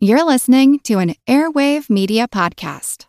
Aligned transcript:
You're 0.00 0.24
listening 0.24 0.78
to 0.84 1.00
an 1.00 1.16
Airwave 1.26 1.90
Media 1.90 2.28
Podcast. 2.28 3.06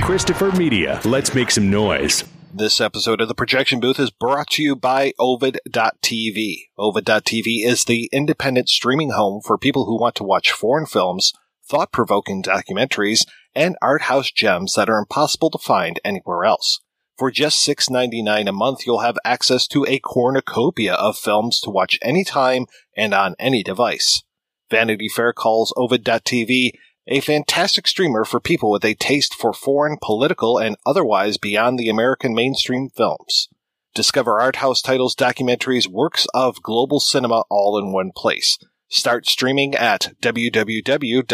Christopher 0.00 0.50
Media, 0.52 0.98
let's 1.04 1.34
make 1.34 1.50
some 1.50 1.68
noise. 1.68 2.24
This 2.54 2.80
episode 2.80 3.20
of 3.20 3.28
the 3.28 3.34
Projection 3.34 3.80
Booth 3.80 4.00
is 4.00 4.10
brought 4.10 4.48
to 4.52 4.62
you 4.62 4.74
by 4.74 5.12
Ovid.tv. 5.18 6.54
Ovid.tv 6.78 7.66
is 7.66 7.84
the 7.84 8.08
independent 8.14 8.70
streaming 8.70 9.10
home 9.10 9.42
for 9.44 9.58
people 9.58 9.84
who 9.84 10.00
want 10.00 10.14
to 10.14 10.24
watch 10.24 10.52
foreign 10.52 10.86
films, 10.86 11.34
thought 11.68 11.92
provoking 11.92 12.42
documentaries, 12.42 13.26
and 13.54 13.76
art 13.82 14.00
house 14.00 14.30
gems 14.30 14.72
that 14.76 14.88
are 14.88 15.00
impossible 15.00 15.50
to 15.50 15.58
find 15.58 16.00
anywhere 16.02 16.46
else. 16.46 16.80
For 17.18 17.30
just 17.30 17.68
$6.99 17.68 18.48
a 18.48 18.52
month, 18.52 18.86
you'll 18.86 19.00
have 19.00 19.18
access 19.22 19.66
to 19.66 19.84
a 19.86 19.98
cornucopia 19.98 20.94
of 20.94 21.18
films 21.18 21.60
to 21.60 21.68
watch 21.68 21.98
anytime 22.00 22.64
and 22.96 23.12
on 23.12 23.34
any 23.38 23.62
device. 23.62 24.22
Vanity 24.70 25.08
Fair 25.08 25.32
calls 25.32 25.74
Ovid.tv 25.76 26.72
a 27.06 27.20
fantastic 27.20 27.86
streamer 27.88 28.24
for 28.24 28.40
people 28.40 28.70
with 28.70 28.84
a 28.84 28.94
taste 28.94 29.34
for 29.34 29.52
foreign, 29.52 29.98
political, 30.00 30.58
and 30.58 30.76
otherwise 30.86 31.38
beyond 31.38 31.78
the 31.78 31.88
American 31.88 32.34
mainstream 32.34 32.88
films. 32.88 33.48
Discover 33.94 34.40
art 34.40 34.56
house 34.56 34.80
titles, 34.80 35.16
documentaries, 35.16 35.88
works 35.88 36.26
of 36.32 36.62
global 36.62 37.00
cinema 37.00 37.42
all 37.50 37.76
in 37.78 37.92
one 37.92 38.12
place. 38.14 38.58
Start 38.88 39.26
streaming 39.26 39.74
at 39.74 40.12
www.ovid.tv. 40.22 41.24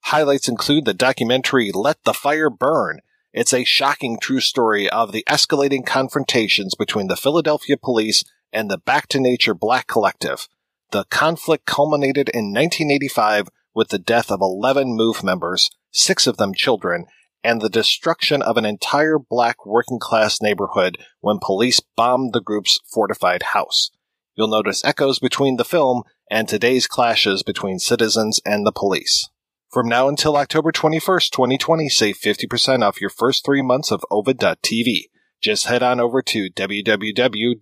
Highlights 0.00 0.48
include 0.48 0.84
the 0.86 0.94
documentary 0.94 1.70
Let 1.74 2.04
the 2.04 2.14
Fire 2.14 2.48
Burn. 2.48 3.00
It's 3.34 3.52
a 3.52 3.64
shocking 3.64 4.18
true 4.18 4.40
story 4.40 4.88
of 4.88 5.12
the 5.12 5.24
escalating 5.28 5.84
confrontations 5.84 6.74
between 6.74 7.08
the 7.08 7.16
Philadelphia 7.16 7.76
police 7.76 8.24
and 8.52 8.70
the 8.70 8.78
Back 8.78 9.08
to 9.08 9.20
Nature 9.20 9.54
Black 9.54 9.86
Collective. 9.86 10.48
The 10.90 11.04
conflict 11.04 11.66
culminated 11.66 12.28
in 12.30 12.46
1985 12.46 13.48
with 13.74 13.88
the 13.88 13.98
death 13.98 14.30
of 14.30 14.40
11 14.40 14.96
MOVE 14.96 15.22
members, 15.22 15.70
six 15.90 16.26
of 16.26 16.36
them 16.36 16.54
children, 16.54 17.06
and 17.44 17.60
the 17.60 17.68
destruction 17.68 18.42
of 18.42 18.56
an 18.56 18.64
entire 18.64 19.18
black 19.18 19.64
working 19.64 19.98
class 19.98 20.40
neighborhood 20.42 20.96
when 21.20 21.38
police 21.40 21.80
bombed 21.96 22.32
the 22.32 22.40
group's 22.40 22.80
fortified 22.92 23.42
house. 23.54 23.90
You'll 24.34 24.48
notice 24.48 24.84
echoes 24.84 25.18
between 25.18 25.56
the 25.56 25.64
film 25.64 26.02
and 26.30 26.48
today's 26.48 26.86
clashes 26.86 27.42
between 27.42 27.78
citizens 27.78 28.40
and 28.44 28.66
the 28.66 28.72
police. 28.72 29.28
From 29.70 29.88
now 29.88 30.08
until 30.08 30.36
October 30.36 30.72
21st, 30.72 31.30
2020, 31.30 31.88
save 31.88 32.16
50% 32.18 32.82
off 32.82 33.00
your 33.00 33.10
first 33.10 33.44
three 33.44 33.62
months 33.62 33.90
of 33.90 34.04
Ovid.tv. 34.10 35.04
Just 35.42 35.66
head 35.66 35.82
on 35.82 36.00
over 36.00 36.22
to 36.22 36.50
www 36.50 37.54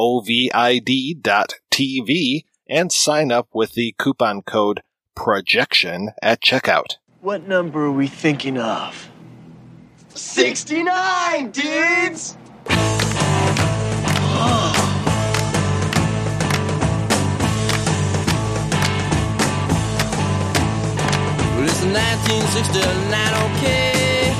ovid.tv 0.00 1.24
and 2.66 2.90
sign 2.90 3.30
up 3.30 3.48
with 3.52 3.74
the 3.74 3.94
coupon 3.98 4.40
code 4.40 4.82
projection 5.14 6.12
at 6.22 6.40
checkout. 6.40 6.96
What 7.20 7.46
number 7.46 7.84
are 7.84 7.92
we 7.92 8.06
thinking 8.06 8.56
of? 8.56 9.10
69, 10.14 11.50
dudes! 11.50 12.38
Well, 21.56 21.68
it's 21.68 21.84
1969, 21.84 23.34
okay. 23.52 24.32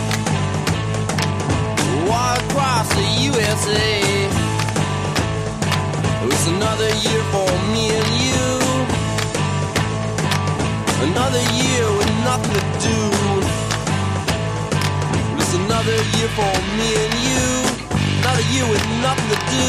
Walk 2.09 2.39
across 2.51 2.89
the 2.95 3.05
USA. 3.29 4.40
It's 6.43 6.49
another 6.49 6.89
year 6.89 7.23
for 7.35 7.45
me 7.69 7.93
and 7.93 8.11
you. 8.17 8.49
Another 11.13 11.45
year 11.53 11.85
with 11.99 12.09
nothing 12.25 12.55
to 12.57 12.61
do. 12.81 12.97
It's 15.37 15.53
another 15.53 15.99
year 16.17 16.31
for 16.33 16.55
me 16.79 16.89
and 16.97 17.15
you. 17.29 17.45
Another 18.21 18.47
year 18.55 18.67
with 18.71 18.85
nothing 19.05 19.29
to 19.29 19.41
do. 19.53 19.69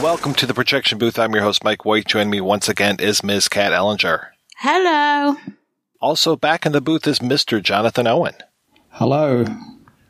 Welcome 0.00 0.34
to 0.34 0.46
the 0.46 0.54
projection 0.54 0.98
booth. 0.98 1.18
I'm 1.18 1.34
your 1.34 1.42
host, 1.42 1.64
Mike 1.64 1.84
White. 1.84 2.06
Joining 2.06 2.30
me 2.30 2.40
once 2.40 2.68
again 2.68 2.98
is 3.00 3.24
Ms. 3.24 3.48
Kat 3.48 3.72
Ellinger. 3.72 4.28
Hello. 4.58 5.38
Also 6.02 6.34
back 6.34 6.66
in 6.66 6.72
the 6.72 6.80
booth 6.80 7.06
is 7.06 7.20
Mr. 7.20 7.62
Jonathan 7.62 8.08
Owen. 8.08 8.34
Hello. 8.90 9.44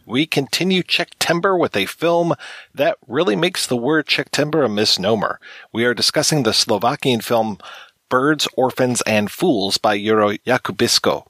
We 0.07 0.25
continue 0.25 0.83
Czechtember 0.83 1.55
with 1.55 1.77
a 1.77 1.85
film 1.85 2.33
that 2.75 2.97
really 3.07 3.37
makes 3.37 3.67
the 3.67 3.77
word 3.77 4.07
Czechtember 4.07 4.63
a 4.63 4.71
misnomer. 4.71 5.39
We 5.71 5.85
are 5.85 5.93
discussing 5.93 6.45
the 6.45 6.55
Slovakian 6.55 7.21
film 7.21 7.59
Birds, 8.09 8.49
Orphans, 8.57 9.03
and 9.03 9.31
Fools 9.31 9.77
by 9.77 9.99
Juro 9.99 10.39
Jakubisko. 10.47 11.27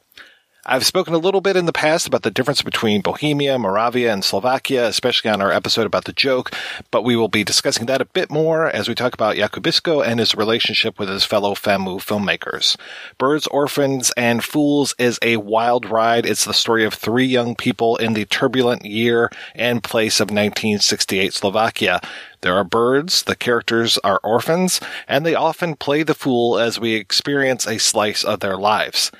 I've 0.65 0.87
spoken 0.87 1.13
a 1.13 1.19
little 1.19 1.41
bit 1.41 1.57
in 1.57 1.67
the 1.67 1.73
past 1.73 2.07
about 2.07 2.23
the 2.23 2.31
difference 2.31 2.63
between 2.63 3.01
Bohemia, 3.01 3.59
Moravia, 3.59 4.13
and 4.13 4.25
Slovakia, 4.25 4.87
especially 4.87 5.29
on 5.29 5.43
our 5.43 5.51
episode 5.51 5.87
about 5.87 6.05
the 6.05 6.13
joke, 6.13 6.53
but 6.93 7.03
we 7.03 7.17
will 7.17 7.27
be 7.27 7.43
discussing 7.43 7.87
that 7.87 8.01
a 8.01 8.05
bit 8.05 8.31
more 8.31 8.69
as 8.69 8.89
we 8.89 8.95
talk 8.95 9.13
about 9.13 9.35
Jakubisko 9.35 10.07
and 10.07 10.21
his 10.21 10.37
relationship 10.37 11.01
with 11.01 11.09
his 11.09 11.25
fellow 11.25 11.57
FAMU 11.57 11.99
filmmakers. 11.99 12.77
Birds, 13.19 13.49
Orphans, 13.49 14.13
and 14.17 14.45
Fools 14.45 14.95
is 15.01 15.19
a 15.21 15.39
wild 15.39 15.85
ride. 15.85 16.27
It's 16.27 16.45
the 16.45 16.55
story 16.55 16.85
of 16.85 16.95
three 16.95 17.27
young 17.27 17.57
people 17.57 17.97
in 17.97 18.13
the 18.13 18.27
turbulent 18.27 18.85
year 18.85 19.33
and 19.57 19.83
place 19.83 20.21
of 20.21 20.27
1968 20.27 21.35
Slovakia. 21.35 22.01
There 22.43 22.55
are 22.55 22.65
birds, 22.65 23.23
the 23.23 23.37
characters 23.37 23.99
are 23.99 24.21
orphans, 24.23 24.81
and 25.09 25.25
they 25.25 25.35
often 25.35 25.77
play 25.77 26.03
the 26.03 26.15
fool 26.15 26.59
as 26.59 26.79
we 26.79 26.95
experience 26.95 27.67
a 27.67 27.79
slice 27.79 28.25
of 28.25 28.41
their 28.41 28.57
lives. 28.57 29.11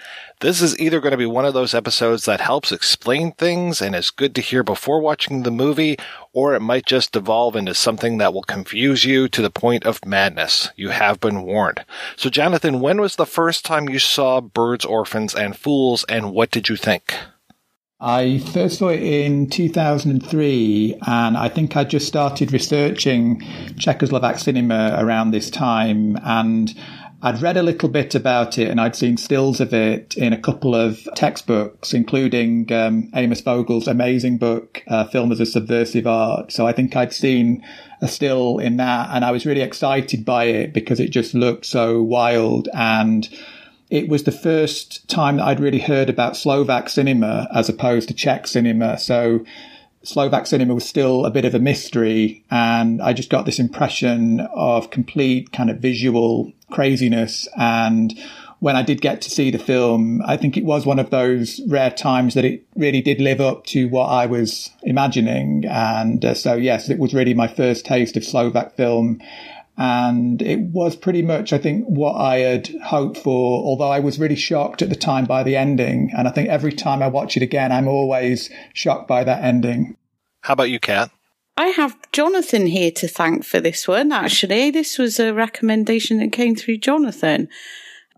This 0.43 0.61
is 0.61 0.77
either 0.81 0.99
going 0.99 1.13
to 1.13 1.17
be 1.17 1.25
one 1.25 1.45
of 1.45 1.55
those 1.55 1.73
episodes 1.73 2.25
that 2.25 2.41
helps 2.41 2.73
explain 2.73 3.31
things 3.31 3.81
and 3.81 3.95
is 3.95 4.11
good 4.11 4.35
to 4.35 4.41
hear 4.41 4.65
before 4.65 5.01
watching 5.01 5.45
the 5.45 5.53
movie, 5.53 5.97
or 6.33 6.57
it 6.57 6.61
might 6.61 6.85
just 6.85 7.13
devolve 7.13 7.55
into 7.55 7.75
something 7.75 8.19
that 8.19 8.35
will 8.35 8.43
confuse 8.43 9.05
you 9.05 9.29
to 9.29 9.41
the 9.41 9.51
point 9.51 9.87
of 9.87 10.05
madness. 10.05 10.71
You 10.75 10.89
have 10.89 11.21
been 11.21 11.45
warned. 11.45 11.85
So, 12.17 12.29
Jonathan, 12.29 12.81
when 12.81 13.01
was 13.01 13.15
the 13.15 13.25
first 13.25 13.65
time 13.65 13.89
you 13.89 14.01
saw 14.01 14.41
Birds, 14.41 14.85
Orphans, 14.85 15.33
and 15.33 15.57
Fools, 15.57 16.05
and 16.09 16.33
what 16.33 16.51
did 16.51 16.69
you 16.69 16.75
think? 16.75 17.15
I 18.01 18.41
first 18.53 18.81
saw 18.81 18.89
it 18.89 19.01
in 19.01 19.49
2003, 19.49 20.99
and 21.07 21.37
I 21.37 21.49
think 21.49 21.77
I 21.77 21.85
just 21.85 22.09
started 22.09 22.53
researching 22.53 23.43
Czechoslovak 23.77 24.41
cinema 24.41 24.97
around 24.99 25.31
this 25.31 25.51
time. 25.51 26.19
And 26.25 26.75
I'd 27.25 27.41
read 27.41 27.57
a 27.57 27.63
little 27.63 27.89
bit 27.89 28.17
about 28.17 28.59
it 28.59 28.69
and 28.69 28.81
I'd 28.81 28.97
seen 28.97 29.17
stills 29.17 29.61
of 29.61 29.73
it 29.73 30.17
in 30.17 30.33
a 30.33 30.41
couple 30.41 30.75
of 30.75 31.09
textbooks, 31.15 31.95
including 31.95 32.71
um, 32.73 33.11
Amos 33.15 33.41
Vogel's 33.41 33.87
amazing 33.87 34.39
book, 34.39 34.83
uh, 34.89 35.05
Film 35.05 35.31
as 35.31 35.39
a 35.39 35.47
Subversive 35.47 36.09
Art. 36.09 36.51
So 36.51 36.67
I 36.67 36.73
think 36.73 36.97
I'd 36.97 37.13
seen 37.13 37.65
a 38.01 38.09
still 38.09 38.59
in 38.59 38.77
that 38.79 39.11
and 39.13 39.25
I 39.25 39.31
was 39.31 39.47
really 39.47 39.61
excited 39.61 40.25
by 40.25 40.47
it 40.47 40.73
because 40.73 40.99
it 40.99 41.11
just 41.11 41.33
looked 41.33 41.65
so 41.65 42.03
wild 42.03 42.69
and 42.75 43.29
it 43.89 44.09
was 44.09 44.25
the 44.25 44.33
first 44.33 45.09
time 45.09 45.37
that 45.37 45.45
I'd 45.45 45.61
really 45.61 45.79
heard 45.79 46.11
about 46.11 46.37
Slovak 46.37 46.89
cinema 46.89 47.47
as 47.55 47.69
opposed 47.69 48.09
to 48.09 48.15
Czech 48.15 48.49
cinema. 48.49 48.99
So 48.99 49.45
Slovak 50.05 50.49
cinema 50.49 50.75
was 50.75 50.85
still 50.85 51.25
a 51.25 51.31
bit 51.31 51.45
of 51.45 51.55
a 51.55 51.61
mystery. 51.61 52.45
And 52.51 53.01
I 53.01 53.13
just 53.13 53.31
got 53.31 53.47
this 53.47 53.61
impression 53.61 54.41
of 54.53 54.91
complete 54.91 55.53
kind 55.53 55.71
of 55.71 55.79
visual 55.79 56.53
craziness. 56.73 57.47
And 57.57 58.13
when 58.59 58.77
I 58.77 58.83
did 58.83 59.01
get 59.01 59.21
to 59.23 59.31
see 59.31 59.51
the 59.51 59.59
film, 59.59 60.23
I 60.25 60.37
think 60.37 60.57
it 60.57 60.65
was 60.65 60.87
one 60.87 60.99
of 60.99 61.11
those 61.11 61.61
rare 61.67 61.91
times 61.91 62.35
that 62.35 62.45
it 62.45 62.65
really 62.77 63.03
did 63.03 63.21
live 63.21 63.41
up 63.41 63.67
to 63.67 63.89
what 63.89 64.07
I 64.07 64.27
was 64.27 64.71
imagining. 64.83 65.65
And 65.67 66.25
uh, 66.25 66.35
so, 66.35 66.55
yes, 66.55 66.89
it 66.89 66.99
was 66.99 67.13
really 67.13 67.35
my 67.35 67.49
first 67.49 67.85
taste 67.85 68.17
of 68.17 68.25
Slovak 68.25 68.77
film. 68.77 69.21
And 69.77 70.41
it 70.43 70.61
was 70.61 70.95
pretty 70.95 71.23
much, 71.23 71.53
I 71.53 71.59
think, 71.59 71.87
what 71.87 72.15
I 72.15 72.37
had 72.39 72.69
hoped 72.85 73.19
for, 73.19 73.65
although 73.65 73.91
I 73.91 74.01
was 74.01 74.21
really 74.21 74.37
shocked 74.37 74.83
at 74.83 74.91
the 74.91 74.97
time 74.97 75.25
by 75.25 75.43
the 75.43 75.57
ending. 75.57 76.13
And 76.17 76.29
I 76.29 76.31
think 76.31 76.49
every 76.49 76.73
time 76.73 77.03
I 77.03 77.09
watch 77.09 77.37
it 77.37 77.43
again, 77.43 77.73
I'm 77.73 77.89
always 77.89 78.51
shocked 78.75 79.09
by 79.09 79.25
that 79.25 79.43
ending. 79.43 79.97
How 80.43 80.53
about 80.53 80.71
you, 80.71 80.79
Kat? 80.79 81.11
I 81.57 81.69
have 81.69 81.97
Jonathan 82.13 82.67
here 82.67 82.91
to 82.93 83.09
thank 83.09 83.45
for 83.45 83.61
this 83.61 83.87
one, 83.87 84.11
actually. 84.11 84.71
This 84.71 84.99
was 84.99 85.21
a 85.21 85.35
recommendation 85.35 86.19
that 86.19 86.33
came 86.33 86.57
through 86.57 86.79
Jonathan 86.79 87.49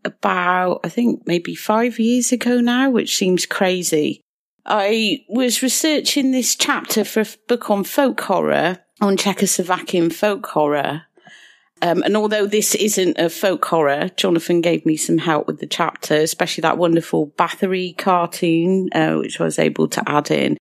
about, 0.05 0.81
I 0.85 0.89
think, 0.89 1.27
maybe 1.27 1.55
five 1.55 1.99
years 1.99 2.31
ago 2.33 2.61
now, 2.61 2.91
which 2.91 3.17
seems 3.17 3.47
crazy. 3.47 4.21
I 4.67 5.25
was 5.29 5.63
researching 5.63 6.31
this 6.31 6.55
chapter 6.55 7.05
for 7.05 7.21
a 7.21 7.27
book 7.49 7.71
on 7.71 7.85
folk 7.85 8.21
horror, 8.21 8.79
on 9.01 9.17
Czechoslovakian 9.17 10.13
folk 10.13 10.47
horror 10.47 11.03
Um, 11.83 12.03
and 12.03 12.17
although 12.17 12.47
this 12.47 12.75
isn't 12.75 13.19
a 13.19 13.29
folk 13.29 13.65
horror, 13.67 14.09
Jonathan 14.17 14.63
gave 14.63 14.87
me 14.87 14.97
some 14.97 15.19
help 15.19 15.47
with 15.47 15.61
the 15.61 15.67
chapter, 15.67 16.15
especially 16.15 16.63
that 16.63 16.79
wonderful 16.79 17.33
Bathory 17.37 17.97
cartoon, 17.97 18.89
uh, 18.95 19.17
which 19.17 19.39
I 19.39 19.45
was 19.45 19.59
able 19.59 19.89
to 19.89 20.03
add 20.09 20.31
in. 20.31 20.57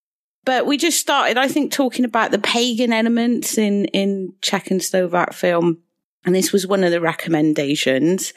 But 0.45 0.65
we 0.65 0.77
just 0.77 0.99
started, 0.99 1.37
I 1.37 1.47
think, 1.47 1.71
talking 1.71 2.05
about 2.05 2.31
the 2.31 2.39
pagan 2.39 2.91
elements 2.91 3.57
in, 3.57 3.85
in 3.85 4.33
Czech 4.41 4.71
and 4.71 4.83
Slovak 4.83 5.33
film. 5.33 5.79
And 6.25 6.35
this 6.35 6.51
was 6.51 6.67
one 6.67 6.83
of 6.83 6.91
the 6.91 7.01
recommendations. 7.01 8.33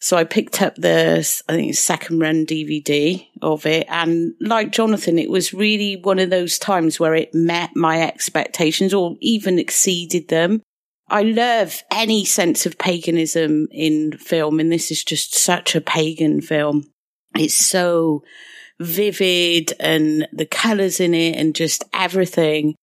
So 0.00 0.16
I 0.16 0.24
picked 0.24 0.60
up 0.60 0.74
the, 0.74 1.18
I 1.48 1.52
think, 1.52 1.74
second 1.74 2.18
run 2.18 2.44
DVD 2.44 3.24
of 3.40 3.66
it. 3.66 3.86
And 3.88 4.34
like 4.40 4.72
Jonathan, 4.72 5.18
it 5.18 5.30
was 5.30 5.54
really 5.54 5.96
one 5.96 6.18
of 6.18 6.30
those 6.30 6.58
times 6.58 6.98
where 6.98 7.14
it 7.14 7.34
met 7.34 7.70
my 7.76 8.02
expectations 8.02 8.92
or 8.92 9.16
even 9.20 9.58
exceeded 9.58 10.28
them. 10.28 10.62
I 11.08 11.22
love 11.22 11.82
any 11.90 12.24
sense 12.24 12.64
of 12.64 12.78
paganism 12.78 13.68
in 13.70 14.12
film, 14.16 14.58
and 14.58 14.72
this 14.72 14.90
is 14.90 15.04
just 15.04 15.34
such 15.34 15.74
a 15.74 15.80
pagan 15.80 16.40
film. 16.40 16.90
It's 17.36 17.54
so 17.54 18.24
vivid 18.80 19.72
and 19.80 20.26
the 20.32 20.46
colors 20.46 21.00
in 21.00 21.14
it 21.14 21.36
and 21.36 21.54
just 21.54 21.84
everything. 21.92 22.74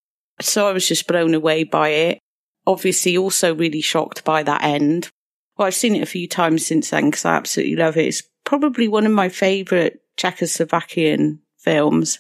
So 0.42 0.68
I 0.68 0.72
was 0.72 0.88
just 0.88 1.08
blown 1.08 1.34
away 1.34 1.64
by 1.64 1.90
it. 1.90 2.20
Obviously, 2.66 3.18
also 3.18 3.56
really 3.56 3.82
shocked 3.82 4.24
by 4.24 4.44
that 4.44 4.64
end 4.64 5.10
well, 5.60 5.68
I've 5.68 5.76
seen 5.76 5.98
it 5.98 6.02
a 6.02 6.06
few 6.06 6.26
times 6.26 6.66
since 6.66 6.90
then 6.90 7.10
because 7.10 7.26
I 7.26 7.36
absolutely 7.36 7.76
love 7.76 7.98
it. 7.98 8.06
It's 8.06 8.24
probably 8.46 8.88
one 8.88 9.06
of 9.06 9.12
my 9.12 9.28
favourite 9.28 10.00
Czechoslovakian 10.18 11.40
films. 11.58 12.20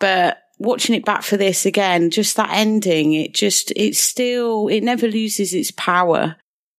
But 0.00 0.42
watching 0.58 0.96
it 0.96 1.04
back 1.04 1.22
for 1.22 1.36
this 1.36 1.64
again, 1.64 2.10
just 2.10 2.34
that 2.36 2.50
ending, 2.52 3.12
it 3.12 3.32
just, 3.32 3.72
it's 3.76 4.00
still, 4.00 4.66
it 4.66 4.80
never 4.80 5.06
loses 5.06 5.54
its 5.54 5.70
power 5.70 6.34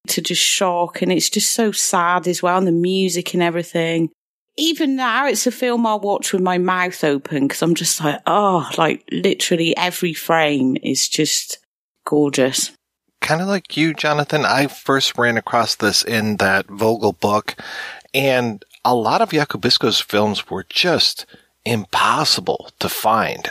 to 0.09 0.21
just 0.21 0.41
shock. 0.41 1.01
And 1.01 1.13
it's 1.13 1.29
just 1.29 1.53
so 1.53 1.71
sad 1.71 2.27
as 2.27 2.43
well. 2.43 2.57
And 2.57 2.67
the 2.67 2.73
music 2.73 3.33
and 3.33 3.41
everything. 3.41 4.09
Even 4.55 4.95
now, 4.95 5.27
it's 5.27 5.47
a 5.47 5.51
film 5.51 5.85
I'll 5.85 5.99
watch 5.99 6.31
with 6.31 6.41
my 6.41 6.57
mouth 6.57 7.03
open 7.03 7.47
because 7.47 7.61
I'm 7.61 7.75
just 7.75 8.03
like, 8.03 8.21
oh, 8.27 8.69
like 8.77 9.03
literally 9.11 9.75
every 9.75 10.13
frame 10.13 10.77
is 10.83 11.09
just 11.09 11.57
gorgeous 12.05 12.71
kind 13.23 13.41
of 13.41 13.47
like 13.47 13.75
you, 13.75 13.93
Jonathan, 13.93 14.45
I 14.45 14.67
first 14.67 15.17
ran 15.17 15.37
across 15.37 15.75
this 15.75 16.03
in 16.03 16.37
that 16.37 16.67
Vogel 16.67 17.13
book, 17.13 17.55
and 18.13 18.63
a 18.85 18.93
lot 18.93 19.21
of 19.21 19.31
Jakubisko's 19.31 19.99
films 19.99 20.49
were 20.49 20.65
just 20.69 21.25
impossible 21.65 22.69
to 22.79 22.89
find. 22.89 23.49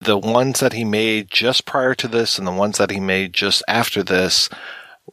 The 0.00 0.16
ones 0.16 0.60
that 0.60 0.72
he 0.72 0.84
made 0.84 1.30
just 1.30 1.66
prior 1.66 1.94
to 1.96 2.08
this 2.08 2.38
and 2.38 2.46
the 2.46 2.52
ones 2.52 2.78
that 2.78 2.90
he 2.90 2.98
made 2.98 3.34
just 3.34 3.62
after 3.68 4.02
this 4.02 4.48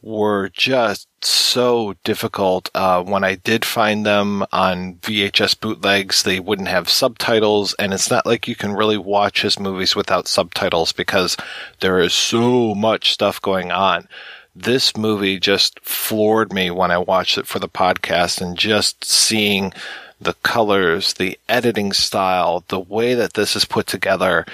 were 0.02 0.48
just 0.50 1.08
so 1.24 1.94
difficult. 2.04 2.70
Uh, 2.74 3.02
when 3.02 3.24
I 3.24 3.34
did 3.34 3.64
find 3.64 4.04
them 4.04 4.44
on 4.52 4.94
VHS 4.96 5.58
bootlegs, 5.60 6.22
they 6.22 6.40
wouldn't 6.40 6.68
have 6.68 6.88
subtitles, 6.88 7.74
and 7.74 7.92
it's 7.92 8.10
not 8.10 8.26
like 8.26 8.46
you 8.46 8.54
can 8.54 8.72
really 8.72 8.98
watch 8.98 9.42
his 9.42 9.58
movies 9.58 9.96
without 9.96 10.28
subtitles 10.28 10.92
because 10.92 11.36
there 11.80 11.98
is 12.00 12.12
so 12.12 12.74
much 12.74 13.12
stuff 13.12 13.40
going 13.40 13.72
on. 13.72 14.08
This 14.54 14.96
movie 14.96 15.38
just 15.38 15.80
floored 15.80 16.52
me 16.52 16.70
when 16.70 16.90
I 16.90 16.98
watched 16.98 17.38
it 17.38 17.46
for 17.46 17.58
the 17.58 17.68
podcast, 17.68 18.40
and 18.40 18.56
just 18.56 19.04
seeing 19.04 19.72
the 20.20 20.34
colors, 20.42 21.14
the 21.14 21.38
editing 21.48 21.92
style, 21.92 22.64
the 22.68 22.80
way 22.80 23.14
that 23.14 23.34
this 23.34 23.54
is 23.54 23.64
put 23.64 23.86
together, 23.86 24.44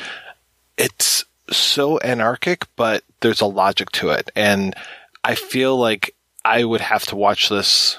it's 0.76 1.25
so 1.50 1.99
anarchic, 1.99 2.67
but 2.76 3.02
there's 3.20 3.41
a 3.41 3.46
logic 3.46 3.91
to 3.93 4.11
it. 4.11 4.31
And 4.37 4.75
I 5.25 5.35
feel 5.35 5.76
like 5.76 6.15
I 6.44 6.65
would 6.65 6.82
have 6.82 7.05
to 7.06 7.17
watch 7.17 7.49
this 7.49 7.99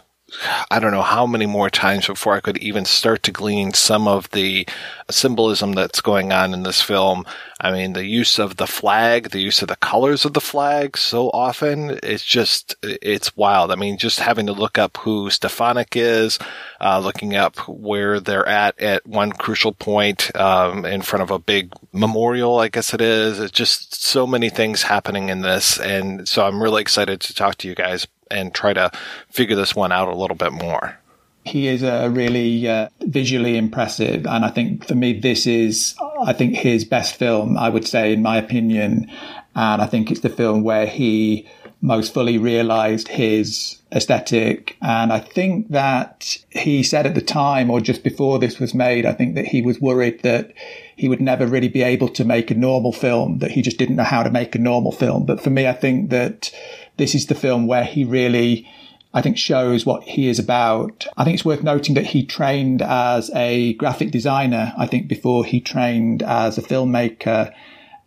I 0.69 0.79
don't 0.79 0.91
know 0.91 1.01
how 1.01 1.25
many 1.25 1.45
more 1.45 1.69
times 1.69 2.07
before 2.07 2.33
I 2.33 2.39
could 2.39 2.57
even 2.57 2.85
start 2.85 3.23
to 3.23 3.31
glean 3.31 3.73
some 3.73 4.07
of 4.07 4.29
the 4.31 4.67
symbolism 5.09 5.73
that's 5.73 6.01
going 6.01 6.31
on 6.31 6.53
in 6.53 6.63
this 6.63 6.81
film. 6.81 7.25
I 7.61 7.71
mean, 7.71 7.93
the 7.93 8.05
use 8.05 8.39
of 8.39 8.57
the 8.57 8.67
flag, 8.67 9.29
the 9.29 9.39
use 9.39 9.61
of 9.61 9.67
the 9.67 9.75
colors 9.77 10.25
of 10.25 10.33
the 10.33 10.41
flag 10.41 10.97
so 10.97 11.29
often, 11.29 11.99
it's 12.03 12.25
just, 12.25 12.75
it's 12.83 13.35
wild. 13.37 13.71
I 13.71 13.75
mean, 13.75 13.97
just 13.97 14.19
having 14.19 14.47
to 14.47 14.53
look 14.53 14.77
up 14.77 14.97
who 14.97 15.29
Stefanik 15.29 15.95
is, 15.95 16.37
uh, 16.81 16.99
looking 16.99 17.35
up 17.35 17.57
where 17.67 18.19
they're 18.19 18.47
at 18.47 18.79
at 18.79 19.05
one 19.05 19.31
crucial 19.31 19.71
point, 19.71 20.35
um, 20.35 20.85
in 20.85 21.01
front 21.01 21.23
of 21.23 21.31
a 21.31 21.39
big 21.39 21.71
memorial, 21.93 22.59
I 22.59 22.67
guess 22.67 22.93
it 22.93 23.01
is. 23.01 23.39
It's 23.39 23.51
just 23.51 24.03
so 24.03 24.27
many 24.27 24.49
things 24.49 24.83
happening 24.83 25.29
in 25.29 25.41
this. 25.41 25.79
And 25.79 26.27
so 26.27 26.45
I'm 26.45 26.61
really 26.61 26.81
excited 26.81 27.21
to 27.21 27.33
talk 27.33 27.55
to 27.57 27.67
you 27.67 27.75
guys 27.75 28.07
and 28.31 28.53
try 28.53 28.73
to 28.73 28.91
figure 29.29 29.55
this 29.55 29.75
one 29.75 29.91
out 29.91 30.07
a 30.07 30.15
little 30.15 30.35
bit 30.35 30.51
more. 30.51 30.97
He 31.43 31.67
is 31.67 31.83
a 31.83 32.09
really 32.09 32.67
uh, 32.67 32.89
visually 33.01 33.55
impressive, 33.55 34.25
and 34.25 34.43
I 34.43 34.49
think 34.49 34.87
for 34.87 34.95
me, 34.95 35.19
this 35.19 35.45
is, 35.45 35.95
I 36.23 36.33
think, 36.33 36.55
his 36.55 36.85
best 36.85 37.15
film. 37.15 37.55
I 37.55 37.69
would 37.69 37.87
say, 37.87 38.13
in 38.13 38.23
my 38.23 38.37
opinion, 38.37 39.11
and 39.55 39.81
I 39.81 39.85
think 39.85 40.09
it's 40.09 40.21
the 40.21 40.29
film 40.29 40.63
where 40.63 40.87
he 40.87 41.47
most 41.81 42.13
fully 42.13 42.39
realized 42.39 43.07
his 43.07 43.79
aesthetic. 43.91 44.75
And 44.81 45.13
I 45.13 45.19
think 45.19 45.69
that 45.69 46.35
he 46.49 46.81
said 46.81 47.05
at 47.05 47.13
the 47.13 47.21
time, 47.21 47.69
or 47.69 47.79
just 47.79 48.03
before 48.03 48.39
this 48.39 48.59
was 48.59 48.73
made, 48.73 49.05
I 49.05 49.13
think 49.13 49.35
that 49.35 49.45
he 49.45 49.61
was 49.61 49.79
worried 49.79 50.23
that 50.23 50.51
he 50.95 51.07
would 51.07 51.21
never 51.21 51.45
really 51.45 51.67
be 51.67 51.83
able 51.83 52.09
to 52.09 52.25
make 52.25 52.49
a 52.49 52.55
normal 52.55 52.91
film, 52.91 53.37
that 53.39 53.51
he 53.51 53.61
just 53.61 53.77
didn't 53.77 53.97
know 53.97 54.03
how 54.03 54.23
to 54.23 54.31
make 54.31 54.55
a 54.55 54.59
normal 54.59 54.91
film. 54.91 55.25
But 55.25 55.41
for 55.41 55.51
me, 55.51 55.67
I 55.67 55.73
think 55.73 56.09
that 56.09 56.51
this 56.97 57.15
is 57.15 57.27
the 57.27 57.35
film 57.35 57.67
where 57.67 57.83
he 57.83 58.03
really, 58.03 58.67
I 59.13 59.21
think, 59.21 59.37
shows 59.37 59.85
what 59.85 60.03
he 60.03 60.27
is 60.27 60.39
about. 60.39 61.07
I 61.17 61.23
think 61.23 61.35
it's 61.35 61.45
worth 61.45 61.63
noting 61.63 61.95
that 61.95 62.05
he 62.05 62.25
trained 62.25 62.81
as 62.81 63.29
a 63.33 63.73
graphic 63.73 64.11
designer, 64.11 64.73
I 64.77 64.87
think, 64.87 65.07
before 65.07 65.45
he 65.45 65.59
trained 65.59 66.23
as 66.23 66.57
a 66.57 66.61
filmmaker. 66.61 67.53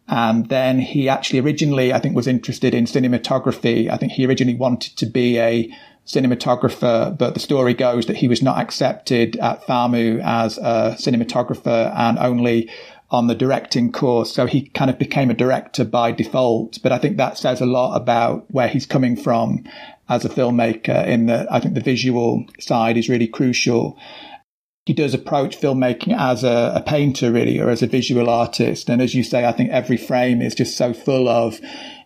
And 0.06 0.48
then 0.48 0.80
he 0.80 1.08
actually 1.08 1.40
originally, 1.40 1.92
I 1.92 1.98
think, 1.98 2.16
was 2.16 2.26
interested 2.26 2.74
in 2.74 2.84
cinematography. 2.84 3.90
I 3.90 3.96
think 3.98 4.12
he 4.12 4.26
originally 4.26 4.56
wanted 4.56 4.96
to 4.96 5.06
be 5.06 5.38
a 5.38 5.70
cinematographer, 6.06 7.16
but 7.18 7.34
the 7.34 7.40
story 7.40 7.74
goes 7.74 8.06
that 8.06 8.16
he 8.16 8.28
was 8.28 8.40
not 8.42 8.58
accepted 8.58 9.36
at 9.36 9.62
FAMU 9.64 10.22
as 10.24 10.56
a 10.56 10.96
cinematographer 10.98 11.94
and 11.94 12.18
only 12.18 12.70
on 13.10 13.26
the 13.26 13.34
directing 13.34 13.90
course. 13.90 14.32
So 14.34 14.46
he 14.46 14.68
kind 14.68 14.90
of 14.90 14.98
became 14.98 15.30
a 15.30 15.34
director 15.34 15.84
by 15.84 16.12
default. 16.12 16.78
But 16.82 16.92
I 16.92 16.98
think 16.98 17.16
that 17.16 17.38
says 17.38 17.60
a 17.60 17.66
lot 17.66 17.96
about 17.96 18.46
where 18.50 18.68
he's 18.68 18.86
coming 18.86 19.16
from 19.16 19.64
as 20.08 20.24
a 20.24 20.28
filmmaker 20.28 21.06
in 21.06 21.26
that 21.26 21.50
I 21.52 21.60
think 21.60 21.74
the 21.74 21.80
visual 21.80 22.44
side 22.60 22.96
is 22.96 23.08
really 23.08 23.26
crucial. 23.26 23.98
He 24.84 24.94
does 24.94 25.14
approach 25.14 25.60
filmmaking 25.60 26.16
as 26.18 26.44
a, 26.44 26.72
a 26.76 26.82
painter 26.82 27.30
really, 27.30 27.60
or 27.60 27.68
as 27.68 27.82
a 27.82 27.86
visual 27.86 28.28
artist. 28.28 28.88
And 28.88 29.02
as 29.02 29.14
you 29.14 29.22
say, 29.22 29.44
I 29.44 29.52
think 29.52 29.70
every 29.70 29.98
frame 29.98 30.40
is 30.40 30.54
just 30.54 30.76
so 30.76 30.94
full 30.94 31.28
of 31.28 31.60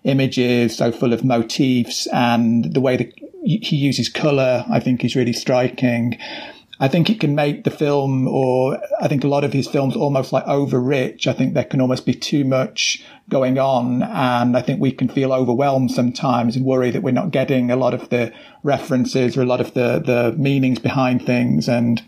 images, 0.04 0.76
so 0.76 0.90
full 0.90 1.12
of 1.12 1.24
motifs 1.24 2.06
and 2.08 2.72
the 2.74 2.80
way 2.80 2.96
that 2.96 3.12
he 3.44 3.76
uses 3.76 4.08
color, 4.08 4.64
I 4.68 4.78
think 4.78 5.04
is 5.04 5.16
really 5.16 5.32
striking. 5.32 6.18
I 6.82 6.88
think 6.88 7.08
it 7.08 7.20
can 7.20 7.36
make 7.36 7.62
the 7.62 7.70
film, 7.70 8.26
or 8.26 8.76
I 9.00 9.06
think 9.06 9.22
a 9.22 9.28
lot 9.28 9.44
of 9.44 9.52
his 9.52 9.68
films, 9.68 9.94
almost 9.94 10.32
like 10.32 10.44
over 10.48 10.80
rich. 10.80 11.28
I 11.28 11.32
think 11.32 11.54
there 11.54 11.62
can 11.62 11.80
almost 11.80 12.04
be 12.04 12.12
too 12.12 12.44
much 12.44 13.04
going 13.28 13.56
on. 13.56 14.02
And 14.02 14.56
I 14.56 14.62
think 14.62 14.80
we 14.80 14.90
can 14.90 15.06
feel 15.08 15.32
overwhelmed 15.32 15.92
sometimes 15.92 16.56
and 16.56 16.64
worry 16.64 16.90
that 16.90 17.04
we're 17.04 17.12
not 17.12 17.30
getting 17.30 17.70
a 17.70 17.76
lot 17.76 17.94
of 17.94 18.08
the 18.08 18.32
references 18.64 19.36
or 19.36 19.42
a 19.42 19.46
lot 19.46 19.60
of 19.60 19.74
the, 19.74 20.02
the 20.04 20.34
meanings 20.36 20.80
behind 20.80 21.24
things. 21.24 21.68
And 21.68 22.02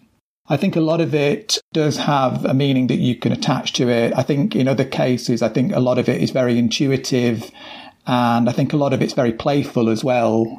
I 0.49 0.57
think 0.57 0.75
a 0.75 0.81
lot 0.81 1.01
of 1.01 1.15
it 1.15 1.61
does 1.73 1.99
have 1.99 2.45
a 2.45 2.53
meaning 2.53 2.89
that 2.89 2.99
you 2.99 3.15
can 3.15 3.31
attach 3.31 3.75
to 3.75 3.89
it. 3.89 4.13
I 4.17 4.25
think 4.25 4.57
in 4.57 4.67
other 4.67 4.85
cases, 4.85 5.41
I 5.41 5.51
think 5.51 5.73
a 5.73 5.79
lot 5.79 6.01
of 6.01 6.09
it 6.09 6.21
is 6.21 6.33
very 6.33 6.59
intuitive. 6.59 7.49
And 8.09 8.49
I 8.49 8.53
think 8.53 8.73
a 8.73 8.77
lot 8.77 8.93
of 8.93 9.01
it's 9.03 9.15
very 9.15 9.33
playful 9.33 9.89
as 9.89 10.03
well. 10.03 10.59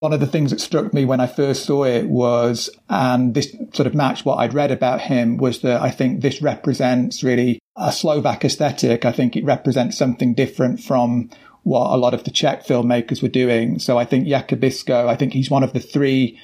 One 0.00 0.12
of 0.12 0.20
the 0.20 0.28
things 0.28 0.52
that 0.52 0.60
struck 0.60 0.94
me 0.94 1.04
when 1.04 1.18
I 1.18 1.26
first 1.26 1.64
saw 1.64 1.82
it 1.82 2.06
was, 2.06 2.70
and 2.88 3.34
this 3.34 3.50
sort 3.72 3.88
of 3.88 3.94
matched 3.94 4.24
what 4.24 4.36
I'd 4.36 4.54
read 4.54 4.70
about 4.70 5.00
him, 5.00 5.38
was 5.38 5.60
that 5.62 5.82
I 5.82 5.90
think 5.90 6.20
this 6.20 6.40
represents 6.40 7.24
really 7.24 7.58
a 7.76 7.90
Slovak 7.90 8.44
aesthetic. 8.44 9.04
I 9.04 9.10
think 9.10 9.36
it 9.36 9.44
represents 9.44 9.98
something 9.98 10.34
different 10.34 10.80
from 10.80 11.30
what 11.64 11.92
a 11.92 11.96
lot 11.96 12.14
of 12.14 12.22
the 12.22 12.30
Czech 12.30 12.64
filmmakers 12.64 13.22
were 13.22 13.28
doing. 13.28 13.78
So 13.80 13.98
I 13.98 14.04
think 14.04 14.26
Jakubisko, 14.26 15.08
I 15.08 15.16
think 15.16 15.32
he's 15.32 15.50
one 15.50 15.64
of 15.64 15.72
the 15.72 15.80
three 15.80 16.38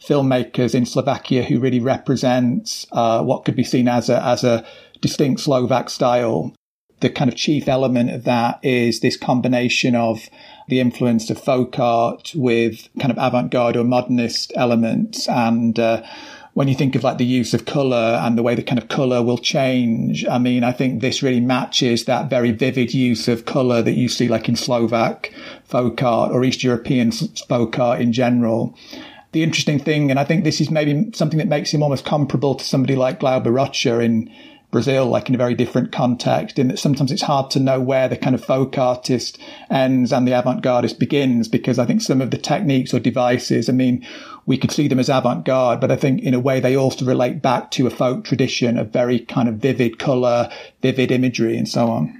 filmmakers 0.00 0.74
in 0.74 0.86
Slovakia 0.86 1.42
who 1.42 1.60
really 1.60 1.80
represents 1.80 2.86
uh, 2.92 3.22
what 3.22 3.44
could 3.44 3.56
be 3.56 3.64
seen 3.64 3.88
as 3.88 4.08
a 4.08 4.22
as 4.24 4.44
a 4.44 4.64
distinct 5.00 5.40
Slovak 5.40 5.90
style. 5.90 6.54
The 7.00 7.10
kind 7.10 7.30
of 7.30 7.36
chief 7.36 7.66
element 7.66 8.10
of 8.10 8.24
that 8.24 8.60
is 8.62 9.00
this 9.00 9.16
combination 9.16 9.94
of 9.94 10.28
the 10.70 10.80
influence 10.80 11.28
of 11.28 11.42
folk 11.42 11.78
art 11.78 12.32
with 12.34 12.88
kind 12.98 13.10
of 13.10 13.18
avant-garde 13.18 13.76
or 13.76 13.84
modernist 13.84 14.52
elements. 14.56 15.28
And 15.28 15.78
uh, 15.78 16.02
when 16.54 16.68
you 16.68 16.74
think 16.74 16.94
of 16.94 17.04
like 17.04 17.18
the 17.18 17.24
use 17.24 17.54
of 17.54 17.64
color 17.64 18.18
and 18.22 18.36
the 18.36 18.42
way 18.42 18.54
the 18.54 18.62
kind 18.62 18.78
of 18.78 18.88
color 18.88 19.22
will 19.22 19.38
change, 19.38 20.26
I 20.26 20.38
mean, 20.38 20.64
I 20.64 20.72
think 20.72 21.00
this 21.00 21.22
really 21.22 21.40
matches 21.40 22.06
that 22.06 22.30
very 22.30 22.52
vivid 22.52 22.94
use 22.94 23.28
of 23.28 23.44
color 23.44 23.82
that 23.82 23.92
you 23.92 24.08
see 24.08 24.28
like 24.28 24.48
in 24.48 24.56
Slovak 24.56 25.32
folk 25.64 26.02
art 26.02 26.32
or 26.32 26.42
East 26.44 26.64
European 26.64 27.12
folk 27.12 27.78
art 27.78 28.00
in 28.00 28.12
general. 28.12 28.76
The 29.32 29.44
interesting 29.44 29.78
thing, 29.78 30.10
and 30.10 30.18
I 30.18 30.24
think 30.24 30.42
this 30.42 30.60
is 30.60 30.70
maybe 30.70 31.10
something 31.14 31.38
that 31.38 31.46
makes 31.46 31.72
him 31.72 31.84
almost 31.84 32.04
comparable 32.04 32.56
to 32.56 32.64
somebody 32.64 32.96
like 32.96 33.20
Glauber 33.20 33.52
Rocha 33.52 34.00
in 34.00 34.28
Brazil, 34.70 35.06
like 35.06 35.28
in 35.28 35.34
a 35.34 35.38
very 35.38 35.54
different 35.54 35.92
context, 35.92 36.58
in 36.58 36.68
that 36.68 36.78
sometimes 36.78 37.10
it's 37.10 37.22
hard 37.22 37.50
to 37.50 37.60
know 37.60 37.80
where 37.80 38.08
the 38.08 38.16
kind 38.16 38.34
of 38.34 38.44
folk 38.44 38.78
artist 38.78 39.38
ends 39.70 40.12
and 40.12 40.26
the 40.26 40.32
avant-gardist 40.32 40.98
begins, 40.98 41.48
because 41.48 41.78
I 41.78 41.86
think 41.86 42.02
some 42.02 42.20
of 42.20 42.30
the 42.30 42.38
techniques 42.38 42.94
or 42.94 43.00
devices, 43.00 43.68
I 43.68 43.72
mean, 43.72 44.06
we 44.46 44.58
could 44.58 44.72
see 44.72 44.88
them 44.88 44.98
as 44.98 45.08
avant-garde, 45.08 45.80
but 45.80 45.90
I 45.90 45.96
think 45.96 46.22
in 46.22 46.34
a 46.34 46.40
way 46.40 46.60
they 46.60 46.76
also 46.76 47.04
relate 47.04 47.42
back 47.42 47.70
to 47.72 47.86
a 47.86 47.90
folk 47.90 48.24
tradition 48.24 48.78
of 48.78 48.92
very 48.92 49.18
kind 49.18 49.48
of 49.48 49.56
vivid 49.56 49.98
color, 49.98 50.50
vivid 50.82 51.10
imagery 51.10 51.56
and 51.56 51.68
so 51.68 51.88
on. 51.88 52.16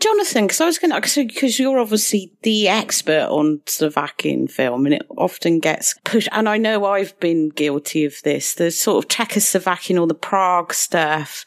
Jonathan, 0.00 0.44
because 0.44 0.60
I 0.60 0.66
was 0.66 0.78
going 0.78 0.92
to, 0.92 1.24
because 1.24 1.58
you're 1.58 1.80
obviously 1.80 2.32
the 2.42 2.68
expert 2.68 3.26
on 3.28 3.60
Slovakian 3.66 4.46
film 4.46 4.86
and 4.86 4.94
it 4.94 5.02
often 5.16 5.58
gets 5.58 5.98
pushed. 6.04 6.28
And 6.30 6.48
I 6.48 6.56
know 6.56 6.84
I've 6.84 7.18
been 7.18 7.48
guilty 7.48 8.04
of 8.04 8.22
this. 8.22 8.54
The 8.54 8.70
sort 8.70 9.04
of 9.04 9.08
Czechoslovakian 9.08 10.00
or 10.00 10.06
the 10.06 10.14
Prague 10.14 10.72
stuff 10.72 11.44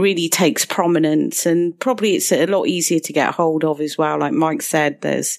really 0.00 0.28
takes 0.28 0.64
prominence 0.64 1.46
and 1.46 1.78
probably 1.78 2.14
it's 2.14 2.32
a 2.32 2.46
lot 2.46 2.66
easier 2.66 3.00
to 3.00 3.12
get 3.12 3.34
hold 3.34 3.64
of 3.64 3.80
as 3.80 3.98
well. 3.98 4.18
Like 4.18 4.32
Mike 4.32 4.62
said, 4.62 5.00
there's 5.00 5.38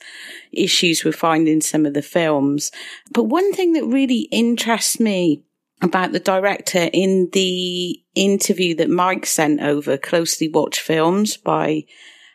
issues 0.52 1.04
with 1.04 1.16
finding 1.16 1.62
some 1.62 1.86
of 1.86 1.94
the 1.94 2.02
films. 2.02 2.72
But 3.12 3.24
one 3.24 3.54
thing 3.54 3.74
that 3.74 3.86
really 3.86 4.28
interests 4.32 5.00
me 5.00 5.44
about 5.82 6.12
the 6.12 6.20
director 6.20 6.90
in 6.94 7.30
the 7.34 8.00
interview 8.16 8.76
that 8.76 8.90
Mike 8.90 9.26
sent 9.26 9.62
over, 9.62 9.98
Closely 9.98 10.48
Watched 10.48 10.80
Films 10.80 11.38
by 11.38 11.86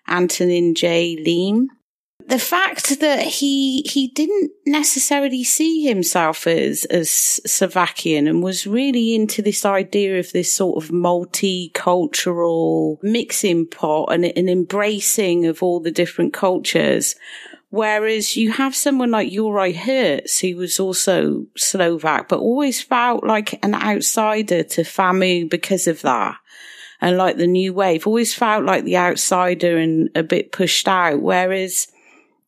Antonin 0.09 0.75
J. 0.75 1.17
Liehm, 1.25 1.67
the 2.27 2.39
fact 2.41 3.01
that 3.01 3.23
he 3.23 3.83
he 3.83 4.09
didn't 4.09 4.51
necessarily 4.67 5.45
see 5.45 5.87
himself 5.87 6.47
as 6.47 6.85
as 6.87 7.09
Slovakian 7.09 8.27
and 8.27 8.43
was 8.43 8.67
really 8.67 9.15
into 9.15 9.43
this 9.43 9.65
idea 9.65 10.19
of 10.19 10.33
this 10.33 10.53
sort 10.53 10.83
of 10.83 10.91
multicultural 10.91 13.01
mixing 13.03 13.67
pot 13.67 14.13
and 14.13 14.25
an 14.25 14.49
embracing 14.49 15.47
of 15.47 15.63
all 15.63 15.79
the 15.79 15.93
different 15.93 16.33
cultures. 16.33 17.15
Whereas 17.71 18.37
you 18.37 18.53
have 18.53 18.75
someone 18.75 19.11
like 19.11 19.31
Juraj 19.31 19.77
Herz, 19.77 20.39
who 20.39 20.57
was 20.57 20.81
also 20.81 21.47
Slovak, 21.57 22.29
but 22.29 22.41
always 22.41 22.83
felt 22.83 23.25
like 23.25 23.63
an 23.65 23.75
outsider 23.75 24.63
to 24.63 24.83
FAMU 24.83 25.51
because 25.51 25.87
of 25.87 26.03
that. 26.03 26.37
And 27.01 27.17
like 27.19 27.37
the 27.37 27.47
new 27.47 27.75
wave, 27.75 28.07
always 28.07 28.35
felt 28.35 28.65
like 28.65 28.85
the 28.85 28.97
outsider 28.97 29.77
and 29.77 30.09
a 30.15 30.23
bit 30.23 30.53
pushed 30.53 30.89
out. 30.89 31.21
Whereas 31.21 31.89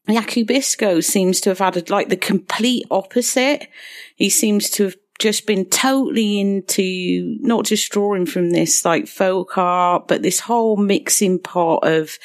Jakubisko 0.09 1.05
seems 1.05 1.41
to 1.43 1.51
have 1.51 1.61
added 1.61 1.91
like 1.91 2.09
the 2.09 2.17
complete 2.17 2.87
opposite. 2.91 3.69
He 4.17 4.31
seems 4.31 4.71
to 4.71 4.85
have 4.85 4.97
just 5.19 5.47
been 5.47 5.65
totally 5.67 6.41
into 6.41 7.37
not 7.41 7.65
just 7.65 7.91
drawing 7.91 8.25
from 8.25 8.51
this 8.51 8.85
like 8.85 9.07
folk 9.07 9.59
art, 9.59 10.09
but 10.09 10.23
this 10.23 10.41
whole 10.41 10.77
mixing 10.77 11.39
pot 11.39 11.81
of 11.87 12.19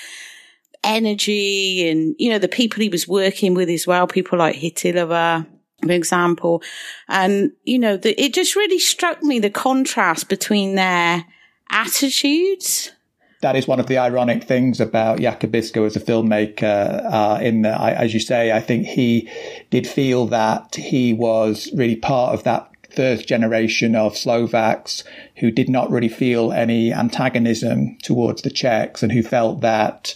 energy 0.83 1.89
and, 1.89 2.15
you 2.19 2.29
know, 2.29 2.39
the 2.39 2.47
people 2.47 2.81
he 2.81 2.89
was 2.89 3.07
working 3.07 3.53
with 3.53 3.69
as 3.69 3.87
well, 3.87 4.05
people 4.05 4.37
like 4.37 4.55
Chytilova, 4.55 5.45
for 5.81 5.91
example. 5.91 6.61
And, 7.07 7.51
you 7.63 7.79
know, 7.79 7.97
the, 7.97 8.19
it 8.21 8.33
just 8.33 8.55
really 8.55 8.79
struck 8.79 9.23
me 9.23 9.39
the 9.39 9.49
contrast 9.49 10.29
between 10.29 10.75
their 10.75 11.25
attitudes 11.69 12.91
that 13.43 13.57
is 13.57 13.67
one 13.67 13.79
of 13.79 13.87
the 13.87 13.97
ironic 13.97 14.45
things 14.45 14.79
about 14.79 15.19
Jakubisko 15.19 15.85
as 15.85 15.95
a 15.95 15.99
filmmaker. 15.99 17.05
Uh, 17.05 17.39
in 17.41 17.61
that, 17.63 17.79
as 17.79 18.13
you 18.13 18.19
say, 18.19 18.51
I 18.51 18.61
think 18.61 18.87
he 18.87 19.29
did 19.69 19.85
feel 19.85 20.25
that 20.27 20.75
he 20.75 21.13
was 21.13 21.69
really 21.75 21.97
part 21.97 22.33
of 22.33 22.43
that 22.45 22.69
first 22.95 23.27
generation 23.27 23.95
of 23.95 24.17
Slovaks 24.17 25.03
who 25.37 25.51
did 25.51 25.69
not 25.69 25.91
really 25.91 26.09
feel 26.09 26.53
any 26.53 26.93
antagonism 26.93 27.97
towards 28.01 28.43
the 28.43 28.49
Czechs 28.49 29.03
and 29.03 29.11
who 29.11 29.21
felt 29.21 29.61
that 29.61 30.15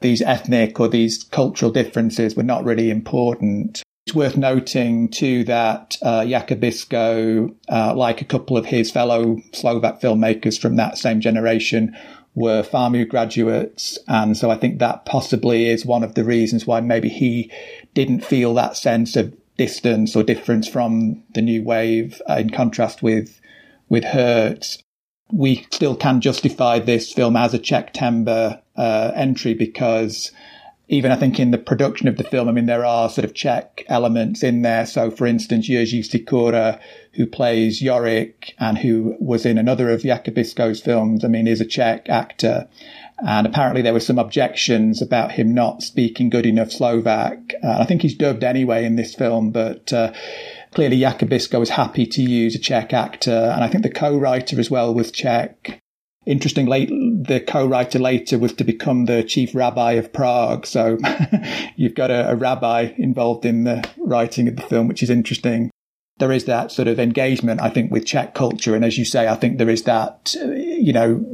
these 0.00 0.20
ethnic 0.20 0.80
or 0.80 0.88
these 0.88 1.22
cultural 1.24 1.70
differences 1.70 2.34
were 2.34 2.42
not 2.42 2.64
really 2.64 2.90
important. 2.90 3.82
It's 4.06 4.16
worth 4.16 4.36
noting 4.36 5.08
too 5.08 5.44
that 5.44 5.96
uh, 6.02 6.22
Jakubisko, 6.22 7.54
uh, 7.70 7.94
like 7.94 8.20
a 8.20 8.26
couple 8.26 8.56
of 8.56 8.66
his 8.66 8.90
fellow 8.90 9.38
Slovak 9.52 10.00
filmmakers 10.00 10.60
from 10.60 10.76
that 10.76 10.98
same 10.98 11.20
generation, 11.20 11.96
were 12.34 12.62
FAMU 12.62 13.08
graduates. 13.08 13.98
And 14.08 14.36
so 14.36 14.50
I 14.50 14.56
think 14.56 14.78
that 14.78 15.04
possibly 15.04 15.66
is 15.66 15.86
one 15.86 16.02
of 16.02 16.14
the 16.14 16.24
reasons 16.24 16.66
why 16.66 16.80
maybe 16.80 17.08
he 17.08 17.50
didn't 17.94 18.24
feel 18.24 18.54
that 18.54 18.76
sense 18.76 19.16
of 19.16 19.34
distance 19.56 20.16
or 20.16 20.22
difference 20.22 20.66
from 20.66 21.22
the 21.34 21.42
new 21.42 21.62
wave 21.62 22.20
uh, 22.28 22.34
in 22.34 22.50
contrast 22.50 23.02
with, 23.02 23.40
with 23.88 24.04
Herz. 24.04 24.82
We 25.32 25.66
still 25.70 25.96
can 25.96 26.20
justify 26.20 26.80
this 26.80 27.12
film 27.12 27.36
as 27.36 27.54
a 27.54 27.58
Czechtember 27.58 28.60
uh, 28.76 29.12
entry 29.14 29.54
because 29.54 30.32
even 30.88 31.10
I 31.10 31.16
think 31.16 31.40
in 31.40 31.50
the 31.50 31.58
production 31.58 32.08
of 32.08 32.18
the 32.18 32.24
film, 32.24 32.48
I 32.48 32.52
mean, 32.52 32.66
there 32.66 32.84
are 32.84 33.08
sort 33.08 33.24
of 33.24 33.34
Czech 33.34 33.84
elements 33.88 34.42
in 34.42 34.62
there. 34.62 34.84
So, 34.84 35.10
for 35.10 35.26
instance, 35.26 35.68
Jiří 35.68 36.00
Sýkora, 36.00 36.78
who 37.12 37.26
plays 37.26 37.80
Yorick 37.80 38.54
and 38.58 38.76
who 38.76 39.16
was 39.18 39.46
in 39.46 39.56
another 39.56 39.90
of 39.90 40.02
Jakubisko's 40.02 40.82
films, 40.82 41.24
I 41.24 41.28
mean, 41.28 41.46
is 41.46 41.60
a 41.60 41.64
Czech 41.64 42.10
actor. 42.10 42.68
And 43.18 43.46
apparently 43.46 43.80
there 43.80 43.94
were 43.94 44.00
some 44.00 44.18
objections 44.18 45.00
about 45.00 45.32
him 45.32 45.54
not 45.54 45.82
speaking 45.82 46.28
good 46.28 46.44
enough 46.46 46.72
Slovak. 46.72 47.54
Uh, 47.62 47.78
I 47.80 47.84
think 47.86 48.02
he's 48.02 48.16
dubbed 48.16 48.44
anyway 48.44 48.84
in 48.84 48.96
this 48.96 49.14
film, 49.14 49.52
but 49.52 49.92
uh, 49.92 50.12
clearly 50.72 50.98
Jakubisko 50.98 51.58
was 51.60 51.70
happy 51.70 52.06
to 52.06 52.22
use 52.22 52.54
a 52.54 52.58
Czech 52.58 52.92
actor. 52.92 53.52
And 53.54 53.64
I 53.64 53.68
think 53.68 53.84
the 53.84 53.90
co-writer 53.90 54.60
as 54.60 54.70
well 54.70 54.92
was 54.92 55.10
Czech. 55.10 55.80
Interestingly, 56.26 56.86
the 56.86 57.40
co-writer 57.46 57.98
later 57.98 58.38
was 58.38 58.52
to 58.54 58.64
become 58.64 59.04
the 59.04 59.22
chief 59.22 59.54
rabbi 59.54 59.92
of 59.92 60.12
Prague. 60.12 60.66
So 60.66 60.98
you've 61.76 61.94
got 61.94 62.10
a, 62.10 62.30
a 62.30 62.36
rabbi 62.36 62.92
involved 62.96 63.44
in 63.44 63.64
the 63.64 63.88
writing 63.98 64.48
of 64.48 64.56
the 64.56 64.62
film, 64.62 64.88
which 64.88 65.02
is 65.02 65.10
interesting 65.10 65.70
there 66.18 66.32
is 66.32 66.44
that 66.44 66.70
sort 66.70 66.86
of 66.86 67.00
engagement, 67.00 67.60
I 67.60 67.70
think, 67.70 67.90
with 67.90 68.06
Czech 68.06 68.34
culture. 68.34 68.76
And 68.76 68.84
as 68.84 68.96
you 68.96 69.04
say, 69.04 69.26
I 69.26 69.34
think 69.34 69.58
there 69.58 69.68
is 69.68 69.82
that, 69.82 70.34
you 70.34 70.92
know, 70.92 71.24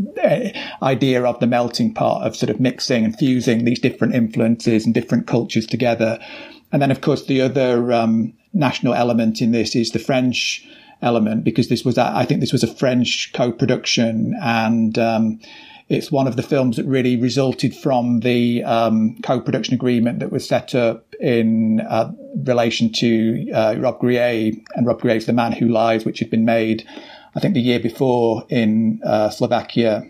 idea 0.83 1.23
of 1.25 1.39
the 1.39 1.47
melting 1.47 1.93
pot 1.93 2.27
of 2.27 2.35
sort 2.35 2.49
of 2.49 2.61
mixing 2.61 3.05
and 3.05 3.17
fusing 3.17 3.65
these 3.65 3.79
different 3.79 4.15
influences 4.15 4.87
and 4.87 4.95
different 4.95 5.27
cultures 5.27 5.67
together. 5.67 6.19
And 6.73 6.81
then, 6.81 6.91
of 6.91 7.03
course, 7.03 7.27
the 7.27 7.43
other 7.43 7.93
um, 7.93 8.33
national 8.55 8.95
element 8.95 9.43
in 9.43 9.53
this 9.53 9.77
is 9.77 9.91
the 9.91 9.99
French 9.99 10.67
element, 11.03 11.45
because 11.45 11.69
this 11.69 11.85
was, 11.85 11.99
I 11.99 12.25
think 12.25 12.41
this 12.41 12.53
was 12.53 12.63
a 12.63 12.75
French 12.75 13.33
co-production 13.33 14.35
and, 14.41 14.99
um, 14.99 15.41
it's 15.91 16.13
one 16.13 16.29
of 16.29 16.37
the 16.37 16.45
films 16.45 16.77
that 16.77 16.87
really 16.87 17.17
resulted 17.17 17.75
from 17.75 18.21
the 18.21 18.63
um, 18.63 19.17
co-production 19.25 19.75
agreement 19.75 20.21
that 20.21 20.31
was 20.31 20.47
set 20.47 20.73
up 20.73 21.13
in 21.17 21.81
uh, 21.81 22.13
relation 22.47 22.93
to 22.93 23.51
uh, 23.51 23.75
Robbe-Grillet 23.77 24.55
and 24.77 24.87
Robbe-Grillet's 24.87 25.27
The 25.27 25.33
Man 25.33 25.51
Who 25.51 25.67
Lies, 25.67 26.05
which 26.05 26.21
had 26.21 26.31
been 26.31 26.45
made, 26.45 26.87
I 27.35 27.41
think, 27.41 27.55
the 27.55 27.61
year 27.61 27.81
before 27.81 28.47
in 28.49 29.01
uh, 29.05 29.31
Slovakia. 29.31 30.09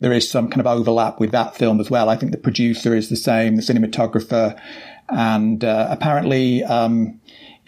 There 0.00 0.14
is 0.14 0.26
some 0.26 0.48
kind 0.48 0.60
of 0.60 0.66
overlap 0.66 1.20
with 1.20 1.32
that 1.32 1.54
film 1.54 1.80
as 1.80 1.90
well. 1.90 2.08
I 2.08 2.16
think 2.16 2.32
the 2.32 2.38
producer 2.38 2.94
is 2.94 3.10
the 3.10 3.16
same, 3.16 3.56
the 3.56 3.62
cinematographer, 3.62 4.58
and 5.10 5.62
uh, 5.62 5.86
apparently. 5.90 6.64
Um, 6.64 7.19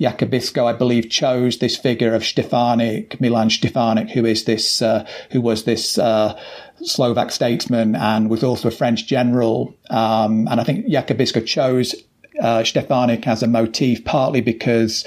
Jakubisko, 0.02 0.66
I 0.66 0.72
believe, 0.72 1.08
chose 1.08 1.58
this 1.58 1.76
figure 1.76 2.14
of 2.14 2.24
Stefanik, 2.24 3.20
Milan 3.20 3.50
Stefanik, 3.50 4.10
who 4.10 4.24
is 4.24 4.44
this, 4.44 4.82
uh, 4.82 5.06
who 5.30 5.40
was 5.40 5.64
this 5.64 5.96
uh, 5.96 6.38
Slovak 6.82 7.30
statesman 7.30 7.94
and 7.94 8.28
was 8.28 8.42
also 8.42 8.68
a 8.68 8.72
French 8.72 9.06
general. 9.06 9.74
Um, 9.90 10.48
and 10.48 10.60
I 10.60 10.64
think 10.64 10.86
Jakubisko 10.86 11.46
chose 11.46 11.94
uh, 12.40 12.64
Stefanik 12.64 13.26
as 13.28 13.42
a 13.42 13.46
motif 13.46 14.04
partly 14.04 14.40
because 14.40 15.04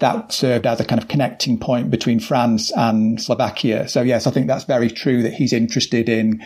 that 0.00 0.32
served 0.32 0.66
as 0.66 0.80
a 0.80 0.84
kind 0.84 1.00
of 1.00 1.08
connecting 1.08 1.58
point 1.58 1.90
between 1.90 2.20
France 2.20 2.72
and 2.76 3.20
Slovakia. 3.20 3.88
So 3.88 4.02
yes, 4.02 4.26
I 4.26 4.30
think 4.30 4.46
that's 4.46 4.64
very 4.64 4.90
true 4.90 5.22
that 5.22 5.32
he's 5.32 5.52
interested 5.52 6.08
in 6.08 6.44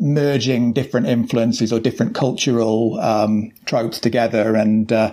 merging 0.00 0.72
different 0.72 1.06
influences 1.06 1.72
or 1.72 1.80
different 1.80 2.14
cultural 2.14 2.98
um, 3.00 3.52
tropes 3.66 3.98
together. 3.98 4.54
And 4.56 4.92
uh, 4.92 5.12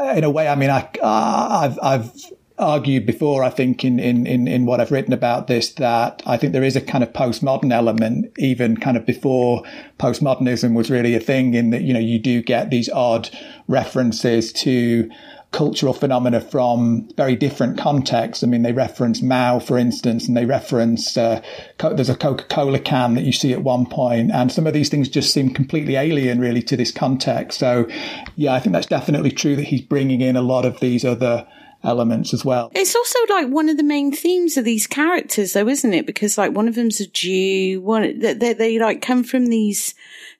in 0.00 0.24
a 0.24 0.30
way, 0.30 0.48
I 0.48 0.54
mean, 0.54 0.70
I, 0.70 0.88
uh, 1.02 1.48
I've, 1.62 1.78
I've 1.82 2.12
argued 2.58 3.06
before, 3.06 3.42
I 3.42 3.50
think, 3.50 3.84
in, 3.84 3.98
in, 3.98 4.26
in, 4.26 4.46
in 4.46 4.66
what 4.66 4.80
I've 4.80 4.90
written 4.90 5.12
about 5.12 5.46
this, 5.46 5.72
that 5.74 6.22
I 6.26 6.36
think 6.36 6.52
there 6.52 6.62
is 6.62 6.76
a 6.76 6.80
kind 6.80 7.02
of 7.02 7.12
postmodern 7.12 7.72
element, 7.72 8.32
even 8.38 8.76
kind 8.76 8.96
of 8.96 9.06
before 9.06 9.62
postmodernism 9.98 10.74
was 10.74 10.90
really 10.90 11.14
a 11.14 11.20
thing 11.20 11.54
in 11.54 11.70
that, 11.70 11.82
you 11.82 11.92
know, 11.92 12.00
you 12.00 12.18
do 12.18 12.42
get 12.42 12.70
these 12.70 12.88
odd 12.88 13.30
references 13.68 14.52
to 14.54 15.10
cultural 15.52 15.92
phenomena 15.92 16.40
from 16.40 17.08
very 17.16 17.36
different 17.36 17.78
contexts. 17.78 18.42
I 18.42 18.46
mean, 18.46 18.62
they 18.62 18.72
reference 18.72 19.22
Mao, 19.22 19.58
for 19.58 19.78
instance, 19.78 20.26
and 20.26 20.36
they 20.36 20.46
reference 20.46 21.16
uh, 21.16 21.42
co- 21.78 21.94
there's 21.94 22.08
a 22.08 22.16
Coca-Cola 22.16 22.78
can 22.78 23.14
that 23.14 23.22
you 23.22 23.32
see 23.32 23.52
at 23.52 23.62
one 23.62 23.86
point, 23.86 24.32
and 24.32 24.50
some 24.50 24.66
of 24.66 24.72
these 24.72 24.88
things 24.88 25.08
just 25.08 25.32
seem 25.32 25.50
completely 25.50 25.96
alien, 25.96 26.40
really, 26.40 26.62
to 26.62 26.76
this 26.76 26.90
context. 26.90 27.58
So, 27.58 27.86
yeah, 28.34 28.54
I 28.54 28.60
think 28.60 28.72
that's 28.72 28.86
definitely 28.86 29.30
true 29.30 29.54
that 29.56 29.64
he's 29.64 29.82
bringing 29.82 30.22
in 30.22 30.36
a 30.36 30.42
lot 30.42 30.64
of 30.64 30.80
these 30.80 31.04
other 31.04 31.46
elements 31.84 32.32
as 32.32 32.44
well. 32.44 32.70
It's 32.74 32.94
also 32.94 33.18
like 33.28 33.48
one 33.48 33.68
of 33.68 33.76
the 33.76 33.82
main 33.82 34.12
themes 34.12 34.56
of 34.56 34.64
these 34.64 34.86
characters, 34.86 35.52
though, 35.52 35.68
isn't 35.68 35.92
it? 35.92 36.06
Because 36.06 36.38
like 36.38 36.52
one 36.52 36.68
of 36.68 36.74
them's 36.74 37.00
a 37.00 37.06
Jew, 37.06 37.80
one 37.80 38.18
they, 38.20 38.34
they, 38.34 38.52
they 38.52 38.78
like 38.78 39.02
come 39.02 39.24
from 39.24 39.46
these 39.46 39.94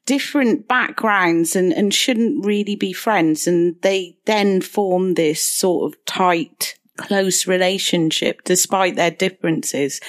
different 0.07 0.69
backgrounds 0.69 1.55
and, 1.57 1.73
and 1.73 1.95
shouldn't 1.95 2.45
really 2.45 2.77
be 2.77 2.93
friends. 2.93 3.47
And 3.47 3.81
they 3.83 4.17
then 4.25 4.61
form 4.61 5.15
this 5.15 5.43
sort 5.43 5.93
of 5.93 6.05
tight, 6.05 6.77
close 6.97 7.47
relationship 7.47 8.43
despite 8.45 8.97
their 8.97 9.11
differences. 9.11 10.01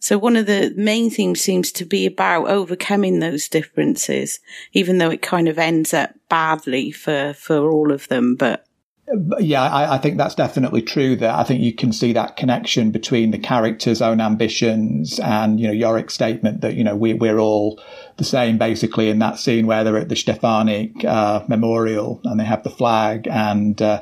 So 0.00 0.18
one 0.18 0.36
of 0.36 0.46
the 0.46 0.72
main 0.76 1.10
themes 1.10 1.40
seems 1.40 1.72
to 1.72 1.84
be 1.84 2.06
about 2.06 2.48
overcoming 2.48 3.18
those 3.18 3.48
differences, 3.48 4.40
even 4.72 4.98
though 4.98 5.10
it 5.10 5.22
kind 5.22 5.48
of 5.48 5.58
ends 5.58 5.92
up 5.94 6.14
badly 6.28 6.90
for, 6.90 7.32
for 7.32 7.70
all 7.70 7.90
of 7.90 8.08
them. 8.08 8.36
But 8.36 8.67
yeah, 9.38 9.62
I, 9.62 9.94
I, 9.94 9.98
think 9.98 10.18
that's 10.18 10.34
definitely 10.34 10.82
true. 10.82 11.16
That 11.16 11.34
I 11.34 11.44
think 11.44 11.60
you 11.60 11.72
can 11.72 11.92
see 11.92 12.12
that 12.12 12.36
connection 12.36 12.90
between 12.90 13.30
the 13.30 13.38
characters' 13.38 14.02
own 14.02 14.20
ambitions 14.20 15.18
and 15.18 15.58
you 15.58 15.66
know 15.66 15.72
Yorick's 15.72 16.14
statement 16.14 16.60
that 16.60 16.74
you 16.74 16.84
know 16.84 16.96
we, 16.96 17.14
we're 17.14 17.38
all 17.38 17.80
the 18.16 18.24
same 18.24 18.58
basically 18.58 19.08
in 19.08 19.18
that 19.20 19.38
scene 19.38 19.66
where 19.66 19.84
they're 19.84 19.96
at 19.96 20.08
the 20.08 20.16
Stefanik 20.16 21.04
uh, 21.04 21.44
memorial 21.48 22.20
and 22.24 22.38
they 22.38 22.44
have 22.44 22.62
the 22.64 22.70
flag 22.70 23.26
and 23.28 23.80
uh, 23.80 24.00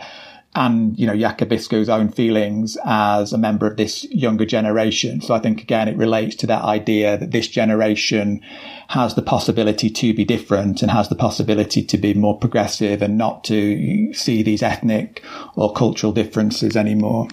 and 0.54 0.98
you 0.98 1.06
know 1.06 1.14
Jakubisko's 1.14 1.88
own 1.88 2.08
feelings 2.08 2.76
as 2.84 3.32
a 3.32 3.38
member 3.38 3.66
of 3.66 3.76
this 3.76 4.04
younger 4.04 4.46
generation. 4.46 5.20
So 5.20 5.34
I 5.34 5.38
think 5.38 5.62
again 5.62 5.88
it 5.88 5.96
relates 5.96 6.36
to 6.36 6.46
that 6.48 6.62
idea 6.62 7.16
that 7.16 7.30
this 7.30 7.48
generation 7.48 8.40
has 8.88 9.14
the 9.14 9.22
possibility 9.22 9.90
to 9.90 10.14
be 10.14 10.24
different 10.24 10.82
and 10.82 10.90
has 10.90 11.08
the 11.08 11.14
possibility 11.14 11.82
to 11.82 11.98
be 11.98 12.14
more 12.14 12.38
progressive 12.38 13.02
and 13.02 13.18
not 13.18 13.44
to 13.44 14.12
see 14.14 14.42
these 14.42 14.62
ethnic 14.62 15.22
or 15.54 15.72
cultural 15.72 16.12
differences 16.12 16.76
anymore 16.76 17.28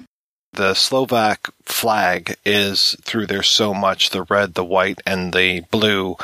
the 0.54 0.74
Slovak 0.74 1.52
flag 1.66 2.36
is 2.46 2.96
through 3.02 3.26
there 3.28 3.44
so 3.44 3.74
much 3.74 4.10
the 4.10 4.24
red, 4.24 4.54
the 4.54 4.64
white, 4.64 5.02
and 5.06 5.34
the 5.34 5.62
blue, 5.72 6.16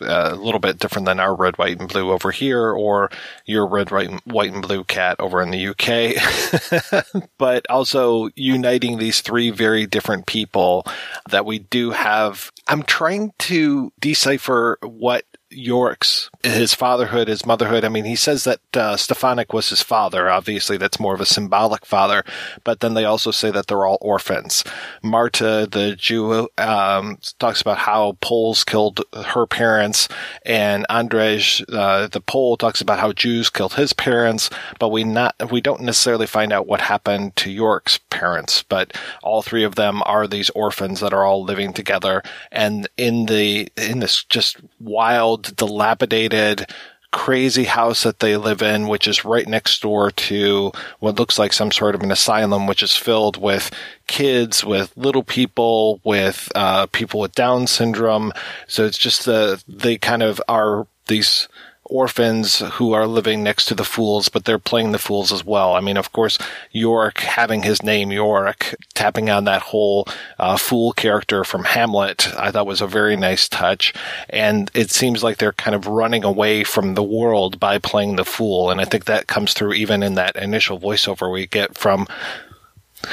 uh, 0.00 0.30
a 0.32 0.36
little 0.36 0.60
bit 0.60 0.78
different 0.78 1.06
than 1.06 1.20
our 1.20 1.34
red, 1.34 1.58
white, 1.58 1.78
and 1.78 1.88
blue 1.88 2.10
over 2.10 2.30
here, 2.30 2.70
or 2.70 3.10
your 3.44 3.66
red, 3.66 3.90
white, 3.90 4.10
white, 4.26 4.52
and 4.52 4.62
blue 4.62 4.84
Kat 4.84 5.16
over 5.18 5.42
in 5.42 5.50
the 5.50 5.68
UK. 5.68 7.24
but 7.38 7.66
also 7.68 8.30
uniting 8.34 8.98
these 8.98 9.20
three 9.20 9.50
very 9.50 9.86
different 9.86 10.26
people 10.26 10.86
that 11.28 11.44
we 11.44 11.58
do 11.58 11.90
have. 11.90 12.50
I'm 12.66 12.82
trying 12.82 13.32
to 13.40 13.92
decipher 14.00 14.78
what 14.82 15.24
Yorick's 15.54 16.30
his 16.42 16.74
fatherhood, 16.74 17.28
his 17.28 17.46
motherhood. 17.46 17.84
I 17.84 17.88
mean, 17.88 18.04
he 18.04 18.16
says 18.16 18.44
that 18.44 18.60
uh, 18.76 18.96
Stefanik 18.96 19.52
was 19.52 19.70
his 19.70 19.82
father. 19.82 20.30
Obviously, 20.30 20.76
that's 20.76 21.00
more 21.00 21.14
of 21.14 21.20
a 21.20 21.26
symbolic 21.26 21.86
father. 21.86 22.24
But 22.64 22.80
then 22.80 22.94
they 22.94 23.04
also 23.04 23.30
say 23.30 23.50
that 23.50 23.66
they're 23.66 23.86
all 23.86 23.98
orphans. 24.00 24.64
Marta, 25.02 25.66
the 25.70 25.96
Jew, 25.96 26.48
um, 26.58 27.18
talks 27.38 27.60
about 27.60 27.78
how 27.78 28.16
Poles 28.20 28.64
killed 28.64 29.02
her 29.14 29.46
parents, 29.46 30.08
and 30.44 30.86
Andrzej, 30.90 31.64
uh, 31.72 32.08
the 32.08 32.20
Pole, 32.20 32.56
talks 32.56 32.80
about 32.80 32.98
how 32.98 33.12
Jews 33.12 33.48
killed 33.50 33.74
his 33.74 33.92
parents. 33.92 34.50
But 34.78 34.90
we 34.90 35.04
not 35.04 35.50
we 35.50 35.60
don't 35.60 35.82
necessarily 35.82 36.26
find 36.26 36.52
out 36.52 36.66
what 36.66 36.80
happened 36.80 37.36
to 37.36 37.50
Yorick's 37.50 37.98
parents. 38.10 38.62
But 38.62 38.96
all 39.22 39.42
three 39.42 39.64
of 39.64 39.76
them 39.76 40.02
are 40.04 40.26
these 40.26 40.50
orphans 40.50 41.00
that 41.00 41.12
are 41.12 41.24
all 41.24 41.42
living 41.42 41.72
together, 41.72 42.22
and 42.52 42.88
in 42.96 43.26
the 43.26 43.68
in 43.76 44.00
this 44.00 44.24
just 44.24 44.58
wild 44.80 45.43
dilapidated, 45.52 46.66
crazy 47.14 47.64
house 47.64 48.02
that 48.02 48.18
they 48.18 48.36
live 48.36 48.60
in, 48.60 48.88
which 48.88 49.06
is 49.06 49.24
right 49.24 49.46
next 49.46 49.80
door 49.82 50.10
to 50.10 50.72
what 50.98 51.16
looks 51.16 51.38
like 51.38 51.52
some 51.52 51.70
sort 51.70 51.94
of 51.94 52.02
an 52.02 52.10
asylum, 52.10 52.66
which 52.66 52.82
is 52.82 52.96
filled 52.96 53.36
with 53.36 53.70
kids, 54.08 54.64
with 54.64 54.92
little 54.96 55.22
people, 55.22 56.00
with 56.02 56.50
uh, 56.56 56.86
people 56.86 57.20
with 57.20 57.32
Down 57.32 57.68
syndrome. 57.68 58.32
So 58.66 58.84
it's 58.84 58.98
just 58.98 59.26
the 59.26 59.62
they 59.68 59.96
kind 59.96 60.24
of 60.24 60.42
are 60.48 60.88
these 61.06 61.48
orphans 61.86 62.60
who 62.74 62.92
are 62.92 63.06
living 63.06 63.42
next 63.42 63.66
to 63.66 63.74
the 63.74 63.84
fools, 63.84 64.28
but 64.28 64.44
they're 64.44 64.58
playing 64.58 64.92
the 64.92 64.98
fools 64.98 65.32
as 65.32 65.44
well. 65.44 65.74
I 65.74 65.80
mean, 65.80 65.96
of 65.96 66.12
course, 66.12 66.38
Yorick 66.72 67.20
having 67.20 67.62
his 67.62 67.82
name 67.82 68.10
Yorick, 68.10 68.74
tapping 68.94 69.28
on 69.28 69.44
that 69.44 69.62
whole 69.62 70.08
uh, 70.38 70.56
fool 70.56 70.92
character 70.92 71.44
from 71.44 71.64
Hamlet, 71.64 72.34
I 72.38 72.50
thought 72.50 72.66
was 72.66 72.80
a 72.80 72.86
very 72.86 73.16
nice 73.16 73.48
touch. 73.48 73.92
And 74.30 74.70
it 74.74 74.90
seems 74.90 75.22
like 75.22 75.38
they're 75.38 75.52
kind 75.52 75.74
of 75.74 75.86
running 75.86 76.24
away 76.24 76.64
from 76.64 76.94
the 76.94 77.02
world 77.02 77.60
by 77.60 77.78
playing 77.78 78.16
the 78.16 78.24
fool. 78.24 78.70
And 78.70 78.80
I 78.80 78.84
think 78.84 79.04
that 79.04 79.26
comes 79.26 79.52
through 79.52 79.74
even 79.74 80.02
in 80.02 80.14
that 80.14 80.36
initial 80.36 80.80
voiceover 80.80 81.30
we 81.30 81.46
get 81.46 81.76
from 81.76 82.06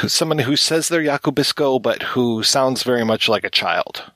someone 0.08 0.40
who 0.40 0.56
says 0.56 0.88
they're 0.88 1.04
Jakubisko, 1.04 1.82
but 1.82 2.04
who 2.04 2.44
sounds 2.44 2.84
very 2.84 3.04
much 3.04 3.28
like 3.28 3.44
a 3.44 3.50
child. 3.50 4.12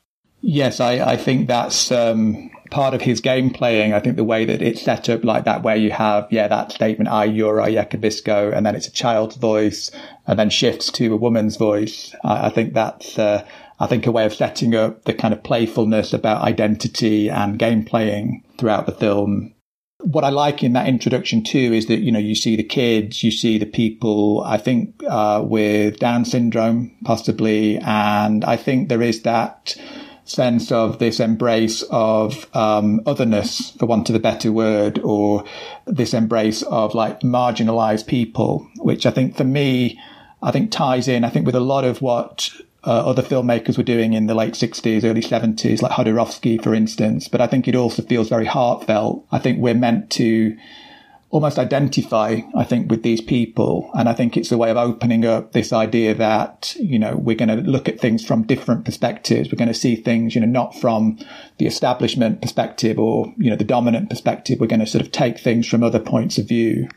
Yes, 0.47 0.79
I, 0.79 1.13
I 1.13 1.17
think 1.17 1.47
that's 1.47 1.91
um, 1.91 2.51
part 2.69 2.93
of 2.93 3.01
his 3.01 3.19
game 3.19 3.49
playing. 3.49 3.93
I 3.93 3.99
think 3.99 4.15
the 4.15 4.23
way 4.23 4.45
that 4.45 4.62
it's 4.62 4.84
set 4.84 5.10
up 5.10 5.23
like 5.23 5.45
that, 5.45 5.63
where 5.63 5.75
you 5.75 5.89
have, 5.89 6.27
yeah, 6.29 6.47
that 6.47 6.71
statement, 6.71 7.10
I, 7.10 7.23
you're 7.23 7.60
a 7.60 7.67
Jakubisko, 7.67 8.55
and 8.55 8.63
then 8.63 8.75
it's 8.75 8.88
a 8.88 8.91
child's 8.91 9.38
voice, 9.38 9.89
and 10.27 10.38
then 10.38 10.51
shifts 10.51 10.91
to 10.91 11.12
a 11.12 11.17
woman's 11.17 11.58
voice. 11.58 12.13
I, 12.23 12.45
I 12.45 12.49
think 12.51 12.75
that's, 12.75 13.17
uh, 13.17 13.43
I 13.79 13.88
think 13.88 14.05
a 14.05 14.12
way 14.12 14.23
of 14.23 14.36
setting 14.36 14.75
up 14.75 15.05
the 15.05 15.15
kind 15.15 15.34
of 15.34 15.41
playfulness 15.41 16.13
about 16.13 16.43
identity 16.43 17.27
and 17.27 17.58
game 17.58 17.84
playing 17.84 18.43
throughout 18.60 18.86
the 18.86 18.91
film. 18.91 19.55
What 20.01 20.23
I 20.23 20.29
like 20.29 20.62
in 20.62 20.73
that 20.73 20.88
introduction 20.88 21.43
too 21.43 21.73
is 21.73 21.88
that, 21.88 22.01
you 22.01 22.12
know, 22.12 22.19
you 22.19 22.36
see 22.36 22.55
the 22.55 22.62
kids, 22.63 23.23
you 23.23 23.31
see 23.31 23.58
the 23.58 23.65
people, 23.65 24.43
I 24.45 24.58
think, 24.58 25.01
uh, 25.10 25.41
with 25.43 25.97
Down 25.97 26.23
syndrome, 26.23 26.95
possibly. 27.03 27.79
And 27.79 28.45
I 28.45 28.58
think 28.58 28.89
there 28.89 29.01
is 29.01 29.23
that, 29.23 29.75
sense 30.26 30.72
of 30.72 31.00
this 31.00 31.20
embrace 31.20 31.84
of 31.92 32.54
um, 32.56 33.02
otherness, 33.06 33.72
for 33.72 33.86
want 33.86 34.10
of 34.10 34.16
a 34.16 34.20
better 34.20 34.52
word, 34.52 35.00
or 35.00 35.46
this 35.86 36.14
embrace 36.14 36.64
of 36.64 36.94
like 36.94 37.22
marginalized 37.22 38.08
people, 38.08 38.68
which 38.78 39.06
I 39.06 39.12
think 39.12 39.38
for 39.38 39.44
me, 39.44 40.00
I 40.42 40.52
think 40.52 40.72
ties 40.72 41.08
in, 41.08 41.24
I 41.24 41.30
think 41.30 41.46
with 41.46 41.56
a 41.56 41.60
lot 41.60 41.86
of 41.86 42.02
what 42.02 42.50
uh, 42.84 43.10
other 43.10 43.24
filmmakers 43.24 43.78
were 43.78 43.84
doing 43.84 44.14
in 44.14 44.28
the 44.28 44.36
late 44.36 44.54
60s, 44.54 45.04
early 45.04 45.22
70s, 45.22 45.82
like 45.82 45.94
Jodorowsky, 45.94 46.62
for 46.62 46.74
instance. 46.76 47.28
But 47.28 47.42
I 47.42 47.48
think 47.48 47.68
it 47.68 47.76
also 47.76 48.04
feels 48.04 48.30
very 48.30 48.46
heartfelt. 48.46 49.26
I 49.32 49.40
think 49.40 49.60
we're 49.60 49.74
meant 49.74 50.10
to 50.12 50.58
almost 51.30 51.60
identify, 51.60 52.40
I 52.56 52.64
think, 52.64 52.90
with 52.90 53.04
these 53.04 53.22
people. 53.22 53.90
And 53.94 54.08
I 54.08 54.14
think 54.14 54.38
it's 54.38 54.52
a 54.52 54.58
way 54.58 54.70
of 54.72 54.78
opening 54.78 55.26
up 55.26 55.52
this 55.52 55.74
idea 55.74 56.14
that, 56.16 56.76
you 56.80 56.98
know, 57.00 57.16
we're 57.18 57.36
going 57.36 57.50
to 57.50 57.70
look 57.70 57.90
at 57.90 58.00
things 58.00 58.26
from 58.26 58.44
different 58.44 58.86
perspectives. 58.86 59.52
We're 59.52 59.58
going 59.58 59.68
to 59.68 59.74
see 59.74 59.96
things, 59.96 60.36
you 60.36 60.42
know, 60.42 60.48
not 60.48 60.76
from 60.76 61.20
the 61.58 61.66
establishment 61.66 62.42
perspective 62.42 62.98
or, 63.00 63.34
you 63.38 63.50
know, 63.50 63.56
the 63.56 63.64
dominant 63.64 64.10
perspective. 64.10 64.60
We're 64.60 64.68
going 64.68 64.80
to 64.80 64.88
sort 64.88 65.04
of 65.04 65.12
take 65.12 65.40
things 65.40 65.68
from 65.68 65.84
other 65.84 66.00
points 66.00 66.38
of 66.38 66.48
view. 66.48 66.88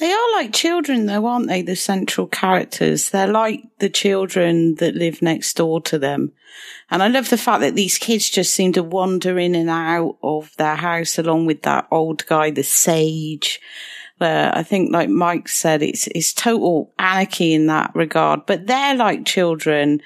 They 0.00 0.10
are 0.10 0.32
like 0.32 0.54
children, 0.54 1.04
though, 1.04 1.26
aren't 1.26 1.48
they? 1.48 1.60
The 1.60 1.76
central 1.76 2.26
characters. 2.26 3.10
They're 3.10 3.26
like 3.26 3.64
the 3.80 3.90
children 3.90 4.76
that 4.76 4.94
live 4.94 5.20
next 5.20 5.54
door 5.58 5.82
to 5.82 5.98
them. 5.98 6.32
And 6.90 7.02
I 7.02 7.08
love 7.08 7.28
the 7.28 7.36
fact 7.36 7.60
that 7.60 7.74
these 7.74 7.98
kids 7.98 8.30
just 8.30 8.54
seem 8.54 8.72
to 8.72 8.82
wander 8.82 9.38
in 9.38 9.54
and 9.54 9.68
out 9.68 10.16
of 10.22 10.56
their 10.56 10.76
house 10.76 11.18
along 11.18 11.44
with 11.44 11.62
that 11.62 11.86
old 11.90 12.24
guy, 12.24 12.50
the 12.50 12.62
sage. 12.62 13.60
Where 14.16 14.50
I 14.56 14.62
think, 14.62 14.90
like 14.90 15.10
Mike 15.10 15.48
said, 15.48 15.82
it's, 15.82 16.06
it's 16.06 16.32
total 16.32 16.90
anarchy 16.98 17.52
in 17.52 17.66
that 17.66 17.90
regard, 17.94 18.46
but 18.46 18.66
they're 18.66 18.96
like 18.96 19.26
children. 19.26 20.00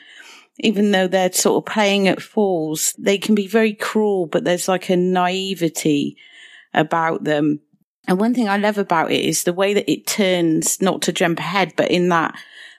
Even 0.59 0.91
though 0.91 1.07
they're 1.07 1.33
sort 1.33 1.63
of 1.63 1.73
playing 1.73 2.09
at 2.09 2.23
fools, 2.23 2.95
they 2.99 3.19
can 3.19 3.37
be 3.37 3.47
very 3.47 3.75
cruel, 3.75 4.27
but 4.27 4.43
there's 4.43 4.69
like 4.69 4.89
a 4.89 4.97
naivety 4.97 6.17
about 6.73 7.23
them 7.23 7.61
and 8.07 8.19
one 8.19 8.35
thing 8.35 8.49
I 8.49 8.57
love 8.57 8.79
about 8.79 9.11
it 9.11 9.25
is 9.25 9.45
the 9.45 9.53
way 9.53 9.75
that 9.75 9.91
it 9.91 10.07
turns, 10.07 10.81
not 10.81 11.03
to 11.03 11.13
jump 11.13 11.39
ahead, 11.39 11.73
but 11.77 11.91
in 11.91 12.09
that, 12.11 12.35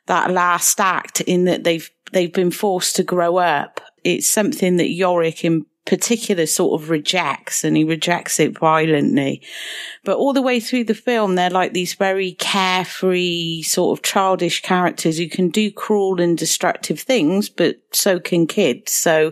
that 0.05 0.31
last 0.31 0.79
act 0.79 1.21
in 1.21 1.45
that 1.45 1.63
they've, 1.63 1.89
they've 2.11 2.33
been 2.33 2.51
forced 2.51 2.95
to 2.97 3.03
grow 3.03 3.37
up. 3.37 3.81
It's 4.03 4.27
something 4.27 4.77
that 4.77 4.91
Yorick 4.91 5.43
in 5.43 5.65
particular 5.85 6.47
sort 6.47 6.81
of 6.81 6.89
rejects 6.89 7.63
and 7.63 7.77
he 7.77 7.83
rejects 7.83 8.39
it 8.39 8.57
violently. 8.57 9.41
But 10.03 10.17
all 10.17 10.33
the 10.33 10.41
way 10.41 10.59
through 10.59 10.85
the 10.85 10.95
film, 10.95 11.35
they're 11.35 11.49
like 11.49 11.73
these 11.73 11.93
very 11.93 12.33
carefree, 12.33 13.61
sort 13.61 13.97
of 13.97 14.03
childish 14.03 14.61
characters 14.61 15.17
who 15.17 15.29
can 15.29 15.49
do 15.49 15.71
cruel 15.71 16.19
and 16.19 16.37
destructive 16.37 16.99
things, 16.99 17.49
but 17.49 17.77
so 17.91 18.19
can 18.19 18.47
kids. 18.47 18.91
So 18.93 19.31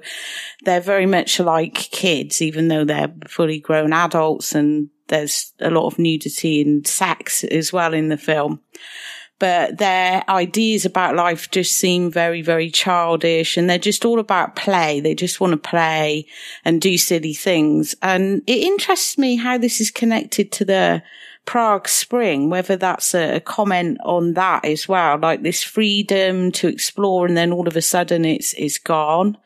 they're 0.63 0.79
very 0.79 1.07
much 1.07 1.39
like 1.39 1.73
kids, 1.73 2.41
even 2.41 2.67
though 2.67 2.85
they're 2.85 3.13
fully 3.27 3.59
grown 3.59 3.91
adults 3.91 4.53
and 4.53 4.89
there's 5.07 5.53
a 5.59 5.69
lot 5.69 5.87
of 5.87 5.99
nudity 5.99 6.61
and 6.61 6.87
sex 6.87 7.43
as 7.43 7.73
well 7.73 7.93
in 7.93 8.09
the 8.09 8.17
film. 8.17 8.61
But 9.39 9.77
their 9.77 10.23
ideas 10.29 10.85
about 10.85 11.15
life 11.15 11.51
just 11.51 11.73
seem 11.73 12.11
very, 12.11 12.41
very 12.41 12.69
childish 12.69 13.57
and 13.57 13.69
they're 13.69 13.77
just 13.77 14.05
all 14.05 14.19
about 14.19 14.55
play. 14.55 14.99
They 14.99 15.15
just 15.15 15.41
want 15.41 15.51
to 15.51 15.57
play 15.69 16.27
and 16.63 16.79
do 16.79 16.97
silly 16.97 17.33
things. 17.33 17.95
And 18.01 18.41
it 18.47 18.59
interests 18.59 19.17
me 19.17 19.35
how 19.35 19.57
this 19.57 19.81
is 19.81 19.91
connected 19.91 20.51
to 20.53 20.65
the 20.65 21.03
Prague 21.45 21.89
Spring, 21.89 22.49
whether 22.49 22.77
that's 22.77 23.13
a, 23.13 23.41
comment 23.41 23.97
on 24.05 24.33
that 24.35 24.63
as 24.63 24.87
well, 24.87 25.19
like 25.19 25.43
this 25.43 25.61
freedom 25.61 26.51
to 26.53 26.67
explore 26.67 27.25
and 27.25 27.35
then 27.35 27.51
all 27.51 27.67
of 27.67 27.75
a 27.75 27.81
sudden 27.81 28.23
it's, 28.23 28.53
it's 28.53 28.77
gone. 28.77 29.37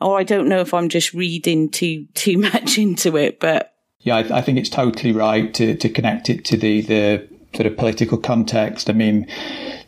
Or 0.00 0.18
I 0.18 0.22
don't 0.22 0.48
know 0.48 0.60
if 0.60 0.74
I'm 0.74 0.88
just 0.88 1.14
reading 1.14 1.70
too, 1.70 2.06
too 2.14 2.36
much 2.52 2.78
into 2.78 3.16
it, 3.16 3.40
but. 3.40 3.74
Yeah, 4.00 4.16
I, 4.16 4.38
I 4.38 4.42
think 4.42 4.58
it's 4.58 4.70
totally 4.70 5.12
right 5.12 5.52
to, 5.54 5.76
to 5.76 5.88
connect 5.88 6.28
it 6.28 6.44
to 6.46 6.56
the, 6.56 6.80
the 6.82 7.28
sort 7.54 7.66
of 7.66 7.76
political 7.76 8.18
context. 8.18 8.88
I 8.88 8.92
mean, 8.92 9.26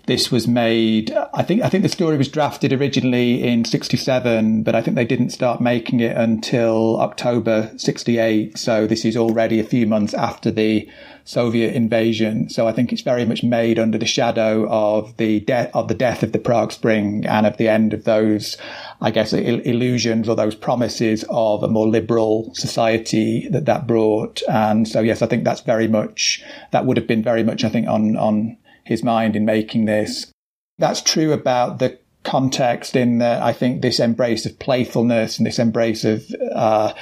this 0.06 0.32
was 0.32 0.48
made. 0.48 1.12
I 1.32 1.42
think 1.42 1.62
I 1.62 1.68
think 1.68 1.82
the 1.82 1.88
story 1.88 2.16
was 2.16 2.28
drafted 2.28 2.72
originally 2.72 3.42
in 3.42 3.64
'67, 3.64 4.62
but 4.62 4.74
I 4.74 4.82
think 4.82 4.96
they 4.96 5.04
didn't 5.04 5.30
start 5.30 5.60
making 5.60 6.00
it 6.00 6.16
until 6.16 7.00
October 7.00 7.70
'68. 7.76 8.58
So 8.58 8.86
this 8.86 9.04
is 9.04 9.16
already 9.16 9.60
a 9.60 9.64
few 9.64 9.86
months 9.86 10.12
after 10.14 10.50
the 10.50 10.88
Soviet 11.24 11.74
invasion. 11.74 12.48
So 12.48 12.66
I 12.66 12.72
think 12.72 12.92
it's 12.92 13.02
very 13.02 13.24
much 13.24 13.44
made 13.44 13.78
under 13.78 13.96
the 13.96 14.06
shadow 14.06 14.68
of 14.68 15.16
the 15.18 15.40
death 15.40 15.70
of 15.72 15.86
the 15.86 15.94
death 15.94 16.24
of 16.24 16.32
the 16.32 16.40
Prague 16.40 16.72
Spring 16.72 17.24
and 17.26 17.46
of 17.46 17.56
the 17.56 17.68
end 17.68 17.94
of 17.94 18.02
those, 18.02 18.56
I 19.00 19.12
guess, 19.12 19.32
il- 19.32 19.60
illusions 19.60 20.28
or 20.28 20.34
those 20.34 20.56
promises 20.56 21.24
of 21.30 21.62
a 21.62 21.68
more 21.68 21.86
liberal 21.86 22.52
society 22.54 23.48
that 23.50 23.66
that 23.66 23.86
brought. 23.86 24.42
And 24.48 24.88
so 24.88 25.00
yes, 25.00 25.22
I 25.22 25.26
think 25.26 25.44
that's 25.44 25.60
very 25.60 25.86
much 25.86 26.42
that 26.72 26.86
would 26.86 26.96
have 26.96 27.06
been 27.06 27.22
very 27.22 27.44
much 27.44 27.62
I 27.62 27.68
think 27.68 27.86
on 27.86 28.16
on 28.16 28.56
his 28.84 29.02
mind 29.02 29.36
in 29.36 29.44
making 29.44 29.84
this. 29.84 30.30
That's 30.78 31.02
true 31.02 31.32
about 31.32 31.78
the 31.78 31.98
context 32.24 32.94
in 32.94 33.20
I 33.20 33.52
think 33.52 33.82
this 33.82 33.98
embrace 33.98 34.46
of 34.46 34.58
playfulness 34.58 35.38
and 35.38 35.46
this 35.46 35.58
embrace 35.58 36.04
of 36.04 36.24
uh, 36.54 36.92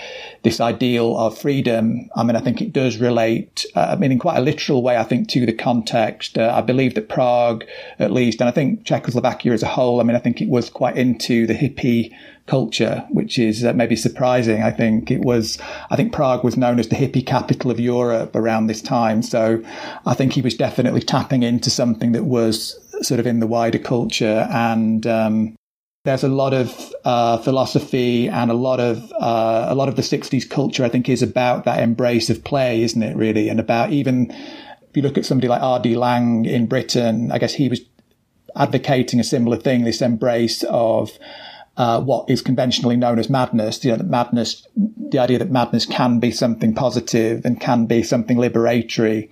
this 0.42 0.60
ideal 0.60 1.16
of 1.16 1.36
freedom. 1.36 2.08
I 2.16 2.22
mean, 2.22 2.36
I 2.36 2.40
think 2.40 2.62
it 2.62 2.72
does 2.72 2.96
relate. 2.96 3.66
Uh, 3.76 3.88
I 3.90 3.96
mean, 3.96 4.12
in 4.12 4.18
quite 4.18 4.38
a 4.38 4.40
literal 4.40 4.82
way, 4.82 4.96
I 4.96 5.04
think 5.04 5.28
to 5.30 5.44
the 5.44 5.52
context. 5.52 6.38
Uh, 6.38 6.52
I 6.54 6.62
believe 6.62 6.94
that 6.94 7.08
Prague, 7.08 7.64
at 7.98 8.12
least, 8.12 8.40
and 8.40 8.48
I 8.48 8.52
think 8.52 8.84
Czechoslovakia 8.84 9.52
as 9.52 9.62
a 9.62 9.68
whole. 9.68 10.00
I 10.00 10.04
mean, 10.04 10.16
I 10.16 10.20
think 10.20 10.40
it 10.40 10.48
was 10.48 10.70
quite 10.70 10.96
into 10.96 11.46
the 11.46 11.54
hippie 11.54 12.12
culture, 12.46 13.06
which 13.10 13.38
is 13.38 13.64
uh, 13.64 13.72
maybe 13.72 13.94
surprising. 13.94 14.62
I 14.62 14.72
think 14.72 15.10
it 15.10 15.20
was, 15.20 15.58
I 15.90 15.96
think 15.96 16.12
Prague 16.12 16.42
was 16.42 16.56
known 16.56 16.80
as 16.80 16.88
the 16.88 16.96
hippie 16.96 17.24
capital 17.24 17.70
of 17.70 17.78
Europe 17.78 18.34
around 18.34 18.66
this 18.66 18.82
time. 18.82 19.22
So 19.22 19.62
I 20.04 20.14
think 20.14 20.32
he 20.32 20.42
was 20.42 20.56
definitely 20.56 21.00
tapping 21.00 21.44
into 21.44 21.70
something 21.70 22.12
that 22.12 22.24
was 22.24 22.76
sort 23.02 23.20
of 23.20 23.26
in 23.26 23.40
the 23.40 23.46
wider 23.46 23.78
culture. 23.78 24.46
And, 24.50 25.06
um, 25.06 25.56
there's 26.04 26.24
a 26.24 26.28
lot 26.28 26.54
of 26.54 26.94
uh, 27.04 27.36
philosophy 27.36 28.26
and 28.26 28.50
a 28.50 28.54
lot 28.54 28.80
of 28.80 29.12
uh, 29.20 29.66
a 29.68 29.74
lot 29.74 29.86
of 29.90 29.96
the 29.96 30.02
60s 30.02 30.48
culture 30.48 30.82
i 30.82 30.88
think 30.88 31.10
is 31.10 31.20
about 31.20 31.66
that 31.66 31.82
embrace 31.82 32.30
of 32.30 32.42
play 32.42 32.82
isn't 32.82 33.02
it 33.02 33.14
really 33.14 33.50
and 33.50 33.60
about 33.60 33.90
even 33.90 34.32
if 34.90 34.96
you 34.96 35.02
look 35.02 35.16
at 35.16 35.24
somebody 35.24 35.46
like 35.46 35.62
R.D. 35.62 35.96
Laing 35.96 36.44
in 36.44 36.66
Britain, 36.66 37.30
I 37.30 37.38
guess 37.38 37.54
he 37.54 37.68
was 37.68 37.80
advocating 38.56 39.20
a 39.20 39.24
similar 39.24 39.56
thing, 39.56 39.84
this 39.84 40.02
embrace 40.02 40.64
of 40.64 41.16
uh, 41.76 42.00
what 42.00 42.28
is 42.28 42.42
conventionally 42.42 42.96
known 42.96 43.20
as 43.20 43.30
madness. 43.30 43.84
You 43.84 43.92
know, 43.92 43.98
that 43.98 44.10
madness, 44.10 44.66
the 44.76 45.20
idea 45.20 45.38
that 45.38 45.50
madness 45.50 45.86
can 45.86 46.18
be 46.18 46.32
something 46.32 46.74
positive 46.74 47.44
and 47.44 47.60
can 47.60 47.86
be 47.86 48.02
something 48.02 48.36
liberatory. 48.36 49.30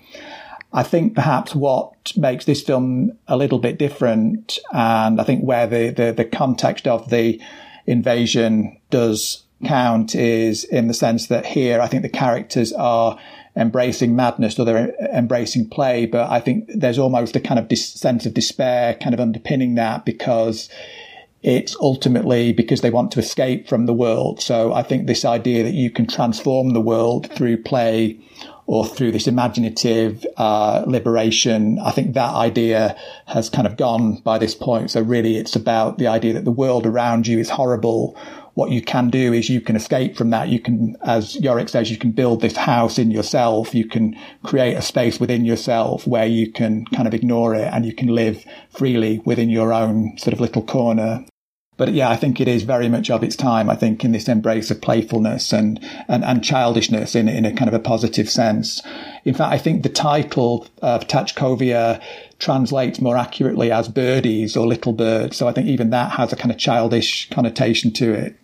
I 0.73 0.83
think 0.83 1.15
perhaps 1.15 1.55
what 1.55 2.13
makes 2.17 2.45
this 2.45 2.63
film 2.63 3.13
a 3.27 3.37
little 3.37 3.59
bit 3.59 3.79
different, 3.79 4.59
and 4.73 5.21
I 5.21 5.25
think 5.25 5.43
where 5.43 5.67
the, 5.67 5.91
the, 5.91 6.13
the 6.13 6.25
context 6.25 6.87
of 6.87 7.09
the 7.11 7.41
invasion 7.87 8.79
does 8.91 9.45
count 9.65 10.15
is 10.15 10.65
in 10.65 10.87
the 10.87 10.95
sense 10.95 11.27
that 11.29 11.45
here 11.45 11.81
I 11.81 11.89
think 11.89 12.03
the 12.03 12.09
characters 12.09 12.73
are 12.73 13.19
embracing 13.57 14.15
madness 14.15 14.59
or 14.59 14.65
they're 14.65 14.95
embracing 15.13 15.69
play, 15.69 16.07
but 16.07 16.31
I 16.31 16.39
think 16.39 16.71
there's 16.73 16.99
almost 16.99 17.35
a 17.35 17.41
kind 17.41 17.59
of 17.59 17.67
dis- 17.69 17.93
sense 17.93 18.25
of 18.25 18.35
despair 18.35 18.95
kind 18.95 19.15
of 19.15 19.21
underpinning 19.21 19.75
that 19.75 20.05
because 20.05 20.69
it's 21.43 21.77
ultimately 21.81 22.53
because 22.53 22.83
they 22.83 22.91
want 22.91 23.11
to 23.13 23.21
escape 23.21 23.69
from 23.69 23.87
the 23.87 23.93
world. 23.93 24.41
So 24.41 24.73
I 24.73 24.83
think 24.83 25.07
this 25.07 25.25
idea 25.25 25.65
that 25.65 25.75
you 25.75 25.91
can 25.91 26.07
transform 26.07 26.71
the 26.71 26.81
world 26.81 27.33
through 27.33 27.63
play 27.63 28.19
or 28.69 28.87
through 28.87 29.11
this 29.11 29.27
imaginative 29.27 30.27
uh, 30.37 30.85
liberation, 30.87 31.79
I 31.79 31.91
think 31.91 32.13
that 32.13 32.35
idea 32.35 32.99
has 33.25 33.49
kind 33.49 33.67
of 33.67 33.79
gone 33.79 34.17
by 34.17 34.37
this 34.37 34.55
point. 34.55 34.91
So 34.91 35.01
really 35.01 35.39
it's 35.39 35.57
about 35.57 35.97
the 35.97 36.07
idea 36.07 36.35
that 36.35 36.45
the 36.45 36.51
world 36.51 36.85
around 36.85 37.27
you 37.27 37.39
is 37.39 37.49
horrible. 37.49 38.15
What 38.53 38.71
you 38.71 38.83
can 38.83 39.09
do 39.09 39.33
is 39.33 39.49
you 39.49 39.63
can 39.63 39.75
escape 39.75 40.19
from 40.19 40.29
that. 40.31 40.51
You 40.51 40.61
can, 40.61 40.99
as 41.03 41.37
Yorick 41.37 41.71
says, 41.71 41.91
you 41.91 41.97
can 41.97 42.13
build 42.13 42.43
this 42.43 42.59
house 42.59 42.99
in 42.99 43.11
yourself. 43.11 43.75
You 43.75 43.89
can 43.89 44.15
create 44.43 44.75
a 44.75 44.83
space 44.83 45.19
within 45.19 45.47
yourself 45.47 46.07
where 46.07 46.27
you 46.27 46.53
can 46.53 46.85
kind 46.95 47.09
of 47.09 47.15
ignore 47.15 47.55
it 47.55 47.73
and 47.73 47.87
you 47.87 47.95
can 47.95 48.09
live 48.09 48.45
freely 48.69 49.23
within 49.25 49.49
your 49.49 49.73
own 49.73 50.19
sort 50.19 50.35
of 50.35 50.41
little 50.41 50.63
corner 50.63 51.25
but 51.79 51.95
yeah, 51.95 52.11
I 52.11 52.17
think 52.17 52.41
it 52.41 52.49
is 52.49 52.65
very 52.65 52.89
much 52.89 53.09
of 53.09 53.23
its 53.23 53.37
time. 53.37 53.71
I 53.71 53.77
think 53.77 54.05
in 54.05 54.13
this 54.13 54.29
embrace 54.29 54.71
of 54.71 54.83
playfulness 54.83 55.53
and, 55.53 55.81
and, 56.09 56.25
and 56.25 56.45
childishness 56.45 57.15
in, 57.15 57.29
in 57.29 57.47
a 57.47 57.55
kind 57.55 57.69
of 57.69 57.75
a 57.75 57.79
positive 57.79 58.29
sense. 58.29 58.83
In 59.25 59.33
fact, 59.33 59.53
I 59.53 59.59
think 59.59 59.85
the 59.85 59.89
title 59.89 60.67
of 60.83 61.07
Vtáčkovia 61.07 62.03
translates 62.41 63.01
more 63.01 63.17
accurately 63.17 63.71
as 63.71 63.89
birdies 63.89 64.57
or 64.57 64.67
little 64.67 64.93
birds. 64.93 65.37
So 65.37 65.49
I 65.49 65.53
think 65.53 65.69
even 65.69 65.91
that 65.91 66.13
has 66.13 66.33
a 66.33 66.37
kind 66.37 66.51
of 66.51 66.59
childish 66.59 67.31
connotation 67.31 67.93
to 67.95 68.13
it 68.13 68.37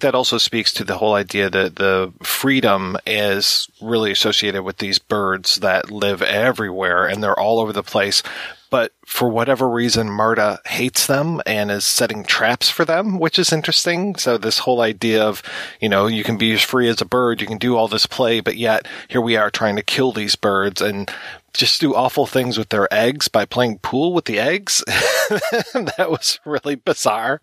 that 0.00 0.14
also 0.14 0.38
speaks 0.38 0.72
to 0.72 0.84
the 0.84 0.98
whole 0.98 1.14
idea 1.14 1.50
that 1.50 1.74
the 1.74 2.12
freedom 2.22 2.96
is 3.04 3.68
really 3.82 4.12
associated 4.12 4.62
with 4.62 4.78
these 4.78 5.00
birds 5.00 5.56
that 5.56 5.90
live 5.90 6.22
everywhere 6.22 7.06
and 7.06 7.20
they're 7.20 7.38
all 7.38 7.58
over 7.58 7.72
the 7.72 7.82
place 7.82 8.22
but 8.70 8.92
for 9.06 9.28
whatever 9.28 9.68
reason, 9.68 10.10
Marta 10.10 10.60
hates 10.66 11.06
them 11.06 11.40
and 11.46 11.70
is 11.70 11.84
setting 11.84 12.24
traps 12.24 12.68
for 12.68 12.84
them, 12.84 13.18
which 13.18 13.38
is 13.38 13.52
interesting. 13.52 14.16
So 14.16 14.38
this 14.38 14.60
whole 14.60 14.80
idea 14.80 15.22
of, 15.22 15.42
you 15.80 15.88
know, 15.88 16.06
you 16.06 16.24
can 16.24 16.36
be 16.36 16.52
as 16.52 16.62
free 16.62 16.88
as 16.88 17.00
a 17.00 17.06
bird, 17.06 17.40
you 17.40 17.46
can 17.46 17.58
do 17.58 17.76
all 17.76 17.88
this 17.88 18.06
play, 18.06 18.40
but 18.40 18.56
yet 18.56 18.86
here 19.08 19.20
we 19.20 19.36
are 19.36 19.50
trying 19.50 19.76
to 19.76 19.82
kill 19.82 20.12
these 20.12 20.36
birds 20.36 20.80
and 20.80 21.10
just 21.54 21.80
do 21.80 21.94
awful 21.94 22.26
things 22.26 22.58
with 22.58 22.68
their 22.68 22.92
eggs 22.92 23.28
by 23.28 23.44
playing 23.44 23.78
pool 23.78 24.12
with 24.12 24.26
the 24.26 24.38
eggs. 24.38 24.82
that 24.86 26.08
was 26.10 26.38
really 26.44 26.74
bizarre. 26.74 27.40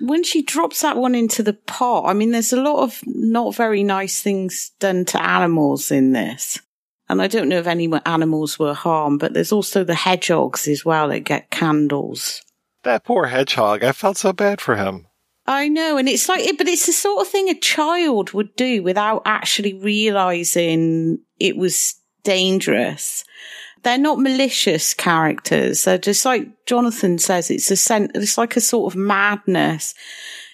When 0.00 0.22
she 0.22 0.42
drops 0.42 0.82
that 0.82 0.96
one 0.96 1.14
into 1.14 1.42
the 1.42 1.54
pot, 1.54 2.04
I 2.06 2.12
mean, 2.12 2.30
there's 2.30 2.52
a 2.52 2.60
lot 2.60 2.82
of 2.82 3.00
not 3.06 3.54
very 3.54 3.82
nice 3.82 4.20
things 4.20 4.72
done 4.78 5.04
to 5.06 5.22
animals 5.22 5.90
in 5.90 6.12
this. 6.12 6.60
And 7.08 7.22
I 7.22 7.26
don't 7.26 7.48
know 7.48 7.58
if 7.58 7.66
any 7.66 7.90
animals 8.04 8.58
were 8.58 8.74
harmed, 8.74 9.20
but 9.20 9.32
there's 9.32 9.52
also 9.52 9.82
the 9.84 9.94
hedgehogs 9.94 10.68
as 10.68 10.84
well 10.84 11.08
that 11.08 11.20
get 11.20 11.50
candles. 11.50 12.42
That 12.82 13.04
poor 13.04 13.26
hedgehog. 13.26 13.82
I 13.82 13.92
felt 13.92 14.18
so 14.18 14.32
bad 14.32 14.60
for 14.60 14.76
him. 14.76 15.06
I 15.46 15.68
know. 15.68 15.96
And 15.96 16.08
it's 16.08 16.28
like, 16.28 16.58
but 16.58 16.68
it's 16.68 16.86
the 16.86 16.92
sort 16.92 17.22
of 17.22 17.28
thing 17.28 17.48
a 17.48 17.58
child 17.58 18.32
would 18.32 18.54
do 18.54 18.82
without 18.82 19.22
actually 19.24 19.72
realizing 19.74 21.20
it 21.40 21.56
was 21.56 21.94
dangerous. 22.22 23.24
They're 23.82 23.96
not 23.96 24.18
malicious 24.18 24.92
characters. 24.92 25.84
They're 25.84 25.96
just 25.96 26.26
like 26.26 26.66
Jonathan 26.66 27.18
says, 27.18 27.50
it's 27.50 27.70
a 27.70 27.76
sen- 27.76 28.10
it's 28.14 28.36
like 28.36 28.56
a 28.56 28.60
sort 28.60 28.92
of 28.92 28.98
madness 28.98 29.94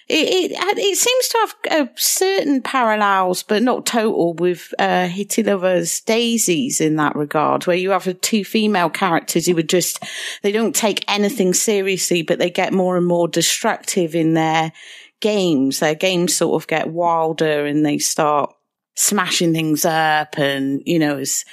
it, 0.08 0.52
it, 0.52 0.78
it 0.78 0.98
seems 0.98 1.28
to 1.28 1.38
have 1.38 1.88
uh, 1.88 1.92
certain 1.96 2.62
parallels, 2.62 3.42
but 3.42 3.62
not 3.62 3.86
total, 3.86 4.34
with 4.34 4.72
uh, 4.78 5.08
Chytilova's 5.08 6.00
Daisies 6.00 6.80
in 6.80 6.96
that 6.96 7.16
regard, 7.16 7.66
where 7.66 7.76
you 7.76 7.90
have 7.90 8.20
two 8.20 8.44
female 8.44 8.90
characters 8.90 9.46
who 9.46 9.54
would 9.54 9.68
just, 9.68 10.02
they 10.42 10.52
don't 10.52 10.74
take 10.74 11.04
anything 11.08 11.54
seriously, 11.54 12.22
but 12.22 12.38
they 12.38 12.50
get 12.50 12.72
more 12.72 12.96
and 12.96 13.06
more 13.06 13.28
destructive 13.28 14.14
in 14.14 14.34
their 14.34 14.72
games. 15.20 15.80
Their 15.80 15.94
games 15.94 16.34
sort 16.34 16.62
of 16.62 16.68
get 16.68 16.90
wilder 16.90 17.64
and 17.64 17.84
they 17.84 17.98
start 17.98 18.54
smashing 18.96 19.52
things 19.52 19.84
up 19.84 20.38
and, 20.38 20.82
you 20.84 20.98
know, 20.98 21.18
it's, 21.18 21.44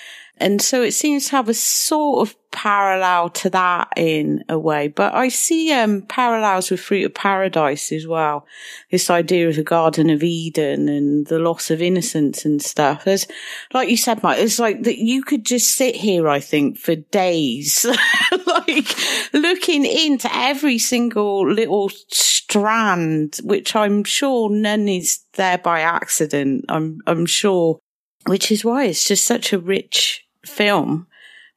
and 0.42 0.62
so 0.62 0.82
it 0.82 0.94
seems 0.94 1.26
to 1.26 1.32
have 1.32 1.50
a 1.50 1.54
sort 1.54 2.28
of 2.28 2.36
parallel 2.52 3.30
to 3.30 3.50
that 3.52 3.90
in 3.96 4.44
a 4.50 4.58
way. 4.58 4.88
But 4.88 5.14
I 5.14 5.30
see 5.30 5.72
um, 5.72 6.02
parallels 6.02 6.70
with 6.70 6.80
Fruit 6.80 7.06
of 7.06 7.14
Paradise 7.14 7.92
as 7.92 8.08
well. 8.08 8.46
This 8.90 9.10
idea 9.10 9.48
of 9.48 9.56
the 9.56 9.64
Garden 9.64 10.10
of 10.10 10.24
Eden 10.24 10.90
and 10.90 11.28
the 11.28 11.40
loss 11.40 11.72
of 11.72 11.82
innocence 11.82 12.44
and 12.44 12.62
stuff. 12.62 13.06
There's, 13.06 13.28
like 13.74 13.90
you 13.90 13.98
said, 13.98 14.24
Mike, 14.24 14.40
it's 14.40 14.60
like 14.60 14.84
that 14.84 14.98
you 14.98 15.24
could 15.24 15.46
just 15.46 15.72
sit 15.72 15.96
here, 15.96 16.28
I 16.28 16.40
think, 16.40 16.78
for 16.78 16.96
days, 16.96 17.86
like 18.46 18.96
looking 19.34 19.86
into 19.86 20.30
every 20.36 20.78
single 20.78 21.50
little 21.50 21.90
strand, 22.10 23.40
which 23.44 23.76
I'm 23.76 24.04
sure 24.04 24.50
none 24.50 24.90
is 24.90 25.20
there 25.34 25.60
by 25.60 25.82
accident. 25.82 26.66
I'm, 26.68 27.00
I'm 27.08 27.26
sure 27.26 27.80
which 28.28 28.52
is 28.52 28.64
why 28.64 28.86
it's 28.86 29.04
just 29.04 29.26
such 29.26 29.52
a 29.52 29.60
rich 29.60 30.28
film 30.52 31.08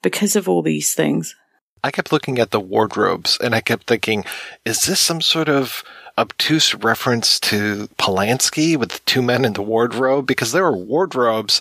because 0.03 0.37
of 0.37 0.49
all 0.49 0.63
these 0.63 0.95
things. 0.95 1.35
I 1.83 1.91
kept 1.91 2.13
looking 2.13 2.39
at 2.39 2.51
the 2.51 2.61
wardrobes 2.61 3.37
and 3.43 3.55
I 3.55 3.61
kept 3.61 3.87
thinking, 3.87 4.25
is 4.65 4.87
this 4.87 5.01
some 5.01 5.21
sort 5.21 5.49
of 5.51 5.85
obtuse 6.17 6.75
reference 6.75 7.39
to 7.41 7.89
Polanski 7.99 8.77
with 8.77 8.93
the 8.93 9.01
two 9.01 9.21
men 9.21 9.45
in 9.45 9.53
the 9.53 9.63
wardrobe? 9.63 10.27
Because 10.27 10.53
there 10.53 10.65
are 10.65 10.77
wardrobes 10.77 11.61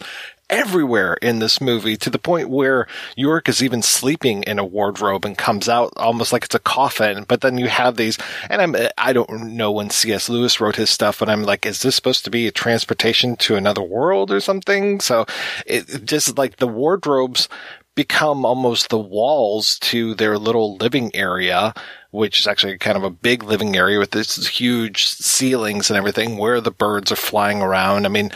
everywhere 0.49 1.15
in 1.15 1.39
this 1.39 1.59
movie 1.59 1.97
to 1.97 2.09
the 2.09 2.19
point 2.19 2.49
where 2.49 2.87
York 3.15 3.49
is 3.49 3.63
even 3.63 3.81
sleeping 3.81 4.43
in 4.43 4.59
a 4.59 4.65
wardrobe 4.65 5.25
and 5.25 5.37
comes 5.37 5.69
out 5.69 5.93
almost 5.97 6.31
like 6.31 6.45
it's 6.45 6.55
a 6.55 6.59
coffin. 6.59 7.25
But 7.27 7.41
then 7.41 7.57
you 7.57 7.67
have 7.67 7.95
these, 7.95 8.17
and 8.49 8.61
I'm, 8.61 8.75
I 8.97 9.13
don't 9.13 9.55
know 9.55 9.71
when 9.71 9.89
C.S. 9.89 10.29
Lewis 10.29 10.59
wrote 10.59 10.75
his 10.75 10.89
stuff, 10.89 11.19
but 11.19 11.29
I'm 11.29 11.43
like, 11.43 11.65
is 11.65 11.81
this 11.81 11.95
supposed 11.95 12.23
to 12.25 12.31
be 12.31 12.47
a 12.47 12.51
transportation 12.51 13.35
to 13.37 13.55
another 13.55 13.81
world 13.81 14.31
or 14.31 14.39
something? 14.39 14.99
So 14.99 15.25
it 15.65 16.05
just 16.05 16.37
like 16.37 16.57
the 16.57 16.67
wardrobes 16.67 17.47
become 17.95 18.45
almost 18.45 18.89
the 18.89 18.97
walls 18.97 19.77
to 19.79 20.15
their 20.15 20.37
little 20.37 20.77
living 20.77 21.15
area, 21.15 21.73
which 22.11 22.39
is 22.39 22.47
actually 22.47 22.77
kind 22.77 22.97
of 22.97 23.03
a 23.03 23.09
big 23.09 23.43
living 23.43 23.75
area 23.75 23.99
with 23.99 24.11
this 24.11 24.47
huge 24.47 25.05
ceilings 25.05 25.89
and 25.89 25.97
everything 25.97 26.37
where 26.37 26.59
the 26.59 26.71
birds 26.71 27.11
are 27.11 27.15
flying 27.15 27.61
around. 27.61 28.05
I 28.05 28.09
mean, 28.09 28.31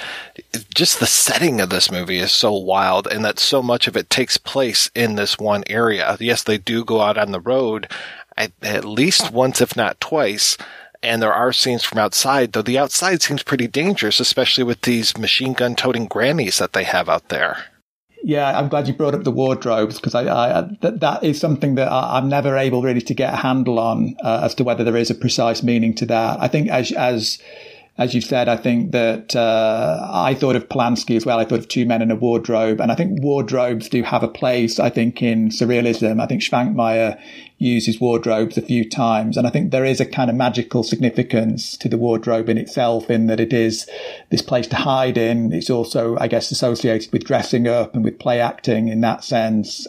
just 0.74 1.00
the 1.00 1.08
setting 1.08 1.60
of 1.60 1.70
this 1.70 1.92
movie 1.92 2.20
is 2.20 2.32
so 2.32 2.54
wild 2.54 3.08
and 3.08 3.26
that 3.26 3.40
so 3.40 3.62
much 3.62 3.88
of 3.88 3.98
it 3.98 4.10
takes 4.10 4.38
place 4.38 4.92
in 4.94 5.16
this 5.16 5.40
one 5.40 5.64
area. 5.68 6.18
Yes, 6.20 6.44
they 6.44 6.58
do 6.58 6.84
go 6.84 7.02
out 7.02 7.18
on 7.18 7.32
the 7.32 7.40
road 7.40 7.90
at 8.38 8.86
least 8.86 9.32
once, 9.32 9.62
if 9.62 9.76
not 9.76 10.00
twice. 10.00 10.58
And 11.04 11.22
there 11.22 11.34
are 11.34 11.54
scenes 11.54 11.84
from 11.84 12.00
outside, 12.00 12.54
though 12.54 12.62
the 12.62 12.78
outside 12.78 13.22
seems 13.22 13.44
pretty 13.44 13.68
dangerous, 13.68 14.20
especially 14.20 14.64
with 14.64 14.82
these 14.82 15.18
machine 15.18 15.54
gun 15.54 15.76
toting 15.76 16.06
grannies 16.06 16.58
that 16.58 16.74
they 16.74 16.84
have 16.84 17.10
out 17.10 17.30
there. 17.30 17.66
Yeah, 18.28 18.60
I'm 18.60 18.68
glad 18.68 18.90
you 18.90 18.94
brought 18.94 19.16
up 19.16 19.24
the 19.24 19.32
wardrobes 19.32 19.96
because 19.96 20.14
I, 20.14 20.24
I 20.28 20.70
that, 20.82 21.00
that 21.00 21.24
is 21.24 21.40
something 21.40 21.76
that 21.76 21.90
I, 21.90 22.18
am 22.18 22.28
never 22.28 22.58
able 22.58 22.82
really 22.82 23.00
to 23.04 23.14
get 23.14 23.34
a 23.34 23.38
handle 23.38 23.80
on 23.80 24.18
uh, 24.22 24.42
as 24.44 24.54
to 24.56 24.66
whether 24.66 24.84
there 24.84 24.98
is 24.98 25.10
a 25.10 25.16
precise 25.16 25.64
meaning 25.64 25.96
to 25.96 26.06
that. 26.08 26.42
I 26.42 26.50
think 26.50 26.68
as 26.68 26.92
as 26.92 27.42
as 27.98 28.14
you 28.14 28.20
said, 28.20 28.50
I 28.50 28.58
think 28.58 28.92
that 28.92 29.34
uh, 29.34 30.06
I 30.12 30.34
thought 30.34 30.58
of 30.58 30.68
Polanski 30.68 31.16
as 31.16 31.26
well. 31.26 31.40
I 31.40 31.46
thought 31.46 31.60
of 31.60 31.68
Two 31.70 31.86
Men 31.86 32.02
in 32.02 32.12
a 32.12 32.18
Wardrobe, 32.18 32.82
and 32.82 32.92
I 32.92 32.96
think 32.96 33.22
wardrobes 33.22 33.88
do 33.88 34.04
have 34.04 34.24
a 34.24 34.28
place. 34.28 34.78
I 34.78 34.90
think 34.90 35.24
in 35.24 35.48
surrealism, 35.48 36.22
I 36.22 36.26
think 36.26 36.42
Švankmajer 37.60 37.76
uses 37.76 38.00
wardrobes 38.00 38.58
a 38.58 38.62
few 38.62 38.88
times, 38.88 39.38
and 39.38 39.48
I 39.48 39.50
think 39.50 39.72
there 39.72 39.86
is 39.86 40.00
a 40.00 40.06
kind 40.06 40.30
of 40.30 40.36
magical 40.36 40.84
significance 40.84 41.78
to 41.78 41.90
the 41.90 41.98
wardrobe 41.98 42.50
in 42.50 42.58
itself, 42.58 43.10
in 43.10 43.28
that 43.28 43.40
it 43.40 43.54
is 43.54 43.88
this 44.30 44.42
place 44.42 44.68
to 44.68 44.76
hide 44.76 45.18
in. 45.18 45.54
It's 45.54 45.70
also, 45.70 46.18
I 46.20 46.28
guess, 46.28 46.52
associated 46.52 47.12
with 47.12 47.26
dressing 47.26 47.68
up 47.68 47.96
and 47.96 48.04
with 48.04 48.20
play 48.20 48.40
acting 48.40 48.90
in 48.90 49.02
that 49.02 49.24
sense. 49.24 49.88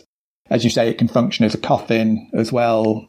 As 0.51 0.65
you 0.65 0.71
say, 0.71 0.89
it 0.89 0.99
can 0.99 1.09
function 1.09 1.45
as 1.45 1.55
a 1.55 1.59
coffin 1.59 2.31
as 2.33 2.51
well. 2.53 3.07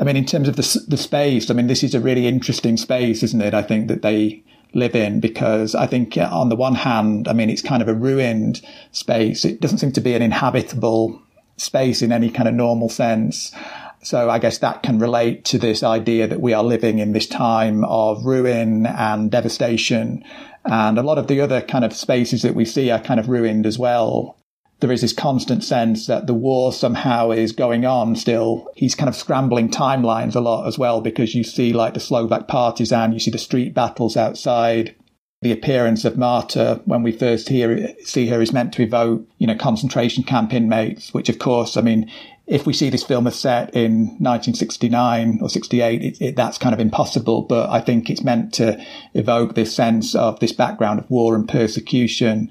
I 0.00 0.04
mean, 0.04 0.16
in 0.16 0.24
terms 0.24 0.48
of 0.48 0.56
the, 0.56 0.84
the 0.88 0.96
space, 0.96 1.50
I 1.50 1.54
mean, 1.54 1.66
this 1.66 1.82
is 1.82 1.94
a 1.94 2.00
really 2.00 2.26
interesting 2.26 2.76
space, 2.76 3.22
isn't 3.22 3.42
it? 3.42 3.52
I 3.52 3.62
think 3.62 3.88
that 3.88 4.02
they 4.02 4.42
live 4.74 4.94
in 4.94 5.18
because 5.18 5.74
I 5.74 5.86
think 5.86 6.16
on 6.16 6.50
the 6.50 6.56
one 6.56 6.76
hand, 6.76 7.26
I 7.26 7.32
mean, 7.32 7.50
it's 7.50 7.62
kind 7.62 7.82
of 7.82 7.88
a 7.88 7.94
ruined 7.94 8.62
space. 8.92 9.44
It 9.44 9.60
doesn't 9.60 9.78
seem 9.78 9.92
to 9.92 10.00
be 10.00 10.14
an 10.14 10.22
inhabitable 10.22 11.20
space 11.56 12.02
in 12.02 12.12
any 12.12 12.30
kind 12.30 12.48
of 12.48 12.54
normal 12.54 12.88
sense. 12.88 13.52
So 14.02 14.30
I 14.30 14.38
guess 14.38 14.58
that 14.58 14.82
can 14.82 14.98
relate 14.98 15.44
to 15.46 15.58
this 15.58 15.82
idea 15.82 16.26
that 16.26 16.40
we 16.40 16.52
are 16.52 16.64
living 16.64 16.98
in 16.98 17.12
this 17.12 17.26
time 17.26 17.84
of 17.84 18.24
ruin 18.24 18.86
and 18.86 19.30
devastation. 19.30 20.24
And 20.64 20.98
a 20.98 21.02
lot 21.02 21.18
of 21.18 21.26
the 21.26 21.40
other 21.40 21.60
kind 21.60 21.84
of 21.84 21.92
spaces 21.92 22.42
that 22.42 22.54
we 22.54 22.64
see 22.64 22.90
are 22.90 23.00
kind 23.00 23.18
of 23.18 23.28
ruined 23.28 23.66
as 23.66 23.78
well 23.78 24.38
there 24.80 24.92
is 24.92 25.00
this 25.00 25.12
constant 25.12 25.64
sense 25.64 26.06
that 26.06 26.26
the 26.26 26.34
war 26.34 26.72
somehow 26.72 27.32
is 27.32 27.52
going 27.52 27.84
on 27.84 28.14
still. 28.14 28.70
He's 28.76 28.94
kind 28.94 29.08
of 29.08 29.16
scrambling 29.16 29.70
timelines 29.70 30.36
a 30.36 30.40
lot 30.40 30.66
as 30.66 30.78
well 30.78 31.00
because 31.00 31.34
you 31.34 31.42
see 31.42 31.72
like 31.72 31.94
the 31.94 32.00
Slovak 32.00 32.46
partisan, 32.46 33.12
you 33.12 33.18
see 33.18 33.30
the 33.30 33.38
street 33.38 33.74
battles 33.74 34.16
outside. 34.16 34.94
The 35.40 35.52
appearance 35.52 36.04
of 36.04 36.18
Marta 36.18 36.80
when 36.84 37.02
we 37.02 37.12
first 37.12 37.48
hear, 37.48 37.94
see 38.04 38.26
her 38.28 38.42
is 38.42 38.52
meant 38.52 38.72
to 38.74 38.82
evoke, 38.82 39.24
you 39.38 39.46
know, 39.46 39.54
concentration 39.54 40.24
camp 40.24 40.52
inmates, 40.52 41.14
which 41.14 41.28
of 41.28 41.38
course, 41.38 41.76
I 41.76 41.80
mean, 41.80 42.10
if 42.48 42.66
we 42.66 42.72
see 42.72 42.90
this 42.90 43.04
film 43.04 43.26
as 43.26 43.38
set 43.38 43.74
in 43.74 44.06
1969 44.18 45.38
or 45.42 45.48
68, 45.48 46.02
it, 46.02 46.20
it, 46.20 46.36
that's 46.36 46.58
kind 46.58 46.74
of 46.74 46.80
impossible. 46.80 47.42
But 47.42 47.70
I 47.70 47.80
think 47.80 48.10
it's 48.10 48.24
meant 48.24 48.54
to 48.54 48.82
evoke 49.14 49.54
this 49.54 49.74
sense 49.74 50.14
of 50.14 50.40
this 50.40 50.52
background 50.52 50.98
of 51.00 51.10
war 51.10 51.34
and 51.34 51.48
persecution 51.48 52.50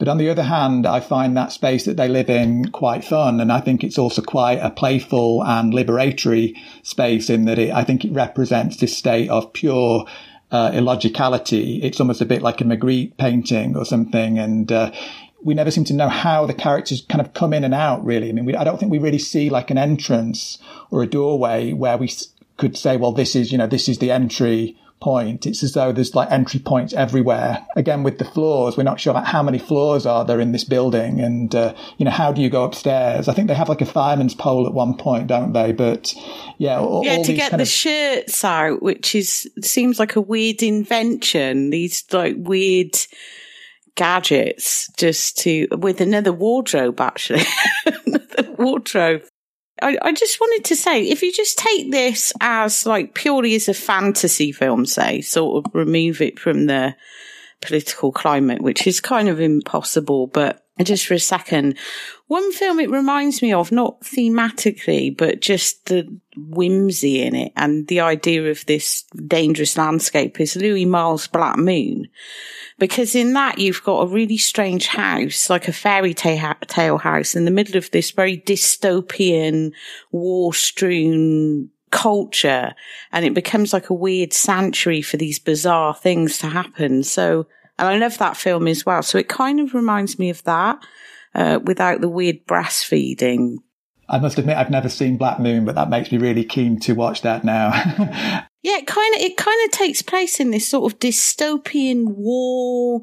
but 0.00 0.08
on 0.08 0.16
the 0.16 0.30
other 0.30 0.44
hand, 0.44 0.86
I 0.86 1.00
find 1.00 1.36
that 1.36 1.52
space 1.52 1.84
that 1.84 1.98
they 1.98 2.08
live 2.08 2.30
in 2.30 2.70
quite 2.70 3.04
fun. 3.04 3.38
And 3.38 3.52
I 3.52 3.60
think 3.60 3.84
it's 3.84 3.98
also 3.98 4.22
quite 4.22 4.58
a 4.58 4.70
playful 4.70 5.44
and 5.44 5.74
liberatory 5.74 6.56
space 6.82 7.28
in 7.28 7.44
that 7.44 7.58
it, 7.58 7.70
I 7.70 7.84
think 7.84 8.06
it 8.06 8.12
represents 8.12 8.78
this 8.78 8.96
state 8.96 9.28
of 9.28 9.52
pure 9.52 10.06
uh, 10.50 10.70
illogicality. 10.72 11.82
It's 11.82 12.00
almost 12.00 12.22
a 12.22 12.24
bit 12.24 12.40
like 12.40 12.62
a 12.62 12.64
Magritte 12.64 13.18
painting 13.18 13.76
or 13.76 13.84
something. 13.84 14.38
And, 14.38 14.72
uh, 14.72 14.90
we 15.42 15.54
never 15.54 15.70
seem 15.70 15.84
to 15.84 15.94
know 15.94 16.08
how 16.08 16.46
the 16.46 16.54
characters 16.54 17.04
kind 17.08 17.20
of 17.20 17.32
come 17.34 17.52
in 17.52 17.64
and 17.64 17.74
out, 17.74 18.04
really. 18.04 18.28
I 18.28 18.32
mean, 18.32 18.44
we, 18.44 18.54
I 18.54 18.64
don't 18.64 18.78
think 18.78 18.92
we 18.92 18.98
really 18.98 19.18
see 19.18 19.50
like 19.50 19.70
an 19.70 19.78
entrance 19.78 20.58
or 20.90 21.02
a 21.02 21.06
doorway 21.06 21.72
where 21.72 21.96
we 21.96 22.10
could 22.56 22.76
say, 22.76 22.96
well, 22.96 23.12
this 23.12 23.34
is, 23.34 23.50
you 23.52 23.58
know, 23.58 23.66
this 23.66 23.88
is 23.88 23.98
the 23.98 24.10
entry 24.10 24.76
point. 25.00 25.46
It's 25.46 25.62
as 25.62 25.72
though 25.72 25.92
there's 25.92 26.14
like 26.14 26.30
entry 26.30 26.60
points 26.60 26.92
everywhere. 26.92 27.66
Again, 27.74 28.02
with 28.02 28.18
the 28.18 28.24
floors, 28.24 28.76
we're 28.76 28.82
not 28.82 29.00
sure 29.00 29.10
about 29.10 29.26
how 29.26 29.42
many 29.42 29.58
floors 29.58 30.06
are 30.06 30.24
there 30.24 30.40
in 30.40 30.52
this 30.52 30.64
building, 30.64 31.20
and 31.20 31.54
uh, 31.54 31.74
you 31.96 32.04
know 32.04 32.10
how 32.10 32.32
do 32.32 32.42
you 32.42 32.50
go 32.50 32.64
upstairs? 32.64 33.26
I 33.26 33.32
think 33.32 33.48
they 33.48 33.54
have 33.54 33.68
like 33.68 33.80
a 33.80 33.86
fireman's 33.86 34.34
pole 34.34 34.66
at 34.66 34.74
one 34.74 34.96
point, 34.96 35.26
don't 35.26 35.52
they? 35.52 35.72
But 35.72 36.14
yeah, 36.58 36.78
all, 36.78 37.04
yeah, 37.04 37.16
all 37.16 37.24
to 37.24 37.32
get 37.32 37.52
the 37.52 37.62
of... 37.62 37.68
shirts 37.68 38.44
out, 38.44 38.82
which 38.82 39.14
is 39.14 39.50
seems 39.62 39.98
like 39.98 40.16
a 40.16 40.20
weird 40.20 40.62
invention. 40.62 41.70
These 41.70 42.04
like 42.12 42.36
weird 42.38 42.94
gadgets 43.94 44.88
just 44.96 45.38
to 45.38 45.68
with 45.72 46.00
another 46.00 46.32
wardrobe 46.32 47.00
actually. 47.00 47.44
Another 48.06 48.52
wardrobe. 48.58 49.22
I, 49.82 49.96
I 50.02 50.12
just 50.12 50.40
wanted 50.40 50.66
to 50.66 50.76
say, 50.76 51.04
if 51.04 51.22
you 51.22 51.32
just 51.32 51.58
take 51.58 51.90
this 51.90 52.32
as 52.40 52.84
like 52.84 53.14
purely 53.14 53.54
as 53.54 53.68
a 53.68 53.74
fantasy 53.74 54.52
film, 54.52 54.84
say, 54.84 55.20
sort 55.22 55.64
of 55.64 55.74
remove 55.74 56.20
it 56.20 56.38
from 56.38 56.66
the 56.66 56.94
political 57.60 58.12
climate, 58.12 58.62
which 58.62 58.86
is 58.86 59.00
kind 59.00 59.28
of 59.28 59.40
impossible, 59.40 60.26
but 60.26 60.64
just 60.82 61.06
for 61.06 61.14
a 61.14 61.18
second, 61.18 61.76
one 62.26 62.52
film 62.52 62.80
it 62.80 62.90
reminds 62.90 63.42
me 63.42 63.52
of, 63.52 63.70
not 63.70 64.00
thematically, 64.00 65.14
but 65.14 65.40
just 65.40 65.86
the 65.86 66.08
whimsy 66.36 67.22
in 67.22 67.34
it 67.34 67.52
and 67.56 67.86
the 67.88 68.00
idea 68.00 68.50
of 68.50 68.64
this 68.66 69.02
dangerous 69.26 69.76
landscape 69.76 70.40
is 70.40 70.56
Louis 70.56 70.86
Malle's 70.86 71.26
Black 71.26 71.58
Moon. 71.58 72.06
Because 72.78 73.14
in 73.14 73.34
that 73.34 73.58
you've 73.58 73.82
got 73.82 74.00
a 74.00 74.12
really 74.12 74.38
strange 74.38 74.86
house, 74.86 75.50
like 75.50 75.68
a 75.68 75.72
fairy 75.72 76.14
tale 76.14 76.98
house 76.98 77.34
in 77.34 77.44
the 77.44 77.50
middle 77.50 77.76
of 77.76 77.90
this 77.90 78.10
very 78.12 78.38
dystopian, 78.38 79.72
war 80.12 80.54
strewn 80.54 81.68
culture. 81.90 82.74
And 83.12 83.24
it 83.24 83.34
becomes 83.34 83.72
like 83.72 83.90
a 83.90 83.94
weird 83.94 84.32
sanctuary 84.32 85.02
for 85.02 85.16
these 85.16 85.38
bizarre 85.38 85.94
things 85.94 86.38
to 86.38 86.48
happen. 86.48 87.02
So, 87.02 87.46
and 87.78 87.88
I 87.88 87.98
love 87.98 88.18
that 88.18 88.36
film 88.36 88.68
as 88.68 88.84
well. 88.84 89.02
So 89.02 89.18
it 89.18 89.28
kind 89.28 89.60
of 89.60 89.74
reminds 89.74 90.18
me 90.18 90.30
of 90.30 90.42
that, 90.44 90.78
uh, 91.34 91.60
without 91.62 92.00
the 92.00 92.08
weird 92.08 92.46
breastfeeding. 92.46 93.56
I 94.08 94.18
must 94.18 94.38
admit, 94.38 94.56
I've 94.56 94.70
never 94.70 94.88
seen 94.88 95.16
Black 95.16 95.38
Moon, 95.38 95.64
but 95.64 95.76
that 95.76 95.88
makes 95.88 96.10
me 96.10 96.18
really 96.18 96.44
keen 96.44 96.80
to 96.80 96.94
watch 96.94 97.22
that 97.22 97.44
now. 97.44 98.46
Yeah, 98.62 98.76
it 98.76 98.86
kind 98.86 99.14
of 99.14 99.22
it 99.22 99.38
kind 99.38 99.58
of 99.64 99.70
takes 99.70 100.02
place 100.02 100.38
in 100.38 100.50
this 100.50 100.68
sort 100.68 100.92
of 100.92 100.98
dystopian 100.98 102.14
war 102.14 103.00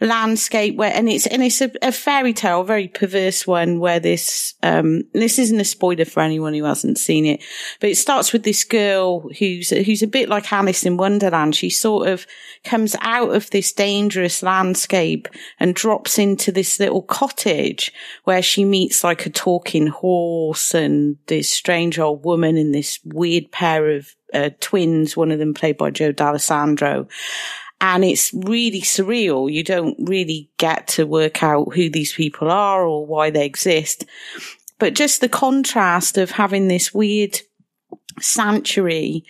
landscape 0.00 0.76
where, 0.76 0.92
and 0.94 1.08
it's 1.08 1.26
and 1.26 1.42
it's 1.42 1.60
a, 1.60 1.72
a 1.82 1.90
fairy 1.90 2.32
tale, 2.32 2.60
a 2.60 2.64
very 2.64 2.86
perverse 2.86 3.44
one 3.44 3.80
where 3.80 3.98
this 3.98 4.54
um 4.62 5.02
this 5.12 5.40
isn't 5.40 5.58
a 5.58 5.64
spoiler 5.64 6.04
for 6.04 6.20
anyone 6.22 6.54
who 6.54 6.62
hasn't 6.62 6.96
seen 6.96 7.26
it, 7.26 7.42
but 7.80 7.90
it 7.90 7.96
starts 7.96 8.32
with 8.32 8.44
this 8.44 8.62
girl 8.62 9.28
who's 9.40 9.70
who's 9.70 10.02
a 10.02 10.06
bit 10.06 10.28
like 10.28 10.52
Alice 10.52 10.86
in 10.86 10.96
Wonderland. 10.96 11.56
She 11.56 11.70
sort 11.70 12.06
of 12.06 12.24
comes 12.62 12.94
out 13.00 13.34
of 13.34 13.50
this 13.50 13.72
dangerous 13.72 14.44
landscape 14.44 15.26
and 15.58 15.74
drops 15.74 16.20
into 16.20 16.52
this 16.52 16.78
little 16.78 17.02
cottage 17.02 17.92
where 18.24 18.42
she 18.42 18.64
meets 18.64 19.02
like 19.02 19.26
a 19.26 19.30
talking 19.30 19.88
horse 19.88 20.72
and 20.72 21.16
this 21.26 21.50
strange 21.50 21.98
old 21.98 22.24
woman 22.24 22.56
and 22.56 22.72
this 22.72 23.00
weird 23.04 23.50
pair 23.50 23.90
of 23.90 24.14
uh, 24.32 24.50
twins, 24.60 25.16
one 25.16 25.30
of 25.30 25.38
them 25.38 25.54
played 25.54 25.76
by 25.76 25.90
Joe 25.90 26.12
Dallesandro. 26.12 27.08
And 27.80 28.04
it's 28.04 28.32
really 28.34 28.82
surreal. 28.82 29.50
You 29.50 29.64
don't 29.64 29.96
really 29.98 30.50
get 30.58 30.88
to 30.88 31.06
work 31.06 31.42
out 31.42 31.74
who 31.74 31.88
these 31.88 32.12
people 32.12 32.50
are 32.50 32.84
or 32.84 33.06
why 33.06 33.30
they 33.30 33.46
exist. 33.46 34.04
But 34.78 34.94
just 34.94 35.20
the 35.20 35.28
contrast 35.28 36.18
of 36.18 36.32
having 36.32 36.68
this 36.68 36.92
weird 36.92 37.40
sanctuary 38.20 39.24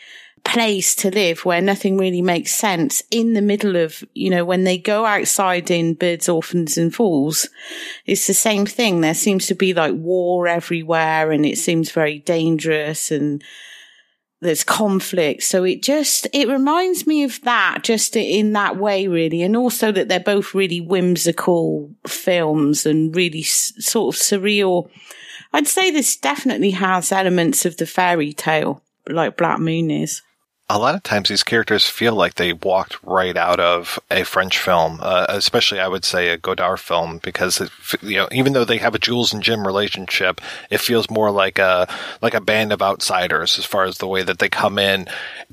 place 0.44 0.94
to 0.96 1.10
live 1.10 1.44
where 1.44 1.60
nothing 1.60 1.98
really 1.98 2.22
makes 2.22 2.54
sense 2.54 3.02
in 3.10 3.34
the 3.34 3.42
middle 3.42 3.76
of, 3.76 4.02
you 4.14 4.30
know, 4.30 4.44
when 4.44 4.64
they 4.64 4.78
go 4.78 5.04
outside 5.04 5.70
in 5.70 5.94
Birds, 5.94 6.28
Orphans 6.28 6.78
and 6.78 6.94
Fools, 6.94 7.48
it's 8.06 8.26
the 8.26 8.34
same 8.34 8.66
thing. 8.66 9.00
There 9.00 9.14
seems 9.14 9.46
to 9.46 9.54
be 9.54 9.74
like 9.74 9.94
war 9.94 10.48
everywhere 10.48 11.30
and 11.30 11.44
it 11.44 11.58
seems 11.58 11.92
very 11.92 12.18
dangerous 12.20 13.10
and 13.10 13.42
there's 14.40 14.64
conflict. 14.64 15.42
So 15.42 15.64
it 15.64 15.82
just, 15.82 16.26
it 16.32 16.48
reminds 16.48 17.06
me 17.06 17.24
of 17.24 17.40
that 17.42 17.80
just 17.82 18.16
in 18.16 18.52
that 18.54 18.76
way, 18.76 19.06
really. 19.06 19.42
And 19.42 19.56
also 19.56 19.92
that 19.92 20.08
they're 20.08 20.20
both 20.20 20.54
really 20.54 20.80
whimsical 20.80 21.90
films 22.06 22.86
and 22.86 23.14
really 23.14 23.40
s- 23.40 23.72
sort 23.78 24.14
of 24.14 24.20
surreal. 24.20 24.90
I'd 25.52 25.66
say 25.66 25.90
this 25.90 26.16
definitely 26.16 26.70
has 26.70 27.12
elements 27.12 27.66
of 27.66 27.76
the 27.76 27.86
fairy 27.86 28.32
tale, 28.32 28.82
like 29.08 29.36
Black 29.36 29.58
Moon 29.58 29.90
is 29.90 30.22
a 30.70 30.78
lot 30.78 30.94
of 30.94 31.02
times 31.02 31.28
these 31.28 31.42
characters 31.42 31.88
feel 31.88 32.14
like 32.14 32.34
they 32.34 32.52
walked 32.52 33.02
right 33.02 33.36
out 33.36 33.58
of 33.58 33.98
a 34.08 34.22
French 34.22 34.56
film, 34.56 35.00
uh, 35.02 35.26
especially 35.28 35.80
I 35.80 35.88
would 35.88 36.04
say 36.04 36.28
a 36.28 36.36
Godard 36.36 36.78
film, 36.78 37.18
because 37.18 37.60
it, 37.60 37.70
you 38.02 38.16
know 38.16 38.28
even 38.30 38.52
though 38.52 38.64
they 38.64 38.78
have 38.78 38.94
a 38.94 39.00
Jules 39.00 39.32
and 39.32 39.42
Jim 39.42 39.66
relationship, 39.66 40.40
it 40.70 40.78
feels 40.78 41.10
more 41.10 41.32
like 41.32 41.58
a 41.58 41.88
like 42.22 42.34
a 42.34 42.40
band 42.40 42.72
of 42.72 42.82
outsiders 42.82 43.58
as 43.58 43.64
far 43.64 43.82
as 43.82 43.98
the 43.98 44.06
way 44.06 44.22
that 44.22 44.38
they 44.38 44.48
come 44.48 44.78
in. 44.78 45.08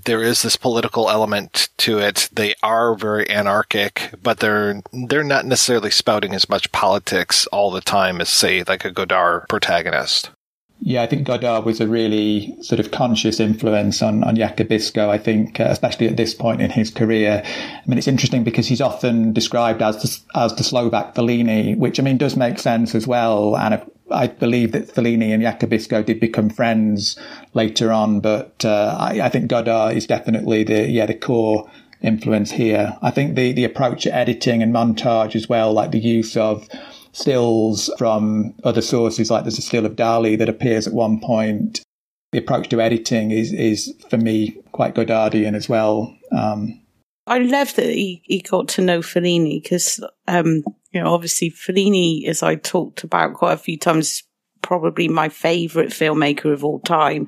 There 0.05 0.21
is 0.21 0.43
this 0.43 0.55
political 0.55 1.09
element 1.09 1.69
to 1.77 1.97
it. 1.97 2.29
They 2.31 2.53
are 2.61 2.93
very 2.93 3.27
anarchic, 3.27 4.13
but 4.21 4.39
they're 4.39 4.83
they're 4.93 5.23
not 5.23 5.47
necessarily 5.47 5.89
spouting 5.89 6.35
as 6.35 6.47
much 6.47 6.71
politics 6.71 7.47
all 7.47 7.71
the 7.71 7.81
time 7.81 8.21
as 8.21 8.29
say 8.29 8.63
like 8.63 8.85
a 8.85 8.91
Godard 8.91 9.49
protagonist. 9.49 10.29
Yeah, 10.79 11.01
I 11.01 11.07
think 11.07 11.25
Godard 11.25 11.65
was 11.65 11.81
a 11.81 11.87
really 11.87 12.55
sort 12.61 12.79
of 12.79 12.91
conscious 12.91 13.39
influence 13.39 14.03
on, 14.03 14.23
on 14.23 14.35
Jakubisko, 14.35 15.09
I 15.09 15.17
think, 15.17 15.59
uh, 15.59 15.65
especially 15.69 16.07
at 16.07 16.17
this 16.17 16.35
point 16.35 16.61
in 16.61 16.69
his 16.69 16.91
career. 16.91 17.41
I 17.43 17.81
mean, 17.87 17.97
it's 17.97 18.07
interesting 18.07 18.43
because 18.43 18.67
he's 18.67 18.79
often 18.79 19.33
described 19.33 19.81
as 19.81 20.01
the, 20.01 20.39
as 20.39 20.55
the 20.55 20.63
Slovak 20.63 21.15
Fellini, 21.15 21.75
which, 21.75 21.99
I 21.99 22.03
mean, 22.03 22.17
does 22.17 22.35
make 22.35 22.59
sense 22.59 22.93
as 22.93 23.07
well. 23.07 23.57
And 23.57 23.81
I 24.11 24.27
believe 24.27 24.71
that 24.73 24.93
Fellini 24.93 25.33
and 25.33 25.43
Jakubisko 25.43 26.05
did 26.05 26.19
become 26.19 26.49
friends 26.49 27.17
later 27.53 27.91
on, 27.91 28.19
but 28.19 28.63
uh, 28.63 28.95
I, 28.99 29.21
I 29.21 29.29
think 29.29 29.47
Godard 29.47 29.97
is 29.97 30.05
definitely 30.05 30.63
the, 30.63 30.87
yeah, 30.87 31.07
the 31.07 31.15
core 31.15 31.69
influence 32.03 32.51
here. 32.51 32.95
I 33.01 33.09
think 33.09 33.35
the, 33.35 33.51
the 33.51 33.63
approach 33.63 34.03
to 34.03 34.15
editing 34.15 34.61
and 34.61 34.73
montage 34.73 35.35
as 35.35 35.49
well, 35.49 35.73
like 35.73 35.89
the 35.89 35.99
use 35.99 36.37
of 36.37 36.69
stills 37.17 37.89
from 37.97 38.53
other 38.63 38.81
sources, 38.81 39.31
like 39.31 39.43
there's 39.43 39.57
a 39.57 39.61
still 39.61 39.85
of 39.85 39.95
Dali 39.95 40.37
that 40.37 40.49
appears 40.49 40.87
at 40.87 40.93
one 40.93 41.19
point. 41.19 41.81
The 42.31 42.39
approach 42.39 42.69
to 42.69 42.81
editing 42.81 43.31
is, 43.31 43.53
is 43.53 43.93
for 44.09 44.17
me, 44.17 44.61
quite 44.71 44.93
Godardian 44.93 45.55
as 45.55 45.67
well. 45.67 46.15
Um, 46.31 46.81
I 47.25 47.39
love 47.39 47.73
that 47.75 47.89
he, 47.89 48.21
he 48.25 48.41
got 48.41 48.67
to 48.69 48.81
know 48.81 48.99
Fellini 48.99 49.61
because, 49.61 49.99
um, 50.27 50.63
you 50.91 51.01
know, 51.01 51.13
obviously 51.13 51.51
Fellini, 51.51 52.27
as 52.27 52.43
I 52.43 52.55
talked 52.55 53.03
about 53.03 53.33
quite 53.33 53.53
a 53.53 53.57
few 53.57 53.77
times, 53.77 54.23
probably 54.61 55.07
my 55.07 55.29
favorite 55.29 55.89
filmmaker 55.89 56.51
of 56.51 56.63
all 56.63 56.79
time. 56.81 57.27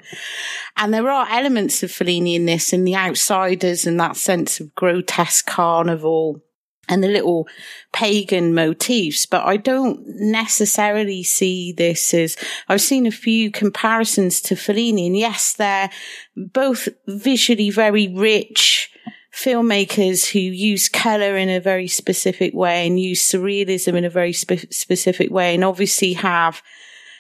And 0.78 0.94
there 0.94 1.10
are 1.10 1.28
elements 1.30 1.82
of 1.84 1.90
Fellini 1.90 2.36
in 2.36 2.46
this 2.46 2.74
and 2.74 2.86
the 2.86 2.96
outsiders 2.96 3.88
and 3.88 4.00
that 4.00 4.18
sense 4.18 4.60
of 4.60 4.76
grotesque 4.76 5.46
carnival 5.46 6.42
and 6.90 7.04
the 7.04 7.08
little 7.08 7.48
pagan 7.94 8.54
motifs, 8.54 9.26
but 9.26 9.46
I 9.46 9.58
don't 9.58 10.02
necessarily 10.06 11.24
see 11.24 11.72
this 11.72 12.14
as 12.14 12.36
I've 12.68 12.82
seen 12.82 13.06
a 13.06 13.12
few 13.12 13.52
comparisons 13.52 14.42
to 14.42 14.56
Fellini, 14.56 15.06
and 15.06 15.16
yes, 15.18 15.54
they're 15.54 15.90
both 16.36 16.90
visually 17.08 17.70
very 17.70 18.08
rich 18.08 18.92
filmmakers 19.32 20.32
who 20.32 20.40
use 20.40 20.90
color 20.90 21.38
in 21.38 21.50
a 21.50 21.60
very 21.60 21.88
specific 21.88 22.54
way 22.54 22.88
and 22.88 23.00
use 23.00 23.22
surrealism 23.22 23.94
in 23.94 24.04
a 24.04 24.10
very 24.10 24.34
spe- 24.34 24.72
specific 24.72 25.30
way, 25.30 25.54
and 25.54 25.64
obviously 25.64 26.14
have 26.14 26.62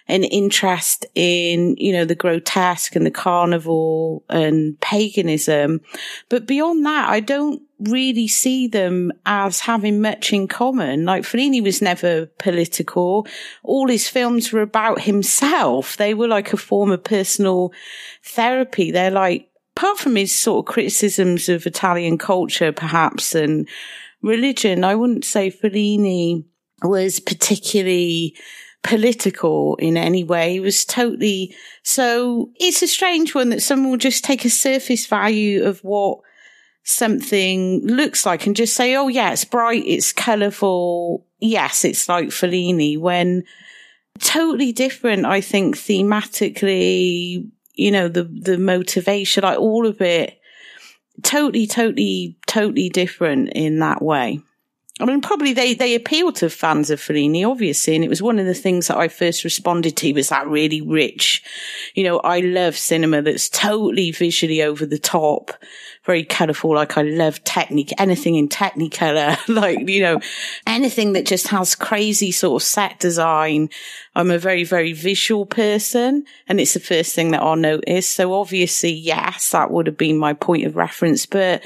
an 0.09 0.23
interest 0.23 1.05
in, 1.13 1.75
you 1.77 1.93
know, 1.93 2.03
the 2.03 2.15
grotesque 2.15 2.95
and 2.95 3.05
the 3.05 3.11
carnival 3.11 4.25
and 4.27 4.79
paganism. 4.81 5.81
But 6.29 6.47
beyond 6.47 6.85
that, 6.85 7.09
I 7.09 7.19
don't 7.19 7.61
really 7.79 8.27
see 8.27 8.67
them 8.67 9.11
as 9.25 9.61
having 9.61 10.01
much 10.01 10.33
in 10.33 10.47
common. 10.47 11.05
Like 11.05 11.23
Fellini 11.23 11.63
was 11.63 11.81
never 11.81 12.25
political. 12.39 13.27
All 13.63 13.87
his 13.87 14.09
films 14.09 14.51
were 14.51 14.61
about 14.61 15.01
himself. 15.01 15.95
They 15.95 16.15
were 16.15 16.27
like 16.27 16.51
a 16.51 16.57
form 16.57 16.91
of 16.91 17.03
personal 17.03 17.71
therapy. 18.23 18.91
They're 18.91 19.11
like, 19.11 19.47
apart 19.77 19.99
from 19.99 20.15
his 20.15 20.33
sort 20.33 20.67
of 20.67 20.73
criticisms 20.73 21.47
of 21.47 21.67
Italian 21.67 22.17
culture, 22.17 22.71
perhaps, 22.71 23.35
and 23.35 23.69
religion, 24.23 24.83
I 24.83 24.95
wouldn't 24.95 25.23
say 25.23 25.51
Fellini 25.51 26.45
was 26.81 27.19
particularly 27.19 28.35
political 28.83 29.75
in 29.77 29.97
any 29.97 30.23
way. 30.23 30.55
It 30.55 30.61
was 30.61 30.85
totally, 30.85 31.55
so 31.83 32.51
it's 32.55 32.81
a 32.81 32.87
strange 32.87 33.35
one 33.35 33.49
that 33.49 33.61
someone 33.61 33.91
will 33.91 33.97
just 33.97 34.23
take 34.23 34.45
a 34.45 34.49
surface 34.49 35.05
value 35.05 35.63
of 35.63 35.79
what 35.79 36.19
something 36.83 37.85
looks 37.85 38.25
like 38.25 38.45
and 38.45 38.55
just 38.55 38.75
say, 38.75 38.95
oh 38.95 39.07
yeah, 39.07 39.31
it's 39.31 39.45
bright, 39.45 39.83
it's 39.85 40.11
colourful. 40.11 41.25
Yes, 41.39 41.85
it's 41.85 42.09
like 42.09 42.29
Fellini 42.29 42.97
when 42.97 43.43
totally 44.19 44.71
different, 44.71 45.25
I 45.25 45.41
think, 45.41 45.75
thematically, 45.75 47.49
you 47.73 47.91
know, 47.91 48.07
the, 48.07 48.23
the 48.23 48.57
motivation, 48.57 49.43
like 49.43 49.59
all 49.59 49.85
of 49.85 50.01
it, 50.01 50.39
totally, 51.21 51.67
totally, 51.67 52.37
totally 52.47 52.89
different 52.89 53.49
in 53.53 53.79
that 53.79 54.01
way. 54.01 54.41
I 55.01 55.05
mean, 55.05 55.21
probably 55.21 55.53
they, 55.53 55.73
they 55.73 55.95
appeal 55.95 56.33
to 56.33 56.49
fans 56.49 56.89
of 56.89 56.99
Fellini, 56.99 57.49
obviously. 57.49 57.95
And 57.95 58.03
it 58.03 58.09
was 58.09 58.21
one 58.21 58.37
of 58.37 58.45
the 58.45 58.53
things 58.53 58.87
that 58.87 58.97
I 58.97 59.07
first 59.07 59.45
responded 59.45 59.95
to 59.97 60.13
was 60.13 60.27
that 60.27 60.45
really 60.45 60.81
rich, 60.81 61.41
you 61.95 62.03
know, 62.03 62.19
I 62.19 62.41
love 62.41 62.75
cinema 62.75 63.21
that's 63.21 63.47
totally 63.47 64.11
visually 64.11 64.61
over 64.61 64.85
the 64.85 64.99
top, 64.99 65.51
very 66.03 66.25
colorful. 66.25 66.75
Like 66.75 66.97
I 66.97 67.03
love 67.03 67.41
technique, 67.45 67.93
anything 67.97 68.35
in 68.35 68.49
technicolor, 68.49 69.37
like, 69.47 69.87
you 69.87 70.01
know, 70.01 70.19
anything 70.67 71.13
that 71.13 71.25
just 71.25 71.47
has 71.47 71.75
crazy 71.75 72.31
sort 72.31 72.61
of 72.61 72.67
set 72.67 72.99
design. 72.99 73.69
I'm 74.15 74.31
a 74.31 74.37
very, 74.37 74.65
very 74.65 74.91
visual 74.91 75.45
person 75.45 76.25
and 76.45 76.59
it's 76.59 76.73
the 76.73 76.81
first 76.81 77.15
thing 77.15 77.31
that 77.31 77.41
I'll 77.41 77.55
notice. 77.55 78.09
So 78.09 78.33
obviously, 78.33 78.91
yes, 78.91 79.51
that 79.51 79.71
would 79.71 79.87
have 79.87 79.97
been 79.97 80.17
my 80.17 80.33
point 80.33 80.65
of 80.65 80.75
reference, 80.75 81.25
but 81.25 81.63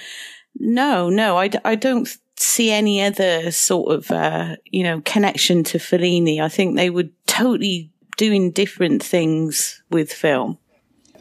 no, 0.59 1.09
no, 1.09 1.39
I, 1.39 1.49
I 1.65 1.73
don't 1.73 2.07
see 2.37 2.71
any 2.71 3.01
other 3.01 3.51
sort 3.51 3.93
of, 3.93 4.11
uh, 4.11 4.55
you 4.65 4.83
know, 4.83 5.01
connection 5.01 5.63
to 5.65 5.77
Fellini. 5.77 6.39
I 6.41 6.49
think 6.49 6.75
they 6.75 6.89
were 6.89 7.09
totally 7.27 7.91
doing 8.17 8.51
different 8.51 9.03
things 9.03 9.81
with 9.89 10.11
film. 10.11 10.57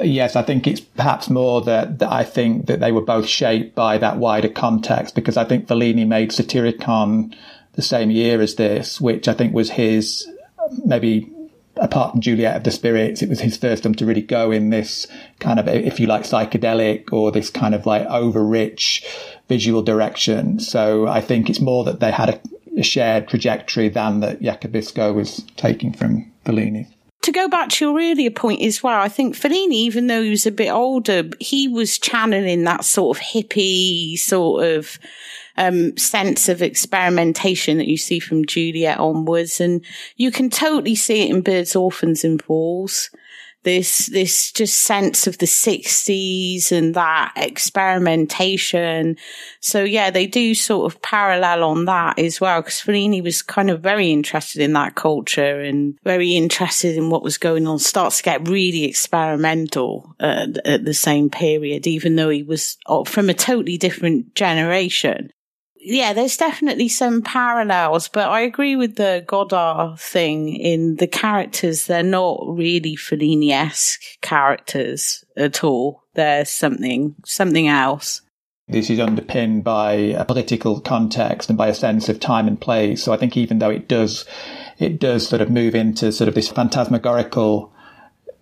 Yes, 0.01 0.37
I 0.37 0.43
think 0.43 0.67
it's 0.67 0.81
perhaps 0.81 1.29
more 1.31 1.61
that, 1.63 1.99
that 1.99 2.11
I 2.11 2.25
think 2.25 2.67
that 2.67 2.81
they 2.81 2.93
were 2.93 3.03
both 3.03 3.27
shaped 3.27 3.75
by 3.75 3.99
that 3.99 4.17
wider 4.17 4.49
context 4.49 5.15
because 5.15 5.37
I 5.37 5.45
think 5.45 5.67
Fellini 5.67 6.07
made 6.07 6.31
Satyricon 6.31 7.35
the 7.75 7.83
same 7.83 8.11
year 8.11 8.41
as 8.41 8.57
this, 8.57 9.01
which 9.01 9.29
I 9.29 9.35
think 9.35 9.55
was 9.55 9.71
his 9.71 10.29
maybe 10.85 11.31
apart 11.77 12.13
from 12.13 12.21
Juliet 12.21 12.57
of 12.57 12.65
the 12.65 12.71
Spirits, 12.71 13.23
it 13.23 13.29
was 13.29 13.41
his 13.41 13.57
first 13.57 13.83
time 13.83 13.95
to 13.97 14.07
really 14.07 14.23
go 14.23 14.51
in 14.51 14.71
this 14.71 15.07
kind 15.41 15.59
of, 15.59 15.69
if 15.69 15.99
you 15.99 16.07
like, 16.07 16.25
psychedelic 16.25 17.13
or 17.13 17.33
this 17.33 17.51
kind 17.51 17.75
of 17.75 17.87
like 17.87 18.07
over 18.07 18.45
rich 18.45 19.05
visual 19.55 19.83
direction. 19.83 20.59
So 20.59 21.07
I 21.07 21.21
think 21.21 21.51
it's 21.51 21.61
more 21.61 21.85
that 21.85 22.01
they 22.01 22.11
had 22.11 22.31
a, 22.31 22.41
a 22.81 22.83
shared 22.83 23.29
trajectory 23.29 23.89
than 23.89 24.21
that 24.21 24.41
Jakubisko 24.41 25.15
was 25.15 25.45
taking 25.57 25.93
from 25.93 26.31
Fellini 26.45 26.87
to 27.23 27.31
go 27.31 27.49
back 27.49 27.69
to 27.69 27.85
your 27.85 27.95
earlier 27.95 28.31
point 28.31 28.63
as 28.63 28.83
well, 28.83 29.01
I 29.01 29.09
think 29.09 29.37
Fellini, 29.37 29.75
even 29.75 30.09
though 30.09 30.23
he 30.23 30.31
was 30.31 30.45
a 30.45 30.51
bit 30.51 30.71
older, 30.71 31.31
he 31.39 31.69
was 31.69 31.99
channeling 31.99 32.65
that 32.65 32.85
sort 32.85 33.17
of 33.17 33.23
hippie 33.23 34.19
sort 34.19 34.65
of 34.65 34.99
um, 35.57 35.97
sense 35.97 36.49
of 36.49 36.63
experimentation 36.63 37.79
that 37.79 37.87
you 37.87 37.97
see 37.97 38.19
from 38.19 38.45
Juliet 38.45 38.99
onwards. 38.99 39.61
And 39.61 39.85
you 40.17 40.33
can 40.33 40.51
totally 40.51 40.97
see 40.97 41.23
it 41.23 41.31
in 41.31 41.43
Birds, 41.43 41.77
Orphans 41.77 42.25
and 42.25 42.43
Fools. 42.43 43.11
This, 43.65 44.07
this 44.07 44.51
just 44.51 44.81
sense 44.81 45.29
of 45.29 45.39
the 45.39 45.47
sixties 45.47 46.73
and 46.73 46.95
that 46.95 47.33
experimentation. 47.37 49.17
So 49.61 49.85
yeah, 49.85 50.11
they 50.11 50.27
do 50.27 50.55
sort 50.55 50.93
of 50.93 51.01
parallel 51.01 51.63
on 51.63 51.85
that 51.85 52.19
as 52.19 52.41
well. 52.41 52.61
Cause 52.63 52.83
Fellini 52.83 53.23
was 53.23 53.41
kind 53.41 53.71
of 53.71 53.81
very 53.81 54.11
interested 54.11 54.63
in 54.63 54.73
that 54.73 54.97
culture 54.97 55.61
and 55.61 55.97
very 56.03 56.33
interested 56.33 56.97
in 56.97 57.09
what 57.09 57.23
was 57.23 57.39
going 57.39 57.69
on. 57.69 57.79
Starts 57.79 58.17
to 58.17 58.23
get 58.25 58.49
really 58.49 58.85
experimental 58.85 60.15
at, 60.19 60.59
at 60.67 60.85
the 60.85 60.95
same 60.95 61.31
period, 61.31 61.87
even 61.87 62.17
though 62.17 62.31
he 62.31 62.43
was 62.43 62.77
uh, 62.87 63.05
from 63.05 63.31
a 63.31 63.35
totally 63.35 63.79
different 63.79 64.35
generation 64.35 65.31
yeah, 65.85 66.13
there's 66.13 66.37
definitely 66.37 66.89
some 66.89 67.23
parallels, 67.23 68.09
but 68.09 68.29
I 68.29 68.41
agree 68.41 68.77
with 68.77 68.95
the 68.97 69.25
Godard 69.27 69.99
thing 69.99 70.49
in 70.49 70.97
the 70.97 71.09
characters. 71.09 71.87
They're 71.87 72.05
not 72.05 72.41
really 72.47 72.97
Fellini-esque 72.97 74.01
characters 74.21 75.25
at 75.37 75.65
all. 75.65 76.05
there's 76.15 76.51
something, 76.51 77.17
something 77.25 77.69
else. 77.69 78.21
This 78.69 78.91
is 78.91 79.01
underpinned 79.01 79.65
by 79.65 79.93
a 79.93 80.25
political 80.25 80.81
context 80.81 81.49
and 81.49 81.59
by 81.59 81.69
a 81.69 81.75
sense 81.75 82.09
of 82.09 82.21
time 82.21 82.47
and 82.47 82.61
place. 82.61 83.03
So 83.03 83.13
I 83.13 83.17
think 83.17 83.37
even 83.37 83.59
though 83.59 83.71
it 83.71 83.89
does, 83.89 84.25
it 84.79 85.01
does 85.01 85.27
sort 85.27 85.43
of 85.43 85.51
move 85.51 85.75
into 85.75 86.13
sort 86.13 86.29
of 86.29 86.35
this 86.35 86.49
phantasmagorical 86.49 87.73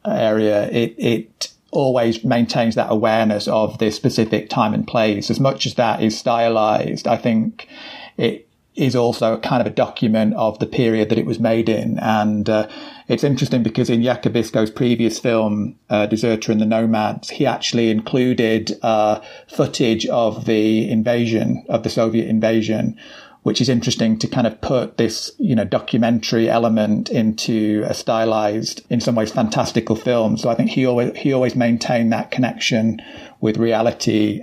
area, 0.04 0.68
it, 0.70 0.94
it 0.98 1.49
always 1.70 2.24
maintains 2.24 2.74
that 2.74 2.90
awareness 2.90 3.46
of 3.48 3.78
this 3.78 3.96
specific 3.96 4.48
time 4.48 4.74
and 4.74 4.86
place. 4.86 5.30
As 5.30 5.40
much 5.40 5.66
as 5.66 5.74
that 5.74 6.02
is 6.02 6.18
stylized, 6.18 7.06
I 7.06 7.16
think 7.16 7.68
it 8.16 8.48
is 8.76 8.94
also 8.94 9.38
kind 9.38 9.60
of 9.60 9.66
a 9.66 9.74
document 9.74 10.32
of 10.34 10.58
the 10.58 10.66
period 10.66 11.08
that 11.08 11.18
it 11.18 11.26
was 11.26 11.40
made 11.40 11.68
in. 11.68 11.98
And 11.98 12.48
uh, 12.48 12.68
it's 13.08 13.24
interesting 13.24 13.62
because 13.62 13.90
in 13.90 14.00
Jakubisko's 14.00 14.70
previous 14.70 15.18
film, 15.18 15.76
uh, 15.90 16.06
Deserter 16.06 16.52
and 16.52 16.60
the 16.60 16.66
Nomads, 16.66 17.30
he 17.30 17.46
actually 17.46 17.90
included 17.90 18.78
uh, 18.82 19.20
footage 19.48 20.06
of 20.06 20.44
the 20.44 20.90
invasion, 20.90 21.64
of 21.68 21.82
the 21.82 21.90
Soviet 21.90 22.28
invasion, 22.28 22.96
which 23.42 23.60
is 23.60 23.68
interesting 23.68 24.18
to 24.18 24.28
kind 24.28 24.46
of 24.46 24.60
put 24.60 24.96
this, 24.96 25.32
you 25.38 25.54
know, 25.54 25.64
documentary 25.64 26.48
element 26.48 27.08
into 27.08 27.82
a 27.86 27.94
stylized, 27.94 28.82
in 28.90 29.00
some 29.00 29.14
ways, 29.14 29.32
fantastical 29.32 29.96
film. 29.96 30.36
So 30.36 30.50
I 30.50 30.54
think 30.54 30.70
he 30.70 30.84
always, 30.84 31.16
he 31.16 31.32
always 31.32 31.56
maintained 31.56 32.12
that 32.12 32.30
connection 32.30 33.00
with 33.40 33.56
reality. 33.56 34.42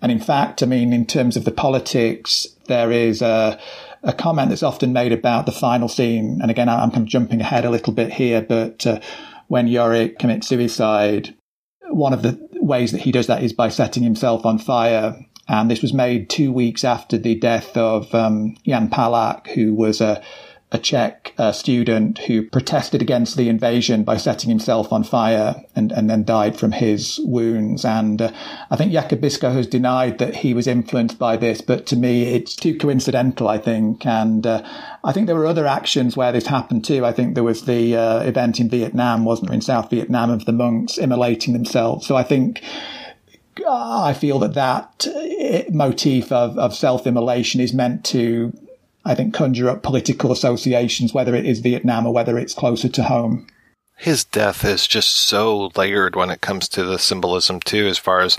And 0.00 0.12
in 0.12 0.20
fact, 0.20 0.62
I 0.62 0.66
mean, 0.66 0.92
in 0.92 1.06
terms 1.06 1.36
of 1.36 1.44
the 1.44 1.50
politics, 1.50 2.46
there 2.66 2.92
is 2.92 3.22
a, 3.22 3.58
a 4.02 4.12
comment 4.12 4.50
that's 4.50 4.62
often 4.62 4.92
made 4.92 5.12
about 5.12 5.46
the 5.46 5.52
final 5.52 5.88
scene. 5.88 6.38
And 6.40 6.50
again, 6.50 6.68
I'm 6.68 6.90
kind 6.90 7.02
of 7.02 7.08
jumping 7.08 7.40
ahead 7.40 7.64
a 7.64 7.70
little 7.70 7.92
bit 7.92 8.12
here, 8.12 8.42
but 8.42 8.86
uh, 8.86 9.00
when 9.48 9.66
Yorick 9.66 10.18
commits 10.18 10.48
suicide, 10.48 11.34
one 11.88 12.12
of 12.12 12.22
the 12.22 12.38
ways 12.52 12.92
that 12.92 13.02
he 13.02 13.12
does 13.12 13.26
that 13.26 13.42
is 13.42 13.52
by 13.52 13.68
setting 13.68 14.02
himself 14.02 14.44
on 14.44 14.58
fire. 14.58 15.16
And 15.48 15.70
this 15.70 15.82
was 15.82 15.92
made 15.92 16.28
two 16.28 16.52
weeks 16.52 16.84
after 16.84 17.18
the 17.18 17.34
death 17.34 17.76
of 17.76 18.14
um, 18.14 18.56
Jan 18.66 18.88
Palach, 18.88 19.46
who 19.48 19.74
was 19.74 20.00
a, 20.00 20.22
a 20.72 20.78
Czech 20.78 21.32
uh, 21.38 21.52
student 21.52 22.18
who 22.18 22.42
protested 22.42 23.00
against 23.00 23.36
the 23.36 23.48
invasion 23.48 24.02
by 24.02 24.16
setting 24.16 24.50
himself 24.50 24.92
on 24.92 25.04
fire 25.04 25.54
and, 25.76 25.92
and 25.92 26.10
then 26.10 26.24
died 26.24 26.58
from 26.58 26.72
his 26.72 27.20
wounds. 27.22 27.84
And 27.84 28.20
uh, 28.20 28.32
I 28.72 28.76
think 28.76 28.92
Jakubisko 28.92 29.52
has 29.52 29.68
denied 29.68 30.18
that 30.18 30.34
he 30.34 30.52
was 30.52 30.66
influenced 30.66 31.18
by 31.18 31.36
this, 31.36 31.60
but 31.60 31.86
to 31.86 31.96
me, 31.96 32.24
it's 32.34 32.56
too 32.56 32.76
coincidental, 32.76 33.46
I 33.46 33.58
think. 33.58 34.04
And 34.04 34.44
uh, 34.44 34.68
I 35.04 35.12
think 35.12 35.28
there 35.28 35.36
were 35.36 35.46
other 35.46 35.68
actions 35.68 36.16
where 36.16 36.32
this 36.32 36.48
happened 36.48 36.84
too. 36.84 37.06
I 37.06 37.12
think 37.12 37.34
there 37.34 37.44
was 37.44 37.66
the 37.66 37.94
uh, 37.94 38.20
event 38.22 38.58
in 38.58 38.68
Vietnam, 38.68 39.24
wasn't 39.24 39.50
there, 39.50 39.54
in 39.54 39.60
South 39.60 39.90
Vietnam 39.90 40.30
of 40.30 40.44
the 40.44 40.52
monks 40.52 40.98
immolating 40.98 41.52
themselves. 41.52 42.04
So 42.04 42.16
I 42.16 42.24
think 42.24 42.64
I 43.66 44.12
feel 44.12 44.38
that 44.40 44.54
that 44.54 45.06
uh, 45.06 45.70
motif 45.72 46.30
of, 46.32 46.58
of 46.58 46.74
self-immolation 46.74 47.60
is 47.60 47.72
meant 47.72 48.04
to, 48.06 48.52
I 49.04 49.14
think, 49.14 49.34
conjure 49.34 49.70
up 49.70 49.82
political 49.82 50.32
associations, 50.32 51.14
whether 51.14 51.34
it 51.34 51.46
is 51.46 51.60
Vietnam 51.60 52.06
or 52.06 52.12
whether 52.12 52.38
it's 52.38 52.54
closer 52.54 52.88
to 52.88 53.02
home 53.04 53.46
his 53.98 54.24
death 54.24 54.62
is 54.62 54.86
just 54.86 55.16
so 55.16 55.70
layered 55.74 56.16
when 56.16 56.30
it 56.30 56.42
comes 56.42 56.68
to 56.68 56.84
the 56.84 56.98
symbolism 56.98 57.60
too, 57.60 57.86
as 57.86 57.96
far 57.96 58.20
as 58.20 58.36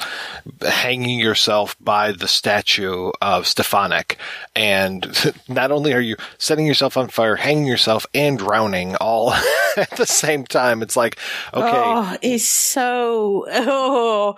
hanging 0.61 1.19
yourself 1.19 1.75
by 1.81 2.11
the 2.11 2.27
statue 2.27 3.11
of 3.21 3.47
Stefanik. 3.47 4.19
And 4.55 5.35
not 5.47 5.71
only 5.71 5.93
are 5.93 5.99
you 5.99 6.15
setting 6.37 6.67
yourself 6.67 6.95
on 6.95 7.07
fire, 7.07 7.37
hanging 7.37 7.65
yourself 7.65 8.05
and 8.13 8.37
drowning 8.37 8.95
all 8.97 9.33
at 9.77 9.89
the 9.97 10.05
same 10.05 10.45
time. 10.45 10.83
It's 10.83 10.95
like, 10.95 11.17
okay. 11.51 11.71
Oh, 11.73 12.17
it's 12.21 12.47
so, 12.47 13.47
oh, 13.49 14.35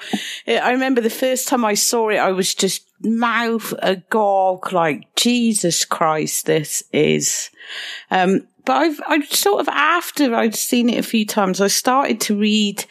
I 0.48 0.72
remember 0.72 1.02
the 1.02 1.10
first 1.10 1.50
time 1.50 1.66
I 1.66 1.74
saw 1.74 2.08
it, 2.10 2.18
I 2.18 2.32
was 2.32 2.56
just 2.56 2.86
mouth 3.02 3.74
agog, 3.82 4.72
like, 4.72 5.14
Jesus 5.16 5.84
Christ, 5.84 6.46
this 6.46 6.82
is, 6.94 7.50
um, 8.10 8.48
but 8.70 8.84
I've, 8.84 9.02
I 9.08 9.22
sort 9.22 9.62
of 9.62 9.68
after 9.68 10.36
I'd 10.36 10.54
seen 10.54 10.90
it 10.90 11.00
a 11.00 11.02
few 11.02 11.26
times, 11.26 11.60
I 11.60 11.70
started 11.70 12.22
to 12.22 12.38
read, 12.38 12.86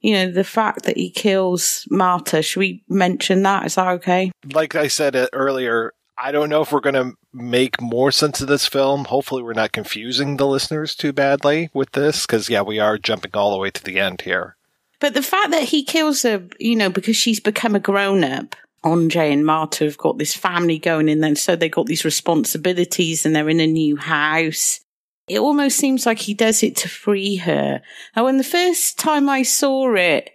you 0.00 0.12
know, 0.12 0.30
the 0.30 0.44
fact 0.44 0.84
that 0.84 0.96
he 0.96 1.10
kills 1.10 1.88
Marta. 1.90 2.40
Should 2.40 2.60
we 2.60 2.84
mention 2.88 3.42
that? 3.42 3.66
Is 3.66 3.74
that 3.74 3.88
okay? 3.94 4.30
Like 4.52 4.76
I 4.76 4.86
said 4.86 5.16
uh, 5.16 5.26
earlier, 5.32 5.92
I 6.16 6.30
don't 6.30 6.50
know 6.50 6.62
if 6.62 6.70
we're 6.70 6.78
going 6.78 6.94
to 6.94 7.14
make 7.32 7.80
more 7.80 8.12
sense 8.12 8.42
of 8.42 8.46
this 8.46 8.68
film. 8.68 9.06
Hopefully, 9.06 9.42
we're 9.42 9.54
not 9.54 9.72
confusing 9.72 10.36
the 10.36 10.46
listeners 10.46 10.94
too 10.94 11.12
badly 11.12 11.68
with 11.74 11.90
this, 11.90 12.26
because 12.26 12.48
yeah, 12.48 12.62
we 12.62 12.78
are 12.78 12.96
jumping 12.96 13.32
all 13.34 13.50
the 13.50 13.58
way 13.58 13.72
to 13.72 13.82
the 13.82 13.98
end 13.98 14.20
here. 14.20 14.54
But 15.00 15.14
the 15.14 15.22
fact 15.22 15.50
that 15.50 15.64
he 15.64 15.82
kills 15.82 16.22
her, 16.22 16.46
you 16.60 16.76
know, 16.76 16.90
because 16.90 17.16
she's 17.16 17.40
become 17.40 17.74
a 17.74 17.80
grown 17.80 18.22
up. 18.22 18.54
Andre 18.84 19.32
and 19.32 19.44
Marta 19.44 19.82
have 19.82 19.98
got 19.98 20.18
this 20.18 20.36
family 20.36 20.78
going 20.78 21.08
in, 21.08 21.22
then 21.22 21.34
so 21.34 21.56
they 21.56 21.68
got 21.68 21.86
these 21.86 22.04
responsibilities, 22.04 23.26
and 23.26 23.34
they're 23.34 23.48
in 23.48 23.58
a 23.58 23.66
new 23.66 23.96
house 23.96 24.78
it 25.28 25.38
almost 25.38 25.78
seems 25.78 26.06
like 26.06 26.18
he 26.18 26.34
does 26.34 26.62
it 26.62 26.76
to 26.76 26.88
free 26.88 27.36
her. 27.36 27.80
Now, 28.14 28.24
when 28.24 28.36
the 28.36 28.44
first 28.44 28.98
time 28.98 29.28
I 29.28 29.42
saw 29.42 29.94
it, 29.94 30.30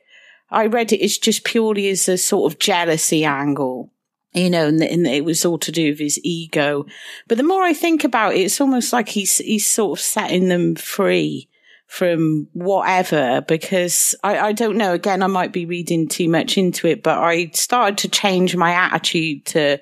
I 0.49 0.65
read 0.65 0.91
it 0.91 1.03
as 1.03 1.17
just 1.17 1.43
purely 1.43 1.89
as 1.89 2.09
a 2.09 2.17
sort 2.17 2.51
of 2.51 2.59
jealousy 2.59 3.23
angle, 3.23 3.91
you 4.33 4.49
know, 4.49 4.67
and, 4.67 4.81
and 4.81 5.05
it 5.05 5.23
was 5.23 5.45
all 5.45 5.59
to 5.59 5.71
do 5.71 5.91
with 5.91 5.99
his 5.99 6.19
ego. 6.23 6.85
But 7.27 7.37
the 7.37 7.43
more 7.43 7.61
I 7.61 7.73
think 7.73 8.03
about 8.03 8.33
it, 8.33 8.39
it's 8.39 8.59
almost 8.59 8.91
like 8.91 9.09
he's, 9.09 9.37
he's 9.37 9.67
sort 9.67 9.99
of 9.99 10.03
setting 10.03 10.47
them 10.47 10.75
free 10.75 11.49
from 11.85 12.47
whatever 12.53 13.41
because 13.41 14.15
I, 14.23 14.39
I 14.39 14.51
don't 14.53 14.77
know. 14.77 14.93
Again, 14.93 15.23
I 15.23 15.27
might 15.27 15.51
be 15.51 15.65
reading 15.65 16.07
too 16.07 16.29
much 16.29 16.57
into 16.57 16.87
it, 16.87 17.03
but 17.03 17.17
I 17.17 17.49
started 17.53 17.97
to 17.99 18.09
change 18.09 18.55
my 18.55 18.71
attitude 18.71 19.45
to 19.47 19.79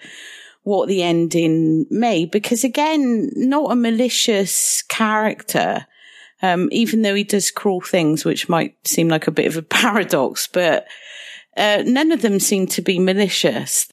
what 0.67 0.89
the 0.89 1.01
ending 1.01 1.85
may, 1.89 2.25
because 2.25 2.65
again, 2.65 3.31
not 3.37 3.71
a 3.71 3.75
malicious 3.75 4.81
character. 4.83 5.87
Um, 6.41 6.69
even 6.71 7.01
though 7.01 7.15
he 7.15 7.23
does 7.23 7.49
cruel 7.49 7.81
things, 7.81 8.23
which 8.23 8.47
might 8.47 8.75
seem 8.85 9.07
like 9.07 9.25
a 9.25 9.31
bit 9.31 9.47
of 9.47 9.57
a 9.57 9.61
paradox, 9.79 10.45
but 10.45 10.85
uh, 11.55 11.83
none 11.85 12.11
of 12.11 12.21
them 12.21 12.39
seem 12.39 12.67
to 12.67 12.81
be 12.81 12.99
malicious. 12.99 13.87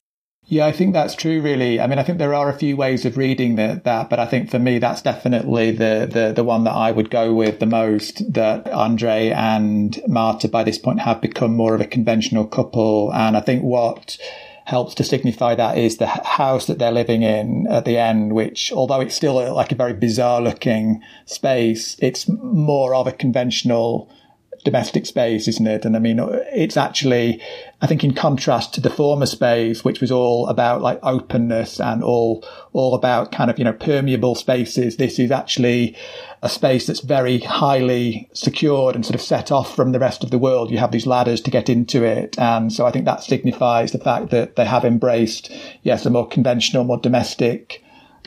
Yeah, 0.47 0.67
I 0.67 0.73
think 0.73 0.93
that's 0.93 1.15
true. 1.15 1.41
Really, 1.41 1.79
I 1.79 1.87
mean, 1.87 1.97
I 1.97 2.03
think 2.03 2.19
there 2.19 2.35
are 2.35 2.49
a 2.49 2.57
few 2.57 2.75
ways 2.75 3.03
of 3.05 3.17
reading 3.17 3.55
the, 3.55 3.81
that, 3.83 4.09
but 4.09 4.19
I 4.19 4.27
think 4.27 4.51
for 4.51 4.59
me, 4.59 4.77
that's 4.77 5.01
definitely 5.01 5.71
the, 5.71 6.07
the 6.11 6.33
the 6.35 6.43
one 6.43 6.65
that 6.65 6.75
I 6.75 6.91
would 6.91 7.09
go 7.09 7.33
with 7.33 7.59
the 7.59 7.65
most. 7.65 8.31
That 8.31 8.69
Andre 8.69 9.29
and 9.29 9.99
Marta, 10.07 10.47
by 10.47 10.63
this 10.63 10.77
point, 10.77 10.99
have 10.99 11.19
become 11.21 11.55
more 11.55 11.73
of 11.73 11.81
a 11.81 11.87
conventional 11.87 12.45
couple, 12.45 13.11
and 13.13 13.35
I 13.35 13.41
think 13.41 13.63
what 13.63 14.17
helps 14.65 14.95
to 14.95 15.03
signify 15.03 15.55
that 15.55 15.77
is 15.77 15.97
the 15.97 16.07
house 16.07 16.65
that 16.65 16.79
they're 16.79 16.91
living 16.91 17.21
in 17.21 17.67
at 17.69 17.85
the 17.85 17.97
end, 17.97 18.33
which, 18.33 18.71
although 18.71 18.99
it's 18.99 19.15
still 19.15 19.53
like 19.53 19.71
a 19.71 19.75
very 19.75 19.93
bizarre 19.93 20.41
looking 20.41 21.01
space, 21.25 21.95
it's 21.99 22.27
more 22.27 22.93
of 22.95 23.07
a 23.07 23.11
conventional 23.11 24.09
domestic 24.65 25.05
space, 25.05 25.47
isn't 25.47 25.67
it? 25.67 25.85
And 25.85 25.95
I 25.95 25.99
mean, 25.99 26.19
it's 26.51 26.75
actually, 26.75 27.41
I 27.81 27.87
think 27.87 28.03
in 28.03 28.13
contrast 28.13 28.73
to 28.73 28.81
the 28.81 28.89
former 28.89 29.27
space, 29.27 29.85
which 29.85 30.01
was 30.01 30.11
all 30.11 30.47
about 30.49 30.81
like 30.81 30.99
openness 31.03 31.79
and 31.79 32.03
all, 32.03 32.43
all 32.73 32.95
about 32.95 33.31
kind 33.31 33.49
of, 33.49 33.57
you 33.57 33.63
know, 33.63 33.71
permeable 33.71 34.35
spaces. 34.35 34.97
This 34.97 35.19
is 35.19 35.31
actually 35.31 35.95
a 36.41 36.49
space 36.49 36.87
that's 36.87 36.99
very 36.99 37.39
highly 37.39 38.27
secured 38.33 38.95
and 38.95 39.05
sort 39.05 39.15
of 39.15 39.21
set 39.21 39.51
off 39.51 39.73
from 39.75 39.93
the 39.93 39.99
rest 39.99 40.23
of 40.23 40.31
the 40.31 40.39
world. 40.39 40.71
You 40.71 40.79
have 40.79 40.91
these 40.91 41.07
ladders 41.07 41.41
to 41.41 41.51
get 41.51 41.69
into 41.69 42.03
it. 42.03 42.37
And 42.37 42.73
so 42.73 42.85
I 42.85 42.91
think 42.91 43.05
that 43.05 43.23
signifies 43.23 43.91
the 43.91 43.99
fact 43.99 44.31
that 44.31 44.55
they 44.55 44.65
have 44.65 44.83
embraced, 44.83 45.51
yes, 45.83 46.05
a 46.05 46.09
more 46.09 46.27
conventional, 46.27 46.83
more 46.83 46.99
domestic 46.99 47.83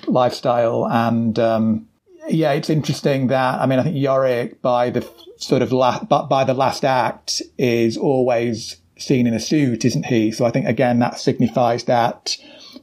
lifestyle. 0.06 0.86
And, 0.88 1.36
um, 1.38 1.87
yeah, 2.28 2.52
it's 2.52 2.70
interesting 2.70 3.28
that, 3.28 3.60
I 3.60 3.66
mean, 3.66 3.78
I 3.78 3.82
think 3.82 3.96
Yorick 3.96 4.60
by 4.62 4.90
the 4.90 5.08
sort 5.36 5.62
of 5.62 5.72
la- 5.72 6.04
by 6.04 6.44
the 6.44 6.54
last 6.54 6.84
act 6.84 7.42
is 7.56 7.96
always 7.96 8.76
seen 8.98 9.26
in 9.26 9.34
a 9.34 9.40
suit, 9.40 9.84
isn't 9.84 10.06
he? 10.06 10.30
So 10.32 10.44
I 10.44 10.50
think 10.50 10.66
again, 10.66 10.98
that 10.98 11.18
signifies 11.18 11.84
that 11.84 12.36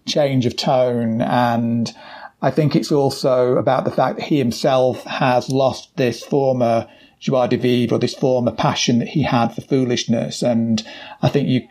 change 0.06 0.46
of 0.46 0.56
tone 0.56 1.22
and, 1.22 1.94
I 2.42 2.52
think 2.52 2.76
it's 2.76 2.92
also 2.92 3.56
about 3.56 3.86
the 3.86 3.92
fact 3.92 4.18
that 4.18 4.28
he 4.28 4.38
himself 4.38 5.04
has 5.06 5.50
lost 5.50 5.96
this 5.98 6.24
former 6.24 6.88
joie 7.20 7.48
de 7.48 7.58
vivre 7.58 7.96
or 7.96 7.98
this 7.98 8.14
former 8.14 8.52
passion 8.52 9.00
that 9.00 9.08
he 9.08 9.24
had 9.24 9.48
for 9.48 9.62
foolishness. 9.62 10.44
And 10.44 10.86
I 11.24 11.30
think 11.30 11.48
you, 11.48 11.68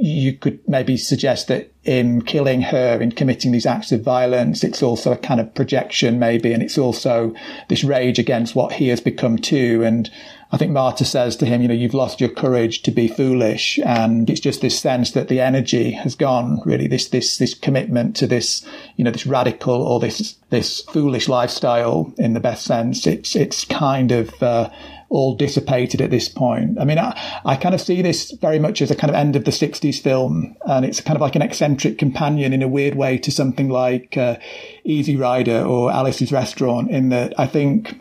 you 0.00 0.32
could 0.32 0.58
maybe 0.68 0.96
suggest 0.96 1.48
that 1.48 1.72
in 1.84 2.22
killing 2.22 2.62
her, 2.62 3.00
in 3.00 3.12
committing 3.12 3.52
these 3.52 3.66
acts 3.66 3.92
of 3.92 4.02
violence, 4.02 4.64
it's 4.64 4.82
also 4.82 5.12
a 5.12 5.16
kind 5.16 5.40
of 5.40 5.54
projection 5.54 6.18
maybe. 6.18 6.52
And 6.52 6.62
it's 6.62 6.78
also 6.78 7.32
this 7.68 7.84
rage 7.84 8.18
against 8.18 8.56
what 8.56 8.72
he 8.72 8.88
has 8.88 9.00
become 9.00 9.38
too. 9.38 9.82
And 9.84 10.10
I 10.50 10.56
think 10.56 10.72
Marta 10.72 11.04
says 11.04 11.36
to 11.36 11.46
him, 11.46 11.62
you 11.62 11.68
know, 11.68 11.74
you've 11.74 11.94
lost 11.94 12.20
your 12.20 12.30
courage 12.30 12.82
to 12.82 12.90
be 12.90 13.06
foolish. 13.06 13.78
And 13.84 14.28
it's 14.28 14.40
just 14.40 14.62
this 14.62 14.78
sense 14.78 15.12
that 15.12 15.28
the 15.28 15.40
energy 15.40 15.92
has 15.92 16.14
gone, 16.16 16.60
really, 16.64 16.88
this, 16.88 17.08
this, 17.08 17.38
this 17.38 17.54
commitment 17.54 18.16
to 18.16 18.26
this, 18.26 18.66
you 18.96 19.04
know, 19.04 19.10
this 19.10 19.26
radical 19.26 19.80
or 19.80 20.00
this, 20.00 20.36
this 20.50 20.80
foolish 20.82 21.28
lifestyle 21.28 22.12
in 22.18 22.32
the 22.32 22.40
best 22.40 22.64
sense. 22.64 23.06
It's, 23.06 23.36
it's 23.36 23.64
kind 23.64 24.10
of, 24.10 24.42
uh, 24.42 24.70
all 25.14 25.36
dissipated 25.36 26.00
at 26.00 26.10
this 26.10 26.28
point. 26.28 26.76
I 26.80 26.84
mean, 26.84 26.98
I, 26.98 27.40
I 27.44 27.54
kind 27.54 27.72
of 27.72 27.80
see 27.80 28.02
this 28.02 28.32
very 28.40 28.58
much 28.58 28.82
as 28.82 28.90
a 28.90 28.96
kind 28.96 29.10
of 29.10 29.14
end 29.14 29.36
of 29.36 29.44
the 29.44 29.52
60s 29.52 30.00
film, 30.02 30.56
and 30.66 30.84
it's 30.84 31.00
kind 31.00 31.16
of 31.16 31.20
like 31.20 31.36
an 31.36 31.42
eccentric 31.42 31.98
companion 31.98 32.52
in 32.52 32.62
a 32.62 32.68
weird 32.68 32.96
way 32.96 33.16
to 33.18 33.30
something 33.30 33.68
like 33.68 34.16
uh, 34.16 34.36
Easy 34.84 35.16
Rider 35.16 35.62
or 35.62 35.92
Alice's 35.92 36.32
Restaurant, 36.32 36.90
in 36.90 37.10
that 37.10 37.32
I 37.38 37.46
think 37.46 37.96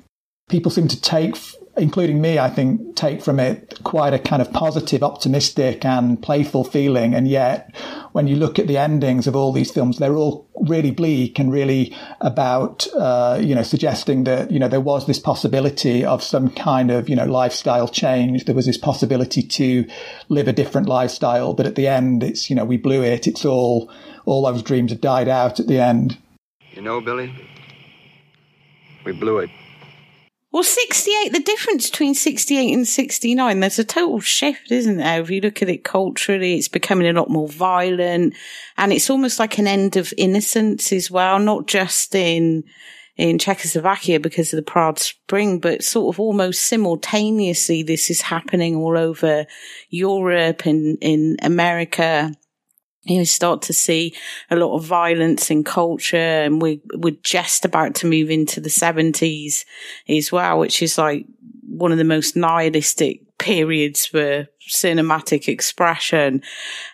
people 0.50 0.72
seem 0.72 0.88
to 0.88 1.00
take 1.00 1.36
including 1.76 2.22
me, 2.22 2.38
I 2.38 2.50
think, 2.50 2.96
take 2.96 3.22
from 3.24 3.40
it 3.40 3.80
quite 3.84 4.14
a 4.14 4.20
kind 4.20 4.42
of 4.42 4.54
positive, 4.54 5.02
optimistic 5.02 5.84
and 5.84 6.22
playful 6.22 6.64
feeling. 6.64 7.16
And 7.16 7.28
yet, 7.28 7.74
when 8.12 8.28
you 8.28 8.36
look 8.36 8.60
at 8.60 8.68
the 8.68 8.78
endings 8.78 9.26
of 9.26 9.36
all 9.36 9.52
these 9.52 9.72
films, 9.72 9.98
they're 9.98 10.16
all 10.16 10.48
really 10.68 10.92
bleak 10.92 11.40
and 11.40 11.52
really 11.52 11.96
about, 12.22 12.86
uh, 12.96 13.40
you 13.42 13.56
know, 13.56 13.64
suggesting 13.64 14.24
that, 14.26 14.52
you 14.52 14.60
know, 14.60 14.68
there 14.68 14.80
was 14.80 15.08
this 15.08 15.20
possibility 15.20 16.06
of 16.06 16.22
some 16.22 16.50
kind 16.52 16.92
of, 16.92 17.10
you 17.10 17.16
know, 17.16 17.26
lifestyle 17.26 17.88
change. 17.88 18.46
There 18.46 18.56
was 18.56 18.68
this 18.68 18.78
possibility 18.78 19.42
to 19.42 19.88
live 20.30 20.48
a 20.48 20.54
different 20.54 20.88
lifestyle. 20.88 21.54
But 21.54 21.66
at 21.66 21.76
the 21.76 21.88
end, 21.88 22.24
it's, 22.24 22.50
you 22.50 22.56
know, 22.56 22.66
we 22.66 22.78
blew 22.78 23.02
it. 23.02 23.26
It's 23.26 23.46
all, 23.46 23.92
all 24.26 24.46
those 24.46 24.62
dreams 24.62 24.92
have 24.92 25.02
died 25.02 25.28
out 25.28 25.60
at 25.60 25.68
the 25.68 25.80
end. 25.80 26.20
You 26.72 26.84
know, 26.84 27.02
Billy, 27.02 27.34
we 29.06 29.12
blew 29.12 29.40
it. 29.40 29.50
Well, 30.54 30.62
68, 30.62 31.34
the 31.34 31.40
difference 31.40 31.90
between 31.90 32.14
68 32.14 32.72
and 32.72 32.88
69, 32.88 33.60
there's 33.60 33.80
a 33.80 33.84
total 33.84 34.20
shift, 34.20 34.72
isn't 34.72 34.98
there? 34.98 35.20
If 35.20 35.32
you 35.32 35.42
look 35.42 35.64
at 35.64 35.70
it 35.70 35.84
culturally, 35.84 36.60
it's 36.60 36.68
becoming 36.68 37.08
a 37.08 37.20
lot 37.20 37.32
more 37.32 37.48
violent 37.48 38.36
and 38.78 38.94
it's 38.94 39.10
almost 39.10 39.40
like 39.40 39.58
an 39.58 39.66
end 39.66 39.98
of 39.98 40.14
innocence 40.16 40.94
as 40.94 41.10
well, 41.10 41.40
not 41.40 41.66
just 41.66 42.14
in, 42.14 42.66
in 43.18 43.40
Czechoslovakia 43.40 44.20
because 44.20 44.54
of 44.54 44.58
the 44.58 44.72
Prague 44.72 45.00
Spring, 45.00 45.58
but 45.58 45.84
sort 45.84 46.14
of 46.14 46.20
almost 46.20 46.62
simultaneously, 46.62 47.82
this 47.82 48.12
is 48.12 48.22
happening 48.22 48.76
all 48.76 48.96
over 48.96 49.48
Europe 49.90 50.68
and 50.68 51.00
in 51.02 51.36
America 51.42 52.32
you 53.06 53.26
start 53.26 53.62
to 53.64 53.74
see 53.74 54.16
a 54.50 54.56
lot 54.56 54.76
of 54.76 54.86
violence 54.86 55.52
in 55.52 55.64
culture 55.64 56.18
and 56.18 56.62
we, 56.62 56.82
we're 56.96 57.18
just 57.24 57.66
about 57.66 57.96
to 57.96 58.08
move 58.08 58.30
into 58.30 58.62
the 58.62 58.70
seventies 58.70 59.66
as 60.08 60.32
well, 60.32 60.60
which 60.60 60.82
is 60.82 60.98
like 60.98 61.26
one 61.68 61.92
of 61.92 61.98
the 61.98 62.04
most 62.04 62.36
nihilistic 62.36 63.22
periods 63.40 64.06
for 64.06 64.48
cinematic 64.70 65.50
expression. 65.50 66.42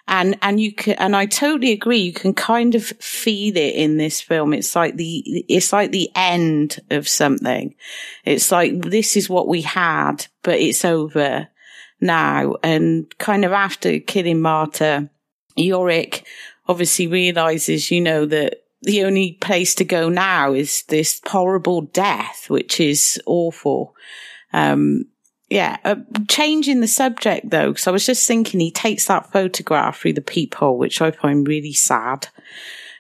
And, 0.08 0.36
and 0.42 0.60
you 0.60 0.74
can, 0.74 0.96
and 0.96 1.16
I 1.16 1.28
totally 1.28 1.72
agree. 1.72 2.00
You 2.00 2.14
can 2.14 2.34
kind 2.34 2.74
of 2.74 2.86
feel 2.86 3.56
it 3.56 3.76
in 3.76 3.98
this 3.98 4.20
film. 4.20 4.54
It's 4.54 4.76
like 4.76 4.96
the, 4.96 5.46
it's 5.48 5.72
like 5.72 5.92
the 5.92 6.10
end 6.16 6.80
of 6.90 7.08
something. 7.08 7.76
It's 8.26 8.52
like 8.52 8.82
this 8.82 9.16
is 9.16 9.30
what 9.30 9.48
we 9.48 9.62
had, 9.62 10.26
but 10.42 10.60
it's 10.60 10.84
over 10.84 11.50
now. 12.02 12.56
And 12.64 13.16
kind 13.20 13.46
of 13.46 13.52
after 13.52 14.00
killing 14.00 14.42
Marta, 14.42 15.12
Yorick 15.60 16.26
obviously 16.68 17.08
realizes, 17.08 17.92
you 17.92 18.02
know, 18.02 18.26
that 18.26 18.64
the 18.82 19.04
only 19.04 19.34
place 19.42 19.76
to 19.76 19.84
go 19.84 20.10
now 20.10 20.54
is 20.54 20.84
this 20.84 21.20
horrible 21.28 21.82
death, 21.82 22.50
which 22.50 22.80
is 22.80 23.20
awful. 23.26 23.96
Um, 24.54 25.06
yeah, 25.50 25.78
uh, 25.84 25.96
changing 26.28 26.80
the 26.82 26.88
subject 26.88 27.50
though, 27.50 27.72
because 27.72 27.88
I 27.88 27.92
was 27.92 28.06
just 28.06 28.28
thinking 28.28 28.60
he 28.60 28.72
takes 28.72 29.06
that 29.06 29.32
photograph 29.32 30.00
through 30.00 30.14
the 30.14 30.22
peephole, 30.22 30.78
which 30.78 31.02
I 31.02 31.12
find 31.12 31.48
really 31.48 31.74
sad. 31.74 32.28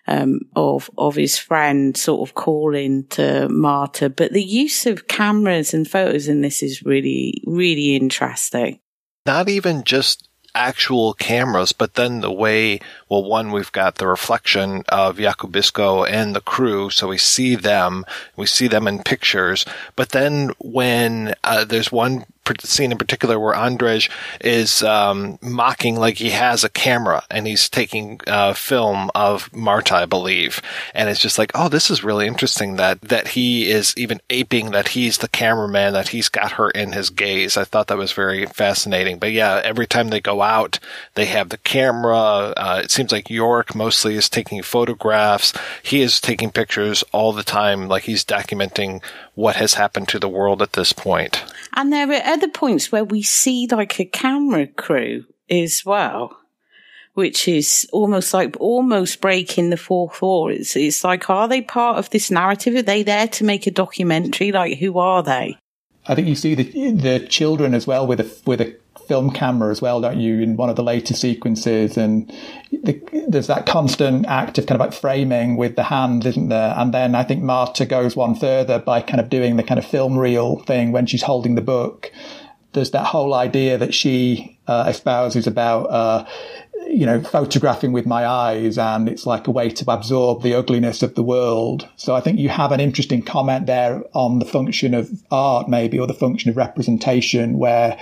Um, 0.07 0.39
of 0.55 0.89
of 0.97 1.13
his 1.13 1.37
friend 1.37 1.95
sort 1.95 2.27
of 2.27 2.33
calling 2.33 3.05
to 3.09 3.47
Marta, 3.47 4.09
but 4.09 4.33
the 4.33 4.43
use 4.43 4.87
of 4.87 5.07
cameras 5.07 5.71
and 5.71 5.87
photos 5.87 6.27
in 6.27 6.41
this 6.41 6.63
is 6.63 6.81
really 6.81 7.43
really 7.45 7.95
interesting. 7.95 8.79
Not 9.27 9.49
even 9.49 9.83
just 9.83 10.28
actual 10.55 11.13
cameras, 11.13 11.71
but 11.71 11.95
then 11.95 12.21
the 12.21 12.31
way, 12.31 12.79
well, 13.07 13.23
one, 13.23 13.51
we've 13.51 13.71
got 13.71 13.95
the 13.95 14.07
reflection 14.07 14.83
of 14.89 15.17
Jakubisko 15.17 16.09
and 16.09 16.35
the 16.35 16.41
crew, 16.41 16.89
so 16.89 17.07
we 17.07 17.17
see 17.17 17.55
them, 17.55 18.05
we 18.35 18.45
see 18.45 18.67
them 18.67 18.87
in 18.87 19.03
pictures, 19.03 19.65
but 19.95 20.09
then 20.09 20.51
when 20.59 21.33
uh, 21.43 21.65
there's 21.65 21.91
one 21.91 22.25
scene 22.61 22.91
in 22.91 22.97
particular 22.97 23.39
where 23.39 23.55
Andrej 23.55 24.09
is 24.41 24.83
um, 24.83 25.37
mocking 25.41 25.95
like 25.95 26.17
he 26.17 26.31
has 26.31 26.63
a 26.63 26.69
camera 26.69 27.23
and 27.29 27.47
he's 27.47 27.69
taking 27.69 28.19
uh, 28.27 28.53
film 28.53 29.09
of 29.15 29.53
Marta, 29.53 29.95
I 29.95 30.05
believe, 30.05 30.61
and 30.93 31.09
it's 31.09 31.19
just 31.19 31.37
like, 31.37 31.51
oh, 31.55 31.69
this 31.69 31.89
is 31.89 32.03
really 32.03 32.27
interesting 32.27 32.75
that 32.75 33.01
that 33.01 33.29
he 33.29 33.69
is 33.69 33.93
even 33.97 34.21
aping 34.29 34.71
that 34.71 34.89
he's 34.89 35.19
the 35.19 35.27
cameraman, 35.27 35.93
that 35.93 36.09
he's 36.09 36.29
got 36.29 36.53
her 36.53 36.69
in 36.71 36.93
his 36.93 37.09
gaze. 37.09 37.57
I 37.57 37.63
thought 37.63 37.87
that 37.87 37.97
was 37.97 38.11
very 38.11 38.45
fascinating. 38.45 39.19
But 39.19 39.31
yeah, 39.31 39.61
every 39.63 39.87
time 39.87 40.09
they 40.09 40.21
go 40.21 40.41
out, 40.41 40.79
they 41.15 41.25
have 41.25 41.49
the 41.49 41.57
camera. 41.57 42.53
Uh, 42.57 42.81
it 42.83 42.91
seems 42.91 43.11
like 43.11 43.29
York 43.29 43.75
mostly 43.75 44.15
is 44.15 44.29
taking 44.29 44.61
photographs. 44.63 45.53
He 45.83 46.01
is 46.01 46.19
taking 46.19 46.51
pictures 46.51 47.03
all 47.11 47.33
the 47.33 47.43
time, 47.43 47.87
like 47.87 48.03
he's 48.03 48.25
documenting 48.25 49.03
what 49.35 49.55
has 49.55 49.75
happened 49.75 50.07
to 50.09 50.19
the 50.19 50.29
world 50.29 50.61
at 50.61 50.73
this 50.73 50.93
point. 50.93 51.43
And 51.75 51.91
there 51.93 52.09
are 52.11 52.33
other 52.33 52.47
points 52.47 52.91
where 52.91 53.03
we 53.03 53.21
see 53.21 53.67
like 53.67 53.99
a 53.99 54.05
camera 54.05 54.67
crew 54.67 55.25
as 55.49 55.85
well, 55.85 56.37
which 57.13 57.47
is 57.47 57.87
almost 57.91 58.33
like 58.33 58.55
almost 58.59 59.21
breaking 59.21 59.69
the 59.69 59.77
fourth 59.77 60.21
wall. 60.21 60.49
It's, 60.49 60.75
it's 60.75 61.03
like, 61.03 61.29
are 61.29 61.47
they 61.47 61.61
part 61.61 61.97
of 61.97 62.09
this 62.09 62.31
narrative? 62.31 62.75
Are 62.75 62.81
they 62.81 63.03
there 63.03 63.27
to 63.27 63.43
make 63.43 63.67
a 63.67 63.71
documentary? 63.71 64.51
Like, 64.51 64.77
who 64.79 64.97
are 64.99 65.23
they? 65.23 65.57
I 66.07 66.15
think 66.15 66.27
you 66.27 66.35
see 66.35 66.55
the 66.55 66.91
the 66.91 67.19
children 67.27 67.73
as 67.75 67.85
well 67.85 68.07
with 68.07 68.19
a 68.19 68.31
with 68.45 68.61
a 68.61 68.75
film 69.09 69.31
camera 69.31 69.71
as 69.71 69.81
well, 69.81 69.99
don't 69.99 70.19
you, 70.19 70.39
in 70.39 70.55
one 70.55 70.69
of 70.69 70.75
the 70.75 70.83
later 70.83 71.15
sequences? 71.15 71.97
And 71.97 72.31
the, 72.71 73.01
there's 73.27 73.47
that 73.47 73.65
constant 73.65 74.27
act 74.27 74.59
of 74.59 74.67
kind 74.67 74.79
of 74.79 74.85
like 74.85 74.93
framing 74.93 75.57
with 75.57 75.75
the 75.75 75.83
hand, 75.83 76.25
isn't 76.27 76.49
there? 76.49 76.75
And 76.77 76.93
then 76.93 77.15
I 77.15 77.23
think 77.23 77.41
Marta 77.41 77.87
goes 77.87 78.15
one 78.15 78.35
further 78.35 78.77
by 78.77 79.01
kind 79.01 79.19
of 79.19 79.29
doing 79.29 79.57
the 79.57 79.63
kind 79.63 79.79
of 79.79 79.85
film 79.85 80.17
reel 80.17 80.59
thing 80.59 80.91
when 80.91 81.07
she's 81.07 81.23
holding 81.23 81.55
the 81.55 81.61
book. 81.61 82.11
There's 82.73 82.91
that 82.91 83.07
whole 83.07 83.33
idea 83.33 83.79
that 83.79 83.95
she 83.95 84.59
uh, 84.67 84.85
espouses 84.87 85.47
about, 85.47 85.85
uh, 85.85 86.25
you 86.87 87.07
know, 87.07 87.19
photographing 87.19 87.91
with 87.91 88.05
my 88.05 88.27
eyes 88.27 88.77
and 88.77 89.09
it's 89.09 89.25
like 89.25 89.47
a 89.47 89.51
way 89.51 89.69
to 89.69 89.91
absorb 89.91 90.43
the 90.43 90.53
ugliness 90.53 91.01
of 91.01 91.15
the 91.15 91.23
world. 91.23 91.89
So 91.95 92.13
I 92.13 92.21
think 92.21 92.37
you 92.37 92.49
have 92.49 92.71
an 92.71 92.79
interesting 92.79 93.23
comment 93.23 93.65
there 93.65 94.03
on 94.13 94.37
the 94.37 94.45
function 94.45 94.93
of 94.93 95.09
art, 95.31 95.67
maybe, 95.67 95.97
or 95.97 96.05
the 96.05 96.13
function 96.13 96.51
of 96.51 96.57
representation 96.57 97.57
where 97.57 97.99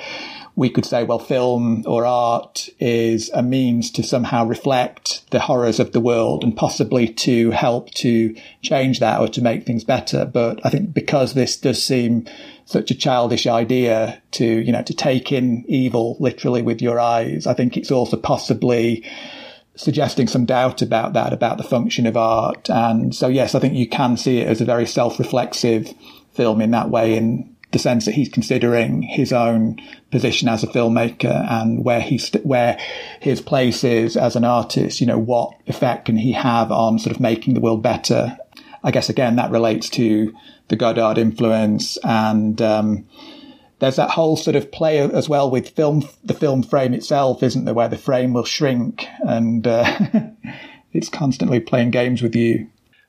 we 0.57 0.71
could 0.71 0.85
say, 0.85 1.03
well, 1.03 1.19
film 1.19 1.83
or 1.85 2.03
art 2.03 2.67
is 2.79 3.29
a 3.35 3.43
means 3.43 3.91
to 3.91 4.01
somehow 4.01 4.43
reflect 4.43 5.29
the 5.29 5.39
horrors 5.39 5.79
of 5.79 5.91
the 5.91 5.99
world 5.99 6.43
and 6.43 6.57
possibly 6.57 7.07
to 7.07 7.51
help 7.51 7.91
to 7.91 8.35
change 8.63 8.99
that 8.99 9.21
or 9.21 9.27
to 9.27 9.39
make 9.39 9.67
things 9.67 9.83
better. 9.83 10.25
But 10.25 10.59
I 10.65 10.71
think 10.71 10.95
because 10.95 11.35
this 11.35 11.57
does 11.57 11.81
seem 11.85 12.25
such 12.65 12.89
a 12.89 12.95
childish 12.95 13.45
idea 13.45 14.19
to, 14.31 14.45
you 14.45 14.71
know, 14.71 14.81
to 14.81 14.95
take 14.95 15.31
in 15.31 15.63
evil 15.67 16.17
literally 16.19 16.63
with 16.63 16.81
your 16.81 16.99
eyes, 16.99 17.45
I 17.45 17.53
think 17.53 17.77
it's 17.77 17.91
also 17.91 18.17
possibly 18.17 19.05
suggesting 19.75 20.27
some 20.27 20.45
doubt 20.45 20.81
about 20.81 21.13
that, 21.13 21.33
about 21.33 21.57
the 21.57 21.63
function 21.63 22.07
of 22.07 22.17
art. 22.17 22.67
And 22.67 23.13
so, 23.13 23.27
yes, 23.27 23.53
I 23.53 23.59
think 23.59 23.75
you 23.75 23.87
can 23.87 24.17
see 24.17 24.39
it 24.39 24.47
as 24.47 24.59
a 24.59 24.65
very 24.65 24.87
self-reflexive 24.87 25.93
film 26.33 26.61
in 26.61 26.71
that 26.71 26.89
way. 26.89 27.15
And 27.15 27.55
the 27.77 27.83
sense 27.83 28.05
that 28.05 28.15
he's 28.15 28.27
considering 28.27 29.03
his 29.03 29.31
own 29.31 29.79
position 30.09 30.49
as 30.49 30.63
a 30.63 30.67
filmmaker 30.67 31.45
and 31.47 31.85
where 31.85 32.01
he's 32.01 32.31
where 32.37 32.75
his 33.19 33.39
place 33.39 33.83
is 33.83 34.17
as 34.17 34.35
an 34.35 34.43
artist. 34.43 34.99
You 34.99 35.05
know, 35.05 35.19
what 35.19 35.53
effect 35.67 36.05
can 36.05 36.17
he 36.17 36.31
have 36.31 36.71
on 36.71 36.97
sort 36.97 37.15
of 37.15 37.21
making 37.21 37.53
the 37.53 37.59
world 37.59 37.83
better? 37.83 38.35
I 38.83 38.89
guess 38.89 39.09
again 39.09 39.35
that 39.35 39.51
relates 39.51 39.91
to 39.91 40.33
the 40.69 40.75
Godard 40.75 41.17
influence 41.17 41.97
and. 42.03 42.61
Um, 42.61 43.05
there's 43.79 43.97
that 43.97 44.09
whole 44.09 44.35
sort 44.35 44.55
of 44.55 44.71
play 44.71 44.97
as 44.97 45.29
well 45.29 45.51
with 45.51 45.69
film, 45.69 46.03
the 46.23 46.33
film 46.33 46.63
frame 46.63 46.95
itself, 46.95 47.43
isn't 47.43 47.65
there, 47.65 47.75
where 47.75 47.87
the 47.87 47.95
frame 47.95 48.33
will 48.33 48.43
shrink 48.43 49.05
and 49.19 49.67
uh, 49.67 49.99
it's 50.93 51.09
constantly 51.09 51.59
playing 51.59 51.91
games 51.91 52.23
with 52.23 52.35
you 52.35 52.67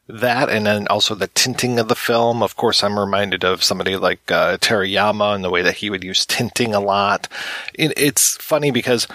that 0.08 0.48
and 0.48 0.66
then 0.66 0.86
also 0.88 1.14
the 1.14 1.28
tinting 1.28 1.78
of 1.78 1.88
the 1.88 1.94
film. 1.94 2.42
Of 2.42 2.56
course, 2.56 2.82
I'm 2.82 2.98
reminded 2.98 3.44
of 3.44 3.62
somebody 3.62 3.96
like 3.96 4.30
uh, 4.30 4.56
Terayama 4.56 5.34
and 5.34 5.44
the 5.44 5.50
way 5.50 5.62
that 5.62 5.76
he 5.76 5.90
would 5.90 6.02
use 6.02 6.24
tinting 6.26 6.74
a 6.74 6.80
lot. 6.80 7.28
It, 7.74 7.92
it's 7.96 8.36
funny 8.36 8.70
because 8.70 9.06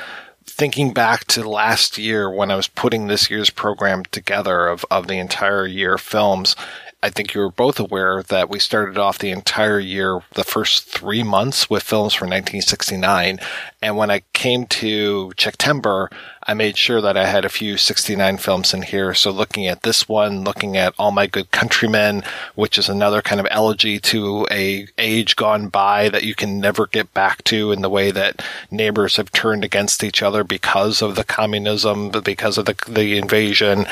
thinking 0.46 0.94
back 0.94 1.26
to 1.26 1.50
last 1.50 1.98
year 1.98 2.30
when 2.30 2.52
I 2.52 2.56
was 2.56 2.68
putting 2.68 3.08
this 3.08 3.30
year's 3.30 3.50
program 3.50 4.04
together 4.06 4.68
of, 4.68 4.86
of 4.92 5.08
the 5.08 5.18
entire 5.18 5.66
year 5.66 5.98
films, 5.98 6.56
I 7.04 7.10
think 7.10 7.34
you're 7.34 7.50
both 7.50 7.82
aware 7.82 8.24
that 8.24 8.50
we 8.50 8.60
started 8.60 8.98
off 8.98 9.20
the 9.20 9.32
entire 9.32 9.78
year, 9.78 10.22
the 10.36 10.46
first 10.46 10.86
three 10.86 11.22
months 11.22 11.70
with 11.70 11.84
films 11.84 12.14
from 12.14 12.28
1969. 12.30 13.42
And 13.82 13.98
when 13.98 14.10
I 14.10 14.22
came 14.32 14.66
to 14.68 15.34
September, 15.38 16.10
I 16.48 16.54
made 16.54 16.78
sure 16.78 17.02
that 17.02 17.18
I 17.18 17.26
had 17.26 17.44
a 17.44 17.50
few 17.50 17.76
69 17.76 18.38
films 18.38 18.74
in 18.74 18.84
here. 18.84 19.14
So 19.14 19.32
looking 19.32 19.68
at 19.68 19.84
this 19.84 20.08
one, 20.08 20.46
looking 20.46 20.78
at 20.78 20.94
All 20.98 21.12
My 21.12 21.28
Good 21.28 21.52
Countrymen, 21.52 22.24
which 22.56 22.78
is 22.78 22.88
another 22.88 23.22
kind 23.22 23.42
of 23.42 23.48
elegy 23.52 24.00
to 24.00 24.48
a 24.50 24.88
age 24.98 25.36
gone 25.36 25.68
by 25.68 26.08
that 26.08 26.24
you 26.24 26.36
can 26.36 26.62
never 26.62 26.88
get 26.88 27.14
back 27.14 27.44
to 27.46 27.74
in 27.74 27.82
the 27.82 27.90
way 27.90 28.12
that 28.12 28.42
neighbors 28.72 29.18
have 29.18 29.30
turned 29.34 29.66
against 29.66 30.06
each 30.06 30.24
other 30.24 30.46
because 30.46 31.02
of 31.02 31.16
the 31.16 31.26
communism, 31.26 32.12
because 32.24 32.58
of 32.58 32.66
the, 32.66 32.76
the 32.88 33.18
invasion. 33.18 33.86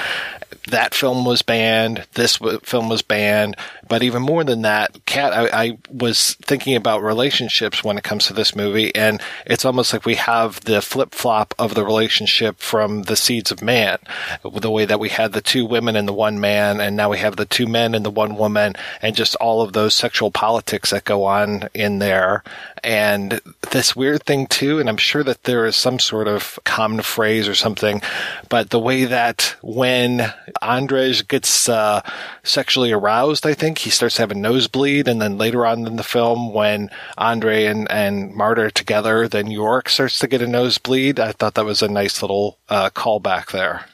That 0.67 0.93
film 0.93 1.25
was 1.25 1.41
banned. 1.41 2.05
This 2.13 2.37
film 2.63 2.89
was 2.89 3.01
banned. 3.01 3.55
But 3.87 4.03
even 4.03 4.21
more 4.21 4.43
than 4.43 4.61
that, 4.61 5.05
Kat, 5.05 5.33
I, 5.33 5.63
I 5.65 5.77
was 5.89 6.35
thinking 6.35 6.75
about 6.75 7.03
relationships 7.03 7.83
when 7.83 7.97
it 7.97 8.03
comes 8.03 8.27
to 8.27 8.33
this 8.33 8.55
movie, 8.55 8.93
and 8.95 9.21
it's 9.45 9.65
almost 9.65 9.91
like 9.91 10.05
we 10.05 10.15
have 10.15 10.61
the 10.61 10.81
flip 10.81 11.13
flop 11.13 11.53
of 11.59 11.75
the 11.75 11.83
relationship 11.83 12.59
from 12.59 13.03
the 13.03 13.15
Seeds 13.15 13.51
of 13.51 13.61
Man, 13.61 13.97
the 14.43 14.71
way 14.71 14.85
that 14.85 14.99
we 14.99 15.09
had 15.09 15.33
the 15.33 15.41
two 15.41 15.65
women 15.65 15.95
and 15.95 16.07
the 16.07 16.13
one 16.13 16.39
man, 16.39 16.79
and 16.79 16.95
now 16.95 17.09
we 17.09 17.17
have 17.17 17.35
the 17.35 17.45
two 17.45 17.67
men 17.67 17.93
and 17.93 18.05
the 18.05 18.09
one 18.09 18.37
woman, 18.37 18.75
and 19.01 19.15
just 19.15 19.35
all 19.35 19.61
of 19.61 19.73
those 19.73 19.93
sexual 19.93 20.31
politics 20.31 20.91
that 20.91 21.03
go 21.03 21.25
on 21.25 21.67
in 21.73 21.99
there. 21.99 22.43
And 22.83 23.41
this 23.71 23.95
weird 23.95 24.23
thing 24.23 24.47
too, 24.47 24.79
and 24.79 24.89
I'm 24.89 24.97
sure 24.97 25.23
that 25.23 25.43
there 25.43 25.65
is 25.65 25.75
some 25.75 25.99
sort 25.99 26.27
of 26.27 26.59
common 26.63 27.01
phrase 27.01 27.47
or 27.47 27.53
something, 27.53 28.01
but 28.49 28.71
the 28.71 28.79
way 28.79 29.05
that 29.05 29.55
when 29.61 30.33
Andrej 30.63 31.27
gets 31.27 31.69
uh, 31.69 32.01
sexually 32.43 32.91
aroused, 32.91 33.45
I 33.45 33.53
think 33.53 33.77
he 33.77 33.91
starts 33.91 34.15
to 34.15 34.23
have 34.23 34.31
a 34.31 34.35
nosebleed, 34.35 35.07
and 35.07 35.21
then 35.21 35.37
later 35.37 35.65
on 35.65 35.85
in 35.85 35.95
the 35.95 36.03
film, 36.03 36.53
when 36.53 36.89
Andre 37.17 37.65
and 37.65 37.89
and 37.91 38.33
Marta 38.33 38.63
are 38.63 38.71
together, 38.71 39.27
then 39.27 39.51
York 39.51 39.87
starts 39.87 40.17
to 40.19 40.27
get 40.27 40.41
a 40.41 40.47
nosebleed. 40.47 41.19
I 41.19 41.33
thought 41.33 41.53
that 41.53 41.65
was 41.65 41.83
a 41.83 41.87
nice 41.87 42.21
little 42.21 42.57
uh, 42.67 42.89
callback 42.89 43.51
there. 43.51 43.85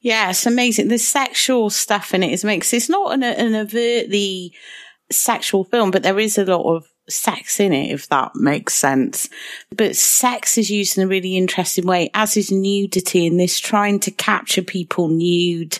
Yeah, 0.00 0.28
it's 0.30 0.44
amazing. 0.44 0.88
The 0.88 0.98
sexual 0.98 1.70
stuff 1.70 2.12
in 2.12 2.22
it 2.22 2.32
is 2.32 2.44
makes 2.44 2.74
it's 2.74 2.90
not 2.90 3.14
an, 3.14 3.22
an 3.22 3.54
overtly 3.54 4.52
sexual 5.10 5.64
film, 5.64 5.90
but 5.90 6.02
there 6.02 6.18
is 6.18 6.36
a 6.36 6.44
lot 6.44 6.76
of 6.76 6.86
sex 7.08 7.60
in 7.60 7.72
it, 7.72 7.92
if 7.92 8.08
that 8.08 8.34
makes 8.34 8.74
sense. 8.74 9.28
But 9.74 9.96
sex 9.96 10.58
is 10.58 10.70
used 10.70 10.96
in 10.96 11.04
a 11.04 11.08
really 11.08 11.36
interesting 11.36 11.86
way, 11.86 12.10
as 12.14 12.36
is 12.36 12.50
nudity 12.50 13.26
in 13.26 13.36
this, 13.36 13.58
trying 13.58 14.00
to 14.00 14.10
capture 14.10 14.62
people 14.62 15.08
nude 15.08 15.78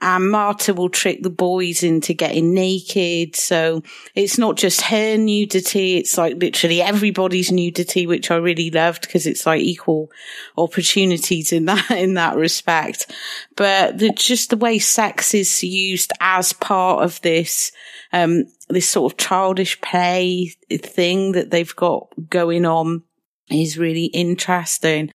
and 0.00 0.30
Marta 0.30 0.74
will 0.74 0.88
trick 0.88 1.22
the 1.22 1.30
boys 1.30 1.82
into 1.82 2.14
getting 2.14 2.54
naked. 2.54 3.34
So 3.34 3.82
it's 4.14 4.38
not 4.38 4.56
just 4.56 4.82
her 4.82 5.16
nudity. 5.16 5.96
It's 5.96 6.16
like 6.16 6.36
literally 6.36 6.80
everybody's 6.80 7.50
nudity, 7.50 8.06
which 8.06 8.30
I 8.30 8.36
really 8.36 8.70
loved 8.70 9.02
because 9.02 9.26
it's 9.26 9.44
like 9.44 9.60
equal 9.60 10.10
opportunities 10.56 11.52
in 11.52 11.64
that, 11.66 11.90
in 11.90 12.14
that 12.14 12.36
respect. 12.36 13.10
But 13.56 13.98
the, 13.98 14.10
just 14.10 14.50
the 14.50 14.56
way 14.56 14.78
sex 14.78 15.34
is 15.34 15.64
used 15.64 16.12
as 16.20 16.52
part 16.52 17.02
of 17.02 17.20
this, 17.22 17.72
um, 18.12 18.44
this 18.68 18.88
sort 18.88 19.12
of 19.12 19.18
childish 19.18 19.80
play 19.80 20.52
thing 20.70 21.32
that 21.32 21.50
they've 21.50 21.74
got 21.76 22.08
going 22.28 22.64
on 22.64 23.02
is 23.50 23.78
really 23.78 24.06
interesting. 24.06 25.10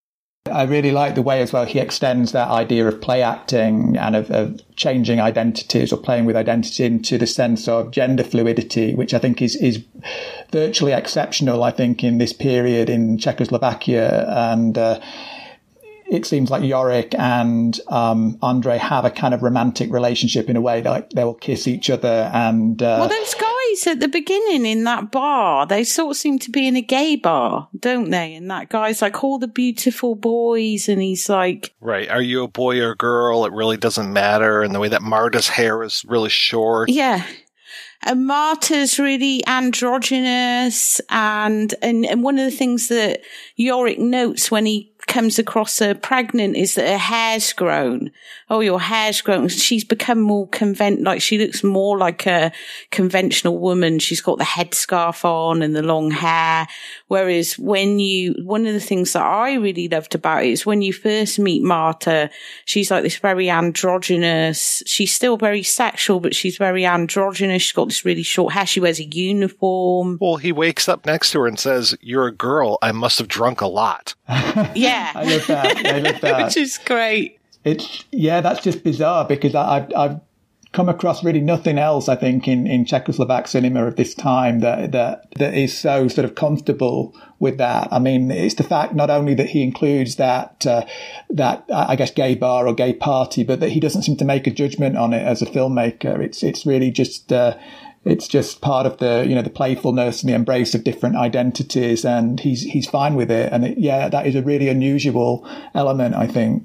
I 0.52 0.64
really 0.64 0.92
like 0.92 1.16
the 1.16 1.22
way 1.22 1.42
as 1.42 1.54
well 1.54 1.64
he 1.64 1.80
extends 1.80 2.34
that 2.34 2.50
idea 2.50 2.86
of 2.86 3.00
play 3.00 3.22
acting 3.22 3.96
and 3.96 4.16
of, 4.16 4.30
of, 4.30 4.60
changing 4.76 5.22
identities 5.22 5.94
or 5.94 5.98
playing 5.98 6.26
with 6.26 6.36
identity 6.36 6.84
into 6.84 7.18
the 7.18 7.28
sense 7.28 7.68
of 7.70 7.92
gender 7.92 8.24
fluidity, 8.24 8.94
which 8.94 9.14
I 9.14 9.20
think 9.20 9.42
is, 9.42 9.56
is 9.56 9.86
virtually 10.52 10.92
exceptional, 10.92 11.64
I 11.64 11.72
think, 11.72 12.04
in 12.04 12.18
this 12.18 12.34
period 12.34 12.90
in 12.90 13.18
Czechoslovakia. 13.18 14.26
And, 14.28 14.78
uh, 14.78 15.00
it 16.14 16.26
seems 16.26 16.52
like 16.52 16.64
Yorick 16.64 17.16
and 17.18 17.80
um, 17.88 18.38
Andre 18.42 18.78
have 18.78 19.04
a 19.04 19.10
kind 19.10 19.34
of 19.34 19.42
romantic 19.42 19.92
relationship 19.92 20.50
in 20.50 20.56
a 20.56 20.62
way. 20.62 20.84
Like 20.84 21.10
they 21.10 21.24
will 21.24 21.34
kiss 21.34 21.68
each 21.68 21.90
other 21.90 22.30
and. 22.34 22.82
Uh, 22.82 22.98
well, 23.00 23.10
those 23.10 23.34
guys 23.74 23.88
at 23.88 24.00
the 24.00 24.08
beginning 24.08 24.66
in 24.66 24.84
that 24.84 25.12
bar, 25.12 25.66
they 25.66 25.84
sort 25.84 26.12
of 26.12 26.18
seem 26.18 26.40
to 26.40 26.52
be 26.52 26.68
in 26.68 26.76
a 26.76 26.82
gay 26.82 27.16
bar, 27.16 27.70
don't 27.78 28.10
they? 28.10 28.36
And 28.36 28.50
that 28.52 28.70
guy's 28.70 29.02
like 29.02 29.24
all 29.24 29.40
the 29.40 29.48
beautiful 29.48 30.16
boys, 30.16 30.90
and 30.90 31.02
he's 31.02 31.30
like, 31.30 31.74
right, 31.82 32.10
are 32.10 32.22
you 32.22 32.44
a 32.44 32.48
boy 32.48 32.80
or 32.80 32.92
a 32.92 32.98
girl? 32.98 33.46
It 33.46 33.54
really 33.54 33.78
doesn't 33.78 34.12
matter. 34.12 34.62
And 34.62 34.74
the 34.74 34.80
way 34.80 34.90
that 34.90 35.02
Marta's 35.02 35.48
hair 35.48 35.84
is 35.84 36.04
really 36.08 36.30
short. 36.30 36.90
Yeah. 36.90 37.26
And 38.06 38.28
Marta's 38.28 39.00
really 39.00 39.46
androgynous, 39.48 41.00
and, 41.10 41.74
and 41.82 42.06
and 42.06 42.22
one 42.22 42.38
of 42.38 42.44
the 42.44 42.56
things 42.56 42.90
that 42.90 43.22
Yorick 43.56 43.98
notes 43.98 44.52
when 44.52 44.66
he 44.66 44.93
comes 45.08 45.40
across 45.40 45.80
her 45.80 45.94
pregnant 45.96 46.56
is 46.56 46.76
that 46.76 46.88
her 46.88 46.98
hair's 46.98 47.54
grown. 47.54 48.12
Oh, 48.50 48.60
your 48.60 48.80
hair's 48.80 49.22
grown. 49.22 49.48
She's 49.48 49.84
become 49.84 50.20
more 50.20 50.48
convent, 50.48 51.02
like 51.02 51.22
she 51.22 51.38
looks 51.38 51.64
more 51.64 51.98
like 51.98 52.26
a 52.28 52.52
conventional 52.92 53.60
woman. 53.60 54.00
She's 54.00 54.22
got 54.22 54.38
the 54.38 54.44
headscarf 54.44 55.26
on 55.26 55.62
and 55.62 55.76
the 55.76 55.82
long 55.82 56.12
hair. 56.12 56.68
Whereas 57.08 57.58
when 57.58 58.00
you, 58.00 58.36
one 58.44 58.68
of 58.68 58.74
the 58.74 58.80
things 58.80 59.14
that 59.14 59.24
I 59.24 59.56
really 59.56 59.88
loved 59.88 60.16
about 60.16 60.44
it 60.44 60.52
is 60.52 60.66
when 60.66 60.82
you 60.82 60.94
first 60.94 61.40
meet 61.40 61.64
Marta, 61.64 62.30
she's 62.66 62.92
like 62.92 63.04
this 63.04 63.18
very 63.18 63.50
androgynous. 63.50 64.84
She's 64.86 65.14
still 65.14 65.38
very 65.38 65.64
sexual, 65.64 66.20
but 66.20 66.36
she's 66.36 66.58
very 66.58 66.86
androgynous. 66.86 67.62
She's 67.64 67.72
got 67.72 67.90
this 67.90 68.06
really 68.06 68.24
short 68.24 68.54
hair. 68.54 68.66
She 68.66 68.80
wears 68.80 69.00
a 69.00 69.06
uniform. 69.06 70.18
Well, 70.22 70.38
he 70.38 70.52
wakes 70.52 70.88
up 70.88 71.06
next 71.06 71.32
to 71.32 71.40
her 71.40 71.48
and 71.48 71.60
says, 71.60 71.98
you're 72.02 72.28
a 72.28 72.32
girl. 72.32 72.78
I 72.82 72.92
must 72.92 73.20
have 73.20 73.28
drunk 73.28 73.62
a 73.62 73.68
lot. 73.68 74.16
yeah. 74.76 74.93
I 75.16 75.24
love 75.24 75.48
that. 75.48 75.86
I 75.86 76.00
love 76.00 76.22
that. 76.22 76.46
Which 76.46 76.58
is 76.58 76.78
great. 76.78 77.40
It's 77.64 78.04
yeah, 78.12 78.42
that's 78.42 78.62
just 78.62 78.84
bizarre 78.84 79.26
because 79.26 79.56
I, 79.56 79.78
I've 79.78 79.96
I've 79.96 80.20
come 80.74 80.90
across 80.90 81.24
really 81.24 81.40
nothing 81.40 81.78
else. 81.78 82.10
I 82.10 82.16
think 82.16 82.48
in, 82.48 82.68
in 82.68 82.84
Czechoslovak 82.84 83.48
cinema 83.48 83.86
of 83.86 83.96
this 83.96 84.14
time 84.14 84.60
that 84.60 84.92
that 84.92 85.32
that 85.36 85.54
is 85.54 85.78
so 85.78 86.08
sort 86.08 86.26
of 86.26 86.36
comfortable 86.36 87.16
with 87.40 87.58
that. 87.60 87.88
I 87.92 88.00
mean, 88.00 88.32
it's 88.32 88.56
the 88.56 88.64
fact 88.64 88.94
not 88.94 89.10
only 89.10 89.34
that 89.36 89.50
he 89.50 89.64
includes 89.64 90.18
that 90.18 90.66
uh, 90.66 90.86
that 91.30 91.64
I 91.74 91.96
guess 91.96 92.12
gay 92.12 92.36
bar 92.36 92.68
or 92.68 92.74
gay 92.74 92.94
party, 92.94 93.44
but 93.44 93.60
that 93.62 93.70
he 93.70 93.80
doesn't 93.80 94.04
seem 94.04 94.18
to 94.18 94.26
make 94.26 94.48
a 94.48 94.52
judgment 94.52 94.98
on 94.98 95.14
it 95.14 95.22
as 95.26 95.42
a 95.42 95.46
filmmaker. 95.46 96.20
It's 96.20 96.44
it's 96.44 96.66
really 96.66 96.92
just. 96.92 97.32
Uh, 97.32 97.56
it's 98.06 98.28
just 98.28 98.62
part 98.62 98.86
of 98.86 98.98
the 98.98 99.26
you 99.28 99.36
know 99.36 99.42
the 99.42 99.50
playfulness 99.50 100.22
and 100.22 100.30
the 100.30 100.36
embrace 100.36 100.76
of 100.76 100.84
different 100.84 101.16
identities, 101.16 102.04
and 102.04 102.40
he's 102.40 102.64
he's 102.64 102.90
fine 102.90 103.16
with 103.16 103.32
it. 103.32 103.52
And 103.52 103.66
it, 103.66 103.78
yeah, 103.78 104.10
that 104.10 104.28
is 104.28 104.36
a 104.36 104.42
really 104.42 104.70
unusual 104.70 105.48
element, 105.74 106.16
I 106.16 106.28
think. 106.28 106.64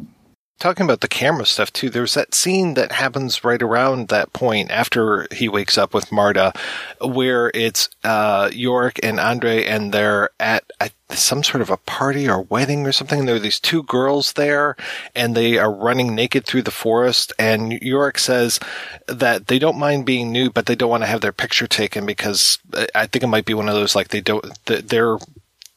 Talking 0.59 0.84
about 0.84 1.02
the 1.02 1.09
camera 1.09 1.46
stuff 1.46 1.72
too, 1.72 1.88
there's 1.88 2.14
that 2.14 2.34
scene 2.34 2.74
that 2.74 2.90
happens 2.90 3.44
right 3.44 3.62
around 3.62 4.09
that 4.09 4.32
point 4.32 4.72
after 4.72 5.28
he 5.30 5.48
wakes 5.48 5.78
up 5.78 5.94
with 5.94 6.11
Marta, 6.11 6.52
where 7.00 7.52
it's 7.54 7.88
uh, 8.02 8.50
York 8.52 8.98
and 9.02 9.20
Andre, 9.20 9.64
and 9.64 9.92
they're 9.92 10.30
at 10.40 10.64
some 11.11 11.42
sort 11.42 11.62
of 11.62 11.70
a 11.70 11.76
party 11.76 12.28
or 12.28 12.42
wedding 12.42 12.86
or 12.86 12.92
something. 12.92 13.20
And 13.20 13.28
there 13.28 13.36
are 13.36 13.40
these 13.40 13.61
two 13.61 13.82
girls 13.84 14.32
there, 14.32 14.76
and 15.14 15.36
they 15.36 15.59
are 15.59 15.72
running 15.72 16.14
naked 16.14 16.44
through 16.44 16.62
the 16.62 16.70
forest. 16.70 17.32
And 17.38 17.72
York 17.72 18.18
says 18.18 18.59
that 19.06 19.46
they 19.46 19.59
don't 19.59 19.78
mind 19.78 20.06
being 20.06 20.32
nude, 20.32 20.54
but 20.54 20.66
they 20.66 20.74
don't 20.74 20.90
want 20.90 21.04
to 21.04 21.09
have 21.09 21.20
their 21.20 21.32
picture 21.32 21.66
taken 21.66 22.04
because 22.04 22.59
I 22.94 23.06
think 23.06 23.22
it 23.22 23.28
might 23.28 23.46
be 23.46 23.54
one 23.54 23.68
of 23.68 23.74
those 23.74 23.94
like 23.94 24.09
they 24.09 24.20
don't 24.20 24.44
they're 24.66 25.18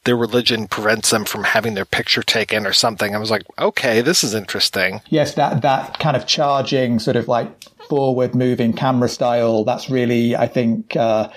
their 0.04 0.16
religion 0.16 0.66
prevents 0.66 1.10
them 1.10 1.24
from 1.24 1.44
having 1.44 1.74
their 1.74 1.84
picture 1.84 2.22
taken 2.22 2.66
or 2.66 2.72
something. 2.72 3.14
I 3.14 3.18
was 3.18 3.30
like, 3.30 3.44
okay, 3.58 4.00
this 4.00 4.24
is 4.24 4.34
interesting. 4.34 5.00
Yes, 5.08 5.34
that 5.34 5.62
that 5.62 5.98
kind 5.98 6.16
of 6.16 6.26
charging, 6.26 6.98
sort 6.98 7.16
of 7.16 7.28
like 7.28 7.48
forward 7.88 8.34
moving 8.34 8.72
camera 8.72 9.08
style. 9.08 9.64
That's 9.64 9.88
really, 9.90 10.36
I 10.36 10.46
think. 10.46 10.96
Uh, 10.96 11.28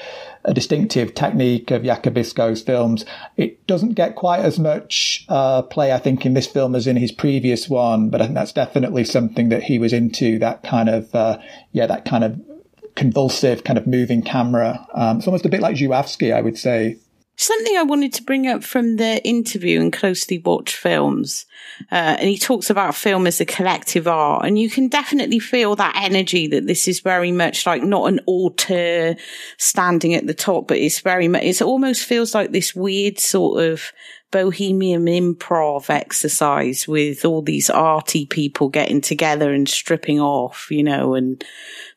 a 0.48 0.54
distinctive 0.54 1.16
technique 1.16 1.72
of 1.72 1.82
Jakubisko's 1.82 2.62
films. 2.62 3.04
It 3.36 3.66
doesn't 3.68 3.94
get 3.94 4.16
quite 4.16 4.42
as 4.42 4.60
much 4.60 5.26
uh, 5.28 5.64
play, 5.64 5.92
I 5.92 5.98
think, 5.98 6.26
in 6.26 6.36
this 6.36 6.48
film 6.48 6.76
as 6.76 6.88
in 6.88 6.96
his 6.96 7.12
previous 7.12 7.68
one, 7.68 8.10
but 8.10 8.22
I 8.22 8.26
think 8.26 8.36
that's 8.36 8.52
definitely 8.52 9.06
something 9.06 9.50
that 9.50 9.64
he 9.64 9.80
was 9.80 9.92
into. 9.92 10.38
That 10.38 10.64
kind 10.64 10.88
of, 10.88 11.14
uh, 11.16 11.40
yeah, 11.72 11.88
that 11.88 12.06
kind 12.06 12.24
of 12.24 12.40
convulsive, 12.96 13.64
kind 13.64 13.78
of 13.80 13.88
moving 13.88 14.22
camera. 14.22 14.88
Um, 14.94 15.18
it's 15.18 15.28
almost 15.28 15.46
a 15.46 15.50
bit 15.50 15.62
like 15.62 15.76
Żuławski, 15.76 16.34
I 16.34 16.42
would 16.42 16.58
say. 16.58 16.98
Something 17.38 17.76
I 17.76 17.84
wanted 17.84 18.14
to 18.14 18.24
bring 18.24 18.48
up 18.48 18.64
from 18.64 18.96
the 18.96 19.22
interview 19.28 19.82
and 19.82 19.92
closely 19.92 20.38
watched 20.38 20.76
films. 20.76 21.46
Uh, 21.92 22.16
and 22.20 22.30
he 22.30 22.38
talks 22.38 22.70
about 22.70 22.96
film 22.96 23.28
as 23.28 23.42
a 23.42 23.46
collective 23.46 24.08
art. 24.08 24.46
And 24.46 24.58
you 24.58 24.70
can 24.70 24.88
definitely 24.88 25.40
feel 25.40 25.76
that 25.76 26.00
energy 26.02 26.48
that 26.48 26.66
this 26.66 26.88
is 26.88 27.02
very 27.02 27.34
much 27.34 27.66
like 27.66 27.84
not 27.84 28.08
an 28.08 28.22
auteur 28.26 29.16
standing 29.58 30.14
at 30.14 30.28
the 30.28 30.34
top, 30.34 30.68
but 30.68 30.78
it's 30.78 31.02
very 31.02 31.28
much, 31.28 31.44
it 31.44 31.62
almost 31.62 32.06
feels 32.06 32.34
like 32.34 32.52
this 32.52 32.74
weird 32.74 33.20
sort 33.20 33.64
of 33.64 33.92
bohemian 34.32 35.06
improv 35.06 35.90
exercise 35.90 36.88
with 36.88 37.24
all 37.24 37.42
these 37.42 37.70
arty 37.70 38.26
people 38.26 38.70
getting 38.70 39.02
together 39.02 39.54
and 39.54 39.70
stripping 39.70 40.20
off, 40.20 40.68
you 40.70 40.84
know, 40.84 41.14
and 41.14 41.44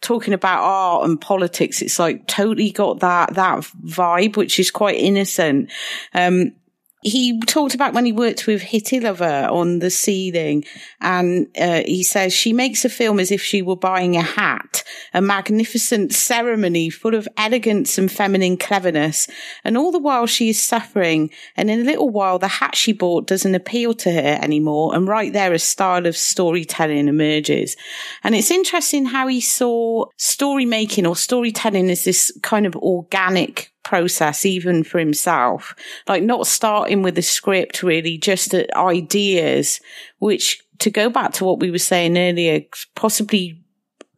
talking 0.00 0.34
about 0.34 0.62
art 0.62 1.08
and 1.08 1.20
politics. 1.20 1.82
It's 1.82 1.98
like 1.98 2.26
totally 2.26 2.70
got 2.70 3.00
that, 3.00 3.34
that 3.34 3.60
vibe, 3.84 4.36
which 4.36 4.60
is 4.60 4.70
quite 4.70 4.96
innocent. 4.96 5.70
Um, 6.14 6.52
he 7.00 7.40
talked 7.42 7.74
about 7.74 7.94
when 7.94 8.04
he 8.04 8.12
worked 8.12 8.46
with 8.46 8.62
Chytilová 8.62 9.50
on 9.50 9.78
the 9.78 9.90
ceiling 9.90 10.64
and 11.00 11.46
uh, 11.56 11.82
he 11.86 12.02
says 12.02 12.32
she 12.32 12.52
makes 12.52 12.84
a 12.84 12.88
film 12.88 13.20
as 13.20 13.30
if 13.30 13.40
she 13.40 13.62
were 13.62 13.76
buying 13.76 14.16
a 14.16 14.22
hat, 14.22 14.82
a 15.14 15.22
magnificent 15.22 16.12
ceremony 16.12 16.90
full 16.90 17.14
of 17.14 17.28
elegance 17.36 17.98
and 17.98 18.10
feminine 18.10 18.56
cleverness. 18.56 19.28
And 19.62 19.78
all 19.78 19.92
the 19.92 19.98
while 20.00 20.26
she 20.26 20.48
is 20.48 20.60
suffering. 20.60 21.30
And 21.56 21.70
in 21.70 21.80
a 21.80 21.84
little 21.84 22.10
while, 22.10 22.40
the 22.40 22.48
hat 22.48 22.74
she 22.74 22.92
bought 22.92 23.28
doesn't 23.28 23.54
appeal 23.54 23.94
to 23.94 24.10
her 24.10 24.38
anymore. 24.42 24.94
And 24.94 25.06
right 25.06 25.32
there, 25.32 25.52
a 25.52 25.58
style 25.60 26.06
of 26.06 26.16
storytelling 26.16 27.06
emerges. 27.06 27.76
And 28.24 28.34
it's 28.34 28.50
interesting 28.50 29.06
how 29.06 29.28
he 29.28 29.40
saw 29.40 30.06
story 30.16 30.64
making 30.64 31.06
or 31.06 31.14
storytelling 31.14 31.90
as 31.90 32.02
this 32.02 32.36
kind 32.42 32.66
of 32.66 32.74
organic 32.76 33.72
process 33.88 34.44
even 34.44 34.84
for 34.84 34.98
himself. 34.98 35.74
Like 36.06 36.22
not 36.22 36.46
starting 36.46 37.02
with 37.02 37.16
a 37.16 37.22
script 37.22 37.82
really 37.82 38.18
just 38.18 38.54
ideas 38.76 39.80
which 40.18 40.62
to 40.80 40.90
go 40.90 41.08
back 41.08 41.32
to 41.32 41.44
what 41.44 41.58
we 41.58 41.70
were 41.70 41.78
saying 41.78 42.18
earlier 42.18 42.60
possibly 42.94 43.60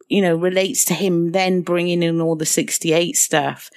you 0.09 0.21
know 0.21 0.35
relates 0.35 0.83
to 0.85 0.93
him 0.93 1.31
then 1.31 1.61
bringing 1.61 2.03
in 2.03 2.19
all 2.19 2.35
the 2.35 2.45
68 2.45 3.15
stuff. 3.15 3.71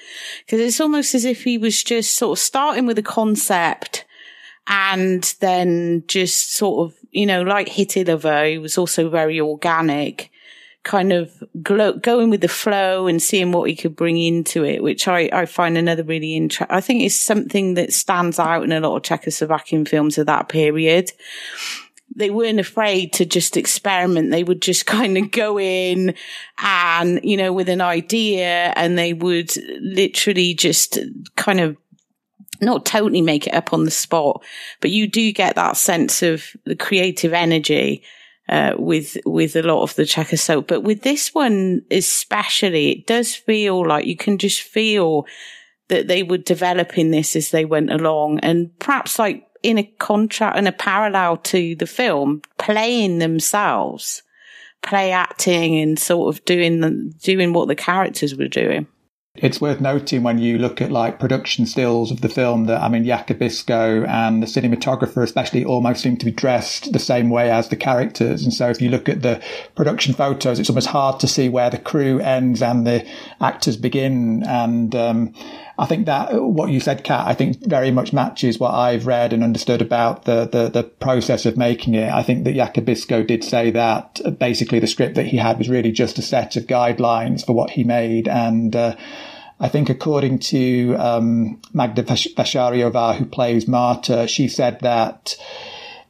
Because 0.45 0.61
it's 0.61 0.81
almost 0.81 1.15
as 1.15 1.25
if 1.25 1.45
he 1.45 1.59
was 1.59 1.85
just 1.85 2.17
sort 2.17 2.37
of 2.37 2.43
starting 2.43 2.87
with 2.87 2.99
a 2.99 3.03
concept 3.03 4.05
and 4.67 5.37
then 5.41 6.03
just 6.09 6.55
sort 6.55 6.89
of 6.89 6.99
you 7.13 7.25
know 7.25 7.43
like 7.43 7.69
Chytilová 7.69 8.51
he 8.51 8.59
was 8.59 8.77
also 8.77 9.09
very 9.09 9.41
organic 9.41 10.33
kind 10.85 11.13
of 11.13 11.43
glo- 11.63 11.99
going 11.99 12.31
with 12.31 12.43
the 12.43 12.49
flow 12.49 13.07
and 13.07 13.21
seeing 13.21 13.53
what 13.53 13.69
he 13.69 13.75
could 13.75 13.97
bring 13.97 14.19
into 14.19 14.65
it, 14.65 14.83
which 14.83 15.09
I, 15.09 15.31
I 15.33 15.47
find 15.47 15.77
another 15.77 16.05
really 16.05 16.37
interesting. 16.37 16.75
I 16.75 16.81
think 16.81 17.03
it's 17.03 17.17
something 17.17 17.75
that 17.75 17.93
stands 17.93 18.39
out 18.39 18.63
in 18.63 18.71
a 18.71 18.81
lot 18.81 18.97
of 18.97 19.03
Czechoslovakian 19.03 19.89
films 19.89 20.19
of 20.19 20.27
that 20.27 20.49
period. 20.49 21.11
They 22.15 22.31
weren't 22.31 22.61
afraid 22.61 23.15
to 23.15 23.25
just 23.25 23.57
experiment. 23.57 24.31
They 24.31 24.45
would 24.45 24.61
just 24.61 24.85
kind 24.87 25.17
of 25.17 25.31
go 25.31 25.59
in 25.59 26.15
and, 26.59 27.21
you 27.25 27.39
know, 27.39 27.53
with 27.53 27.71
an 27.71 27.81
idea 27.81 28.73
and 28.77 28.99
they 28.99 29.15
would 29.15 29.53
literally 29.81 30.55
just 30.55 30.99
kind 31.37 31.61
of 31.61 31.77
not 32.61 32.85
totally 32.85 33.23
make 33.23 33.47
it 33.47 33.55
up 33.55 33.73
on 33.73 33.85
the 33.85 33.91
spot, 33.91 34.45
but 34.81 34.91
you 34.91 35.07
do 35.07 35.33
get 35.33 35.57
that 35.57 35.77
sense 35.77 36.23
of 36.23 36.45
the 36.65 36.77
creative 36.77 37.33
energy 37.33 38.03
uh, 38.49 38.75
with 38.79 39.17
with 39.25 39.57
a 39.57 39.63
lot 39.63 39.83
of 39.83 39.95
the 39.95 40.05
checker 40.05 40.37
soap. 40.37 40.69
But 40.69 40.83
with 40.83 41.03
this 41.03 41.35
one 41.35 41.83
especially, 41.91 42.91
it 42.91 43.07
does 43.07 43.35
feel 43.35 43.87
like 43.87 44.07
you 44.07 44.17
can 44.17 44.39
just 44.39 44.63
feel 44.63 45.27
that 45.89 46.09
they 46.09 46.23
were 46.23 46.39
developing 46.39 47.11
this 47.11 47.37
as 47.37 47.51
they 47.51 47.65
went 47.65 47.93
along, 47.93 48.41
and 48.41 48.77
perhaps 48.79 49.19
like 49.19 49.47
in 49.63 49.79
a 49.79 49.85
contract 49.99 50.59
and 50.59 50.69
a 50.69 50.73
parallel 50.73 51.39
to 51.39 51.75
the 51.77 51.87
film, 51.87 52.43
playing 52.59 53.19
themselves, 53.19 54.23
play 54.83 55.11
acting, 55.11 55.79
and 55.79 55.99
sort 55.99 56.35
of 56.35 56.45
doing 56.45 56.81
the, 56.81 56.91
doing 57.23 57.53
what 57.53 57.69
the 57.69 57.75
characters 57.75 58.37
were 58.37 58.49
doing. 58.49 58.87
It's 59.37 59.61
worth 59.61 59.81
noting 59.81 60.23
when 60.23 60.39
you 60.39 60.59
look 60.59 60.81
at 60.81 60.93
like 60.93 61.19
production 61.19 61.67
stills 61.67 62.13
of 62.13 62.21
the 62.21 62.29
film 62.29 62.67
that 62.67 62.81
I 62.81 62.89
mean 62.89 63.05
Jakubisko 63.05 64.07
and 64.07 64.41
the 64.41 64.47
cinematographer 64.47 65.25
especially 65.25 65.65
almost 65.65 66.03
seem 66.05 66.17
to 66.19 66.25
be 66.25 66.31
dressed 66.31 66.93
the 66.93 67.01
same 67.01 67.31
way 67.31 67.51
as 67.51 67.69
the 67.69 67.75
characters. 67.75 68.45
And 68.45 68.55
so 68.55 68.71
if 68.71 68.81
you 68.81 68.91
look 68.91 69.09
at 69.09 69.23
the 69.23 69.43
production 69.75 70.15
photos, 70.15 70.61
it's 70.61 70.71
almost 70.71 70.87
hard 70.87 71.19
to 71.19 71.27
see 71.27 71.49
where 71.49 71.69
the 71.69 71.79
crew 71.79 72.21
ends 72.21 72.63
and 72.63 72.87
the 72.87 73.05
actors 73.41 73.77
begin. 73.77 74.45
And 74.45 74.95
um, 74.95 75.35
I 75.77 75.87
think 75.87 76.07
that 76.07 76.41
what 76.41 76.71
you 76.71 76.79
said, 76.79 77.03
Kat, 77.03 77.27
I 77.27 77.35
think 77.35 77.59
very 77.67 77.91
much 77.91 78.13
matches 78.13 78.61
what 78.61 78.73
I've 78.73 79.07
read 79.07 79.33
and 79.33 79.43
understood 79.43 79.83
about 79.83 80.25
the, 80.25 80.47
the, 80.47 80.69
the 80.69 80.85
process 80.85 81.47
of 81.47 81.57
making 81.57 81.95
it. 81.95 82.13
I 82.13 82.23
think 82.23 82.45
that 82.45 82.55
Jakubisko 82.55 83.27
did 83.27 83.43
say 83.43 83.71
that 83.73 84.21
basically 84.39 84.79
the 84.79 84.87
script 84.87 85.17
that 85.17 85.27
he 85.27 85.37
had 85.37 85.59
was 85.59 85.69
really 85.69 85.91
just 85.91 86.19
a 86.19 86.23
set 86.23 86.55
of 86.57 86.69
guidelines 86.69 87.45
for 87.45 87.55
what 87.55 87.71
he 87.71 87.83
made. 87.83 88.29
And, 88.29 88.77
uh, 88.77 88.97
I 89.61 89.69
think 89.69 89.89
according 89.89 90.41
to 90.41 90.95
um, 90.97 91.61
Magda 91.73 92.03
Vašáriová, 92.03 93.17
who 93.17 93.25
plays 93.25 93.69
Marta, 93.69 94.27
she 94.27 94.49
said 94.49 94.81
that 94.81 95.37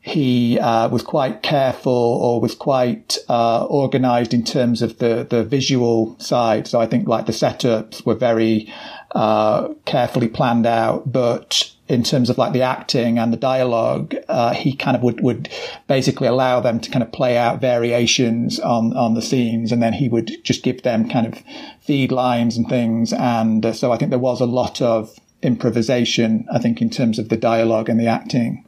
he 0.01 0.59
uh, 0.59 0.89
was 0.89 1.03
quite 1.03 1.43
careful 1.43 1.93
or 1.93 2.41
was 2.41 2.55
quite 2.55 3.17
uh, 3.29 3.65
organized 3.65 4.35
in 4.35 4.45
terms 4.45 4.83
of 4.83 4.99
the, 4.99 5.27
the 5.29 5.45
visual 5.45 6.19
side. 6.19 6.67
So 6.67 6.79
I 6.79 6.87
think 6.87 7.09
like 7.09 7.25
the 7.25 7.33
setups 7.33 8.05
were 8.05 8.15
very 8.15 8.71
uh, 9.15 9.73
carefully 9.85 10.29
planned 10.29 10.67
out, 10.67 11.11
but 11.11 11.71
in 11.87 12.03
terms 12.03 12.31
of 12.31 12.39
like 12.39 12.53
the 12.53 12.63
acting 12.63 13.19
and 13.19 13.33
the 13.33 13.37
dialogue, 13.37 14.15
uh, 14.29 14.55
he 14.55 14.75
kind 14.75 14.97
of 14.97 15.03
would, 15.03 15.21
would 15.21 15.49
basically 15.87 16.27
allow 16.27 16.59
them 16.61 16.81
to 16.81 16.91
kind 16.91 17.03
of 17.03 17.13
play 17.13 17.37
out 17.37 17.61
variations 17.61 18.59
on, 18.59 18.97
on 18.97 19.15
the 19.15 19.23
scenes. 19.23 19.71
And 19.71 19.83
then 19.83 19.93
he 19.93 20.09
would 20.09 20.43
just 20.43 20.63
give 20.63 20.83
them 20.83 21.09
kind 21.09 21.27
of 21.27 21.43
feed 21.81 22.11
lines 22.11 22.57
and 22.57 22.69
things. 22.69 23.13
And 23.13 23.65
uh, 23.65 23.73
so 23.73 23.93
I 23.93 23.99
think 23.99 24.11
there 24.11 24.19
was 24.19 24.41
a 24.41 24.47
lot 24.47 24.81
of 24.81 25.17
improvisation, 25.43 26.47
I 26.51 26.59
think, 26.59 26.81
in 26.81 26.91
terms 26.91 27.19
of 27.19 27.29
the 27.29 27.37
dialogue 27.37 27.89
and 27.89 28.01
the 28.01 28.07
acting. 28.07 28.65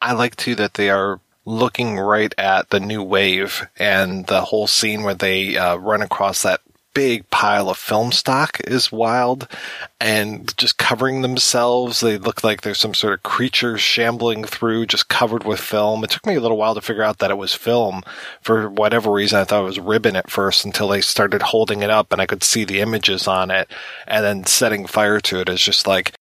I 0.00 0.12
like 0.12 0.36
too 0.36 0.54
that 0.54 0.74
they 0.74 0.90
are 0.90 1.20
looking 1.44 1.98
right 1.98 2.32
at 2.38 2.70
the 2.70 2.80
new 2.80 3.02
wave 3.02 3.66
and 3.78 4.26
the 4.28 4.42
whole 4.42 4.66
scene 4.66 5.02
where 5.02 5.14
they 5.14 5.56
uh, 5.56 5.76
run 5.76 6.02
across 6.02 6.42
that 6.42 6.60
big 6.94 7.28
pile 7.30 7.68
of 7.68 7.76
film 7.76 8.12
stock 8.12 8.60
is 8.66 8.90
wild 8.92 9.46
and 10.00 10.56
just 10.56 10.78
covering 10.78 11.22
themselves. 11.22 12.00
They 12.00 12.18
look 12.18 12.42
like 12.42 12.60
there's 12.60 12.78
some 12.78 12.94
sort 12.94 13.14
of 13.14 13.22
creature 13.22 13.78
shambling 13.78 14.44
through, 14.44 14.86
just 14.86 15.08
covered 15.08 15.44
with 15.44 15.60
film. 15.60 16.02
It 16.04 16.10
took 16.10 16.26
me 16.26 16.34
a 16.34 16.40
little 16.40 16.56
while 16.56 16.74
to 16.74 16.80
figure 16.80 17.02
out 17.02 17.18
that 17.18 17.30
it 17.30 17.38
was 17.38 17.54
film. 17.54 18.02
For 18.42 18.68
whatever 18.68 19.10
reason, 19.10 19.38
I 19.38 19.44
thought 19.44 19.62
it 19.62 19.66
was 19.66 19.80
ribbon 19.80 20.16
at 20.16 20.30
first 20.30 20.64
until 20.64 20.88
they 20.88 21.00
started 21.00 21.42
holding 21.42 21.82
it 21.82 21.90
up 21.90 22.12
and 22.12 22.20
I 22.20 22.26
could 22.26 22.42
see 22.42 22.64
the 22.64 22.80
images 22.80 23.28
on 23.28 23.50
it 23.50 23.70
and 24.06 24.24
then 24.24 24.44
setting 24.44 24.86
fire 24.86 25.20
to 25.20 25.40
it 25.40 25.48
is 25.48 25.62
just 25.62 25.86
like, 25.86 26.12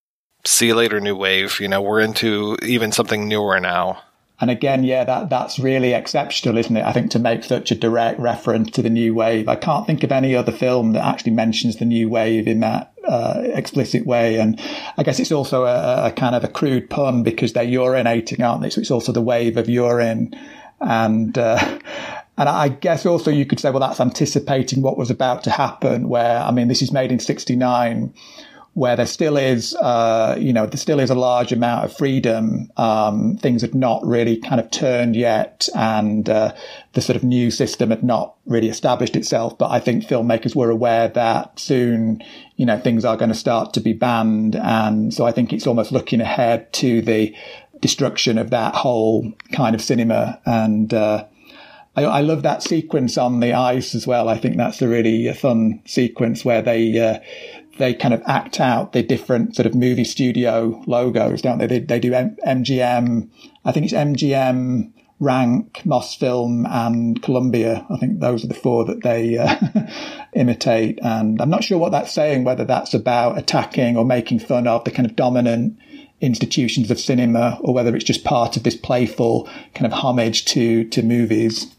see 0.46 0.68
you 0.68 0.76
later, 0.76 1.00
new 1.00 1.16
wave. 1.16 1.60
You 1.60 1.68
know, 1.68 1.82
we're 1.82 2.02
into 2.02 2.58
even 2.64 2.92
something 2.92 3.28
newer 3.28 3.60
now. 3.60 4.04
And 4.42 4.50
again, 4.50 4.86
yeah, 4.86 5.04
that, 5.04 5.30
that's 5.30 5.60
really 5.60 5.94
exceptional, 5.94 6.58
isn't 6.58 6.76
it? 6.76 6.86
I 6.86 6.94
think 6.94 7.12
to 7.12 7.20
make 7.20 7.44
such 7.44 7.72
a 7.72 7.76
direct 7.76 8.20
reference 8.20 8.72
to 8.72 8.82
the 8.82 8.90
new 8.90 9.14
wave. 9.14 9.50
I 9.50 9.56
can't 9.56 9.86
think 9.86 10.04
of 10.04 10.14
any 10.14 10.34
other 10.34 10.54
film 10.54 10.94
that 10.94 11.06
actually 11.06 11.34
mentions 11.34 11.76
the 11.76 11.86
new 11.86 12.10
wave 12.10 12.48
in 12.48 12.62
that 12.62 12.94
uh, 13.06 13.42
explicit 13.44 14.06
way. 14.06 14.40
And 14.40 14.60
I 14.98 15.04
guess 15.04 15.20
it's 15.20 15.34
also 15.34 15.66
a, 15.66 16.08
a, 16.08 16.12
kind 16.12 16.36
of 16.36 16.46
a 16.46 16.48
crude 16.48 16.90
pun 16.90 17.24
because 17.24 17.52
they're 17.52 17.66
urinating, 17.66 18.46
aren't 18.46 18.62
they? 18.62 18.70
So 18.70 18.80
it's 18.80 18.92
also 18.92 19.12
the 19.12 19.22
wave 19.22 19.58
of 19.58 19.68
urine. 19.68 20.34
And, 20.80 21.38
uh, 21.38 21.80
and 22.38 22.48
I 22.48 22.70
guess 22.70 23.06
also 23.06 23.32
you 23.32 23.46
could 23.46 23.60
say, 23.60 23.72
well, 23.72 23.82
that's 23.82 24.00
anticipating 24.00 24.82
what 24.82 24.98
was 24.98 25.10
about 25.10 25.44
to 25.44 25.52
happen 25.52 26.08
where, 26.08 26.40
I 26.40 26.52
mean, 26.52 26.70
this 26.70 26.82
is 26.82 26.94
made 26.94 27.12
in 27.12 27.20
69 27.20 28.14
where 28.80 28.96
there 28.96 29.06
still 29.06 29.36
is, 29.36 29.76
uh, 29.76 30.38
you 30.40 30.54
know, 30.54 30.66
there 30.66 30.78
still 30.78 31.02
is 31.02 31.10
a 31.10 31.16
large 31.16 31.52
amount 31.52 31.84
of 31.84 31.98
freedom. 31.98 32.72
Um, 32.78 33.36
things 33.36 33.62
had 33.62 33.76
not 33.76 34.06
really 34.06 34.38
kind 34.38 34.62
of 34.62 34.72
turned 34.72 35.18
yet, 35.18 35.68
and 35.76 36.30
uh, 36.30 36.56
the 36.94 37.02
sort 37.02 37.18
of 37.18 37.24
new 37.26 37.52
system 37.52 37.90
had 37.90 38.06
not 38.06 38.36
really 38.46 38.70
established 38.70 39.18
itself. 39.18 39.58
But 39.58 39.72
I 39.72 39.82
think 39.82 40.06
filmmakers 40.06 40.56
were 40.56 40.70
aware 40.70 41.10
that 41.10 41.60
soon, 41.60 42.24
you 42.56 42.66
know, 42.66 42.80
things 42.80 43.04
are 43.04 43.18
going 43.18 43.28
to 43.28 43.36
start 43.36 43.74
to 43.74 43.82
be 43.82 43.92
banned, 43.92 44.56
and 44.56 45.14
so 45.14 45.26
I 45.26 45.34
think 45.34 45.52
it's 45.52 45.68
almost 45.68 45.92
looking 45.92 46.22
ahead 46.22 46.72
to 46.76 47.02
the 47.02 47.36
destruction 47.82 48.38
of 48.38 48.52
that 48.52 48.76
whole 48.76 49.34
kind 49.52 49.76
of 49.76 49.82
cinema 49.82 50.40
and. 50.46 50.94
Uh, 50.94 51.26
I, 51.96 52.04
I, 52.04 52.22
love 52.22 52.44
that 52.44 52.64
sequence 52.64 53.18
on 53.18 53.40
the 53.40 53.54
ice 53.54 53.96
as 53.96 54.06
well. 54.06 54.30
I 54.30 54.38
think 54.38 54.56
that's 54.56 54.82
a 54.82 54.88
really 54.88 55.34
fun 55.34 55.82
sequence 55.86 56.46
where 56.46 56.62
they 56.62 56.98
uh, 56.98 57.20
they 57.80 57.94
kind 57.94 58.14
of 58.14 58.22
act 58.28 58.60
out 58.60 58.92
the 58.92 59.02
different 59.02 59.56
sort 59.56 59.66
of 59.66 59.74
movie 59.74 60.04
studio 60.04 60.84
logos, 60.86 61.42
don't 61.42 61.58
they? 61.58 61.66
They, 61.66 61.80
they 61.80 62.00
do 62.00 62.14
M- 62.14 62.38
MGM. 62.46 63.30
I 63.66 63.72
think 63.72 63.86
it's 63.86 63.94
MGM, 63.94 64.92
Rank, 65.20 65.82
Mosfilm, 65.86 66.70
and 66.70 67.22
Columbia. 67.24 67.86
I 67.90 67.98
think 67.98 68.20
those 68.20 68.44
are 68.44 68.48
the 68.48 68.54
four 68.54 68.86
that 68.86 69.02
they 69.04 69.38
uh, 69.38 69.56
imitate. 70.36 71.00
And 71.02 71.42
I'm 71.42 71.50
not 71.50 71.64
sure 71.64 71.80
what 71.80 71.92
that's 71.92 72.14
saying, 72.14 72.44
whether 72.44 72.66
that's 72.66 72.94
about 72.94 73.38
attacking 73.38 73.98
or 73.98 74.06
making 74.06 74.40
fun 74.40 74.68
of 74.68 74.84
the 74.84 74.92
kind 74.92 75.10
of 75.10 75.16
dominant 75.16 75.80
institutions 76.22 76.92
of 76.92 77.00
cinema, 77.00 77.58
or 77.62 77.74
whether 77.74 77.96
it's 77.96 78.06
just 78.06 78.26
part 78.26 78.58
of 78.58 78.64
this 78.64 78.76
playful 78.76 79.50
kind 79.74 79.86
of 79.86 79.94
homage 79.94 80.46
to 80.46 80.84
to 80.90 81.02
movies. 81.02 81.74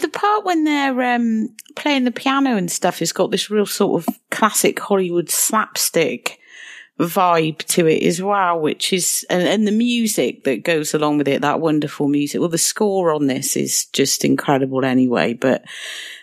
The 0.00 0.08
part 0.08 0.44
when 0.44 0.64
they're 0.64 1.14
um, 1.14 1.54
playing 1.74 2.04
the 2.04 2.12
piano 2.12 2.56
and 2.56 2.70
stuff 2.70 3.00
has 3.00 3.12
got 3.12 3.30
this 3.30 3.50
real 3.50 3.66
sort 3.66 4.02
of 4.06 4.14
classic 4.30 4.78
Hollywood 4.78 5.30
slapstick 5.30 6.38
vibe 7.00 7.58
to 7.64 7.86
it 7.86 8.02
as 8.02 8.20
well, 8.22 8.60
which 8.60 8.92
is, 8.92 9.24
and, 9.30 9.42
and 9.42 9.66
the 9.66 9.72
music 9.72 10.44
that 10.44 10.64
goes 10.64 10.92
along 10.92 11.18
with 11.18 11.28
it, 11.28 11.40
that 11.40 11.60
wonderful 11.60 12.08
music. 12.08 12.40
Well, 12.40 12.50
the 12.50 12.58
score 12.58 13.12
on 13.12 13.26
this 13.26 13.56
is 13.56 13.86
just 13.86 14.24
incredible 14.24 14.84
anyway, 14.84 15.32
but 15.32 15.64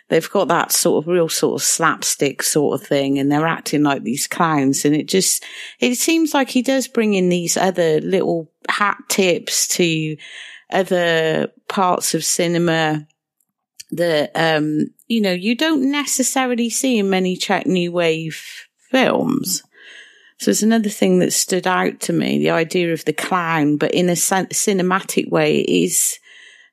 they've 0.10 0.30
got 0.30 0.48
that 0.50 0.72
sort 0.72 1.04
of 1.04 1.08
real 1.08 1.30
sort 1.30 1.60
of 1.60 1.66
slapstick 1.66 2.44
sort 2.44 2.80
of 2.80 2.88
thing 2.88 3.18
and 3.18 3.32
they're 3.32 3.48
acting 3.48 3.84
like 3.84 4.04
these 4.04 4.28
clowns. 4.28 4.86
And 4.86 4.96
it 4.96 5.08
just, 5.08 5.44
it 5.80 5.96
seems 5.96 6.34
like 6.34 6.50
he 6.50 6.62
does 6.62 6.88
bring 6.88 7.16
in 7.16 7.30
these 7.30 7.58
other 7.58 8.00
little 8.00 8.50
hat 8.70 8.98
tips 9.10 9.68
to 9.70 10.16
other 10.72 11.52
parts 11.68 12.14
of 12.14 12.24
cinema 12.24 13.08
that, 13.92 14.32
um, 14.36 14.88
you 15.08 15.22
know, 15.22 15.32
you 15.32 15.56
don't 15.56 15.92
necessarily 15.92 16.70
see 16.70 17.00
in 17.00 17.10
many 17.10 17.36
Czech 17.36 17.66
New 17.66 17.92
Wave 17.92 18.68
films. 18.92 19.64
So 20.40 20.52
it's 20.52 20.64
another 20.64 20.90
thing 20.90 21.20
that 21.20 21.34
stood 21.34 21.66
out 21.66 22.00
to 22.02 22.14
me, 22.14 22.38
the 22.38 22.52
idea 22.52 22.94
of 22.94 23.06
the 23.06 23.14
clown, 23.14 23.78
but 23.78 23.92
in 23.92 24.08
a 24.10 24.14
cinematic 24.14 25.30
way 25.32 25.62
is, 25.62 26.20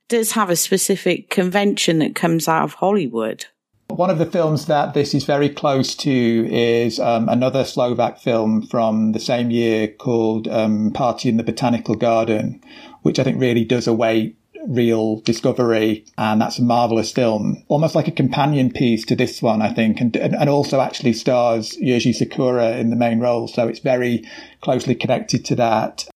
does 0.08 0.32
have 0.32 0.50
a 0.50 0.56
specific 0.56 1.30
convention 1.30 2.00
that 2.00 2.14
comes 2.14 2.46
out 2.46 2.64
of 2.64 2.74
Hollywood. 2.74 3.46
One 3.88 4.10
of 4.10 4.18
the 4.18 4.26
films 4.26 4.66
that 4.66 4.92
this 4.92 5.14
is 5.14 5.24
very 5.24 5.48
close 5.48 5.94
to 5.96 6.48
is 6.50 6.98
um, 6.98 7.28
another 7.28 7.64
Slovak 7.64 8.18
film 8.18 8.66
from 8.66 9.12
the 9.12 9.20
same 9.20 9.50
year 9.50 9.88
called 9.88 10.48
um, 10.48 10.90
Party 10.90 11.28
in 11.28 11.36
the 11.36 11.44
Botanical 11.44 11.94
Garden, 11.94 12.60
which 13.02 13.18
I 13.18 13.24
think 13.24 13.40
really 13.40 13.64
does 13.64 13.86
await 13.86 14.36
real 14.68 15.20
discovery. 15.20 16.04
And 16.18 16.40
that's 16.40 16.58
a 16.58 16.62
marvelous 16.62 17.12
film, 17.12 17.64
almost 17.68 17.94
like 17.94 18.08
a 18.08 18.12
companion 18.12 18.70
piece 18.70 19.04
to 19.06 19.16
this 19.16 19.42
one, 19.42 19.62
I 19.62 19.72
think, 19.72 20.00
and, 20.00 20.16
and 20.16 20.48
also 20.48 20.80
actually 20.80 21.12
stars 21.12 21.76
Jiří 21.76 22.20
Sýkora 22.20 22.78
in 22.78 22.90
the 22.90 22.96
main 22.96 23.20
role. 23.20 23.48
So 23.48 23.68
it's 23.68 23.80
very 23.80 24.24
closely 24.60 24.94
connected 24.94 25.44
to 25.46 25.56
that 25.56 26.06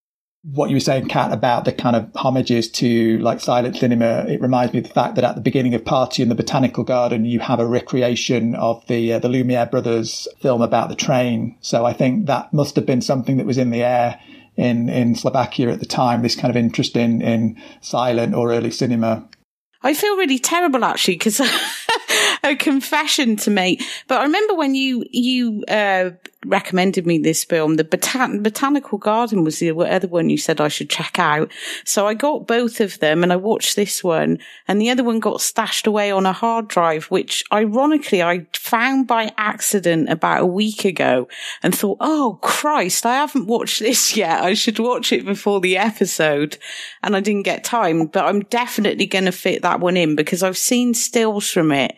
what 0.45 0.71
you 0.71 0.77
were 0.77 0.81
saying, 0.81 1.09
Kat, 1.09 1.33
about 1.33 1.65
the 1.65 1.73
kind 1.73 1.97
of 1.97 2.11
homages 2.15 2.71
to 2.71 3.19
like 3.19 3.41
silent 3.41 3.77
cinema, 3.77 4.25
it 4.29 4.41
reminds 4.41 4.73
me 4.73 4.79
of 4.79 4.87
the 4.87 4.95
fact 4.95 5.17
that 5.17 5.25
at 5.25 5.35
the 5.35 5.41
beginning 5.41 5.75
of 5.75 5.85
Party 5.85 6.23
in 6.23 6.29
the 6.29 6.35
Botanical 6.35 6.85
Garden, 6.85 7.25
you 7.25 7.41
have 7.41 7.61
a 7.61 7.67
recreation 7.67 8.55
of 8.55 8.87
the 8.87 9.15
uh, 9.15 9.19
the 9.19 9.29
Lumiere 9.29 9.67
brothers 9.67 10.29
film 10.41 10.63
about 10.63 10.89
the 10.89 10.95
train. 10.95 11.57
So 11.61 11.85
I 11.85 11.93
think 11.93 12.27
that 12.27 12.53
must 12.53 12.77
have 12.77 12.87
been 12.87 13.03
something 13.03 13.37
that 13.39 13.47
was 13.47 13.59
in 13.59 13.71
the 13.71 13.83
air 13.83 14.21
in 14.59 14.89
in 14.89 15.15
Slovakia 15.15 15.71
at 15.71 15.81
the 15.81 15.87
time. 15.87 16.23
This 16.23 16.37
kind 16.37 16.51
of 16.51 16.57
interest 16.57 16.97
in 16.97 17.23
in 17.23 17.57
silent 17.81 18.35
or 18.35 18.53
early 18.53 18.71
cinema. 18.71 19.29
I 19.83 19.95
feel 19.95 20.17
really 20.17 20.41
terrible 20.41 20.85
actually 20.85 21.15
because 21.15 21.41
a 22.43 22.57
confession 22.57 23.37
to 23.37 23.51
make. 23.51 23.83
But 24.09 24.19
I 24.19 24.25
remember 24.25 24.55
when 24.55 24.75
you 24.75 25.05
you 25.11 25.65
uh, 25.69 26.11
recommended 26.47 27.07
me 27.07 27.19
this 27.19 27.45
film, 27.45 27.77
the 27.77 27.85
Botan- 27.85 28.43
Botanical 28.43 28.99
Garden 28.99 29.43
was 29.43 29.59
the 29.59 29.71
other 29.71 30.09
one 30.09 30.31
you 30.31 30.39
said 30.39 30.61
I 30.61 30.69
should 30.69 30.89
check 30.89 31.19
out. 31.19 31.51
So 31.85 32.07
I 32.07 32.15
got 32.15 32.47
both 32.47 32.81
of 32.81 32.99
them 33.01 33.23
and 33.23 33.33
I 33.33 33.37
watched 33.37 33.75
this 33.75 34.05
one, 34.05 34.39
and 34.67 34.81
the 34.81 34.91
other 34.91 35.03
one 35.03 35.19
got 35.19 35.41
stashed 35.41 35.87
away 35.87 36.11
on 36.11 36.27
a 36.27 36.33
hard 36.33 36.69
drive, 36.69 37.07
which 37.07 37.45
ironically 37.53 38.23
I 38.23 38.47
found 38.55 39.07
by 39.07 39.33
accident 39.37 40.11
about 40.11 40.43
a 40.43 40.47
week 40.47 40.85
ago, 40.85 41.29
and 41.63 41.75
thought, 41.75 41.99
oh 42.01 42.39
Christ, 42.43 43.05
I 43.05 43.15
haven't 43.15 43.47
watched 43.47 43.81
this 43.81 44.17
yet. 44.17 44.43
I 44.43 44.55
should 44.55 44.79
watch 44.79 45.13
it 45.13 45.25
before 45.25 45.61
the 45.61 45.77
episode, 45.77 46.59
and 47.03 47.17
I 47.17 47.21
didn't 47.21 47.43
get 47.43 47.65
time. 47.65 48.07
But 48.07 48.27
I'm 48.27 48.41
definitely 48.41 49.07
going 49.07 49.25
to 49.25 49.33
fit 49.33 49.63
that 49.63 49.81
one 49.81 49.97
in 49.97 50.15
because 50.15 50.43
I've 50.43 50.59
seen 50.59 50.95
stills 50.95 51.51
from 51.51 51.73
it 51.73 51.95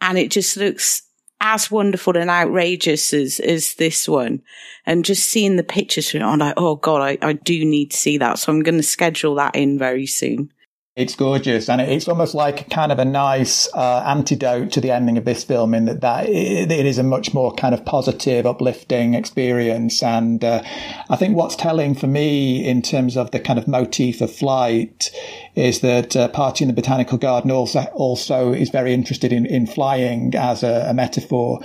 and 0.00 0.18
it 0.18 0.30
just 0.30 0.56
looks 0.56 1.03
as 1.44 1.70
wonderful 1.70 2.16
and 2.16 2.30
outrageous 2.30 3.12
as, 3.12 3.38
as 3.38 3.74
this 3.74 4.08
one. 4.08 4.42
And 4.86 5.04
just 5.04 5.28
seeing 5.28 5.56
the 5.56 5.62
pictures 5.62 6.14
I'm 6.14 6.38
like, 6.38 6.54
oh 6.56 6.76
God, 6.76 7.02
I, 7.02 7.18
I 7.20 7.34
do 7.34 7.64
need 7.64 7.90
to 7.90 7.96
see 7.96 8.16
that. 8.18 8.38
So 8.38 8.50
I'm 8.50 8.62
going 8.62 8.78
to 8.78 8.82
schedule 8.82 9.34
that 9.34 9.54
in 9.54 9.78
very 9.78 10.06
soon. 10.06 10.50
It's 10.96 11.16
gorgeous, 11.16 11.68
and 11.68 11.80
it's 11.80 12.06
almost 12.06 12.36
like 12.36 12.70
kind 12.70 12.92
of 12.92 13.00
a 13.00 13.04
nice 13.04 13.66
uh, 13.74 14.04
antidote 14.06 14.70
to 14.70 14.80
the 14.80 14.92
ending 14.92 15.18
of 15.18 15.24
this 15.24 15.42
film, 15.42 15.74
in 15.74 15.86
that 15.86 16.02
that 16.02 16.28
it, 16.28 16.70
it 16.70 16.86
is 16.86 16.98
a 16.98 17.02
much 17.02 17.34
more 17.34 17.52
kind 17.52 17.74
of 17.74 17.84
positive, 17.84 18.46
uplifting 18.46 19.14
experience. 19.14 20.04
And 20.04 20.44
uh, 20.44 20.62
I 21.10 21.16
think 21.16 21.36
what's 21.36 21.56
telling 21.56 21.96
for 21.96 22.06
me 22.06 22.64
in 22.64 22.80
terms 22.80 23.16
of 23.16 23.32
the 23.32 23.40
kind 23.40 23.58
of 23.58 23.66
motif 23.66 24.20
of 24.20 24.32
flight 24.32 25.10
is 25.56 25.80
that 25.80 26.14
uh, 26.14 26.28
Party 26.28 26.62
in 26.62 26.68
the 26.68 26.80
Botanical 26.80 27.18
Garden 27.18 27.50
also 27.50 27.80
also 27.94 28.52
is 28.52 28.70
very 28.70 28.94
interested 28.94 29.32
in 29.32 29.46
in 29.46 29.66
flying 29.66 30.36
as 30.36 30.62
a, 30.62 30.86
a 30.90 30.94
metaphor. 30.94 31.60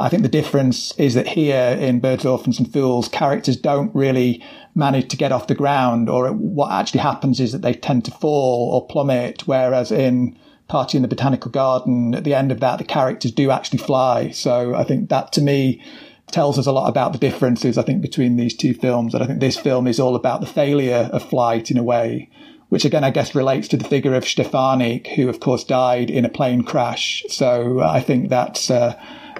I 0.00 0.08
think 0.08 0.22
the 0.22 0.28
difference 0.28 0.92
is 0.96 1.14
that 1.14 1.26
here 1.26 1.76
in 1.80 2.00
Birds, 2.00 2.24
Orphans 2.24 2.58
and 2.58 2.72
Fools, 2.72 3.08
characters 3.08 3.56
don't 3.56 3.94
really 3.94 4.44
manage 4.74 5.08
to 5.08 5.16
get 5.16 5.32
off 5.32 5.48
the 5.48 5.54
ground, 5.54 6.08
or 6.08 6.30
what 6.32 6.70
actually 6.70 7.00
happens 7.00 7.40
is 7.40 7.52
that 7.52 7.62
they 7.62 7.74
tend 7.74 8.04
to 8.04 8.12
fall 8.12 8.70
or 8.72 8.86
plummet, 8.86 9.46
whereas 9.46 9.90
in 9.90 10.38
Party 10.68 10.98
in 10.98 11.02
the 11.02 11.08
Botanical 11.08 11.50
Garden, 11.50 12.14
at 12.14 12.24
the 12.24 12.34
end 12.34 12.52
of 12.52 12.60
that, 12.60 12.78
the 12.78 12.84
characters 12.84 13.32
do 13.32 13.50
actually 13.50 13.78
fly. 13.78 14.30
So 14.30 14.74
I 14.74 14.84
think 14.84 15.08
that 15.08 15.32
to 15.32 15.40
me 15.40 15.82
tells 16.30 16.58
us 16.58 16.66
a 16.66 16.72
lot 16.72 16.88
about 16.88 17.12
the 17.12 17.18
differences, 17.18 17.78
I 17.78 17.82
think, 17.82 18.02
between 18.02 18.36
these 18.36 18.54
two 18.54 18.74
films. 18.74 19.14
And 19.14 19.24
I 19.24 19.26
think 19.26 19.40
this 19.40 19.56
film 19.56 19.86
is 19.86 19.98
all 19.98 20.14
about 20.14 20.40
the 20.42 20.46
failure 20.46 21.08
of 21.10 21.22
flight 21.22 21.70
in 21.70 21.78
a 21.78 21.82
way, 21.82 22.30
which 22.68 22.84
again, 22.84 23.02
I 23.02 23.10
guess 23.10 23.34
relates 23.34 23.66
to 23.68 23.78
the 23.78 23.88
figure 23.88 24.14
of 24.14 24.28
Stefanik, 24.28 25.06
who 25.16 25.30
of 25.30 25.40
course 25.40 25.64
died 25.64 26.10
in 26.10 26.26
a 26.26 26.28
plane 26.28 26.62
crash. 26.62 27.24
So 27.30 27.80
I 27.80 28.00
think 28.00 28.28
that's, 28.28 28.70
uh, 28.70 28.94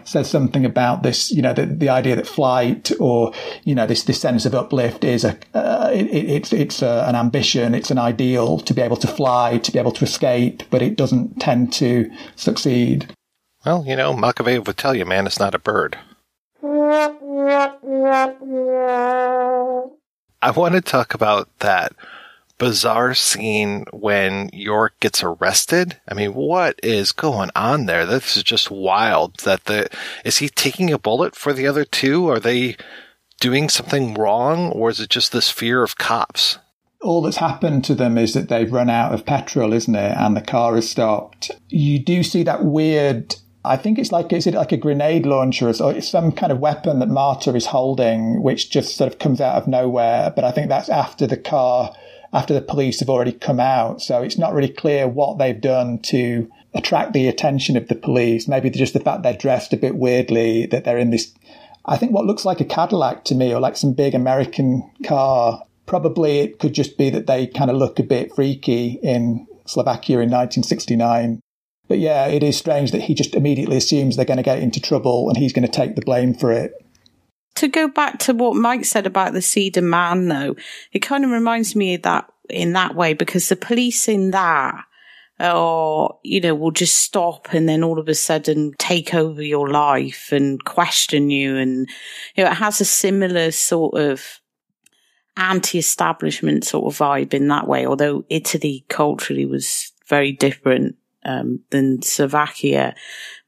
says 0.09 0.29
something 0.29 0.65
about 0.65 1.03
this, 1.03 1.31
you 1.31 1.43
know, 1.43 1.53
the, 1.53 1.67
the 1.67 1.89
idea 1.89 2.17
that 2.17 2.27
flight 2.27 2.91
or, 2.99 3.33
you 3.65 3.75
know, 3.75 3.87
this, 3.87 4.05
this 4.05 4.21
sense 4.21 4.47
of 4.47 4.55
uplift 4.55 5.05
is 5.05 5.25
a, 5.25 5.39
uh, 5.55 5.91
it, 5.93 6.07
it's, 6.07 6.53
it's 6.53 6.83
a, 6.83 7.05
an 7.07 7.15
ambition, 7.15 7.75
it's 7.75 7.91
an 7.91 7.99
ideal 7.99 8.59
to 8.61 8.75
be 8.75 8.81
able 8.83 8.97
to 8.97 9.07
fly, 9.07 9.59
to 9.59 9.71
be 9.71 9.79
able 9.79 9.93
to 9.93 10.05
escape, 10.05 10.63
but 10.71 10.83
it 10.83 10.97
doesn't 10.97 11.39
tend 11.41 11.73
to 11.75 12.11
succeed. 12.37 13.15
Well, 13.65 13.85
you 13.87 13.97
know, 13.97 14.13
Machiavelli 14.15 14.61
would 14.61 14.77
tell 14.77 14.95
you, 14.95 15.05
man, 15.05 15.27
it's 15.27 15.39
not 15.39 15.55
a 15.55 15.59
bird. 15.59 15.99
I 20.41 20.51
want 20.55 20.75
to 20.75 20.81
talk 20.81 21.15
about 21.15 21.49
that 21.59 21.93
bizarre 22.59 23.15
scene 23.15 23.85
when 23.93 24.51
York 24.53 24.95
gets 25.01 25.23
arrested. 25.23 26.01
I 26.09 26.15
mean, 26.15 26.35
what 26.35 26.79
is 26.83 27.13
going 27.13 27.51
on 27.57 27.87
there? 27.87 28.05
This 28.05 28.37
is 28.37 28.43
just 28.43 28.71
wild. 28.71 29.39
That 29.39 29.65
the 29.65 29.89
is 30.25 30.39
he 30.39 30.49
taking 30.49 30.93
a 30.93 30.99
bullet 30.99 31.35
for 31.35 31.53
the 31.53 31.67
other 31.67 31.85
two? 31.85 32.29
Are 32.29 32.41
they 32.41 32.77
doing 33.41 33.69
something 33.69 34.15
wrong, 34.15 34.71
or 34.73 34.91
is 34.91 35.01
it 35.01 35.11
just 35.11 35.33
this 35.33 35.51
fear 35.51 35.83
of 35.83 35.97
cops? 35.97 36.59
all 37.01 37.23
that's 37.23 37.37
happened 37.37 37.85
to 37.85 37.95
them 37.95 38.19
is 38.19 38.35
that 38.35 38.49
they've 38.49 38.73
run 38.73 38.91
out 38.91 39.15
of 39.15 39.25
petrol, 39.25 39.73
isn't 39.73 39.95
it? 39.95 40.17
And 40.17 40.37
the 40.37 40.41
car 40.41 40.75
has 40.75 40.89
stopped. 40.89 41.51
You 41.69 41.99
do 41.99 42.23
see 42.23 42.43
that 42.45 42.65
weird. 42.65 43.37
I 43.65 43.77
think 43.77 43.99
it's 43.99 44.13
like 44.13 44.33
is 44.33 44.47
it 44.47 44.55
like 44.55 44.73
a 44.73 44.77
grenade 44.77 45.27
launcher 45.27 45.69
or 45.69 46.01
some 46.01 46.33
kind 46.33 46.53
of 46.53 46.59
weapon 46.59 47.01
that 47.01 47.09
Marta 47.09 47.55
is 47.55 47.67
holding, 47.67 48.43
which 48.43 48.71
just 48.71 48.97
sort 48.97 49.13
of 49.13 49.19
comes 49.19 49.41
out 49.41 49.57
of 49.57 49.69
nowhere. 49.69 50.33
But 50.35 50.45
I 50.45 50.51
think 50.51 50.69
that's 50.69 50.89
after 50.89 51.27
the 51.27 51.37
car 51.37 51.95
after 52.33 52.55
the 52.55 52.61
police 52.61 53.01
have 53.01 53.09
already 53.09 53.33
come 53.33 53.61
out. 53.61 54.03
So 54.03 54.23
it's 54.23 54.39
not 54.39 54.53
really 54.53 54.69
clear 54.69 55.09
what 55.09 55.39
they've 55.39 55.61
done 55.61 55.99
to 56.05 56.51
attract 56.75 57.13
the 57.13 57.29
attention 57.29 57.77
of 57.77 57.89
the 57.89 57.95
police. 57.95 58.47
Maybe 58.47 58.71
just 58.71 58.93
the 58.93 59.01
fact 59.01 59.23
they're 59.23 59.33
dressed 59.33 59.73
a 59.73 59.79
bit 59.79 59.97
weirdly, 59.97 60.67
that 60.67 60.85
they're 60.85 60.99
in 60.99 61.11
this, 61.11 61.33
I 61.85 61.97
think 61.97 62.13
what 62.13 62.27
looks 62.27 62.45
like 62.45 62.61
a 62.61 62.65
Cadillac 62.65 63.25
to 63.25 63.35
me 63.35 63.55
or 63.55 63.61
like 63.61 63.77
some 63.77 63.95
big 63.95 64.15
American 64.15 64.91
car. 65.05 65.63
Probably 65.87 66.41
it 66.41 66.59
could 66.59 66.75
just 66.75 66.99
be 66.99 67.09
that 67.11 67.27
they 67.27 67.47
kind 67.47 67.71
of 67.71 67.77
look 67.77 67.99
a 67.99 68.03
bit 68.03 68.35
freaky 68.35 68.99
in 69.03 69.47
Slovakia 69.65 70.17
in 70.17 70.31
1969. 70.31 71.41
But 71.89 71.99
yeah, 71.99 72.27
it 72.27 72.43
is 72.43 72.59
strange 72.59 72.93
that 72.93 73.03
he 73.03 73.15
just 73.15 73.35
immediately 73.35 73.79
assumes 73.79 74.17
they're 74.17 74.27
going 74.27 74.37
to 74.37 74.43
get 74.43 74.59
into 74.59 74.81
trouble 74.81 75.31
and 75.31 75.39
he's 75.39 75.55
going 75.55 75.65
to 75.67 75.73
take 75.73 75.97
the 75.97 76.03
blame 76.03 76.35
for 76.35 76.53
it 76.53 76.75
to 77.59 77.69
go 77.69 77.89
back 77.89 78.19
to 78.21 78.35
what 78.35 78.57
Mike 78.57 78.85
said 78.85 79.07
about 79.07 79.33
the 79.33 79.43
Seed 79.43 79.77
of 79.77 79.85
Man, 79.85 80.29
though, 80.29 80.57
it 80.93 81.01
kind 81.01 81.25
of 81.25 81.31
reminds 81.31 81.77
me 81.77 81.95
of 81.95 82.03
that 82.03 82.31
in 82.49 82.73
that 82.73 82.95
way 82.95 83.15
because 83.15 83.49
the 83.49 83.57
police 83.57 84.09
in 84.09 84.31
that 84.31 84.85
or 85.41 86.19
you 86.25 86.41
know 86.41 86.55
will 86.55 86.73
just 86.73 86.97
stop 86.97 87.53
and 87.53 87.69
then 87.69 87.85
all 87.85 88.01
of 88.01 88.09
a 88.09 88.15
sudden 88.15 88.73
take 88.79 89.15
over 89.15 89.43
your 89.43 89.69
life 89.71 90.33
and 90.33 90.65
question 90.65 91.31
you. 91.31 91.57
And 91.57 91.89
you 92.35 92.45
know 92.45 92.51
it 92.51 92.57
has 92.57 92.81
a 92.81 92.85
similar 92.85 93.51
sort 93.51 93.95
of 93.95 94.41
anti-establishment 95.39 96.65
sort 96.65 96.93
of 96.93 96.99
vibe 96.99 97.33
in 97.33 97.47
that 97.47 97.69
way 97.69 97.87
although 97.87 98.25
italy 98.29 98.85
culturally 98.89 99.47
was 99.47 99.93
very 100.09 100.33
different 100.33 100.97
um, 101.25 101.61
than 101.71 102.03
slovakia 102.03 102.95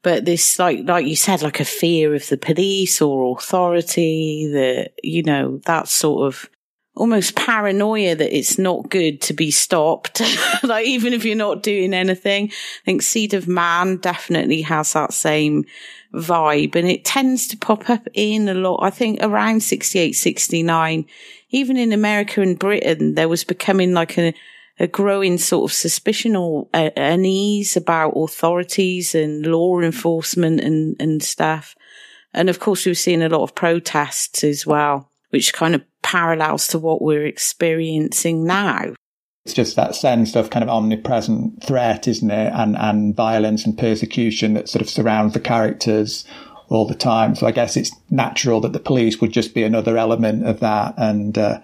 but 0.03 0.25
this 0.25 0.57
like 0.59 0.79
like 0.85 1.05
you 1.05 1.15
said 1.15 1.41
like 1.41 1.59
a 1.59 1.65
fear 1.65 2.15
of 2.15 2.27
the 2.29 2.37
police 2.37 3.01
or 3.01 3.37
authority 3.37 4.49
that 4.51 4.91
you 5.03 5.23
know 5.23 5.59
that 5.65 5.87
sort 5.87 6.27
of 6.27 6.49
almost 6.95 7.35
paranoia 7.35 8.15
that 8.15 8.35
it's 8.35 8.57
not 8.57 8.89
good 8.89 9.21
to 9.21 9.33
be 9.33 9.49
stopped. 9.49 10.21
like 10.63 10.85
even 10.85 11.13
if 11.13 11.23
you're 11.23 11.35
not 11.35 11.63
doing 11.63 11.93
anything, 11.93 12.49
I 12.51 12.85
think 12.85 13.01
Seed 13.01 13.33
of 13.33 13.47
Man 13.47 13.97
definitely 13.97 14.61
has 14.63 14.93
that 14.93 15.13
same 15.13 15.65
vibe 16.13 16.75
and 16.75 16.89
it 16.89 17.05
tends 17.05 17.47
to 17.47 17.57
pop 17.57 17.89
up 17.89 18.07
in 18.13 18.49
a 18.49 18.53
lot. 18.53 18.79
I 18.83 18.89
think 18.89 19.19
around 19.21 19.63
68, 19.63 20.11
69, 20.11 21.05
even 21.51 21.77
in 21.77 21.93
America 21.93 22.41
and 22.41 22.59
Britain, 22.59 23.15
there 23.15 23.29
was 23.29 23.43
becoming 23.43 23.93
like 23.93 24.17
a, 24.17 24.33
a 24.79 24.87
growing 24.87 25.37
sort 25.37 25.69
of 25.69 25.75
suspicion 25.75 26.35
or 26.35 26.67
unease 26.73 27.77
about 27.77 28.13
authorities 28.15 29.13
and 29.13 29.45
law 29.45 29.79
enforcement 29.79 30.59
and, 30.61 30.95
and 30.99 31.21
stuff. 31.21 31.75
And 32.33 32.49
of 32.49 32.59
course, 32.59 32.85
we've 32.85 32.97
seen 32.97 33.21
a 33.21 33.29
lot 33.29 33.43
of 33.43 33.55
protests 33.55 34.43
as 34.43 34.65
well, 34.65 35.11
which 35.29 35.53
kind 35.53 35.75
of 35.75 35.83
parallels 36.01 36.67
to 36.67 36.79
what 36.79 37.01
we're 37.01 37.25
experiencing 37.25 38.45
now. 38.45 38.93
It's 39.45 39.53
just 39.53 39.75
that 39.75 39.95
sense 39.95 40.35
of 40.35 40.49
kind 40.49 40.63
of 40.63 40.69
omnipresent 40.69 41.63
threat, 41.63 42.07
isn't 42.07 42.31
it? 42.31 42.53
And, 42.53 42.77
and 42.77 43.15
violence 43.15 43.65
and 43.65 43.77
persecution 43.77 44.53
that 44.53 44.69
sort 44.69 44.81
of 44.81 44.89
surrounds 44.89 45.33
the 45.33 45.39
characters 45.39 46.25
all 46.69 46.87
the 46.87 46.95
time. 46.95 47.35
So 47.35 47.47
I 47.47 47.51
guess 47.51 47.75
it's 47.75 47.91
natural 48.09 48.61
that 48.61 48.73
the 48.73 48.79
police 48.79 49.19
would 49.19 49.31
just 49.31 49.53
be 49.53 49.63
another 49.63 49.97
element 49.97 50.47
of 50.47 50.59
that. 50.61 50.93
And, 50.97 51.37
uh, 51.37 51.59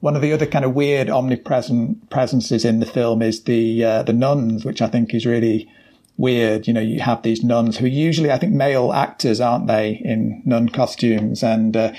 one 0.00 0.16
of 0.16 0.22
the 0.22 0.32
other 0.32 0.46
kind 0.46 0.64
of 0.64 0.74
weird 0.74 1.08
omnipresent 1.08 2.10
presences 2.10 2.64
in 2.64 2.80
the 2.80 2.86
film 2.86 3.22
is 3.22 3.44
the, 3.44 3.84
uh, 3.84 4.02
the 4.02 4.12
nuns, 4.12 4.64
which 4.64 4.82
I 4.82 4.88
think 4.88 5.14
is 5.14 5.26
really 5.26 5.70
weird. 6.16 6.66
You 6.66 6.74
know, 6.74 6.80
you 6.80 7.00
have 7.00 7.22
these 7.22 7.44
nuns 7.44 7.78
who 7.78 7.84
are 7.84 7.88
usually, 7.88 8.32
I 8.32 8.38
think, 8.38 8.52
male 8.52 8.92
actors, 8.92 9.40
aren't 9.40 9.66
they, 9.66 10.00
in 10.04 10.42
nun 10.44 10.68
costumes? 10.68 11.42
And, 11.42 11.76
uh, 11.76 11.92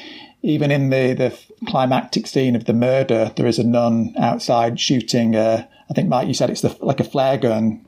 even 0.44 0.72
in 0.72 0.90
the, 0.90 1.14
the 1.14 1.40
climactic 1.68 2.26
scene 2.26 2.56
of 2.56 2.66
the 2.66 2.74
murder, 2.74 3.32
there 3.36 3.46
is 3.46 3.60
a 3.60 3.64
nun 3.64 4.14
outside 4.18 4.80
shooting. 4.80 5.36
Uh, 5.36 5.68
I 5.90 5.94
think, 5.94 6.10
Mike, 6.10 6.28
you 6.28 6.34
said 6.34 6.50
it's 6.50 6.62
the, 6.62 6.76
like 6.82 7.00
a 7.00 7.04
flare 7.04 7.38
gun. 7.38 7.86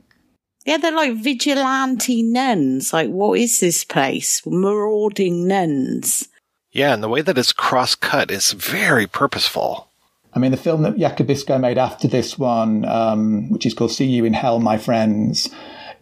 Yeah, 0.64 0.78
they're 0.78 0.92
like 0.92 1.16
vigilante 1.16 2.22
nuns. 2.22 2.92
Like, 2.92 3.10
what 3.10 3.38
is 3.38 3.60
this 3.60 3.84
place? 3.84 4.40
Marauding 4.46 5.46
nuns. 5.48 6.28
Yeah, 6.70 6.94
and 6.94 7.02
the 7.02 7.08
way 7.08 7.22
that 7.22 7.38
it's 7.38 7.52
cross 7.52 7.94
cut 7.94 8.30
is 8.30 8.52
very 8.52 9.06
purposeful. 9.06 9.88
I 10.34 10.40
mean, 10.40 10.50
the 10.50 10.56
film 10.56 10.82
that 10.82 10.96
Jaco 10.96 11.60
made 11.60 11.78
after 11.78 12.08
this 12.08 12.36
one, 12.36 12.84
um, 12.84 13.50
which 13.50 13.66
is 13.66 13.74
called 13.74 13.92
See 13.92 14.06
You 14.06 14.24
in 14.24 14.32
Hell, 14.32 14.58
My 14.58 14.78
Friends, 14.78 15.48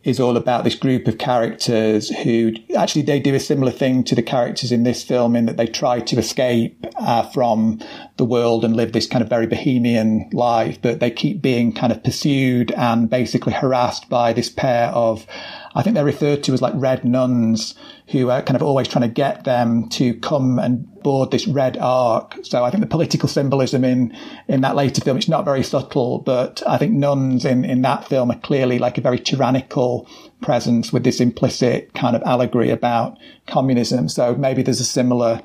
is 0.05 0.18
all 0.18 0.37
about 0.37 0.64
this 0.64 0.74
group 0.74 1.07
of 1.07 1.18
characters 1.18 2.09
who 2.09 2.53
actually 2.76 3.03
they 3.03 3.20
do 3.20 3.35
a 3.35 3.41
similar 3.41 3.70
thing 3.70 4.03
to 4.03 4.14
the 4.14 4.22
characters 4.22 4.72
in 4.72 4.83
this 4.83 5.05
film 5.05 5.37
in 5.37 5.47
that 5.47 5.57
they 5.57 5.66
try 5.66 6.01
to 6.01 6.18
escape 6.18 6.85
uh, 6.97 7.22
from 7.30 7.78
the 8.16 8.24
world 8.24 8.64
and 8.64 8.74
live 8.74 8.93
this 8.93 9.07
kind 9.07 9.22
of 9.22 9.28
very 9.28 9.47
bohemian 9.47 10.28
life, 10.33 10.80
but 10.83 10.99
they 10.99 11.11
keep 11.11 11.41
being 11.41 11.72
kind 11.72 11.93
of 11.93 12.03
pursued 12.03 12.72
and 12.72 13.09
basically 13.09 13.53
harassed 13.53 14.09
by 14.09 14.33
this 14.33 14.49
pair 14.49 14.89
of 14.89 15.26
I 15.74 15.82
think 15.82 15.94
they're 15.94 16.04
referred 16.04 16.42
to 16.44 16.52
as 16.52 16.62
like 16.62 16.74
red 16.76 17.04
nuns 17.04 17.74
who 18.08 18.30
are 18.30 18.42
kind 18.42 18.56
of 18.56 18.62
always 18.62 18.88
trying 18.88 19.08
to 19.08 19.14
get 19.14 19.44
them 19.44 19.88
to 19.90 20.14
come 20.14 20.58
and 20.58 20.86
board 21.02 21.30
this 21.30 21.46
red 21.46 21.76
ark. 21.78 22.38
So 22.42 22.64
I 22.64 22.70
think 22.70 22.82
the 22.82 22.86
political 22.86 23.28
symbolism 23.28 23.84
in, 23.84 24.16
in 24.48 24.60
that 24.60 24.76
later 24.76 25.00
film, 25.00 25.16
it's 25.16 25.28
not 25.28 25.44
very 25.44 25.62
subtle, 25.62 26.18
but 26.18 26.62
I 26.66 26.78
think 26.78 26.92
nuns 26.92 27.44
in, 27.44 27.64
in 27.64 27.82
that 27.82 28.06
film 28.06 28.30
are 28.30 28.38
clearly 28.38 28.78
like 28.78 28.98
a 28.98 29.02
very 29.02 29.18
tyrannical 29.18 30.08
presence 30.42 30.92
with 30.92 31.04
this 31.04 31.20
implicit 31.20 31.94
kind 31.94 32.16
of 32.16 32.22
allegory 32.22 32.70
about 32.70 33.18
communism. 33.46 34.08
So 34.08 34.34
maybe 34.34 34.62
there's 34.62 34.80
a 34.80 34.84
similar 34.84 35.42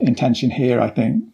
intention 0.00 0.50
here, 0.50 0.80
I 0.80 0.90
think. 0.90 1.24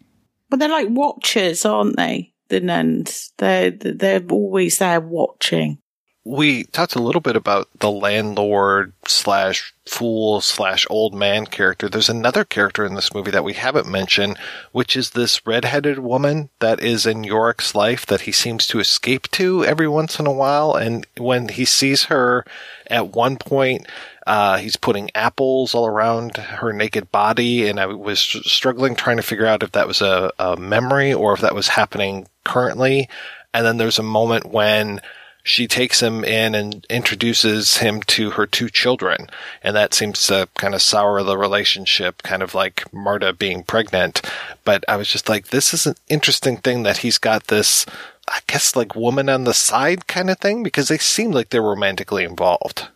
But 0.49 0.59
they're 0.59 0.69
like 0.69 0.89
watchers, 0.89 1.65
aren't 1.65 1.97
they? 1.97 2.33
The 2.49 2.59
nuns. 2.59 3.33
They're, 3.37 3.71
they're 3.71 4.23
always 4.29 4.77
there 4.77 5.01
watching 5.01 5.79
we 6.25 6.63
talked 6.63 6.95
a 6.95 7.01
little 7.01 7.21
bit 7.21 7.35
about 7.35 7.69
the 7.79 7.91
landlord 7.91 8.91
slash 9.05 9.75
fool 9.85 10.41
slash 10.41 10.87
old 10.89 11.13
man 11.13 11.45
character. 11.45 11.87
There's 11.87 12.09
another 12.09 12.43
character 12.43 12.83
in 12.83 12.95
this 12.95 13.13
movie 13.13 13.29
that 13.29 13.43
we 13.43 13.53
haven't 13.53 13.87
mentioned, 13.87 14.39
which 14.71 14.97
is 14.97 15.11
this 15.11 15.45
redheaded 15.45 15.99
woman 15.99 16.49
that 16.59 16.81
is 16.81 17.05
in 17.05 17.23
Yorick's 17.23 17.75
life 17.75 18.07
that 18.07 18.21
he 18.21 18.31
seems 18.31 18.65
to 18.67 18.79
escape 18.79 19.29
to 19.31 19.63
every 19.63 19.87
once 19.87 20.19
in 20.19 20.25
a 20.25 20.31
while. 20.31 20.73
And 20.73 21.05
when 21.15 21.49
he 21.49 21.63
sees 21.63 22.05
her 22.05 22.43
at 22.87 23.09
one 23.09 23.37
point, 23.37 23.85
uh, 24.25 24.57
he's 24.57 24.77
putting 24.77 25.11
apples 25.13 25.75
all 25.75 25.85
around 25.85 26.37
her 26.37 26.73
naked 26.73 27.11
body. 27.11 27.69
And 27.69 27.79
I 27.79 27.85
was 27.85 28.19
struggling 28.19 28.95
trying 28.95 29.17
to 29.17 29.23
figure 29.23 29.45
out 29.45 29.61
if 29.61 29.73
that 29.73 29.87
was 29.87 30.01
a, 30.01 30.31
a 30.39 30.57
memory 30.57 31.13
or 31.13 31.33
if 31.33 31.41
that 31.41 31.53
was 31.53 31.67
happening 31.67 32.27
currently. 32.43 33.09
And 33.53 33.63
then 33.63 33.77
there's 33.77 33.99
a 33.99 34.03
moment 34.03 34.47
when 34.47 35.01
she 35.45 35.67
takes 35.67 36.01
him 36.01 36.23
in 36.23 36.55
and 36.55 36.87
introduces 36.89 37.77
him 37.77 38.01
to 38.01 38.31
her 38.31 38.47
two 38.47 38.67
children. 38.67 39.29
And 39.61 39.75
that 39.75 39.93
seems 39.93 40.25
to 40.25 40.49
kind 40.55 40.73
of 40.73 40.81
sour 40.81 41.21
the 41.21 41.37
relationship, 41.37 42.23
kind 42.23 42.41
of 42.41 42.55
like 42.55 42.91
Marta 42.91 43.31
being 43.31 43.61
pregnant. 43.61 44.23
But 44.63 44.83
I 44.87 44.97
was 44.97 45.07
just 45.07 45.29
like, 45.29 45.49
this 45.49 45.71
is 45.71 45.85
an 45.85 45.97
interesting 46.09 46.57
thing 46.57 46.81
that 46.81 46.97
he's 46.97 47.19
got 47.19 47.45
this, 47.45 47.85
I 48.27 48.39
guess, 48.47 48.75
like 48.75 48.95
woman 48.95 49.29
on 49.29 49.43
the 49.43 49.53
side 49.53 50.07
kind 50.07 50.31
of 50.31 50.39
thing 50.39 50.63
because 50.63 50.87
they 50.87 50.97
seem 50.97 51.29
like 51.29 51.51
they're 51.51 51.61
romantically 51.61 52.23
involved. 52.23 52.87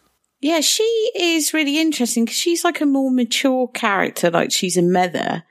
Yeah, 0.42 0.62
she 0.62 1.12
is 1.16 1.54
really 1.54 1.80
interesting 1.80 2.26
because 2.26 2.38
she's 2.38 2.64
like 2.64 2.82
a 2.82 2.88
more 2.88 3.12
mature 3.12 3.68
character, 3.68 4.32
like 4.32 4.52
she's 4.52 4.76
a 4.76 4.82
mother. 4.82 5.44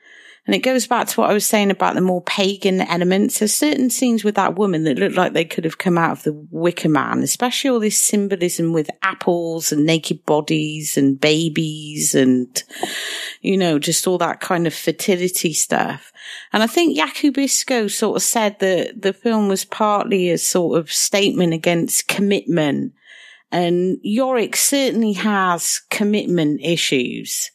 And 0.49 0.55
it 0.55 0.63
goes 0.63 0.87
back 0.87 1.05
to 1.05 1.21
what 1.21 1.29
I 1.29 1.33
was 1.33 1.45
saying 1.45 1.69
about 1.69 1.93
the 1.93 2.01
more 2.01 2.23
pagan 2.23 2.81
elements. 2.81 3.37
There's 3.37 3.53
certain 3.53 3.91
scenes 3.91 4.23
with 4.23 4.33
that 4.33 4.55
woman 4.55 4.83
that 4.85 4.97
look 4.97 5.15
like 5.15 5.33
they 5.33 5.45
could 5.45 5.63
have 5.63 5.77
come 5.77 5.95
out 5.95 6.13
of 6.13 6.23
the 6.23 6.33
Wicker 6.49 6.89
Man, 6.89 7.19
especially 7.19 7.69
all 7.69 7.79
this 7.79 8.01
symbolism 8.01 8.73
with 8.73 8.89
apples 9.03 9.71
and 9.71 9.85
naked 9.85 10.25
bodies 10.25 10.97
and 10.97 11.21
babies 11.21 12.15
and, 12.15 12.63
you 13.41 13.57
know, 13.57 13.77
just 13.77 14.07
all 14.07 14.17
that 14.17 14.39
kind 14.39 14.65
of 14.65 14.73
fertility 14.73 15.53
stuff. 15.53 16.11
And 16.51 16.63
I 16.63 16.65
think 16.65 16.97
Jakubisko 16.97 17.91
sort 17.91 18.15
of 18.15 18.23
said 18.23 18.57
that 18.57 19.03
the 19.03 19.13
film 19.13 19.49
was 19.49 19.65
partly 19.65 20.31
a 20.31 20.39
sort 20.39 20.79
of 20.79 20.91
statement 20.91 21.53
against 21.53 22.07
commitment. 22.07 22.93
And 23.51 23.99
Yorick 24.01 24.55
certainly 24.55 25.13
has 25.13 25.79
commitment 25.91 26.61
issues 26.63 27.51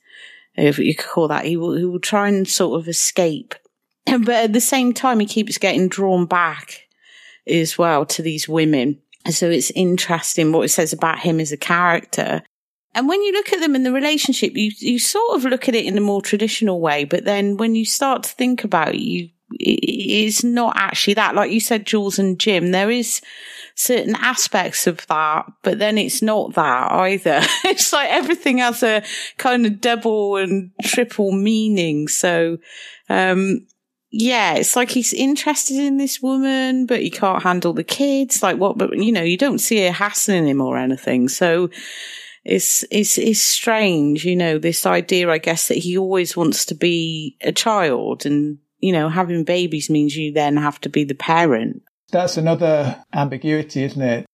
if 0.57 0.79
you 0.79 0.95
could 0.95 1.09
call 1.09 1.29
that. 1.29 1.45
He 1.45 1.57
will, 1.57 1.75
he 1.75 1.85
will 1.85 2.01
try 2.01 2.29
and 2.29 2.47
sort 2.47 2.81
of 2.81 2.89
escape. 2.89 3.55
But 4.07 4.29
at 4.29 4.53
the 4.53 4.61
same 4.61 4.93
time, 4.93 5.19
he 5.19 5.27
keeps 5.27 5.59
getting 5.59 5.89
drawn 5.89 6.27
back 6.27 6.83
as 7.47 7.79
well 7.79 8.05
to 8.07 8.23
these 8.23 8.49
women. 8.49 9.01
So 9.31 9.49
it's 9.49 9.71
interesting 9.71 10.53
what 10.53 10.67
it 10.67 10.69
says 10.69 10.93
about 10.93 11.21
him 11.21 11.41
as 11.41 11.53
a 11.53 11.57
character. 11.57 12.43
And 12.95 13.09
when 13.09 13.23
you 13.23 13.33
look 13.33 13.53
at 13.53 13.61
them 13.61 13.75
in 13.75 13.83
the 13.83 13.93
relationship, 13.93 14.57
you, 14.57 14.71
you 14.79 14.99
sort 14.99 15.37
of 15.37 15.45
look 15.45 15.69
at 15.69 15.75
it 15.75 15.87
in 15.87 15.99
a 15.99 16.03
more 16.03 16.23
traditional 16.23 16.81
way. 16.81 17.05
But 17.05 17.25
then 17.25 17.57
when 17.57 17.75
you 17.75 17.85
start 17.85 18.23
to 18.25 18.31
think 18.31 18.63
about 18.63 18.95
it, 18.95 19.01
you, 19.01 19.31
it's 19.61 20.45
not 20.45 20.77
actually 20.77 21.15
that. 21.15 21.35
Like 21.35 21.51
you 21.51 21.61
said, 21.61 21.87
Jules 21.87 22.19
and 22.19 22.39
Jim, 22.39 22.71
there 22.71 22.91
is 22.91 23.21
certain 23.75 24.15
aspects 24.17 24.87
of 24.87 25.07
that, 25.09 25.47
but 25.63 25.79
then 25.79 25.99
it's 25.99 26.23
not 26.23 26.55
that 26.55 26.93
either. 26.93 27.41
it's 27.65 27.93
like 27.93 28.11
everything 28.11 28.59
has 28.59 28.83
a 28.83 29.03
kind 29.37 29.67
of 29.67 29.81
double 29.81 30.37
and 30.37 30.71
triple 30.83 31.33
meaning. 31.33 32.09
So, 32.09 32.59
um, 33.09 33.67
yeah, 34.11 34.55
it's 34.55 34.77
like 34.77 34.91
he's 34.91 35.13
interested 35.13 35.77
in 35.77 35.97
this 35.97 36.23
woman, 36.23 36.87
but 36.87 37.01
he 37.01 37.11
can't 37.11 37.43
handle 37.43 37.73
the 37.73 37.85
kids. 37.85 38.43
Like 38.43 38.59
what, 38.59 38.79
but 38.79 38.97
you 38.97 39.13
know, 39.13 39.23
you 39.23 39.37
don't 39.37 39.59
see 39.59 39.85
her 39.85 39.93
hassling 39.93 40.47
him 40.47 40.61
or 40.61 40.77
anything. 40.79 41.29
So, 41.29 41.71
it's, 42.45 42.85
it's, 42.91 43.17
it's 43.17 43.41
strange, 43.41 44.27
you 44.27 44.37
know, 44.37 44.59
this 44.59 44.85
idea, 44.85 45.31
I 45.31 45.39
guess, 45.39 45.69
that 45.69 45.79
he 45.79 45.97
always 45.97 46.37
wants 46.37 46.67
to 46.67 46.75
be 46.75 47.39
a 47.41 47.53
child 47.53 48.27
and, 48.27 48.59
you 48.85 48.93
know, 48.93 49.09
having 49.09 49.45
babies 49.45 49.89
means 49.89 50.15
you 50.15 50.31
then 50.31 50.59
have 50.59 50.79
to 50.79 50.91
be 50.91 51.05
the 51.05 51.15
parent. 51.15 51.83
That's 52.13 52.37
another 52.37 53.03
ambiguity, 53.15 53.83
isn't 53.83 54.03
it? 54.03 54.27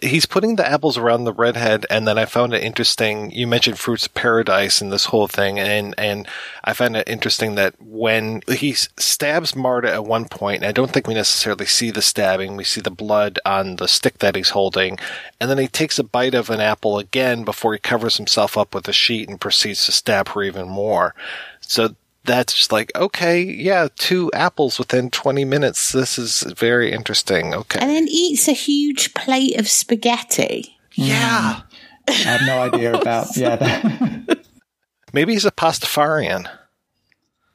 He's 0.00 0.26
putting 0.26 0.54
the 0.54 0.68
apples 0.68 0.96
around 0.96 1.24
the 1.24 1.32
redhead, 1.32 1.86
and 1.90 2.06
then 2.06 2.16
I 2.16 2.24
found 2.26 2.54
it 2.54 2.62
interesting. 2.62 3.32
You 3.32 3.48
mentioned 3.48 3.80
fruits 3.80 4.06
of 4.06 4.14
paradise 4.14 4.80
and 4.80 4.92
this 4.92 5.06
whole 5.06 5.26
thing, 5.26 5.58
and 5.58 5.92
and 5.98 6.28
I 6.62 6.72
found 6.72 6.96
it 6.96 7.08
interesting 7.08 7.56
that 7.56 7.74
when 7.80 8.42
he 8.46 8.74
stabs 8.74 9.56
Marta 9.56 9.92
at 9.92 10.04
one 10.04 10.26
point, 10.26 10.58
and 10.58 10.66
I 10.66 10.72
don't 10.72 10.92
think 10.92 11.08
we 11.08 11.14
necessarily 11.14 11.66
see 11.66 11.90
the 11.90 12.02
stabbing. 12.02 12.56
We 12.56 12.62
see 12.62 12.82
the 12.82 12.90
blood 12.92 13.40
on 13.44 13.76
the 13.76 13.88
stick 13.88 14.18
that 14.18 14.36
he's 14.36 14.50
holding, 14.50 14.98
and 15.40 15.50
then 15.50 15.58
he 15.58 15.66
takes 15.66 15.98
a 15.98 16.04
bite 16.04 16.34
of 16.34 16.48
an 16.48 16.60
apple 16.60 16.98
again 16.98 17.42
before 17.42 17.72
he 17.72 17.80
covers 17.80 18.18
himself 18.18 18.56
up 18.56 18.72
with 18.72 18.86
a 18.86 18.92
sheet 18.92 19.28
and 19.28 19.40
proceeds 19.40 19.84
to 19.86 19.92
stab 19.92 20.28
her 20.28 20.44
even 20.44 20.68
more. 20.68 21.12
So 21.60 21.96
that's 22.26 22.52
just 22.52 22.72
like, 22.72 22.92
okay, 22.94 23.40
yeah, 23.40 23.88
two 23.96 24.30
apples 24.32 24.78
within 24.78 25.10
20 25.10 25.44
minutes. 25.44 25.92
This 25.92 26.18
is 26.18 26.42
very 26.42 26.92
interesting. 26.92 27.54
Okay. 27.54 27.78
And 27.80 27.90
then 27.90 28.06
eats 28.08 28.48
a 28.48 28.52
huge 28.52 29.14
plate 29.14 29.58
of 29.58 29.68
spaghetti. 29.68 30.76
Yeah. 30.94 31.60
Mm. 31.60 31.62
I 32.08 32.12
have 32.12 32.42
no 32.42 32.62
idea 32.62 32.94
about, 32.94 33.36
yeah. 33.36 33.56
that. 33.56 34.44
Maybe 35.12 35.32
he's 35.32 35.44
a 35.44 35.50
pastafarian. 35.50 36.48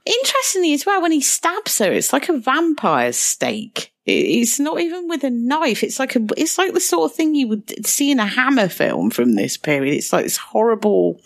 Interestingly, 0.04 0.74
as 0.74 0.86
well, 0.86 1.02
when 1.02 1.12
he 1.12 1.22
stabs 1.22 1.78
her, 1.78 1.92
it's 1.92 2.12
like 2.12 2.28
a 2.28 2.38
vampire's 2.38 3.18
stake. 3.18 3.94
It's 4.06 4.60
not 4.60 4.80
even 4.80 5.08
with 5.08 5.24
a 5.24 5.30
knife. 5.30 5.84
It's 5.84 6.00
like 6.00 6.16
a, 6.16 6.26
it's 6.36 6.58
like 6.58 6.74
the 6.74 6.80
sort 6.80 7.12
of 7.12 7.16
thing 7.16 7.36
you 7.36 7.48
would 7.48 7.86
see 7.86 8.10
in 8.10 8.20
a 8.20 8.26
Hammer 8.26 8.68
film 8.68 9.12
from 9.12 9.36
this 9.36 9.58
period. 9.58 9.94
It's 9.94 10.12
like 10.12 10.24
this 10.24 10.38
horrible 10.38 11.22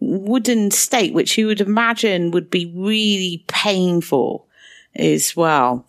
wooden 0.00 0.70
stake, 0.70 1.14
which 1.14 1.38
you 1.38 1.46
would 1.46 1.60
imagine 1.60 2.30
would 2.30 2.50
be 2.50 2.72
really 2.74 3.44
painful 3.46 4.46
as 4.96 5.36
well 5.36 5.86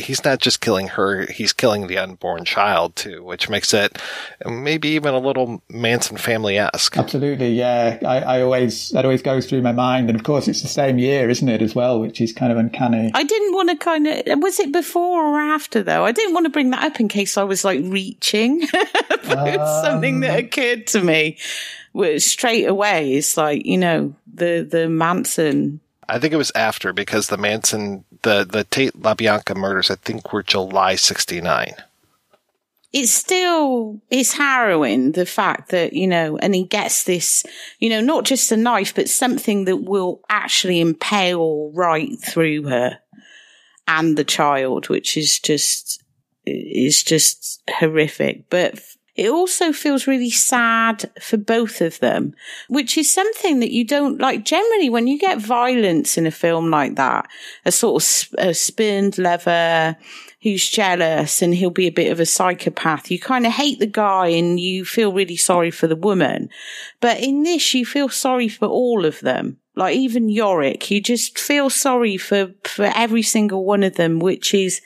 he's 0.00 0.24
not 0.24 0.40
just 0.40 0.60
killing 0.60 0.88
her, 0.88 1.26
he's 1.26 1.52
killing 1.52 1.86
the 1.86 1.98
unborn 1.98 2.44
child 2.44 2.96
too, 2.96 3.22
which 3.22 3.48
makes 3.48 3.72
it 3.72 3.98
maybe 4.44 4.88
even 4.88 5.14
a 5.14 5.18
little 5.18 5.62
Manson 5.68 6.16
family 6.16 6.58
esque. 6.58 6.96
Absolutely, 6.96 7.52
yeah. 7.52 7.98
I, 8.02 8.20
I, 8.20 8.42
always 8.42 8.90
that 8.90 9.04
always 9.04 9.22
goes 9.22 9.46
through 9.46 9.62
my 9.62 9.72
mind, 9.72 10.08
and 10.08 10.18
of 10.18 10.24
course 10.24 10.48
it's 10.48 10.62
the 10.62 10.68
same 10.68 10.98
year, 10.98 11.28
isn't 11.28 11.48
it, 11.48 11.62
as 11.62 11.74
well, 11.74 12.00
which 12.00 12.20
is 12.20 12.32
kind 12.32 12.52
of 12.52 12.58
uncanny. 12.58 13.10
I 13.14 13.24
didn't 13.24 13.54
want 13.54 13.70
to 13.70 13.76
kind 13.76 14.06
of 14.06 14.38
was 14.40 14.58
it 14.58 14.72
before 14.72 15.22
or 15.22 15.38
after 15.38 15.82
though? 15.82 16.04
I 16.04 16.12
didn't 16.12 16.34
want 16.34 16.46
to 16.46 16.50
bring 16.50 16.70
that 16.70 16.84
up 16.84 17.00
in 17.00 17.08
case 17.08 17.36
I 17.36 17.44
was 17.44 17.64
like 17.64 17.80
reaching. 17.84 18.62
um, 19.24 19.58
something 19.84 20.20
that 20.20 20.38
occurred 20.38 20.86
to 20.88 21.02
me 21.02 21.38
was 21.79 21.79
straight 22.18 22.66
away. 22.66 23.14
It's 23.14 23.36
like 23.36 23.64
you 23.66 23.78
know 23.78 24.14
the 24.32 24.66
the 24.68 24.88
Manson 24.88 25.80
I 26.10 26.18
think 26.18 26.34
it 26.34 26.38
was 26.38 26.50
after 26.56 26.92
because 26.92 27.28
the 27.28 27.36
Manson, 27.36 28.04
the 28.22 28.44
the 28.44 28.64
Tate 28.64 28.94
LaBianca 28.94 29.56
murders, 29.56 29.92
I 29.92 29.94
think 29.94 30.32
were 30.32 30.42
July 30.42 30.96
'69. 30.96 31.74
It's 32.92 33.12
still 33.12 34.00
it's 34.10 34.32
harrowing 34.32 35.12
the 35.12 35.24
fact 35.24 35.70
that 35.70 35.92
you 35.92 36.08
know, 36.08 36.36
and 36.38 36.52
he 36.52 36.64
gets 36.64 37.04
this, 37.04 37.44
you 37.78 37.88
know, 37.88 38.00
not 38.00 38.24
just 38.24 38.50
a 38.50 38.56
knife, 38.56 38.92
but 38.92 39.08
something 39.08 39.66
that 39.66 39.84
will 39.84 40.20
actually 40.28 40.80
impale 40.80 41.70
right 41.74 42.10
through 42.20 42.64
her 42.64 42.98
and 43.86 44.18
the 44.18 44.24
child, 44.24 44.88
which 44.88 45.16
is 45.16 45.38
just 45.38 46.02
is 46.44 47.04
just 47.04 47.62
horrific. 47.70 48.50
But 48.50 48.80
it 49.16 49.30
also 49.30 49.72
feels 49.72 50.06
really 50.06 50.30
sad 50.30 51.10
for 51.20 51.36
both 51.36 51.80
of 51.80 51.98
them, 52.00 52.34
which 52.68 52.96
is 52.96 53.10
something 53.10 53.60
that 53.60 53.72
you 53.72 53.84
don't 53.84 54.18
like. 54.20 54.44
Generally, 54.44 54.90
when 54.90 55.06
you 55.06 55.18
get 55.18 55.40
violence 55.40 56.16
in 56.16 56.26
a 56.26 56.30
film 56.30 56.70
like 56.70 56.96
that, 56.96 57.28
a 57.64 57.72
sort 57.72 58.02
of 58.02 58.34
a 58.38 58.54
spurned 58.54 59.18
lover 59.18 59.96
who's 60.42 60.66
jealous 60.68 61.42
and 61.42 61.54
he'll 61.54 61.70
be 61.70 61.86
a 61.86 61.92
bit 61.92 62.10
of 62.10 62.20
a 62.20 62.26
psychopath, 62.26 63.10
you 63.10 63.18
kind 63.18 63.46
of 63.46 63.52
hate 63.52 63.78
the 63.78 63.86
guy 63.86 64.28
and 64.28 64.58
you 64.58 64.84
feel 64.84 65.12
really 65.12 65.36
sorry 65.36 65.70
for 65.70 65.86
the 65.86 65.96
woman. 65.96 66.48
But 67.00 67.20
in 67.20 67.42
this, 67.42 67.74
you 67.74 67.84
feel 67.84 68.08
sorry 68.08 68.48
for 68.48 68.66
all 68.66 69.04
of 69.04 69.20
them. 69.20 69.58
Like 69.76 69.96
even 69.96 70.28
Yorick, 70.28 70.90
you 70.90 71.00
just 71.00 71.38
feel 71.38 71.68
sorry 71.68 72.16
for, 72.16 72.52
for 72.64 72.90
every 72.94 73.22
single 73.22 73.64
one 73.64 73.82
of 73.82 73.96
them, 73.96 74.18
which 74.18 74.54
is 74.54 74.80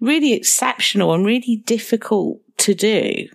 really 0.00 0.32
exceptional 0.32 1.12
and 1.12 1.24
really 1.24 1.56
difficult 1.64 2.40
to 2.58 2.74
do. 2.74 3.28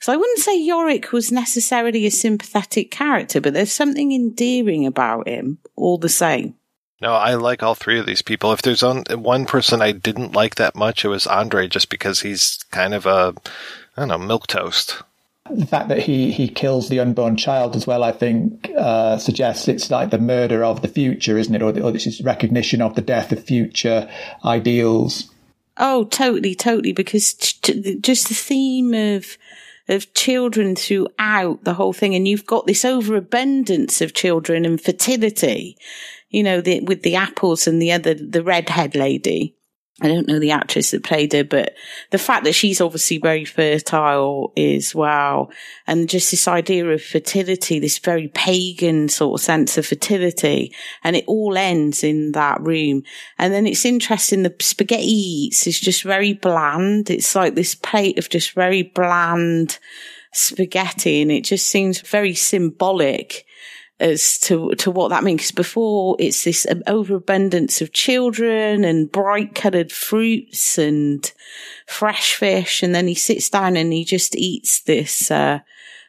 So 0.00 0.12
I 0.12 0.16
wouldn't 0.16 0.38
say 0.38 0.60
Yorick 0.60 1.12
was 1.12 1.32
necessarily 1.32 2.06
a 2.06 2.10
sympathetic 2.10 2.90
character, 2.90 3.40
but 3.40 3.52
there's 3.52 3.72
something 3.72 4.12
endearing 4.12 4.86
about 4.86 5.26
him 5.26 5.58
all 5.74 5.98
the 5.98 6.08
same. 6.08 6.54
No, 7.00 7.12
I 7.12 7.34
like 7.34 7.62
all 7.62 7.74
three 7.74 7.98
of 7.98 8.06
these 8.06 8.22
people. 8.22 8.52
If 8.52 8.62
there's 8.62 8.82
one 8.82 9.46
person 9.46 9.80
I 9.80 9.92
didn't 9.92 10.34
like 10.34 10.56
that 10.56 10.74
much, 10.74 11.04
it 11.04 11.08
was 11.08 11.26
Andre, 11.26 11.68
just 11.68 11.90
because 11.90 12.20
he's 12.20 12.58
kind 12.70 12.92
of 12.92 13.06
a, 13.06 13.34
I 13.96 14.00
don't 14.00 14.08
know, 14.08 14.18
milk 14.18 14.48
toast. 14.48 15.02
The 15.50 15.64
fact 15.64 15.88
that 15.88 16.00
he, 16.00 16.30
he 16.32 16.48
kills 16.48 16.88
the 16.88 17.00
unborn 17.00 17.36
child 17.36 17.74
as 17.74 17.86
well, 17.86 18.02
I 18.02 18.12
think, 18.12 18.70
uh, 18.76 19.16
suggests 19.18 19.68
it's 19.68 19.90
like 19.90 20.10
the 20.10 20.18
murder 20.18 20.64
of 20.64 20.82
the 20.82 20.88
future, 20.88 21.38
isn't 21.38 21.54
it? 21.54 21.62
Or, 21.62 21.68
or 21.80 21.92
this 21.92 22.06
is 22.06 22.20
recognition 22.20 22.82
of 22.82 22.96
the 22.96 23.02
death 23.02 23.32
of 23.32 23.44
future 23.44 24.10
ideals. 24.44 25.30
Oh, 25.78 26.04
totally, 26.04 26.56
totally. 26.56 26.92
Because 26.92 27.32
t- 27.32 27.98
just 28.00 28.28
the 28.28 28.34
theme 28.34 28.92
of 28.92 29.38
of 29.88 30.12
children 30.14 30.76
throughout 30.76 31.64
the 31.64 31.74
whole 31.74 31.92
thing. 31.92 32.14
And 32.14 32.26
you've 32.26 32.46
got 32.46 32.66
this 32.66 32.84
overabundance 32.84 34.00
of 34.00 34.14
children 34.14 34.64
and 34.64 34.80
fertility, 34.80 35.76
you 36.30 36.42
know, 36.42 36.60
the, 36.60 36.80
with 36.80 37.02
the 37.02 37.16
apples 37.16 37.66
and 37.66 37.80
the 37.80 37.92
other, 37.92 38.14
the 38.14 38.42
redhead 38.42 38.94
lady. 38.94 39.57
I 40.00 40.06
don't 40.06 40.28
know 40.28 40.38
the 40.38 40.52
actress 40.52 40.92
that 40.92 41.02
played 41.02 41.32
her, 41.32 41.42
but 41.42 41.74
the 42.10 42.18
fact 42.18 42.44
that 42.44 42.54
she's 42.54 42.80
obviously 42.80 43.18
very 43.18 43.44
fertile 43.44 44.52
is 44.54 44.94
wow. 44.94 45.48
And 45.88 46.08
just 46.08 46.30
this 46.30 46.46
idea 46.46 46.86
of 46.88 47.02
fertility, 47.02 47.80
this 47.80 47.98
very 47.98 48.28
pagan 48.28 49.08
sort 49.08 49.40
of 49.40 49.44
sense 49.44 49.76
of 49.76 49.86
fertility. 49.86 50.72
And 51.02 51.16
it 51.16 51.24
all 51.26 51.56
ends 51.56 52.04
in 52.04 52.30
that 52.32 52.60
room. 52.60 53.02
And 53.38 53.52
then 53.52 53.66
it's 53.66 53.84
interesting. 53.84 54.44
The 54.44 54.54
spaghetti 54.60 55.02
eats 55.02 55.66
is 55.66 55.80
just 55.80 56.04
very 56.04 56.32
bland. 56.32 57.10
It's 57.10 57.34
like 57.34 57.56
this 57.56 57.74
plate 57.74 58.18
of 58.18 58.28
just 58.28 58.52
very 58.52 58.82
bland 58.82 59.80
spaghetti. 60.32 61.22
And 61.22 61.32
it 61.32 61.42
just 61.42 61.66
seems 61.66 62.00
very 62.02 62.34
symbolic 62.34 63.44
as 64.00 64.38
to 64.38 64.74
to 64.76 64.90
what 64.90 65.08
that 65.08 65.24
means. 65.24 65.40
Because 65.40 65.52
before 65.52 66.16
it's 66.18 66.44
this 66.44 66.66
overabundance 66.86 67.80
of 67.80 67.92
children 67.92 68.84
and 68.84 69.10
bright 69.10 69.54
coloured 69.54 69.92
fruits 69.92 70.78
and 70.78 71.30
fresh 71.86 72.34
fish, 72.34 72.82
and 72.82 72.94
then 72.94 73.08
he 73.08 73.14
sits 73.14 73.50
down 73.50 73.76
and 73.76 73.92
he 73.92 74.04
just 74.04 74.36
eats 74.36 74.80
this. 74.80 75.30
Uh, 75.30 75.60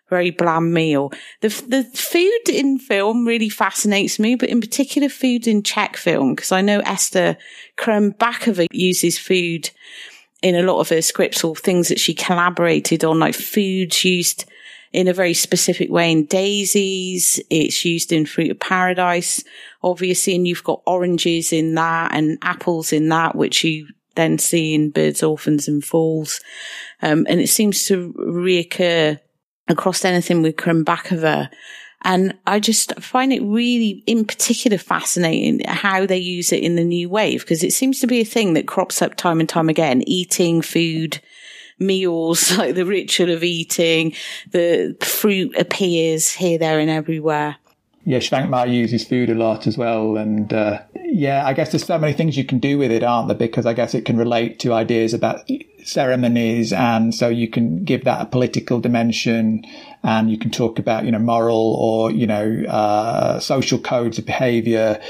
very 0.10 0.32
bland 0.32 0.74
meal. 0.74 1.12
The 1.42 1.50
the 1.68 1.84
food 1.84 2.50
in 2.50 2.80
film 2.80 3.28
really 3.28 3.50
fascinates 3.50 4.18
me, 4.18 4.34
but 4.34 4.50
in 4.50 4.60
particular 4.60 5.08
food 5.08 5.48
in 5.48 5.62
Czech 5.62 5.98
film 5.98 6.34
because 6.34 6.52
I 6.52 6.62
know 6.62 6.80
Ester 6.80 7.38
Krumbachová 7.78 8.66
uses 8.72 9.20
food 9.20 9.70
in 10.42 10.56
a 10.56 10.64
lot 10.64 10.80
of 10.80 10.90
her 10.90 11.02
scripts 11.02 11.44
or 11.44 11.56
things 11.56 11.90
that 11.90 12.00
she 12.00 12.14
collaborated 12.14 13.04
on, 13.04 13.20
like 13.20 13.36
foods 13.36 14.04
used 14.04 14.46
in 14.92 15.08
a 15.08 15.14
very 15.14 15.34
specific 15.34 15.90
way 15.90 16.12
in 16.12 16.26
daisies. 16.26 17.40
It's 17.50 17.86
used 17.86 18.12
in 18.12 18.26
fruit 18.26 18.52
of 18.52 18.60
paradise, 18.60 19.44
obviously, 19.84 20.36
and 20.36 20.48
you've 20.48 20.64
got 20.64 20.82
oranges 20.86 21.54
in 21.54 21.76
that 21.76 22.14
and 22.14 22.38
apples 22.42 22.92
in 22.92 23.10
that, 23.10 23.36
which 23.36 23.64
you 23.64 23.88
then 24.16 24.38
see 24.38 24.74
in 24.74 24.90
birds, 24.90 25.24
orphans 25.24 25.68
and 25.68 25.84
fools. 25.84 26.42
Um, 27.02 27.26
and 27.30 27.40
it 27.40 27.48
seems 27.48 27.86
to 27.86 28.14
reoccur 28.14 29.20
across 29.68 30.04
anything 30.04 30.42
with 30.42 30.56
Krumbachová. 30.56 31.50
And 32.04 32.38
I 32.48 32.60
just 32.60 33.00
find 33.00 33.34
it 33.34 33.42
really, 33.44 34.04
in 34.08 34.26
particular, 34.26 34.78
fascinating 34.78 35.62
how 35.68 36.06
they 36.06 36.18
use 36.18 36.52
it 36.52 36.64
in 36.64 36.76
the 36.76 36.84
new 36.84 37.10
wave 37.10 37.42
because 37.42 37.64
it 37.64 37.74
seems 37.74 38.00
to 38.00 38.08
be 38.08 38.22
a 38.22 38.26
thing 38.26 38.54
that 38.54 38.68
crops 38.68 39.02
up 39.02 39.16
time 39.16 39.40
and 39.40 39.50
time 39.50 39.70
again. 39.70 40.02
Eating 40.08 40.62
food 40.62 41.20
meals, 41.80 42.52
like 42.58 42.76
the 42.76 42.86
ritual 42.86 43.32
of 43.32 43.44
eating, 43.44 44.14
the 44.52 44.96
fruit 45.02 45.56
appears 45.58 46.32
here, 46.32 46.58
there, 46.58 46.80
and 46.80 46.90
everywhere. 46.90 47.58
Yeah, 48.06 48.20
Švankmajer 48.20 48.74
uses 48.74 49.04
food 49.06 49.30
a 49.30 49.36
lot 49.36 49.68
as 49.68 49.78
well. 49.78 50.18
And 50.18 50.52
uh, 50.52 50.82
yeah, 51.12 51.46
I 51.46 51.54
guess 51.54 51.72
there's 51.72 51.86
so 51.86 51.98
many 51.98 52.14
things 52.14 52.38
you 52.38 52.46
can 52.46 52.60
do 52.60 52.78
with 52.78 52.92
it, 52.92 53.04
aren't 53.04 53.28
there? 53.28 53.38
Because 53.38 53.66
I 53.66 53.74
guess 53.74 53.94
it 53.94 54.06
can 54.06 54.18
relate 54.18 54.60
to 54.60 54.74
ideas 54.74 55.14
about 55.14 55.50
ceremonies. 55.84 56.74
And 56.74 57.14
so 57.14 57.28
you 57.28 57.48
can 57.48 57.84
give 57.84 58.04
that 58.06 58.22
a 58.22 58.26
political 58.26 58.80
dimension 58.80 59.66
and 60.02 60.32
you 60.32 60.38
can 60.38 60.50
talk 60.50 60.80
about, 60.80 61.04
you 61.04 61.12
know, 61.12 61.20
moral 61.20 61.76
or, 61.78 62.12
you 62.12 62.26
know, 62.26 62.64
uh, 62.70 63.40
social 63.40 63.80
codes 63.80 64.18
of 64.18 64.26
behavior. 64.26 65.02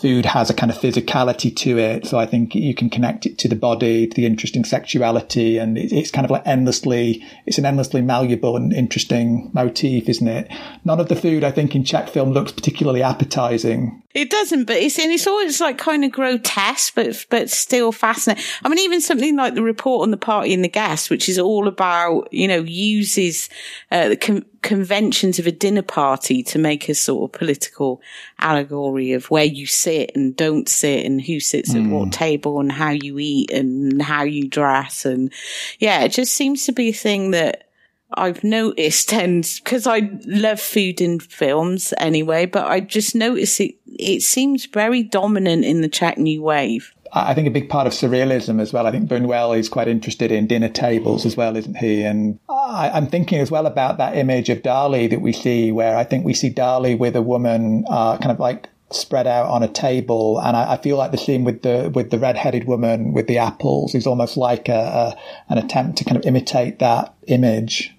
Food 0.00 0.26
has 0.26 0.50
a 0.50 0.54
kind 0.54 0.72
of 0.72 0.78
physicality 0.78 1.54
to 1.58 1.78
it. 1.78 2.06
So 2.06 2.18
I 2.18 2.26
think 2.26 2.54
you 2.54 2.74
can 2.74 2.90
connect 2.90 3.26
it 3.26 3.38
to 3.38 3.48
the 3.48 3.54
body, 3.54 4.06
to 4.06 4.16
the 4.16 4.26
interesting 4.26 4.64
sexuality. 4.64 5.58
And 5.58 5.78
it's 5.78 6.10
kind 6.10 6.24
of 6.24 6.30
like 6.30 6.46
endlessly, 6.46 7.24
it's 7.46 7.58
an 7.58 7.66
endlessly 7.66 8.02
malleable 8.02 8.56
and 8.56 8.72
interesting 8.72 9.50
motif, 9.52 10.08
isn't 10.08 10.28
it? 10.28 10.50
None 10.84 10.98
of 10.98 11.08
the 11.08 11.16
food, 11.16 11.44
I 11.44 11.52
think, 11.52 11.76
in 11.76 11.84
Czech 11.84 12.08
film 12.08 12.32
looks 12.32 12.52
particularly 12.52 13.02
appetizing. 13.02 14.02
It 14.14 14.28
doesn't, 14.28 14.66
but 14.66 14.76
it's, 14.76 14.98
and 14.98 15.10
it's 15.10 15.26
always 15.26 15.41
like 15.60 15.78
kind 15.78 16.04
of 16.04 16.12
grotesque, 16.12 16.94
but, 16.94 17.26
but 17.30 17.50
still 17.50 17.92
fascinating. 17.92 18.44
I 18.64 18.68
mean, 18.68 18.78
even 18.80 19.00
something 19.00 19.36
like 19.36 19.54
the 19.54 19.62
report 19.62 20.02
on 20.02 20.10
the 20.10 20.16
party 20.16 20.54
and 20.54 20.64
the 20.64 20.68
guest, 20.68 21.10
which 21.10 21.28
is 21.28 21.38
all 21.38 21.68
about, 21.68 22.32
you 22.32 22.48
know, 22.48 22.60
uses, 22.60 23.48
uh, 23.90 24.08
the 24.08 24.16
con- 24.16 24.44
conventions 24.62 25.38
of 25.38 25.46
a 25.46 25.52
dinner 25.52 25.82
party 25.82 26.42
to 26.44 26.58
make 26.58 26.88
a 26.88 26.94
sort 26.94 27.28
of 27.28 27.38
political 27.38 28.00
allegory 28.38 29.12
of 29.12 29.30
where 29.30 29.44
you 29.44 29.66
sit 29.66 30.12
and 30.14 30.36
don't 30.36 30.68
sit 30.68 31.04
and 31.04 31.20
who 31.20 31.40
sits 31.40 31.74
mm. 31.74 31.84
at 31.84 31.90
what 31.90 32.04
hmm. 32.04 32.10
table 32.10 32.60
and 32.60 32.70
how 32.70 32.90
you 32.90 33.18
eat 33.18 33.50
and 33.50 34.00
how 34.00 34.22
you 34.22 34.48
dress. 34.48 35.04
And 35.04 35.32
yeah, 35.78 36.02
it 36.02 36.10
just 36.10 36.32
seems 36.34 36.64
to 36.66 36.72
be 36.72 36.90
a 36.90 36.92
thing 36.92 37.32
that 37.32 37.68
I've 38.14 38.44
noticed 38.44 39.12
and 39.12 39.48
because 39.62 39.86
I 39.86 40.10
love 40.26 40.60
food 40.60 41.00
in 41.00 41.20
films 41.20 41.94
anyway, 41.98 42.46
but 42.46 42.66
I 42.66 42.80
just 42.80 43.14
notice 43.14 43.60
it, 43.60 43.74
it 43.86 44.22
seems 44.22 44.66
very 44.66 45.02
dominant 45.02 45.64
in 45.64 45.80
the 45.80 45.88
Czech 45.88 46.18
New 46.18 46.42
Wave. 46.42 46.92
I 47.14 47.34
think 47.34 47.46
a 47.46 47.50
big 47.50 47.68
part 47.68 47.86
of 47.86 47.92
surrealism 47.92 48.60
as 48.60 48.72
well. 48.72 48.86
I 48.86 48.90
think 48.90 49.08
Buñuel 49.08 49.58
is 49.58 49.68
quite 49.68 49.86
interested 49.86 50.32
in 50.32 50.46
dinner 50.46 50.70
tables 50.70 51.26
as 51.26 51.36
well, 51.36 51.56
isn't 51.56 51.76
he? 51.76 52.02
And 52.02 52.38
I, 52.48 52.96
am 52.96 53.06
thinking 53.06 53.38
as 53.38 53.50
well 53.50 53.66
about 53.66 53.98
that 53.98 54.16
image 54.16 54.48
of 54.48 54.62
Dali 54.62 55.10
that 55.10 55.20
we 55.20 55.32
see, 55.32 55.72
where 55.72 55.96
I 55.96 56.04
think 56.04 56.24
we 56.24 56.32
see 56.32 56.50
Dali 56.50 56.98
with 56.98 57.14
a 57.14 57.20
woman, 57.20 57.84
uh, 57.90 58.16
kind 58.16 58.32
of 58.32 58.40
like 58.40 58.70
spread 58.90 59.26
out 59.26 59.50
on 59.50 59.62
a 59.62 59.68
table. 59.68 60.40
And 60.40 60.56
I, 60.56 60.72
I 60.72 60.76
feel 60.78 60.96
like 60.96 61.10
the 61.10 61.18
scene 61.18 61.44
with 61.44 61.62
the 61.62 61.90
with 61.94 62.10
the 62.10 62.18
red-headed 62.18 62.64
woman 62.64 63.12
with 63.12 63.26
the 63.26 63.38
apples 63.38 63.94
is 63.94 64.06
almost 64.06 64.38
like 64.38 64.70
a, 64.70 64.72
a 64.72 65.52
an 65.52 65.58
attempt 65.58 65.98
to 65.98 66.04
kind 66.04 66.16
of 66.16 66.24
imitate 66.24 66.78
that 66.78 67.14
image. 67.26 67.91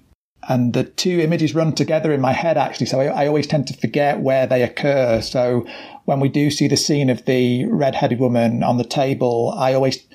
And 0.49 0.73
the 0.73 0.83
two 0.83 1.19
images 1.19 1.55
run 1.55 1.73
together 1.73 2.11
in 2.11 2.21
my 2.21 2.33
head, 2.33 2.57
actually. 2.57 2.87
So 2.87 2.99
I, 2.99 3.23
I 3.23 3.27
always 3.27 3.47
tend 3.47 3.67
to 3.67 3.77
forget 3.77 4.19
where 4.19 4.45
they 4.45 4.63
occur. 4.63 5.21
So 5.21 5.65
when 6.05 6.19
we 6.19 6.29
do 6.29 6.51
see 6.51 6.67
the 6.67 6.77
scene 6.77 7.09
of 7.09 7.25
the 7.25 7.65
red-headed 7.65 8.19
woman 8.19 8.63
on 8.63 8.77
the 8.77 8.83
table, 8.83 9.53
I 9.57 9.73
always, 9.73 10.05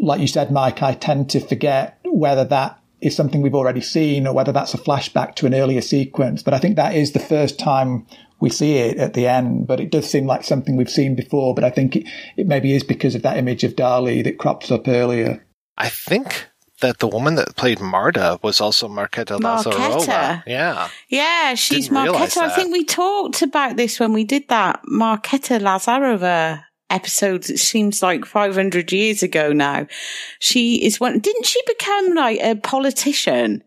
like 0.00 0.20
you 0.20 0.28
said, 0.28 0.52
Mike, 0.52 0.82
I 0.82 0.94
tend 0.94 1.30
to 1.30 1.40
forget 1.40 1.98
whether 2.04 2.44
that 2.44 2.78
is 3.00 3.14
something 3.14 3.42
we've 3.42 3.54
already 3.54 3.80
seen 3.80 4.26
or 4.26 4.32
whether 4.32 4.52
that's 4.52 4.74
a 4.74 4.78
flashback 4.78 5.34
to 5.34 5.46
an 5.46 5.54
earlier 5.54 5.82
sequence. 5.82 6.42
But 6.42 6.54
I 6.54 6.58
think 6.58 6.76
that 6.76 6.94
is 6.94 7.12
the 7.12 7.18
first 7.18 7.58
time 7.58 8.06
we 8.40 8.50
see 8.50 8.76
it 8.76 8.98
at 8.98 9.14
the 9.14 9.26
end, 9.26 9.66
but 9.66 9.80
it 9.80 9.90
does 9.90 10.08
seem 10.08 10.26
like 10.26 10.44
something 10.44 10.76
we've 10.76 10.88
seen 10.88 11.14
before. 11.14 11.54
But 11.54 11.64
I 11.64 11.70
think 11.70 11.96
it, 11.96 12.06
it 12.36 12.46
maybe 12.46 12.72
is 12.72 12.82
because 12.82 13.14
of 13.14 13.22
that 13.22 13.36
image 13.36 13.64
of 13.64 13.76
Dali 13.76 14.22
that 14.24 14.38
crops 14.38 14.70
up 14.70 14.88
earlier. 14.88 15.44
I 15.76 15.88
think 15.88 16.48
that 16.80 16.98
the 16.98 17.08
woman 17.08 17.36
that 17.36 17.56
played 17.56 17.80
Marta 17.80 18.38
was 18.42 18.60
also 18.60 18.88
Marketa 18.88 19.38
Lazarova. 19.38 20.00
Marketa. 20.00 20.42
Yeah. 20.46 20.88
Yeah, 21.08 21.54
she's 21.54 21.88
Didn't 21.88 22.14
Marketa. 22.14 22.38
I 22.38 22.48
think 22.50 22.72
we 22.72 22.84
talked 22.84 23.42
about 23.42 23.76
this 23.76 24.00
when 24.00 24.12
we 24.12 24.24
did 24.24 24.48
that 24.48 24.82
Marketa 24.84 25.60
Lazarova 25.60 26.64
episode. 26.90 27.48
It 27.48 27.58
seems 27.58 28.02
like 28.02 28.24
500 28.24 28.92
years 28.92 29.22
ago 29.22 29.52
now. 29.52 29.86
She 30.38 30.84
is 30.84 31.00
one, 31.00 31.18
didn't 31.20 31.46
she 31.46 31.60
become 31.66 32.14
like 32.14 32.40
a 32.40 32.54
politician 32.56 33.62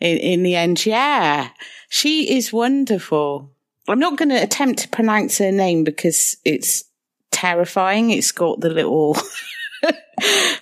in, 0.00 0.18
in 0.18 0.42
the 0.42 0.56
end? 0.56 0.86
Yeah. 0.86 1.50
She 1.88 2.36
is 2.36 2.52
wonderful. 2.52 3.50
I'm 3.88 3.98
not 4.00 4.16
going 4.16 4.30
to 4.30 4.42
attempt 4.42 4.80
to 4.80 4.88
pronounce 4.88 5.38
her 5.38 5.52
name 5.52 5.84
because 5.84 6.36
it's 6.44 6.84
terrifying. 7.30 8.10
It's 8.10 8.32
got 8.32 8.60
the 8.60 8.70
little, 8.70 9.16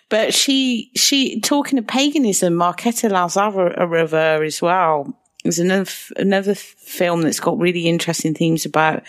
but 0.09 0.35
she, 0.35 0.91
she, 0.97 1.41
talking 1.41 1.79
of 1.79 1.87
paganism, 1.87 2.55
Marketa 2.55 3.11
Lazarova 3.11 4.47
as 4.47 4.61
well. 4.61 5.19
There's 5.43 5.59
another, 5.59 5.91
another 6.17 6.55
film 6.55 7.23
that's 7.23 7.41
got 7.41 7.59
really 7.59 7.87
interesting 7.87 8.35
themes 8.35 8.65
about 8.65 9.03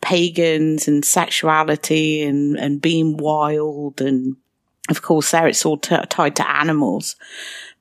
pagans 0.00 0.88
and 0.88 1.04
sexuality 1.04 2.22
and, 2.22 2.56
and 2.58 2.80
being 2.80 3.18
wild. 3.18 4.00
And 4.00 4.36
of 4.88 5.02
course, 5.02 5.30
there 5.30 5.46
it's 5.46 5.66
all 5.66 5.76
t- 5.76 5.96
tied 6.08 6.36
to 6.36 6.50
animals. 6.50 7.16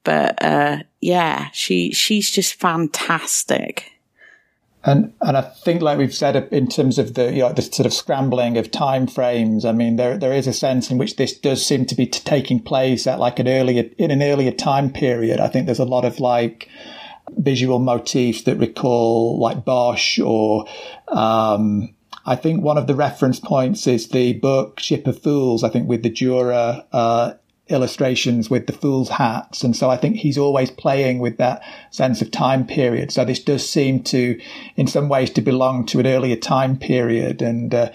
But, 0.03 0.43
uh, 0.43 0.79
yeah, 0.99 1.49
she, 1.53 1.93
she's 1.93 2.29
just 2.29 2.55
fantastic. 2.55 3.90
And 4.83 5.13
and 5.21 5.37
I 5.37 5.41
think, 5.41 5.81
like 5.81 5.97
we've 5.97 6.13
said, 6.13 6.35
in 6.51 6.67
terms 6.67 6.97
of 6.97 7.13
the 7.13 7.31
you 7.31 7.39
know, 7.39 7.53
the 7.53 7.61
sort 7.61 7.85
of 7.85 7.93
scrambling 7.93 8.57
of 8.57 8.71
time 8.71 9.05
frames, 9.05 9.63
I 9.63 9.73
mean, 9.73 9.95
there 9.95 10.17
there 10.17 10.33
is 10.33 10.47
a 10.47 10.53
sense 10.53 10.89
in 10.89 10.97
which 10.97 11.17
this 11.17 11.37
does 11.37 11.63
seem 11.63 11.85
to 11.85 11.95
be 11.95 12.07
t- 12.07 12.21
taking 12.23 12.59
place 12.59 13.05
at 13.05 13.19
like 13.19 13.37
an 13.37 13.47
earlier 13.47 13.89
in 13.97 14.09
an 14.09 14.23
earlier 14.23 14.51
time 14.51 14.91
period. 14.91 15.39
I 15.39 15.49
think 15.49 15.67
there's 15.67 15.79
a 15.79 15.85
lot 15.85 16.03
of 16.03 16.19
like 16.19 16.67
visual 17.37 17.77
motifs 17.77 18.43
that 18.43 18.57
recall 18.57 19.39
like 19.39 19.63
Bosch 19.65 20.19
or. 20.19 20.65
Um, 21.07 21.93
I 22.23 22.35
think 22.35 22.63
one 22.63 22.77
of 22.77 22.85
the 22.85 22.93
reference 22.93 23.39
points 23.39 23.87
is 23.87 24.09
the 24.09 24.33
book 24.33 24.79
Ship 24.79 25.07
of 25.07 25.19
Fools. 25.19 25.63
I 25.63 25.69
think 25.69 25.89
with 25.89 26.03
the 26.03 26.11
Dürer 26.11 26.85
uh, 26.91 27.33
illustrations 27.71 28.49
with 28.49 28.67
the 28.67 28.73
fool's 28.73 29.09
hats. 29.09 29.63
And 29.63 29.75
so 29.75 29.89
I 29.89 29.97
think 29.97 30.17
he's 30.17 30.37
always 30.37 30.69
playing 30.69 31.19
with 31.19 31.37
that 31.37 31.63
sense 31.89 32.21
of 32.21 32.31
time 32.31 32.65
period. 32.65 33.11
So 33.11 33.25
this 33.25 33.39
does 33.39 33.67
seem 33.67 34.03
to, 34.03 34.39
in 34.75 34.87
some 34.87 35.09
ways, 35.09 35.29
to 35.31 35.41
belong 35.41 35.85
to 35.87 35.99
an 35.99 36.07
earlier 36.07 36.35
time 36.35 36.77
period. 36.77 37.41
And, 37.41 37.73
uh, 37.73 37.91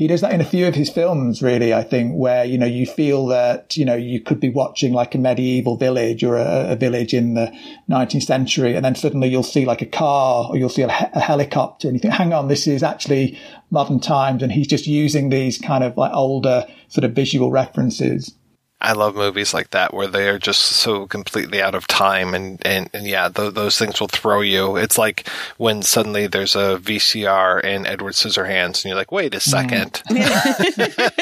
he 0.00 0.06
does 0.06 0.22
that 0.22 0.32
in 0.32 0.40
a 0.40 0.46
few 0.46 0.66
of 0.66 0.74
his 0.74 0.88
films, 0.88 1.42
really, 1.42 1.74
I 1.74 1.82
think, 1.82 2.14
where, 2.14 2.42
you 2.42 2.56
know, 2.56 2.64
you 2.64 2.86
feel 2.86 3.26
that, 3.26 3.76
you 3.76 3.84
know, 3.84 3.96
you 3.96 4.18
could 4.18 4.40
be 4.40 4.48
watching 4.48 4.94
like 4.94 5.14
a 5.14 5.18
medieval 5.18 5.76
village 5.76 6.24
or 6.24 6.36
a, 6.36 6.72
a 6.72 6.76
village 6.76 7.12
in 7.12 7.34
the 7.34 7.52
19th 7.90 8.22
century. 8.22 8.74
And 8.74 8.82
then 8.82 8.94
suddenly 8.94 9.28
you'll 9.28 9.42
see 9.42 9.66
like 9.66 9.82
a 9.82 9.86
car 9.86 10.46
or 10.48 10.56
you'll 10.56 10.70
see 10.70 10.80
a, 10.80 10.86
a 10.86 11.20
helicopter 11.20 11.86
and 11.86 11.96
you 11.96 12.00
think, 12.00 12.14
hang 12.14 12.32
on, 12.32 12.48
this 12.48 12.66
is 12.66 12.82
actually 12.82 13.38
modern 13.70 14.00
times. 14.00 14.42
And 14.42 14.50
he's 14.50 14.68
just 14.68 14.86
using 14.86 15.28
these 15.28 15.58
kind 15.58 15.84
of 15.84 15.98
like 15.98 16.12
older 16.14 16.66
sort 16.88 17.04
of 17.04 17.12
visual 17.12 17.50
references. 17.50 18.34
I 18.82 18.92
love 18.94 19.14
movies 19.14 19.52
like 19.52 19.70
that 19.70 19.92
where 19.92 20.06
they 20.06 20.28
are 20.28 20.38
just 20.38 20.60
so 20.62 21.06
completely 21.06 21.60
out 21.62 21.74
of 21.74 21.86
time, 21.86 22.34
and 22.34 22.64
and, 22.66 22.88
and 22.94 23.06
yeah, 23.06 23.28
th- 23.28 23.54
those 23.54 23.78
things 23.78 24.00
will 24.00 24.08
throw 24.08 24.40
you. 24.40 24.76
It's 24.76 24.96
like 24.98 25.28
when 25.58 25.82
suddenly 25.82 26.26
there's 26.26 26.56
a 26.56 26.78
VCR 26.82 27.62
in 27.64 27.86
Edward 27.86 28.14
Scissorhands, 28.14 28.76
and 28.82 28.84
you're 28.86 28.94
like, 28.96 29.12
wait 29.12 29.34
a 29.34 29.40
second. 29.40 30.02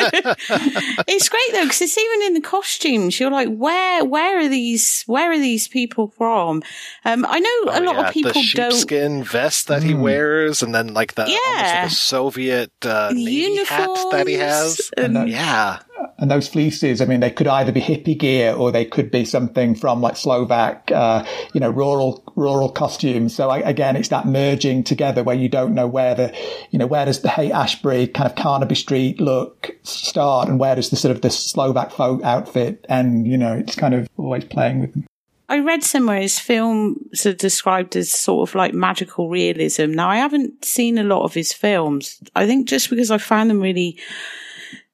it's 0.08 1.28
great 1.28 1.52
though 1.52 1.62
because 1.64 1.80
it's 1.82 1.98
even 1.98 2.22
in 2.28 2.34
the 2.34 2.40
costumes. 2.40 3.18
You're 3.18 3.30
like, 3.30 3.48
where, 3.48 4.04
where 4.04 4.38
are 4.40 4.48
these, 4.48 5.02
where 5.06 5.32
are 5.32 5.38
these 5.38 5.68
people 5.68 6.08
from? 6.08 6.62
Um, 7.04 7.26
I 7.28 7.40
know 7.40 7.72
a 7.72 7.80
lot 7.82 7.96
Oh, 7.96 8.00
Yeah, 8.00 8.08
of 8.08 8.14
people 8.14 8.32
the 8.32 8.34
don't. 8.54 8.72
sheepskin 8.72 9.24
vest 9.24 9.68
that 9.68 9.82
he 9.82 9.94
wears, 9.94 10.62
and 10.62 10.74
then 10.74 10.94
like 10.94 11.14
the 11.14 11.22
like 11.22 11.32
Yeah. 11.32 11.86
a 11.86 11.90
Soviet 11.90 12.70
uh, 12.84 13.08
hat 13.14 13.96
that 14.12 14.24
he 14.26 14.34
has. 14.34 14.90
Uniforms 14.96 15.16
and- 15.16 15.28
Yeah, 15.28 15.78
And 16.18 16.30
those 16.30 16.48
fleeces, 16.48 17.00
I 17.00 17.04
mean, 17.04 17.20
they 17.20 17.30
could 17.30 17.46
either 17.46 17.70
be 17.70 17.80
hippie 17.80 18.18
gear 18.18 18.52
or 18.52 18.72
they 18.72 18.84
could 18.84 19.10
be 19.10 19.24
something 19.24 19.74
from 19.74 20.00
like 20.00 20.16
Slovak, 20.16 20.90
uh, 20.90 21.24
you 21.52 21.60
know, 21.60 21.70
rural, 21.70 22.24
rural 22.34 22.70
costumes. 22.70 23.34
So 23.34 23.50
I, 23.50 23.58
again, 23.58 23.94
it's 23.94 24.08
that 24.08 24.26
merging 24.26 24.82
together 24.82 25.22
where 25.22 25.36
you 25.36 25.48
don't 25.48 25.74
know 25.74 25.86
where 25.86 26.14
the, 26.14 26.36
you 26.70 26.78
know, 26.78 26.86
where 26.86 27.04
does 27.04 27.20
the 27.20 27.28
Haight 27.28 27.52
Ashbury 27.52 28.08
kind 28.08 28.28
of 28.28 28.36
Carnaby 28.36 28.74
Street 28.74 29.20
look 29.20 29.70
start 29.82 30.48
and 30.48 30.58
where 30.58 30.74
does 30.74 30.90
the 30.90 30.96
sort 30.96 31.14
of 31.14 31.22
the 31.22 31.30
Slovak 31.30 31.92
folk 31.92 32.22
outfit 32.22 32.84
end? 32.88 33.26
You 33.26 33.38
know, 33.38 33.52
it's 33.52 33.76
kind 33.76 33.94
of 33.94 34.08
always 34.16 34.44
playing 34.44 34.80
with 34.80 34.92
them. 34.94 35.06
I 35.50 35.60
read 35.60 35.82
somewhere 35.82 36.20
his 36.20 36.38
films 36.38 37.24
are 37.24 37.32
described 37.32 37.96
as 37.96 38.10
sort 38.10 38.48
of 38.48 38.54
like 38.54 38.74
magical 38.74 39.30
realism. 39.30 39.92
Now, 39.92 40.10
I 40.10 40.16
haven't 40.16 40.62
seen 40.62 40.98
a 40.98 41.04
lot 41.04 41.22
of 41.22 41.32
his 41.32 41.54
films. 41.54 42.20
I 42.36 42.46
think 42.46 42.68
just 42.68 42.90
because 42.90 43.10
I 43.10 43.16
found 43.16 43.48
them 43.48 43.60
really 43.60 43.98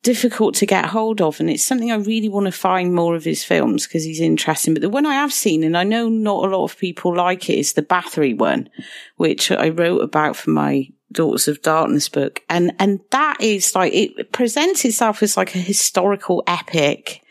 difficult 0.05 0.55
to 0.57 0.67
get 0.67 0.85
hold 0.85 1.21
of, 1.21 1.41
and 1.41 1.51
it's 1.51 1.65
something 1.65 1.91
I 1.91 1.97
really 1.97 2.29
want 2.29 2.47
to 2.47 2.53
find 2.53 2.95
more 2.95 3.17
of 3.17 3.25
his 3.25 3.43
films 3.43 3.87
because 3.87 4.05
he's 4.05 4.21
interesting. 4.21 4.75
But 4.75 4.83
the 4.83 4.89
one 4.89 5.07
I 5.07 5.15
have 5.15 5.33
seen, 5.33 5.65
and 5.65 5.77
I 5.77 5.83
know 5.83 6.09
not 6.09 6.45
a 6.45 6.57
lot 6.57 6.65
of 6.65 6.79
people 6.79 7.17
like 7.17 7.51
it, 7.51 7.59
is 7.59 7.73
the 7.73 7.83
Bathory 7.83 8.37
one, 8.39 8.69
which 9.17 9.51
I 9.51 9.71
wrote 9.71 10.03
about 10.03 10.37
for 10.37 10.51
my 10.51 10.89
Daughters 11.11 11.49
of 11.49 11.63
Darkness 11.63 12.09
book. 12.09 12.43
And, 12.49 12.73
and 12.79 13.01
that 13.11 13.41
is 13.41 13.75
like, 13.75 13.93
it 13.93 14.31
presents 14.31 14.85
itself 14.85 15.23
as 15.23 15.37
like 15.37 15.55
a 15.55 15.59
historical 15.59 16.45
epic 16.47 17.23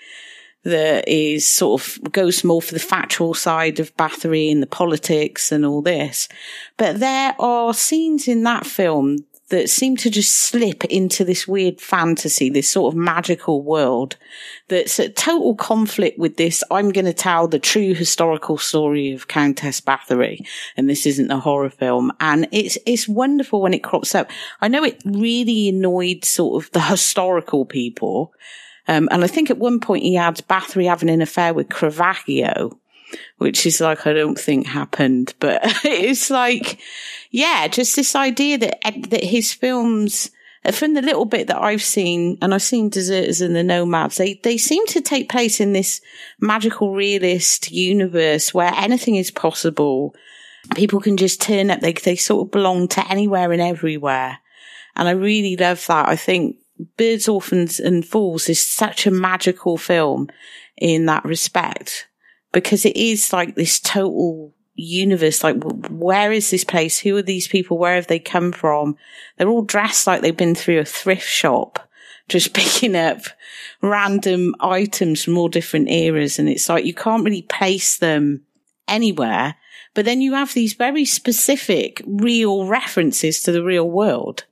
that 0.64 1.08
is 1.08 1.48
sort 1.48 1.82
of 1.82 2.12
goes 2.12 2.44
more 2.44 2.62
for 2.62 2.74
the 2.74 2.80
factual 2.80 3.34
side 3.34 3.80
of 3.80 3.96
Bathory 3.98 4.52
and 4.52 4.64
the 4.64 4.68
politics 4.68 5.52
and 5.52 5.66
all 5.66 5.82
this. 5.82 6.28
But 6.78 7.00
there 7.00 7.36
are 7.38 7.74
scenes 7.74 8.28
in 8.28 8.44
that 8.44 8.66
film 8.66 9.18
that 9.54 9.70
seem 9.70 9.96
to 9.96 10.10
just 10.10 10.34
slip 10.34 10.84
into 10.86 11.24
this 11.24 11.48
weird 11.48 11.80
fantasy, 11.80 12.50
this 12.50 12.68
sort 12.68 12.92
of 12.92 12.98
magical 12.98 13.62
world 13.62 14.18
that's 14.68 15.00
at 15.00 15.16
total 15.16 15.54
conflict 15.54 16.18
with 16.18 16.38
this. 16.38 16.64
I'm 16.72 16.92
going 16.92 17.06
to 17.06 17.14
tell 17.14 17.48
the 17.48 17.60
true 17.60 17.94
historical 17.94 18.58
story 18.58 19.14
of 19.14 19.28
Countess 19.28 19.80
Bathory, 19.80 20.44
and 20.76 20.90
this 20.90 21.06
isn't 21.06 21.30
a 21.30 21.40
horror 21.40 21.70
film. 21.70 22.12
And 22.20 22.48
it's 22.52 22.80
it's 22.88 23.08
wonderful 23.08 23.62
when 23.62 23.76
it 23.76 23.84
crops 23.84 24.16
up. 24.16 24.32
I 24.60 24.70
know 24.70 24.84
it 24.84 25.00
really 25.06 25.70
annoyed 25.70 26.26
sort 26.26 26.64
of 26.64 26.72
the 26.72 26.82
historical 26.82 27.64
people. 27.64 28.34
Um, 28.88 29.08
and 29.12 29.24
I 29.24 29.28
think 29.28 29.52
at 29.52 29.60
one 29.60 29.80
point 29.80 30.02
he 30.02 30.18
adds 30.18 30.42
Bathory 30.42 30.88
having 30.88 31.12
an 31.12 31.22
affair 31.22 31.54
with 31.54 31.70
Caravaggio, 31.70 32.80
which 33.38 33.66
is 33.66 33.82
like, 33.82 34.06
I 34.08 34.14
don't 34.14 34.40
think 34.40 34.68
happened, 34.68 35.34
but 35.40 35.62
it's 35.84 36.30
like, 36.30 36.80
yeah, 37.32 37.68
just 37.68 37.96
this 37.96 38.16
idea 38.16 38.58
that, 38.60 38.80
that 39.10 39.24
his 39.24 39.54
films, 39.54 40.32
from 40.72 40.94
the 40.94 41.02
little 41.02 41.26
bit 41.26 41.48
that 41.48 41.62
I've 41.62 41.84
seen, 41.84 42.38
and 42.42 42.54
I've 42.54 42.62
seen 42.62 42.90
Deserters 42.90 43.42
and 43.42 43.56
the 43.56 43.64
Nomads, 43.64 44.18
they, 44.18 44.36
they 44.44 44.58
seem 44.58 44.86
to 44.88 45.02
take 45.02 45.30
place 45.30 45.60
in 45.60 45.74
this 45.74 46.02
magical 46.40 46.94
realist 46.94 47.72
universe 47.72 48.54
where 48.54 48.74
anything 48.76 49.16
is 49.16 49.32
possible. 49.32 50.16
People 50.76 51.02
can 51.02 51.18
just 51.18 51.42
turn 51.42 51.70
up. 51.70 51.82
They, 51.82 51.94
they 51.94 52.16
sort 52.16 52.48
of 52.48 52.52
belong 52.52 52.88
to 52.90 53.12
anywhere 53.12 53.52
and 53.52 53.62
everywhere. 53.62 54.38
And 54.96 55.08
I 55.08 55.12
really 55.12 55.58
love 55.58 55.86
that. 55.88 56.08
I 56.08 56.16
think 56.16 56.58
Birds, 56.98 57.28
Orphans 57.28 57.80
and 57.80 58.06
Fools 58.06 58.50
is 58.50 58.62
such 58.62 59.06
a 59.06 59.12
magical 59.12 59.78
film 59.78 60.30
in 60.78 61.06
that 61.08 61.26
respect 61.26 62.08
because 62.54 62.86
it 62.86 62.96
is 62.96 63.34
like 63.34 63.56
this 63.56 63.80
total 63.80 64.54
universe. 64.76 65.44
Like, 65.44 65.62
where 65.90 66.32
is 66.32 66.50
this 66.50 66.64
place? 66.64 67.00
Who 67.00 67.18
are 67.18 67.22
these 67.22 67.48
people? 67.48 67.78
Where 67.78 67.96
have 67.96 68.08
they 68.08 68.20
come 68.20 68.52
from? 68.52 68.96
They're 69.38 69.50
all 69.50 69.64
dressed 69.64 70.08
like 70.08 70.22
they've 70.22 70.36
been 70.36 70.56
through 70.56 70.80
a 70.80 70.86
thrift 70.86 71.28
shop, 71.28 71.90
just 72.30 72.54
picking 72.54 72.96
up 72.96 73.22
random 73.82 74.56
items 74.60 75.24
from 75.24 75.38
all 75.38 75.50
different 75.50 75.90
eras. 75.90 76.40
And 76.40 76.48
it's 76.48 76.70
like 76.70 76.86
you 76.86 76.94
can't 76.94 77.26
really 77.26 77.42
place 77.42 77.98
them 77.98 78.44
anywhere. 78.88 79.56
But 79.96 80.06
then 80.06 80.22
you 80.22 80.34
have 80.34 80.54
these 80.54 80.74
very 80.74 81.06
specific 81.06 82.02
real 82.06 82.66
references 82.66 83.42
to 83.42 83.52
the 83.52 83.64
real 83.64 83.90
world. 83.90 84.46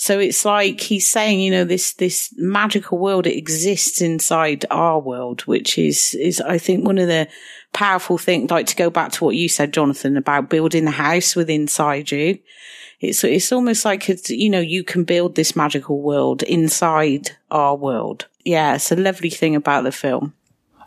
So 0.00 0.20
it's 0.20 0.44
like 0.44 0.80
he's 0.80 1.08
saying, 1.08 1.40
you 1.40 1.50
know, 1.50 1.64
this, 1.64 1.92
this 1.94 2.32
magical 2.36 2.98
world, 2.98 3.26
it 3.26 3.36
exists 3.36 4.00
inside 4.00 4.64
our 4.70 5.00
world, 5.00 5.40
which 5.40 5.76
is, 5.76 6.14
is, 6.14 6.40
I 6.40 6.56
think 6.56 6.84
one 6.84 6.98
of 6.98 7.08
the 7.08 7.26
powerful 7.72 8.16
things, 8.16 8.48
like 8.48 8.68
to 8.68 8.76
go 8.76 8.90
back 8.90 9.10
to 9.12 9.24
what 9.24 9.34
you 9.34 9.48
said, 9.48 9.72
Jonathan, 9.72 10.16
about 10.16 10.50
building 10.50 10.84
the 10.84 10.92
house 10.92 11.34
within 11.34 11.62
inside 11.62 12.12
you. 12.12 12.38
It's, 13.00 13.24
it's 13.24 13.50
almost 13.50 13.84
like 13.84 14.08
it's, 14.08 14.30
you 14.30 14.48
know, 14.50 14.60
you 14.60 14.84
can 14.84 15.02
build 15.02 15.34
this 15.34 15.56
magical 15.56 16.00
world 16.00 16.44
inside 16.44 17.32
our 17.50 17.74
world. 17.74 18.26
Yeah. 18.44 18.76
It's 18.76 18.92
a 18.92 18.96
lovely 18.96 19.30
thing 19.30 19.56
about 19.56 19.82
the 19.82 19.92
film. 19.92 20.32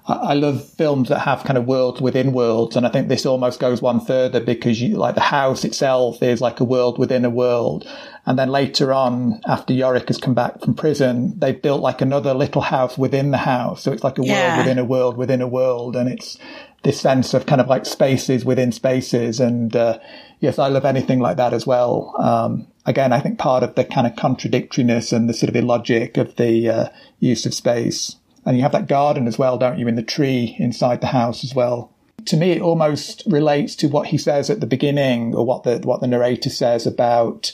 I 0.07 0.33
love 0.33 0.67
films 0.67 1.09
that 1.09 1.19
have 1.19 1.43
kind 1.43 1.57
of 1.57 1.67
worlds 1.67 2.01
within 2.01 2.33
worlds, 2.33 2.75
and 2.75 2.87
I 2.87 2.89
think 2.89 3.07
this 3.07 3.25
almost 3.25 3.59
goes 3.59 3.81
one 3.81 3.99
further 3.99 4.39
because 4.39 4.81
you 4.81 4.97
like 4.97 5.13
the 5.15 5.21
house 5.21 5.63
itself 5.63 6.23
is 6.23 6.41
like 6.41 6.59
a 6.59 6.63
world 6.63 6.97
within 6.97 7.23
a 7.23 7.29
world, 7.29 7.87
and 8.25 8.37
then 8.37 8.49
later 8.49 8.93
on, 8.93 9.39
after 9.47 9.73
Yorick 9.73 10.07
has 10.07 10.17
come 10.17 10.33
back 10.33 10.59
from 10.61 10.73
prison, 10.73 11.37
they've 11.37 11.61
built 11.61 11.81
like 11.81 12.01
another 12.01 12.33
little 12.33 12.63
house 12.63 12.97
within 12.97 13.29
the 13.31 13.37
house, 13.37 13.83
so 13.83 13.91
it's 13.91 14.03
like 14.03 14.17
a 14.17 14.23
Yeah. 14.23 14.33
world 14.33 14.57
within 14.57 14.79
a 14.79 14.85
world 14.85 15.17
within 15.17 15.41
a 15.41 15.47
world, 15.47 15.95
and 15.95 16.09
it's 16.09 16.37
this 16.83 16.99
sense 16.99 17.35
of 17.35 17.45
kind 17.45 17.61
of 17.61 17.67
like 17.67 17.85
spaces 17.85 18.43
within 18.43 18.71
spaces, 18.71 19.39
and 19.39 19.75
uh, 19.75 19.99
yes, 20.39 20.57
I 20.57 20.67
love 20.67 20.83
anything 20.83 21.19
like 21.19 21.37
that 21.37 21.53
as 21.53 21.67
well. 21.67 22.15
Um, 22.17 22.65
again, 22.87 23.13
I 23.13 23.19
think 23.19 23.37
part 23.37 23.61
of 23.61 23.75
the 23.75 23.83
kind 23.85 24.07
of 24.07 24.13
contradictoriness 24.13 25.13
and 25.13 25.29
the 25.29 25.33
sort 25.35 25.49
of 25.49 25.55
illogic 25.55 26.17
of 26.17 26.35
the 26.37 26.69
uh, 26.69 26.85
use 27.19 27.45
of 27.45 27.53
space. 27.53 28.15
And 28.45 28.57
you 28.57 28.63
have 28.63 28.71
that 28.71 28.87
garden 28.87 29.27
as 29.27 29.37
well, 29.37 29.57
don't 29.57 29.77
you, 29.77 29.87
in 29.87 29.95
the 29.95 30.03
tree 30.03 30.55
inside 30.59 31.01
the 31.01 31.07
house 31.07 31.43
as 31.43 31.53
well. 31.53 31.93
To 32.25 32.37
me, 32.37 32.51
it 32.51 32.61
almost 32.61 33.23
relates 33.25 33.75
to 33.77 33.87
what 33.87 34.07
he 34.07 34.17
says 34.17 34.49
at 34.49 34.59
the 34.59 34.67
beginning, 34.67 35.33
or 35.33 35.43
what 35.45 35.63
the 35.63 35.79
what 35.79 36.01
the 36.01 36.07
narrator 36.07 36.51
says 36.51 36.85
about, 36.85 37.51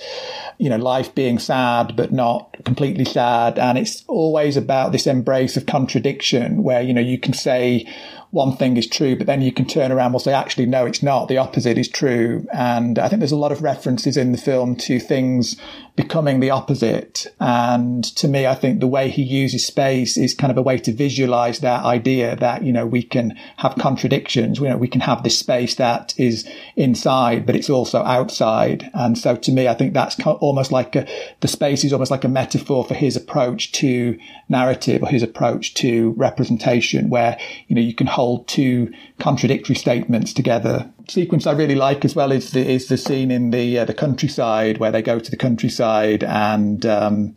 you 0.57 0.69
know, 0.69 0.75
life 0.75 1.15
being 1.15 1.39
sad 1.39 1.95
but 1.95 2.11
not 2.11 2.57
completely 2.65 3.05
sad, 3.05 3.57
and 3.57 3.77
it's 3.77 4.03
always 4.07 4.57
about 4.57 4.91
this 4.91 5.07
embrace 5.07 5.55
of 5.55 5.67
contradiction, 5.67 6.63
where 6.63 6.81
you 6.81 6.93
know 6.93 7.01
you 7.01 7.17
can 7.17 7.33
say 7.33 7.87
one 8.31 8.57
thing 8.57 8.75
is 8.75 8.87
true, 8.87 9.15
but 9.15 9.25
then 9.25 9.41
you 9.41 9.53
can 9.53 9.65
turn 9.65 9.91
around 9.91 10.13
and 10.13 10.21
say, 10.21 10.33
actually, 10.33 10.65
no, 10.65 10.85
it's 10.85 11.01
not. 11.01 11.27
The 11.27 11.37
opposite 11.37 11.77
is 11.77 11.87
true. 11.87 12.45
And 12.51 12.99
I 12.99 13.07
think 13.07 13.19
there's 13.19 13.31
a 13.31 13.37
lot 13.37 13.53
of 13.53 13.63
references 13.63 14.17
in 14.17 14.33
the 14.33 14.37
film 14.37 14.75
to 14.77 14.99
things 14.99 15.55
becoming 15.97 16.39
the 16.39 16.51
opposite. 16.51 17.25
And 17.39 18.03
to 18.17 18.27
me, 18.27 18.45
I 18.45 18.53
think 18.53 18.79
the 18.79 18.87
way 18.87 19.09
he 19.09 19.23
uses 19.23 19.65
space 19.65 20.15
is 20.15 20.35
kind 20.35 20.51
of 20.51 20.57
a 20.57 20.61
way 20.61 20.77
to 20.77 20.93
visualize 20.93 21.59
that 21.59 21.83
idea 21.83 22.35
that, 22.35 22.63
you 22.63 22.71
know, 22.71 22.85
we 22.85 23.01
can 23.01 23.35
have 23.57 23.75
contradictions. 23.75 24.59
You 24.59 24.69
know, 24.69 24.77
we 24.77 24.87
can 24.87 25.01
have 25.01 25.23
this 25.23 25.39
space 25.39 25.73
that 25.75 26.13
is 26.15 26.47
inside, 26.75 27.47
but 27.47 27.55
it's 27.55 27.69
also 27.69 28.03
outside. 28.03 28.89
And 28.93 29.17
so 29.17 29.35
to 29.35 29.51
me, 29.51 29.67
I 29.67 29.73
think 29.73 29.95
that's 29.95 30.19
almost 30.23 30.71
like 30.71 30.95
a, 30.95 31.07
the 31.39 31.47
space 31.47 31.83
is 31.83 31.91
almost 31.91 32.11
like 32.11 32.23
a 32.23 32.29
metaphor 32.29 32.85
for 32.85 32.93
his 32.93 33.15
approach 33.15 33.71
to 33.73 34.19
narrative 34.49 35.01
or 35.01 35.09
his 35.09 35.23
approach 35.23 35.73
to 35.75 36.11
representation 36.11 37.09
where, 37.09 37.39
you 37.67 37.75
know, 37.75 37.81
you 37.81 37.95
can 37.95 38.07
hold 38.07 38.47
two 38.47 38.93
contradictory 39.17 39.75
statements 39.75 40.31
together. 40.31 40.93
Sequence 41.09 41.47
I 41.47 41.53
really 41.53 41.75
like 41.75 42.03
as 42.03 42.15
well 42.15 42.31
is 42.31 42.51
the, 42.51 42.69
is 42.69 42.87
the 42.87 42.97
scene 42.97 43.31
in 43.31 43.51
the, 43.51 43.79
uh, 43.79 43.85
the 43.85 43.93
countryside 43.93 44.77
where 44.77 44.91
they 44.91 45.01
go 45.01 45.19
to 45.19 45.31
the 45.31 45.37
countryside 45.37 46.23
and, 46.23 46.85
um, 46.85 47.35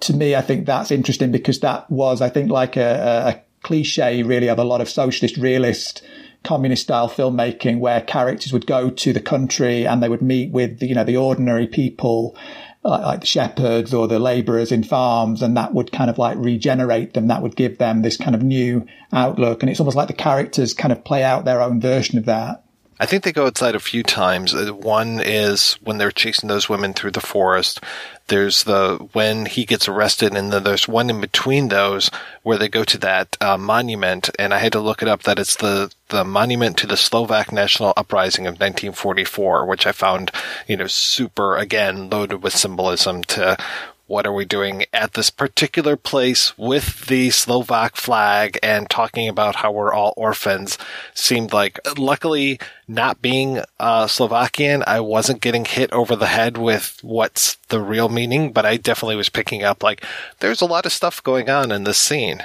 to 0.00 0.14
me, 0.14 0.34
I 0.34 0.42
think 0.42 0.66
that's 0.66 0.90
interesting 0.90 1.32
because 1.32 1.60
that 1.60 1.90
was, 1.90 2.20
I 2.20 2.28
think, 2.28 2.50
like 2.50 2.76
a, 2.76 3.34
a 3.34 3.40
cliche 3.62 4.22
really 4.22 4.48
of 4.48 4.58
a 4.58 4.64
lot 4.64 4.80
of 4.80 4.88
socialist 4.88 5.36
realist 5.36 6.02
communist 6.44 6.82
style 6.82 7.08
filmmaking 7.08 7.80
where 7.80 8.00
characters 8.00 8.52
would 8.52 8.66
go 8.66 8.88
to 8.88 9.12
the 9.12 9.20
country 9.20 9.86
and 9.86 10.02
they 10.02 10.08
would 10.08 10.22
meet 10.22 10.52
with, 10.52 10.80
you 10.82 10.94
know, 10.94 11.02
the 11.02 11.16
ordinary 11.16 11.66
people 11.66 12.36
like, 12.84 13.02
like 13.02 13.20
the 13.20 13.26
shepherds 13.26 13.92
or 13.92 14.06
the 14.06 14.20
laborers 14.20 14.70
in 14.70 14.84
farms 14.84 15.42
and 15.42 15.56
that 15.56 15.74
would 15.74 15.90
kind 15.90 16.08
of 16.08 16.18
like 16.18 16.36
regenerate 16.38 17.14
them. 17.14 17.26
That 17.26 17.42
would 17.42 17.56
give 17.56 17.78
them 17.78 18.02
this 18.02 18.16
kind 18.16 18.36
of 18.36 18.42
new 18.42 18.86
outlook. 19.12 19.62
And 19.62 19.70
it's 19.70 19.80
almost 19.80 19.96
like 19.96 20.06
the 20.06 20.14
characters 20.14 20.72
kind 20.72 20.92
of 20.92 21.04
play 21.04 21.24
out 21.24 21.44
their 21.44 21.60
own 21.60 21.80
version 21.80 22.18
of 22.18 22.26
that. 22.26 22.62
I 22.98 23.04
think 23.06 23.24
they 23.24 23.32
go 23.32 23.46
outside 23.46 23.74
a 23.74 23.80
few 23.80 24.02
times. 24.02 24.54
Uh, 24.54 24.72
One 24.72 25.20
is 25.20 25.74
when 25.82 25.98
they're 25.98 26.10
chasing 26.10 26.48
those 26.48 26.68
women 26.68 26.94
through 26.94 27.10
the 27.10 27.20
forest. 27.20 27.80
There's 28.28 28.64
the 28.64 29.08
when 29.12 29.46
he 29.46 29.64
gets 29.64 29.86
arrested, 29.86 30.34
and 30.34 30.52
then 30.52 30.64
there's 30.64 30.88
one 30.88 31.10
in 31.10 31.20
between 31.20 31.68
those 31.68 32.10
where 32.42 32.58
they 32.58 32.68
go 32.68 32.84
to 32.84 32.98
that 32.98 33.36
uh, 33.40 33.58
monument. 33.58 34.30
And 34.38 34.54
I 34.54 34.58
had 34.58 34.72
to 34.72 34.80
look 34.80 35.02
it 35.02 35.08
up. 35.08 35.22
That 35.24 35.38
it's 35.38 35.56
the 35.56 35.92
the 36.08 36.24
monument 36.24 36.76
to 36.78 36.86
the 36.86 36.96
Slovak 36.96 37.52
National 37.52 37.92
Uprising 37.96 38.46
of 38.46 38.54
1944, 38.54 39.66
which 39.66 39.86
I 39.86 39.92
found 39.92 40.32
you 40.66 40.76
know 40.76 40.86
super 40.86 41.56
again 41.56 42.08
loaded 42.08 42.42
with 42.42 42.56
symbolism 42.56 43.22
to 43.24 43.58
what 44.06 44.26
are 44.26 44.32
we 44.32 44.44
doing 44.44 44.84
at 44.92 45.14
this 45.14 45.30
particular 45.30 45.96
place 45.96 46.56
with 46.56 47.06
the 47.06 47.30
Slovak 47.30 47.96
flag 47.96 48.58
and 48.62 48.88
talking 48.88 49.28
about 49.28 49.56
how 49.56 49.72
we're 49.72 49.92
all 49.92 50.14
orphans 50.16 50.78
seemed 51.14 51.52
like 51.52 51.78
luckily 51.98 52.58
not 52.86 53.20
being 53.20 53.62
uh, 53.80 54.06
Slovakian, 54.06 54.84
I 54.86 55.00
wasn't 55.00 55.40
getting 55.40 55.64
hit 55.64 55.92
over 55.92 56.14
the 56.14 56.26
head 56.26 56.56
with 56.56 56.98
what's 57.02 57.56
the 57.68 57.80
real 57.80 58.08
meaning, 58.08 58.52
but 58.52 58.64
I 58.64 58.76
definitely 58.76 59.16
was 59.16 59.28
picking 59.28 59.64
up 59.64 59.82
like 59.82 60.04
there's 60.40 60.60
a 60.60 60.66
lot 60.66 60.86
of 60.86 60.92
stuff 60.92 61.22
going 61.22 61.50
on 61.50 61.72
in 61.72 61.84
this 61.84 61.98
scene. 61.98 62.42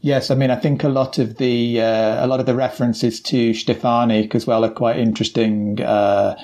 Yes, 0.00 0.30
I 0.30 0.36
mean, 0.36 0.50
I 0.50 0.56
think 0.56 0.84
a 0.84 0.88
lot 0.88 1.18
of 1.18 1.38
the 1.38 1.80
uh, 1.80 2.24
a 2.24 2.28
lot 2.28 2.38
of 2.38 2.46
the 2.46 2.54
references 2.54 3.20
to 3.22 3.52
Stefanik 3.52 4.34
as 4.34 4.46
well 4.46 4.64
are 4.64 4.70
quite 4.70 4.96
interesting. 4.96 5.80
Uh, 5.80 6.36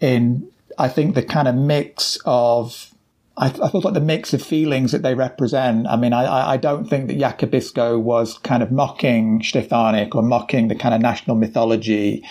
in 0.00 0.48
I 0.76 0.88
think 0.88 1.14
the 1.14 1.22
kind 1.22 1.46
of 1.46 1.54
mix 1.54 2.18
of 2.24 2.93
I, 3.36 3.46
I 3.46 3.50
thought 3.50 3.84
like 3.84 3.94
the 3.94 4.00
mix 4.00 4.32
of 4.32 4.42
feelings 4.42 4.92
that 4.92 5.02
they 5.02 5.14
represent. 5.14 5.86
I 5.86 5.96
mean, 5.96 6.12
I, 6.12 6.52
I- 6.52 6.56
don't 6.56 6.86
think 6.88 7.08
that 7.08 7.18
Jakubisko 7.18 8.00
was 8.00 8.38
kind 8.38 8.62
of 8.62 8.70
mocking 8.70 9.42
Stefanik 9.42 10.14
or 10.14 10.22
mocking 10.22 10.68
the 10.68 10.74
kind 10.76 10.94
of 10.94 11.00
national 11.00 11.36
mythology. 11.36 12.24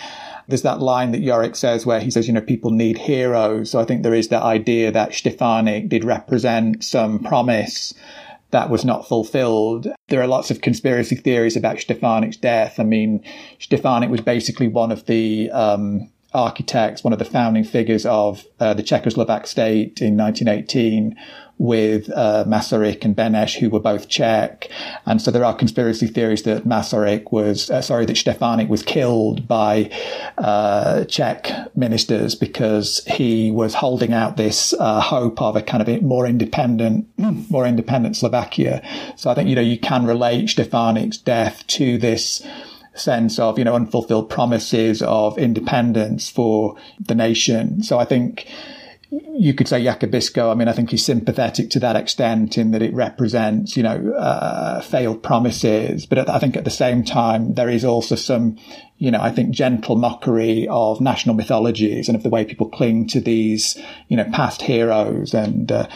There's 0.48 0.62
that 0.64 0.80
line 0.82 1.12
that 1.12 1.22
Yorick 1.22 1.56
says 1.56 1.86
where 1.86 2.00
he 2.00 2.10
says, 2.12 2.28
you 2.28 2.34
know, 2.34 2.42
people 2.42 2.72
need 2.72 2.98
heroes. 2.98 3.72
So 3.72 3.80
I 3.80 3.86
think 3.86 4.04
there 4.04 4.14
is 4.14 4.30
that 4.30 4.44
idea 4.44 4.92
that 4.92 5.14
Stefanik 5.14 5.90
did 5.90 6.04
represent 6.04 6.84
some 6.84 7.20
promise 7.20 7.94
that 8.52 8.70
was 8.70 8.86
not 8.86 9.08
fulfilled. 9.08 9.88
There 10.10 10.22
are 10.22 10.28
lots 10.28 10.52
of 10.52 10.62
conspiracy 10.62 11.16
theories 11.16 11.58
about 11.58 11.80
Stefanik's 11.80 12.38
death. 12.38 12.80
I 12.80 12.84
mean, 12.84 13.24
Stefanik 13.60 14.10
was 14.10 14.22
basically 14.22 14.68
one 14.68 14.92
of 14.92 15.06
the 15.06 15.50
um, 15.52 16.10
architects, 16.34 17.04
one 17.04 17.14
of 17.14 17.20
the 17.20 17.26
founding 17.26 17.64
figures 17.64 18.06
of 18.06 18.46
uh, 18.60 18.74
the 18.74 18.84
Czechoslovak 18.84 19.48
state 19.48 20.02
in 20.02 20.18
1918 20.18 21.16
with 21.60 22.10
uh, 22.10 22.44
Masaryk 22.48 23.06
and 23.06 23.16
Beneš, 23.16 23.58
who 23.60 23.70
were 23.70 23.80
both 23.80 24.10
Czech. 24.10 24.70
And 25.06 25.22
so 25.22 25.32
there 25.32 25.46
are 25.46 25.56
conspiracy 25.56 26.08
theories 26.08 26.44
that 26.44 26.66
Masaryk 26.66 27.32
was, 27.32 27.70
uh, 27.70 27.82
sorry, 27.82 28.06
that 28.06 28.18
Stefanik 28.18 28.70
was 28.70 28.82
killed 28.82 29.48
by 29.48 29.90
uh, 30.38 31.06
Czech 31.06 31.76
ministers 31.76 32.36
because 32.36 33.04
he 33.06 33.52
was 33.52 33.76
holding 33.76 34.14
out 34.14 34.36
this 34.36 34.74
uh, 34.80 35.00
hope 35.00 35.42
of 35.42 35.56
a 35.56 35.62
kind 35.62 35.88
of 35.88 36.02
more 36.02 36.26
independent, 36.26 37.08
more 37.18 37.66
independent 37.66 38.18
Slovakia. 38.18 38.82
So 39.16 39.30
I 39.30 39.36
think, 39.36 39.48
you 39.48 39.56
know, 39.56 39.62
you 39.62 39.80
can 39.80 40.06
relate 40.06 40.50
Stefanik's 40.50 41.18
death 41.18 41.66
to 41.68 41.98
this 41.98 42.46
sense 42.96 43.40
of, 43.40 43.58
you 43.58 43.64
know, 43.64 43.76
unfulfilled 43.76 44.30
promises 44.30 45.02
of 45.02 45.38
independence 45.38 46.30
for 46.30 46.76
the 47.00 47.16
nation. 47.16 47.82
So 47.84 48.00
I 48.00 48.06
think 48.06 48.48
you 49.36 49.54
could 49.54 49.68
say 49.68 49.84
Jakubisko. 49.84 50.52
I 50.52 50.56
mean, 50.56 50.68
I 50.68 50.74
think 50.74 50.90
he's 50.90 51.06
sympathetic 51.06 51.70
to 51.72 51.80
that 51.82 51.96
extent 51.96 52.58
in 52.58 52.72
that 52.72 52.82
it 52.82 52.94
represents, 52.94 53.78
you 53.78 53.84
know, 53.84 54.12
uh, 54.14 54.82
failed 54.82 55.22
promises. 55.22 56.08
But 56.08 56.30
I 56.30 56.40
think 56.40 56.58
at 56.58 56.64
the 56.64 56.72
same 56.72 57.04
time, 57.04 57.54
there 57.54 57.70
is 57.70 57.86
also 57.86 58.16
some, 58.16 58.58
you 58.98 59.12
know, 59.12 59.22
I 59.22 59.30
think 59.30 59.54
gentle 59.54 59.98
mockery 59.98 60.68
of 60.68 61.00
national 61.00 61.36
mythologies 61.36 62.10
and 62.10 62.16
of 62.16 62.24
the 62.24 62.30
way 62.30 62.44
people 62.44 62.70
cling 62.70 63.08
to 63.10 63.22
these, 63.22 63.78
you 64.08 64.18
know, 64.18 64.26
past 64.32 64.64
heroes. 64.64 65.34
And, 65.34 65.72
uh, 65.72 65.88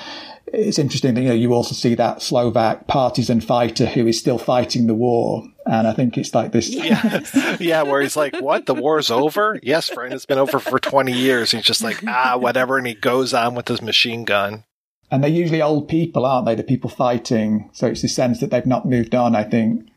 it's 0.54 0.80
interesting 0.80 1.16
that, 1.16 1.22
you 1.22 1.28
know, 1.30 1.34
you 1.34 1.54
also 1.54 1.74
see 1.74 1.96
that 1.96 2.22
Slovak 2.22 2.88
partisan 2.88 3.42
fighter 3.42 3.86
who 3.86 4.08
is 4.08 4.18
still 4.18 4.38
fighting 4.38 4.88
the 4.88 4.96
war. 4.96 5.44
And 5.70 5.86
I 5.86 5.94
think 5.94 6.18
it's 6.18 6.34
like 6.34 6.54
this. 6.54 6.70
Yeah, 6.70 7.58
yeah. 7.60 7.82
Where 7.84 8.02
he's 8.02 8.16
like, 8.16 8.40
"What? 8.40 8.66
The 8.66 8.74
war's 8.74 9.12
over? 9.12 9.60
Yes, 9.62 9.90
friend. 9.90 10.14
It's 10.14 10.26
been 10.26 10.38
over 10.38 10.60
for 10.60 10.80
twenty 10.80 11.12
years." 11.12 11.52
He's 11.52 11.64
just 11.64 11.84
like, 11.84 12.02
"Ah, 12.08 12.38
whatever," 12.38 12.78
and 12.78 12.88
he 12.88 12.94
goes 12.94 13.34
on 13.34 13.54
with 13.54 13.68
his 13.68 13.82
machine 13.82 14.24
gun. 14.24 14.64
And 15.12 15.24
they're 15.24 15.32
usually 15.32 15.62
old 15.62 15.88
people, 15.88 16.26
aren't 16.26 16.46
they? 16.46 16.56
The 16.56 16.64
people 16.64 16.90
fighting. 16.90 17.70
So 17.74 17.88
it's 17.88 18.02
the 18.02 18.08
sense 18.08 18.40
that 18.40 18.50
they've 18.52 18.66
not 18.66 18.86
moved 18.86 19.16
on, 19.16 19.36
I 19.36 19.44
think. 19.44 19.88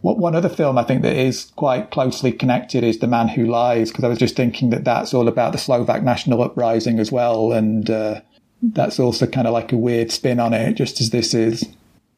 What 0.00 0.18
one 0.18 0.34
other 0.34 0.50
film 0.50 0.76
I 0.76 0.84
think 0.84 1.02
that 1.02 1.16
is 1.16 1.50
quite 1.56 1.90
closely 1.90 2.30
connected 2.30 2.84
is 2.84 2.98
The 2.98 3.06
Man 3.06 3.28
Who 3.28 3.46
Lies, 3.46 3.90
because 3.90 4.04
I 4.04 4.08
was 4.08 4.18
just 4.18 4.36
thinking 4.36 4.70
that 4.70 4.84
that's 4.84 5.14
all 5.14 5.28
about 5.28 5.52
the 5.52 5.58
Slovak 5.58 6.02
national 6.02 6.42
uprising 6.42 6.98
as 6.98 7.10
well. 7.10 7.52
And 7.52 7.88
uh, 7.88 8.20
that's 8.62 9.00
also 9.00 9.26
kind 9.26 9.46
of 9.46 9.54
like 9.54 9.72
a 9.72 9.76
weird 9.78 10.12
spin 10.12 10.40
on 10.40 10.52
it, 10.52 10.74
just 10.74 11.00
as 11.00 11.10
this 11.10 11.32
is. 11.32 11.64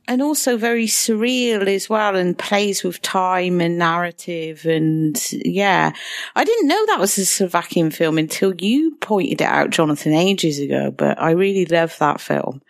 And 0.08 0.22
also 0.22 0.56
very 0.56 0.86
surreal 0.86 1.66
as 1.66 1.88
well 1.88 2.16
and 2.16 2.38
plays 2.38 2.84
with 2.84 3.02
time 3.02 3.60
and 3.60 3.78
narrative 3.78 4.64
and 4.64 5.20
yeah. 5.32 5.92
I 6.34 6.44
didn't 6.44 6.68
know 6.68 6.86
that 6.86 7.00
was 7.00 7.18
a 7.18 7.26
slovakian 7.26 7.90
film 7.90 8.18
until 8.18 8.54
you 8.54 8.96
pointed 9.00 9.40
it 9.40 9.44
out 9.44 9.70
jonathan 9.70 10.12
ages 10.12 10.58
ago 10.58 10.90
but 10.90 11.20
i 11.20 11.30
really 11.32 11.66
love 11.66 11.96
that 11.98 12.20
film. 12.20 12.62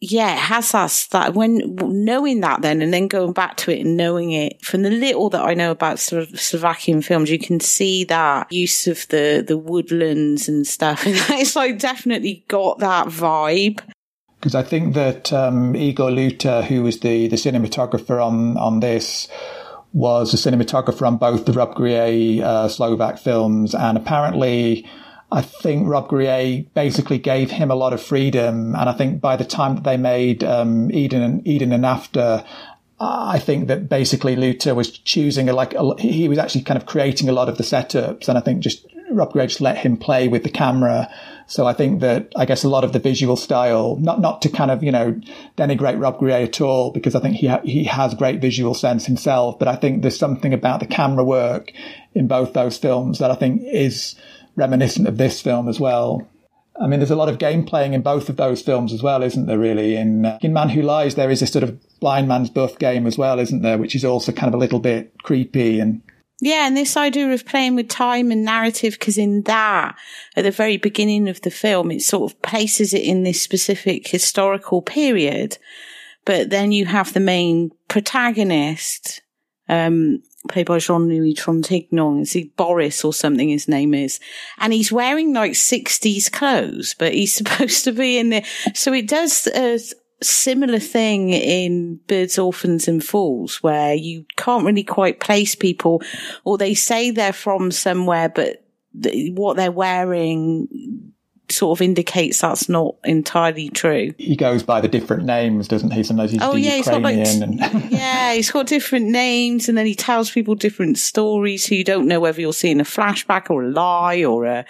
Yeah 0.00 0.32
it 0.34 0.38
has 0.38 0.72
that 0.72 1.06
that 1.12 1.34
when 1.34 1.76
knowing 2.04 2.40
that 2.40 2.62
then 2.62 2.82
and 2.82 2.92
then 2.92 3.08
going 3.08 3.32
back 3.32 3.56
to 3.58 3.70
it 3.70 3.80
and 3.80 3.96
knowing 3.96 4.32
it 4.32 4.64
from 4.64 4.82
the 4.82 4.90
little 4.90 5.30
that 5.30 5.44
i 5.44 5.54
know 5.54 5.70
about 5.70 6.12
of 6.12 6.40
slovakian 6.40 7.02
films 7.02 7.30
you 7.30 7.38
can 7.38 7.60
see 7.60 8.04
that 8.04 8.50
use 8.52 8.86
of 8.86 9.06
the 9.08 9.44
the 9.46 9.58
woodlands 9.58 10.48
and 10.48 10.66
stuff. 10.66 11.06
And 11.06 11.16
it's 11.40 11.56
like 11.56 11.78
definitely 11.78 12.44
got 12.48 12.78
that 12.78 13.08
vibe 13.08 13.80
because 14.46 14.54
I 14.54 14.62
think 14.62 14.94
that 14.94 15.32
um, 15.32 15.74
Igor 15.74 16.12
Luther, 16.12 16.62
who 16.62 16.84
was 16.84 17.00
the, 17.00 17.26
the 17.26 17.34
cinematographer 17.34 18.24
on, 18.24 18.56
on 18.56 18.78
this, 18.78 19.26
was 19.92 20.32
a 20.32 20.36
cinematographer 20.36 21.04
on 21.04 21.16
both 21.16 21.46
the 21.46 21.52
Robbe-Grillet 21.52 22.44
uh, 22.44 22.68
Slovak 22.68 23.18
films. 23.18 23.74
And 23.74 23.98
apparently, 23.98 24.88
I 25.32 25.42
think 25.42 25.88
Robbe-Grillet 25.88 26.72
basically 26.74 27.18
gave 27.18 27.50
him 27.50 27.72
a 27.72 27.74
lot 27.74 27.92
of 27.92 28.00
freedom. 28.00 28.76
And 28.76 28.88
I 28.88 28.92
think 28.92 29.20
by 29.20 29.34
the 29.34 29.44
time 29.44 29.74
that 29.74 29.82
they 29.82 29.96
made 29.96 30.44
um, 30.44 30.92
Eden, 30.92 31.22
and, 31.24 31.44
Eden 31.44 31.72
and 31.72 31.84
After, 31.84 32.44
I 33.00 33.40
think 33.40 33.66
that 33.66 33.88
basically 33.88 34.36
Luta 34.36 34.76
was 34.76 34.92
choosing 34.96 35.48
a, 35.48 35.54
like 35.54 35.74
a, 35.74 36.00
he 36.00 36.28
was 36.28 36.38
actually 36.38 36.62
kind 36.62 36.78
of 36.78 36.86
creating 36.86 37.28
a 37.28 37.32
lot 37.32 37.48
of 37.48 37.58
the 37.58 37.64
setups, 37.64 38.28
and 38.28 38.38
I 38.38 38.42
think 38.42 38.60
just 38.60 38.86
Robbe-Grillet 39.10 39.48
just 39.48 39.60
let 39.60 39.78
him 39.78 39.96
play 39.96 40.28
with 40.28 40.44
the 40.44 40.50
camera 40.50 41.12
so 41.46 41.66
I 41.66 41.72
think 41.72 42.00
that 42.00 42.32
I 42.34 42.44
guess 42.44 42.64
a 42.64 42.68
lot 42.68 42.84
of 42.84 42.92
the 42.92 42.98
visual 42.98 43.36
style, 43.36 43.96
not 43.96 44.20
not 44.20 44.42
to 44.42 44.48
kind 44.48 44.70
of 44.70 44.82
you 44.82 44.90
know 44.90 45.20
denigrate 45.56 46.00
Robbe-Grillet 46.00 46.48
at 46.48 46.60
all, 46.60 46.90
because 46.90 47.14
I 47.14 47.20
think 47.20 47.36
he 47.36 47.46
ha- 47.46 47.62
he 47.64 47.84
has 47.84 48.14
great 48.14 48.40
visual 48.40 48.74
sense 48.74 49.06
himself. 49.06 49.58
But 49.58 49.68
I 49.68 49.76
think 49.76 50.02
there's 50.02 50.18
something 50.18 50.52
about 50.52 50.80
the 50.80 50.86
camera 50.86 51.24
work 51.24 51.72
in 52.14 52.26
both 52.26 52.52
those 52.52 52.76
films 52.76 53.20
that 53.20 53.30
I 53.30 53.36
think 53.36 53.62
is 53.64 54.16
reminiscent 54.56 55.06
of 55.06 55.18
this 55.18 55.40
film 55.40 55.68
as 55.68 55.78
well. 55.78 56.26
I 56.78 56.88
mean, 56.88 57.00
there's 57.00 57.10
a 57.10 57.16
lot 57.16 57.28
of 57.28 57.38
game 57.38 57.64
playing 57.64 57.94
in 57.94 58.02
both 58.02 58.28
of 58.28 58.36
those 58.36 58.60
films 58.60 58.92
as 58.92 59.02
well, 59.02 59.22
isn't 59.22 59.46
there? 59.46 59.58
Really, 59.58 59.94
in 59.94 60.26
uh, 60.26 60.38
in 60.42 60.52
Man 60.52 60.70
Who 60.70 60.82
Lies, 60.82 61.14
there 61.14 61.30
is 61.30 61.42
a 61.42 61.46
sort 61.46 61.62
of 61.62 61.78
blind 62.00 62.26
man's 62.26 62.50
buff 62.50 62.76
game 62.78 63.06
as 63.06 63.16
well, 63.16 63.38
isn't 63.38 63.62
there? 63.62 63.78
Which 63.78 63.94
is 63.94 64.04
also 64.04 64.32
kind 64.32 64.48
of 64.48 64.54
a 64.54 64.60
little 64.60 64.80
bit 64.80 65.12
creepy 65.22 65.78
and 65.78 66.02
yeah, 66.40 66.66
and 66.66 66.76
this 66.76 66.96
idea 66.96 67.32
of 67.32 67.46
playing 67.46 67.76
with 67.76 67.88
time 67.88 68.30
and 68.30 68.44
narrative, 68.44 68.94
because 68.98 69.16
in 69.16 69.42
that, 69.42 69.96
at 70.36 70.42
the 70.42 70.50
very 70.50 70.76
beginning 70.76 71.28
of 71.28 71.40
the 71.40 71.50
film, 71.50 71.90
it 71.90 72.02
sort 72.02 72.30
of 72.30 72.42
places 72.42 72.92
it 72.92 73.02
in 73.02 73.22
this 73.22 73.40
specific 73.40 74.08
historical 74.08 74.82
period. 74.82 75.56
But 76.26 76.50
then 76.50 76.72
you 76.72 76.86
have 76.86 77.12
the 77.12 77.20
main 77.20 77.70
protagonist, 77.88 79.22
um, 79.68 80.22
played 80.48 80.66
by 80.66 80.78
Jean-Louis 80.78 81.34
Trintignant. 81.34 82.22
Is 82.22 82.32
he 82.32 82.52
Boris 82.56 83.02
or 83.02 83.14
something 83.14 83.48
his 83.48 83.66
name 83.66 83.94
is? 83.94 84.20
And 84.58 84.74
he's 84.74 84.92
wearing 84.92 85.32
like 85.32 85.52
60s 85.52 86.30
clothes, 86.30 86.94
but 86.98 87.14
he's 87.14 87.34
supposed 87.36 87.84
to 87.84 87.92
be 87.92 88.18
in 88.18 88.28
there. 88.28 88.44
So 88.74 88.92
it 88.92 89.08
does, 89.08 89.46
uh, 89.46 89.78
similar 90.22 90.78
thing 90.78 91.30
in 91.30 92.00
Birds, 92.06 92.38
Orphans 92.38 92.88
and 92.88 93.04
Fools 93.04 93.62
where 93.62 93.94
you 93.94 94.24
can't 94.36 94.64
really 94.64 94.84
quite 94.84 95.20
place 95.20 95.54
people 95.54 96.02
or 96.44 96.56
they 96.56 96.74
say 96.74 97.10
they're 97.10 97.32
from 97.32 97.70
somewhere, 97.70 98.28
but 98.28 98.64
th- 99.02 99.32
what 99.34 99.56
they're 99.56 99.70
wearing 99.70 101.12
sort 101.50 101.78
of 101.78 101.82
indicates 101.82 102.40
that's 102.40 102.68
not 102.68 102.96
entirely 103.04 103.68
true. 103.68 104.12
He 104.18 104.36
goes 104.36 104.62
by 104.62 104.80
the 104.80 104.88
different 104.88 105.24
names, 105.24 105.68
doesn't 105.68 105.92
he? 105.92 106.02
Sometimes 106.02 106.32
he's 106.32 106.42
oh, 106.42 106.56
yeah, 106.56 106.76
Ukrainian 106.76 106.76
he's 106.76 106.88
got 106.88 107.02
like, 107.02 107.72
and 107.72 107.90
yeah, 107.92 108.32
he's 108.34 108.50
got 108.50 108.66
different 108.66 109.06
names 109.06 109.68
and 109.68 109.76
then 109.76 109.86
he 109.86 109.94
tells 109.94 110.30
people 110.30 110.54
different 110.54 110.98
stories 110.98 111.68
so 111.68 111.74
you 111.74 111.84
don't 111.84 112.08
know 112.08 112.20
whether 112.20 112.40
you're 112.40 112.52
seeing 112.52 112.80
a 112.80 112.84
flashback 112.84 113.50
or 113.50 113.64
a 113.64 113.68
lie 113.68 114.24
or 114.24 114.44
a, 114.44 114.64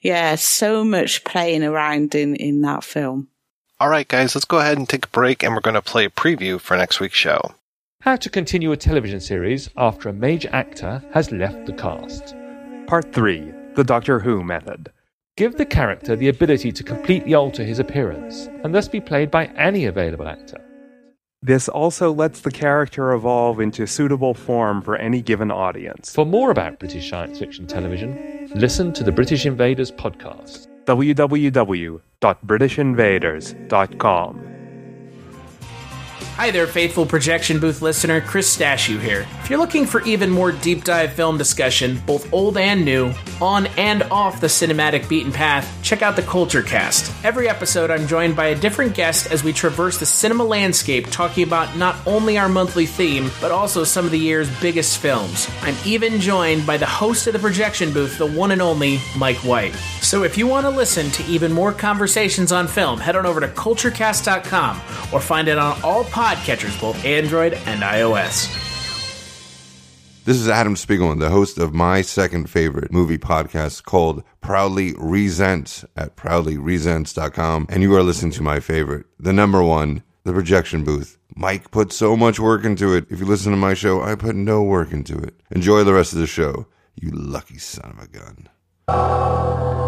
yeah, 0.00 0.34
so 0.36 0.84
much 0.84 1.24
playing 1.24 1.64
around 1.64 2.14
in, 2.14 2.36
in 2.36 2.62
that 2.62 2.84
film. 2.84 3.28
All 3.82 3.88
right, 3.88 4.06
guys, 4.06 4.36
let's 4.36 4.44
go 4.44 4.60
ahead 4.60 4.78
and 4.78 4.88
take 4.88 5.06
a 5.06 5.08
break, 5.08 5.42
and 5.42 5.54
we're 5.54 5.60
going 5.60 5.74
to 5.74 5.82
play 5.82 6.04
a 6.04 6.08
preview 6.08 6.60
for 6.60 6.76
next 6.76 7.00
week's 7.00 7.18
show. 7.18 7.56
How 8.02 8.14
to 8.14 8.30
continue 8.30 8.70
a 8.70 8.76
television 8.76 9.18
series 9.18 9.70
after 9.76 10.08
a 10.08 10.12
major 10.12 10.48
actor 10.52 11.02
has 11.12 11.32
left 11.32 11.66
the 11.66 11.72
cast. 11.72 12.36
Part 12.86 13.12
3 13.12 13.52
The 13.74 13.82
Doctor 13.82 14.20
Who 14.20 14.44
Method. 14.44 14.92
Give 15.36 15.56
the 15.56 15.66
character 15.66 16.14
the 16.14 16.28
ability 16.28 16.70
to 16.70 16.84
completely 16.84 17.34
alter 17.34 17.64
his 17.64 17.80
appearance, 17.80 18.46
and 18.62 18.72
thus 18.72 18.86
be 18.86 19.00
played 19.00 19.32
by 19.32 19.46
any 19.56 19.86
available 19.86 20.28
actor. 20.28 20.60
This 21.42 21.68
also 21.68 22.12
lets 22.12 22.42
the 22.42 22.52
character 22.52 23.10
evolve 23.10 23.58
into 23.58 23.88
suitable 23.88 24.34
form 24.34 24.80
for 24.80 24.94
any 24.94 25.20
given 25.20 25.50
audience. 25.50 26.14
For 26.14 26.24
more 26.24 26.52
about 26.52 26.78
British 26.78 27.10
science 27.10 27.40
fiction 27.40 27.66
television, 27.66 28.48
listen 28.54 28.92
to 28.92 29.02
the 29.02 29.10
British 29.10 29.44
Invaders 29.44 29.90
podcast 29.90 30.68
www.britishinvaders.com. 32.22 34.51
Hi 36.36 36.50
there, 36.50 36.66
faithful 36.66 37.04
projection 37.04 37.60
booth 37.60 37.82
listener, 37.82 38.22
Chris 38.22 38.56
Stashu 38.56 38.98
here. 38.98 39.26
If 39.42 39.50
you're 39.50 39.58
looking 39.58 39.84
for 39.84 40.00
even 40.02 40.30
more 40.30 40.50
deep 40.50 40.82
dive 40.82 41.12
film 41.12 41.36
discussion, 41.36 42.00
both 42.06 42.32
old 42.32 42.56
and 42.56 42.86
new, 42.86 43.12
on 43.38 43.66
and 43.76 44.02
off 44.04 44.40
the 44.40 44.46
cinematic 44.46 45.10
beaten 45.10 45.30
path, 45.30 45.70
check 45.82 46.00
out 46.00 46.16
the 46.16 46.22
Culture 46.22 46.62
Cast. 46.62 47.12
Every 47.22 47.50
episode, 47.50 47.90
I'm 47.90 48.06
joined 48.06 48.34
by 48.34 48.46
a 48.46 48.54
different 48.58 48.94
guest 48.94 49.30
as 49.30 49.44
we 49.44 49.52
traverse 49.52 49.98
the 49.98 50.06
cinema 50.06 50.42
landscape, 50.42 51.06
talking 51.10 51.44
about 51.44 51.76
not 51.76 51.96
only 52.06 52.38
our 52.38 52.48
monthly 52.48 52.86
theme, 52.86 53.30
but 53.38 53.52
also 53.52 53.84
some 53.84 54.06
of 54.06 54.10
the 54.10 54.18
year's 54.18 54.48
biggest 54.58 54.98
films. 54.98 55.48
I'm 55.60 55.76
even 55.84 56.18
joined 56.18 56.66
by 56.66 56.78
the 56.78 56.86
host 56.86 57.26
of 57.26 57.34
the 57.34 57.40
projection 57.40 57.92
booth, 57.92 58.16
the 58.16 58.26
one 58.26 58.52
and 58.52 58.62
only 58.62 59.00
Mike 59.18 59.44
White. 59.44 59.74
So 60.00 60.24
if 60.24 60.38
you 60.38 60.46
want 60.46 60.64
to 60.64 60.70
listen 60.70 61.10
to 61.10 61.24
even 61.26 61.52
more 61.52 61.72
conversations 61.72 62.52
on 62.52 62.68
film, 62.68 63.00
head 63.00 63.16
on 63.16 63.26
over 63.26 63.40
to 63.40 63.48
culturecast.com 63.48 64.80
or 65.12 65.20
find 65.20 65.46
it 65.46 65.58
on 65.58 65.80
all 65.82 66.04
podcasts 66.04 66.21
podcatchers, 66.22 66.80
both 66.80 67.04
Android 67.04 67.54
and 67.66 67.82
iOS. 67.82 68.46
This 70.24 70.36
is 70.36 70.48
Adam 70.48 70.76
Spiegelman, 70.76 71.18
the 71.18 71.30
host 71.30 71.58
of 71.58 71.74
my 71.74 72.00
second 72.00 72.48
favorite 72.48 72.92
movie 72.92 73.18
podcast 73.18 73.82
called 73.82 74.22
Proudly 74.40 74.94
Resent 74.96 75.82
at 75.96 76.14
proudlyresents.com. 76.14 77.66
And 77.68 77.82
you 77.82 77.92
are 77.96 78.04
listening 78.04 78.30
to 78.32 78.42
my 78.44 78.60
favorite, 78.60 79.06
the 79.18 79.32
number 79.32 79.64
one, 79.64 80.04
The 80.22 80.32
Projection 80.32 80.84
Booth. 80.84 81.18
Mike 81.34 81.72
put 81.72 81.92
so 81.92 82.16
much 82.16 82.38
work 82.38 82.64
into 82.64 82.94
it. 82.94 83.06
If 83.10 83.18
you 83.18 83.26
listen 83.26 83.50
to 83.50 83.58
my 83.58 83.74
show, 83.74 84.00
I 84.00 84.14
put 84.14 84.36
no 84.36 84.62
work 84.62 84.92
into 84.92 85.18
it. 85.18 85.40
Enjoy 85.50 85.82
the 85.82 85.92
rest 85.92 86.12
of 86.12 86.20
the 86.20 86.28
show, 86.28 86.68
you 86.94 87.10
lucky 87.10 87.58
son 87.58 87.96
of 87.98 88.04
a 88.04 88.06
gun. 88.06 89.81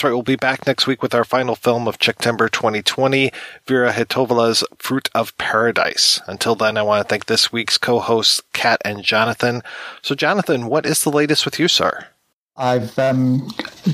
That's 0.00 0.06
right. 0.06 0.12
We'll 0.14 0.22
be 0.22 0.36
back 0.36 0.66
next 0.66 0.86
week 0.86 1.02
with 1.02 1.14
our 1.14 1.26
final 1.26 1.54
film 1.54 1.86
of 1.86 1.98
September 2.00 2.48
2020, 2.48 3.30
Vera 3.66 3.92
Chytilová's 3.92 4.64
Fruit 4.78 5.10
of 5.14 5.36
Paradise. 5.36 6.22
Until 6.26 6.54
then, 6.54 6.78
I 6.78 6.82
want 6.82 7.04
to 7.04 7.06
thank 7.06 7.26
this 7.26 7.52
week's 7.52 7.76
co-hosts, 7.76 8.40
Kat 8.54 8.80
and 8.82 9.02
Jonathan. 9.02 9.62
So, 10.00 10.14
Jonathan, 10.14 10.68
what 10.68 10.86
is 10.86 11.04
the 11.04 11.10
latest 11.10 11.44
with 11.44 11.58
you, 11.58 11.68
sir? 11.68 12.06
I've 12.56 12.98
um, 12.98 13.46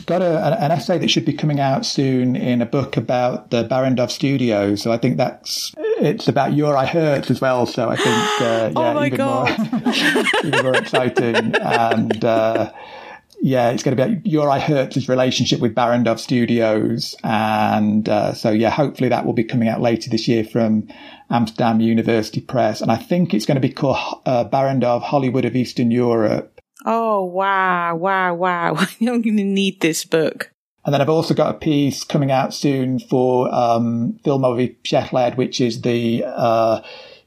got 0.07 0.23
a, 0.23 0.63
an 0.63 0.71
essay 0.71 0.97
that 0.97 1.11
should 1.11 1.25
be 1.25 1.33
coming 1.33 1.59
out 1.59 1.85
soon 1.85 2.37
in 2.37 2.63
a 2.63 2.67
book 2.67 2.97
about 2.97 3.51
the 3.51 3.67
Barrandov 3.67 4.13
studio. 4.13 4.77
So 4.77 4.93
I 4.93 4.99
think 4.99 5.17
that's 5.17 5.75
it's 5.77 6.29
about 6.29 6.53
Juraj 6.53 6.87
Herz 6.87 7.33
as 7.33 7.41
well. 7.41 7.67
So 7.67 7.89
I 7.89 7.97
think 7.97 8.07
uh, 8.07 8.73
oh 8.77 8.81
yeah, 8.81 8.95
oh 8.97 9.05
even, 9.05 9.21
more, 9.27 10.25
even 10.45 10.65
more 10.65 10.77
exciting 10.77 11.57
and. 11.57 12.25
Uh, 12.25 12.73
yeah, 13.41 13.71
it's 13.71 13.83
going 13.83 13.97
to 13.97 14.07
be 14.07 14.31
Juraj 14.31 14.61
Herz's 14.61 15.09
relationship 15.09 15.61
with 15.61 15.75
Barrandov 15.75 16.19
Studios. 16.19 17.15
And 17.23 18.09
uh, 18.09 18.35
so, 18.35 18.51
yeah, 18.51 18.71
hopefully 18.71 19.09
that 19.09 19.25
will 19.25 19.33
be 19.33 19.45
coming 19.45 19.69
out 19.69 19.81
later 19.81 20.11
this 20.11 20.27
year 20.27 20.45
from 20.45 20.89
Amsterdam 21.31 21.81
University 21.81 22.41
Press. 22.41 22.81
And 22.81 22.91
I 22.91 22.97
think 22.97 23.35
it's 23.35 23.47
going 23.47 23.61
to 23.61 23.69
be 23.69 23.73
called 23.73 24.23
uh, 24.27 24.45
Barrandov 24.45 25.03
Hollywood 25.03 25.45
of 25.45 25.55
Eastern 25.55 25.91
Europe. 25.91 26.61
Oh, 26.85 27.25
wow, 27.25 27.97
wow, 27.97 28.35
wow. 28.35 28.75
I'm 28.77 29.23
going 29.23 29.37
to 29.37 29.45
need 29.45 29.81
this 29.81 30.05
book. 30.05 30.53
And 30.85 30.95
then 30.95 31.01
I've 31.01 31.09
also 31.09 31.35
got 31.35 31.55
a 31.55 31.59
piece 31.59 32.05
coming 32.05 32.31
out 32.31 32.55
soon 32.55 33.01
for 33.01 33.53
um, 33.53 34.21
Filmový 34.25 34.77
přehled, 34.85 35.37
which 35.37 35.61
is 35.61 35.81
the 35.81 36.25
uh, 36.25 36.81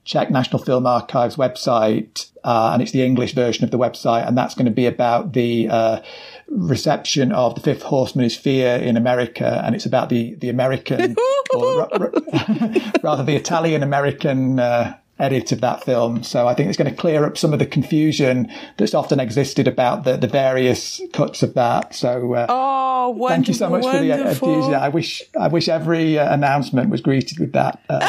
Czech 0.06 0.32
National 0.32 0.64
Film 0.64 0.86
Archives 0.86 1.36
website, 1.36 2.32
uh, 2.44 2.72
and 2.74 2.82
it's 2.82 2.92
the 2.92 3.04
English 3.04 3.34
version 3.34 3.64
of 3.64 3.72
the 3.72 3.78
website, 3.78 4.28
and 4.28 4.38
that's 4.38 4.56
going 4.56 4.66
to 4.66 4.72
be 4.72 4.86
about 4.86 5.34
the 5.34 5.68
uh, 5.70 6.02
reception 6.48 7.32
of 7.32 7.56
the 7.56 7.62
Fifth 7.62 7.84
Horseman 7.84 8.26
is 8.26 8.36
Fear 8.36 8.78
in 8.78 8.98
America, 8.98 9.62
and 9.64 9.76
it's 9.76 9.86
about 9.86 10.10
the 10.10 10.36
the 10.36 10.50
American, 10.50 11.16
or 11.54 11.78
rather 13.04 13.24
the 13.24 13.36
Italian 13.36 13.84
American 13.84 14.60
uh, 14.60 14.98
edit 15.20 15.52
of 15.52 15.62
that 15.62 15.84
film. 15.84 16.24
So 16.24 16.48
I 16.48 16.54
think 16.54 16.70
it's 16.70 16.78
going 16.78 16.90
to 16.90 16.96
clear 16.96 17.26
up 17.26 17.38
some 17.38 17.54
of 17.54 17.60
the 17.60 17.66
confusion 17.66 18.52
that's 18.78 18.94
often 18.94 19.20
existed 19.20 19.68
about 19.68 20.04
the, 20.04 20.18
the 20.18 20.28
various 20.28 21.02
cuts 21.14 21.44
of 21.44 21.54
that. 21.56 21.94
So 21.94 22.34
uh, 22.34 22.46
oh, 22.50 23.28
thank 23.28 23.48
you 23.48 23.54
so 23.54 23.70
much 23.70 23.84
wonderful. 23.84 24.00
for 24.00 24.06
the 24.06 24.30
enthusiasm. 24.30 24.74
I 24.82 24.90
wish 24.90 25.24
I 25.40 25.48
wish 25.48 25.68
every 25.70 26.18
uh, 26.18 26.34
announcement 26.34 26.90
was 26.90 27.02
greeted 27.02 27.40
with 27.40 27.54
that. 27.54 27.82
Uh, 27.90 28.00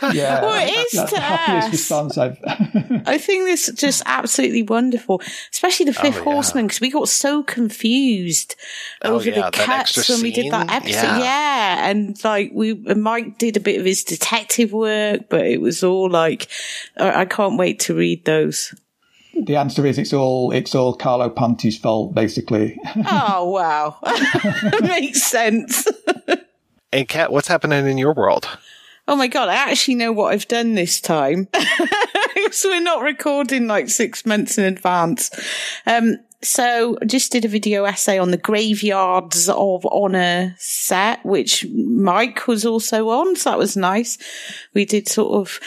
yeah, 0.12 0.42
well, 0.42 0.66
it 0.66 0.70
is 0.70 0.92
that's 0.92 1.10
to 1.10 1.16
the 1.16 1.20
happiest 1.22 1.66
us. 1.68 1.72
response 1.72 2.18
I've. 2.18 2.38
I 3.06 3.18
think 3.18 3.44
this 3.44 3.68
is 3.68 3.74
just 3.76 4.02
absolutely 4.06 4.62
wonderful, 4.62 5.22
especially 5.52 5.86
the 5.86 5.92
Fifth 5.94 6.16
Oh, 6.16 6.18
yeah. 6.18 6.24
Horseman, 6.24 6.66
because 6.66 6.80
we 6.80 6.90
got 6.90 7.08
so 7.08 7.42
confused 7.42 8.56
Oh, 9.02 9.14
over 9.16 9.30
yeah, 9.30 9.36
the 9.36 9.50
cuts 9.50 9.96
extra 9.96 10.14
when 10.16 10.22
we 10.22 10.32
did 10.32 10.52
that 10.52 10.70
episode. 10.70 10.92
Yeah. 10.92 11.18
Yeah. 11.18 11.88
and 11.90 12.22
like 12.24 12.50
we, 12.52 12.74
Mike 12.74 13.38
did 13.38 13.56
a 13.56 13.60
bit 13.60 13.78
of 13.78 13.86
his 13.86 14.04
detective 14.04 14.72
work, 14.72 15.28
but 15.28 15.46
it 15.46 15.60
was 15.60 15.82
all 15.82 16.09
like, 16.10 16.48
I 16.96 17.22
I 17.22 17.24
can't 17.24 17.58
wait 17.58 17.80
to 17.80 17.94
read 17.94 18.24
those. 18.24 18.74
the 19.34 19.56
answer 19.56 19.86
is 19.86 19.98
it's 19.98 20.12
all 20.12 20.50
it's 20.52 20.74
all 20.74 20.94
Carlo 20.94 21.30
Ponti's 21.30 21.78
fault, 21.78 22.14
basically. 22.14 22.78
oh 23.08 23.50
wow, 23.50 23.98
makes 24.80 25.22
sense. 25.22 25.86
And 26.92 27.08
Kat, 27.08 27.30
what's 27.32 27.48
happening 27.48 27.86
in 27.86 27.98
your 27.98 28.14
world? 28.14 28.48
Oh 29.06 29.16
my 29.16 29.28
god, 29.28 29.48
I 29.48 29.54
actually 29.54 29.96
know 29.96 30.12
what 30.12 30.32
I've 30.32 30.48
done 30.48 30.74
this 30.74 31.00
time. 31.00 31.48
so 32.50 32.68
we're 32.68 32.80
not 32.80 33.02
recording 33.02 33.66
like 33.66 33.88
six 33.88 34.26
months 34.26 34.58
in 34.58 34.64
advance. 34.64 35.30
Um, 35.86 36.16
so 36.42 36.96
I 37.02 37.04
just 37.04 37.32
did 37.32 37.44
a 37.44 37.48
video 37.48 37.84
essay 37.84 38.18
on 38.18 38.30
the 38.30 38.38
graveyards 38.38 39.48
of 39.48 39.86
honor 39.90 40.54
set, 40.58 41.24
which 41.24 41.66
Mike 41.70 42.46
was 42.46 42.64
also 42.64 43.10
on. 43.10 43.36
So 43.36 43.50
that 43.50 43.58
was 43.58 43.76
nice. 43.76 44.16
We 44.74 44.84
did 44.84 45.08
sort 45.08 45.32
of 45.32 45.60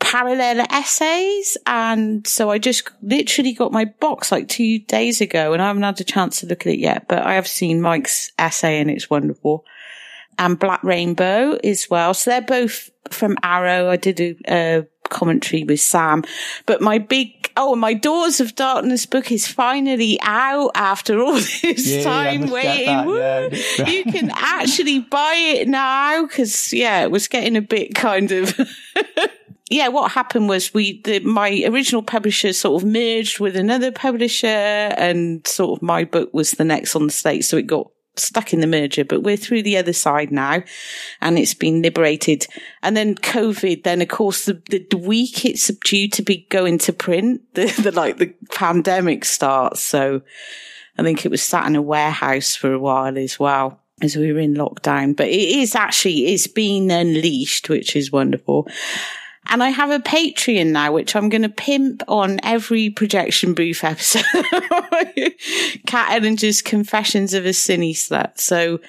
parallel 0.00 0.66
essays. 0.70 1.56
And 1.66 2.26
so 2.26 2.50
I 2.50 2.58
just 2.58 2.90
literally 3.02 3.52
got 3.52 3.72
my 3.72 3.84
box 3.86 4.30
like 4.32 4.48
two 4.48 4.78
days 4.80 5.20
ago 5.20 5.52
and 5.52 5.60
I 5.62 5.66
haven't 5.68 5.82
had 5.82 6.00
a 6.00 6.04
chance 6.04 6.40
to 6.40 6.46
look 6.46 6.66
at 6.66 6.72
it 6.74 6.78
yet, 6.78 7.06
but 7.08 7.22
I 7.24 7.34
have 7.34 7.48
seen 7.48 7.80
Mike's 7.80 8.32
essay 8.38 8.80
and 8.80 8.90
it's 8.90 9.10
wonderful 9.10 9.64
and 10.38 10.58
Black 10.58 10.82
Rainbow 10.84 11.58
as 11.64 11.90
well. 11.90 12.14
So 12.14 12.30
they're 12.30 12.40
both 12.40 12.90
from 13.10 13.36
Arrow. 13.42 13.90
I 13.90 13.96
did 13.96 14.20
a, 14.20 14.36
a 14.48 14.86
commentary 15.08 15.64
with 15.64 15.80
Sam, 15.80 16.22
but 16.64 16.80
my 16.80 16.98
big, 16.98 17.50
oh, 17.56 17.74
my 17.74 17.92
Daughters 17.92 18.38
of 18.40 18.54
Darkness 18.54 19.04
book 19.04 19.32
is 19.32 19.48
finally 19.48 20.16
out 20.22 20.70
after 20.76 21.20
all 21.20 21.32
this 21.62 21.86
Yeah, 21.88 22.04
time 22.04 22.50
waiting. 22.50 22.86
Yeah. 22.86 23.88
you 23.88 24.04
can 24.04 24.30
actually 24.32 25.00
buy 25.00 25.34
it 25.56 25.66
now 25.66 26.22
because 26.24 26.72
yeah, 26.72 27.02
it 27.02 27.10
was 27.10 27.26
getting 27.26 27.56
a 27.56 27.62
bit 27.62 27.96
kind 27.96 28.30
of. 28.30 28.56
yeah, 29.70 29.88
what 29.88 30.12
happened 30.12 30.48
was 30.48 30.72
we, 30.72 31.02
the, 31.02 31.20
my 31.20 31.64
original 31.66 32.02
publisher 32.02 32.52
sort 32.52 32.82
of 32.82 32.88
merged 32.88 33.38
with 33.38 33.56
another 33.56 33.92
publisher 33.92 34.46
and 34.46 35.46
sort 35.46 35.78
of 35.78 35.82
my 35.82 36.04
book 36.04 36.32
was 36.32 36.52
the 36.52 36.64
next 36.64 36.96
on 36.96 37.06
the 37.06 37.12
slate. 37.12 37.44
So 37.44 37.58
it 37.58 37.66
got 37.66 37.90
stuck 38.16 38.52
in 38.52 38.60
the 38.60 38.66
merger, 38.66 39.04
but 39.04 39.22
we're 39.22 39.36
through 39.36 39.62
the 39.62 39.76
other 39.76 39.92
side 39.92 40.32
now 40.32 40.62
and 41.20 41.38
it's 41.38 41.54
been 41.54 41.82
liberated. 41.82 42.46
And 42.82 42.96
then 42.96 43.14
COVID, 43.14 43.84
then 43.84 44.00
of 44.00 44.08
course 44.08 44.46
the, 44.46 44.62
the, 44.68 44.96
week 44.96 45.44
it's 45.44 45.68
due 45.84 46.08
to 46.08 46.22
be 46.22 46.46
going 46.50 46.78
to 46.78 46.92
print, 46.92 47.42
the, 47.54 47.66
the 47.82 47.92
like 47.92 48.16
the 48.16 48.34
pandemic 48.50 49.24
starts. 49.24 49.82
So 49.82 50.22
I 50.96 51.02
think 51.02 51.24
it 51.24 51.30
was 51.30 51.42
sat 51.42 51.66
in 51.66 51.76
a 51.76 51.82
warehouse 51.82 52.56
for 52.56 52.72
a 52.72 52.78
while 52.78 53.18
as 53.18 53.38
well 53.38 53.80
as 54.00 54.16
we 54.16 54.32
were 54.32 54.38
in 54.38 54.54
lockdown, 54.54 55.16
but 55.16 55.26
it 55.26 55.58
is 55.58 55.74
actually, 55.74 56.26
it's 56.26 56.46
been 56.46 56.90
unleashed, 56.90 57.68
which 57.68 57.96
is 57.96 58.12
wonderful. 58.12 58.68
And 59.48 59.62
I 59.62 59.70
have 59.70 59.90
a 59.90 59.98
Patreon 59.98 60.68
now, 60.68 60.92
which 60.92 61.16
I'm 61.16 61.28
going 61.28 61.42
to 61.42 61.48
pimp 61.48 62.02
on 62.06 62.38
every 62.42 62.90
projection 62.90 63.54
booth 63.54 63.82
episode. 63.82 64.24
Kat 65.86 66.20
Ellinger's 66.20 66.60
Confessions 66.62 67.34
of 67.34 67.46
a 67.46 67.50
Cine 67.50 67.90
Slut. 67.90 68.38
So 68.38 68.80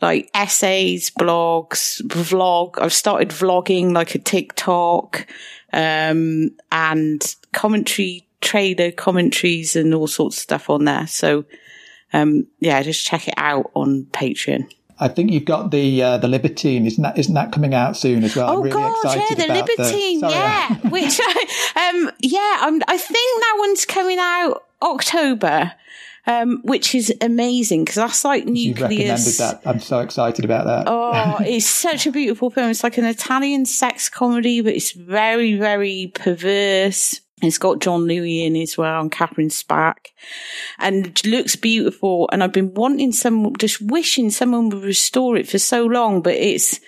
like 0.00 0.30
essays, 0.34 1.10
blogs, 1.10 2.00
vlog. 2.02 2.78
I've 2.80 2.92
started 2.92 3.30
vlogging 3.30 3.92
like 3.92 4.14
a 4.14 4.18
TikTok, 4.18 5.26
um, 5.72 6.50
and 6.70 7.36
commentary, 7.52 8.26
trailer 8.40 8.92
commentaries 8.92 9.74
and 9.74 9.94
all 9.94 10.06
sorts 10.06 10.36
of 10.36 10.42
stuff 10.42 10.70
on 10.70 10.84
there. 10.84 11.06
So, 11.06 11.44
um, 12.12 12.46
yeah, 12.60 12.82
just 12.82 13.04
check 13.04 13.26
it 13.26 13.34
out 13.36 13.70
on 13.74 14.04
Patreon. 14.12 14.70
I 14.98 15.08
think 15.08 15.32
you've 15.32 15.44
got 15.44 15.70
the 15.70 16.02
uh, 16.02 16.18
the 16.18 16.28
Libertine, 16.28 16.86
isn't 16.86 17.02
that? 17.02 17.18
Isn't 17.18 17.34
that 17.34 17.52
coming 17.52 17.74
out 17.74 17.96
soon 17.96 18.22
as 18.22 18.36
well? 18.36 18.48
I'm 18.48 18.58
Oh 18.58 18.62
really 18.62 18.70
God, 18.70 18.94
yeah, 19.04 19.12
excited 19.12 19.38
the 19.38 19.52
Libertine, 19.52 20.20
sorry, 20.20 20.34
yeah. 20.34 20.74
Which, 20.88 21.20
um, 21.20 22.10
yeah, 22.20 22.58
I'm, 22.60 22.80
I 22.86 22.96
think 22.96 23.40
that 23.40 23.56
one's 23.58 23.84
coming 23.84 24.18
out 24.20 24.64
October, 24.82 25.72
um, 26.26 26.60
which 26.62 26.94
is 26.94 27.12
amazing 27.20 27.84
because 27.84 27.96
that's 27.96 28.24
like 28.24 28.44
You've 28.46 28.80
recommended 28.80 29.34
that. 29.34 29.62
I'm 29.64 29.80
so 29.80 30.00
excited 30.00 30.44
about 30.44 30.66
that. 30.66 30.84
Oh, 30.86 31.38
it's 31.44 31.66
such 31.66 32.06
a 32.06 32.12
beautiful 32.12 32.50
film. 32.50 32.70
It's 32.70 32.84
like 32.84 32.98
an 32.98 33.04
Italian 33.04 33.66
sex 33.66 34.08
comedy, 34.08 34.60
but 34.60 34.74
it's 34.74 34.92
very, 34.92 35.56
very 35.56 36.12
perverse. 36.14 37.20
It's 37.42 37.58
got 37.58 37.80
John 37.80 38.06
Louis 38.06 38.44
in 38.44 38.56
as 38.56 38.78
well 38.78 39.00
and 39.00 39.10
Catherine 39.10 39.50
Spaak 39.50 40.14
and 40.78 41.24
looks 41.26 41.56
beautiful. 41.56 42.28
And 42.32 42.42
I've 42.42 42.52
been 42.52 42.74
wanting 42.74 43.12
some, 43.12 43.54
just 43.56 43.82
wishing 43.82 44.30
someone 44.30 44.70
would 44.70 44.84
restore 44.84 45.36
it 45.36 45.48
for 45.48 45.58
so 45.58 45.84
long, 45.84 46.22
but 46.22 46.34
it's 46.34 46.80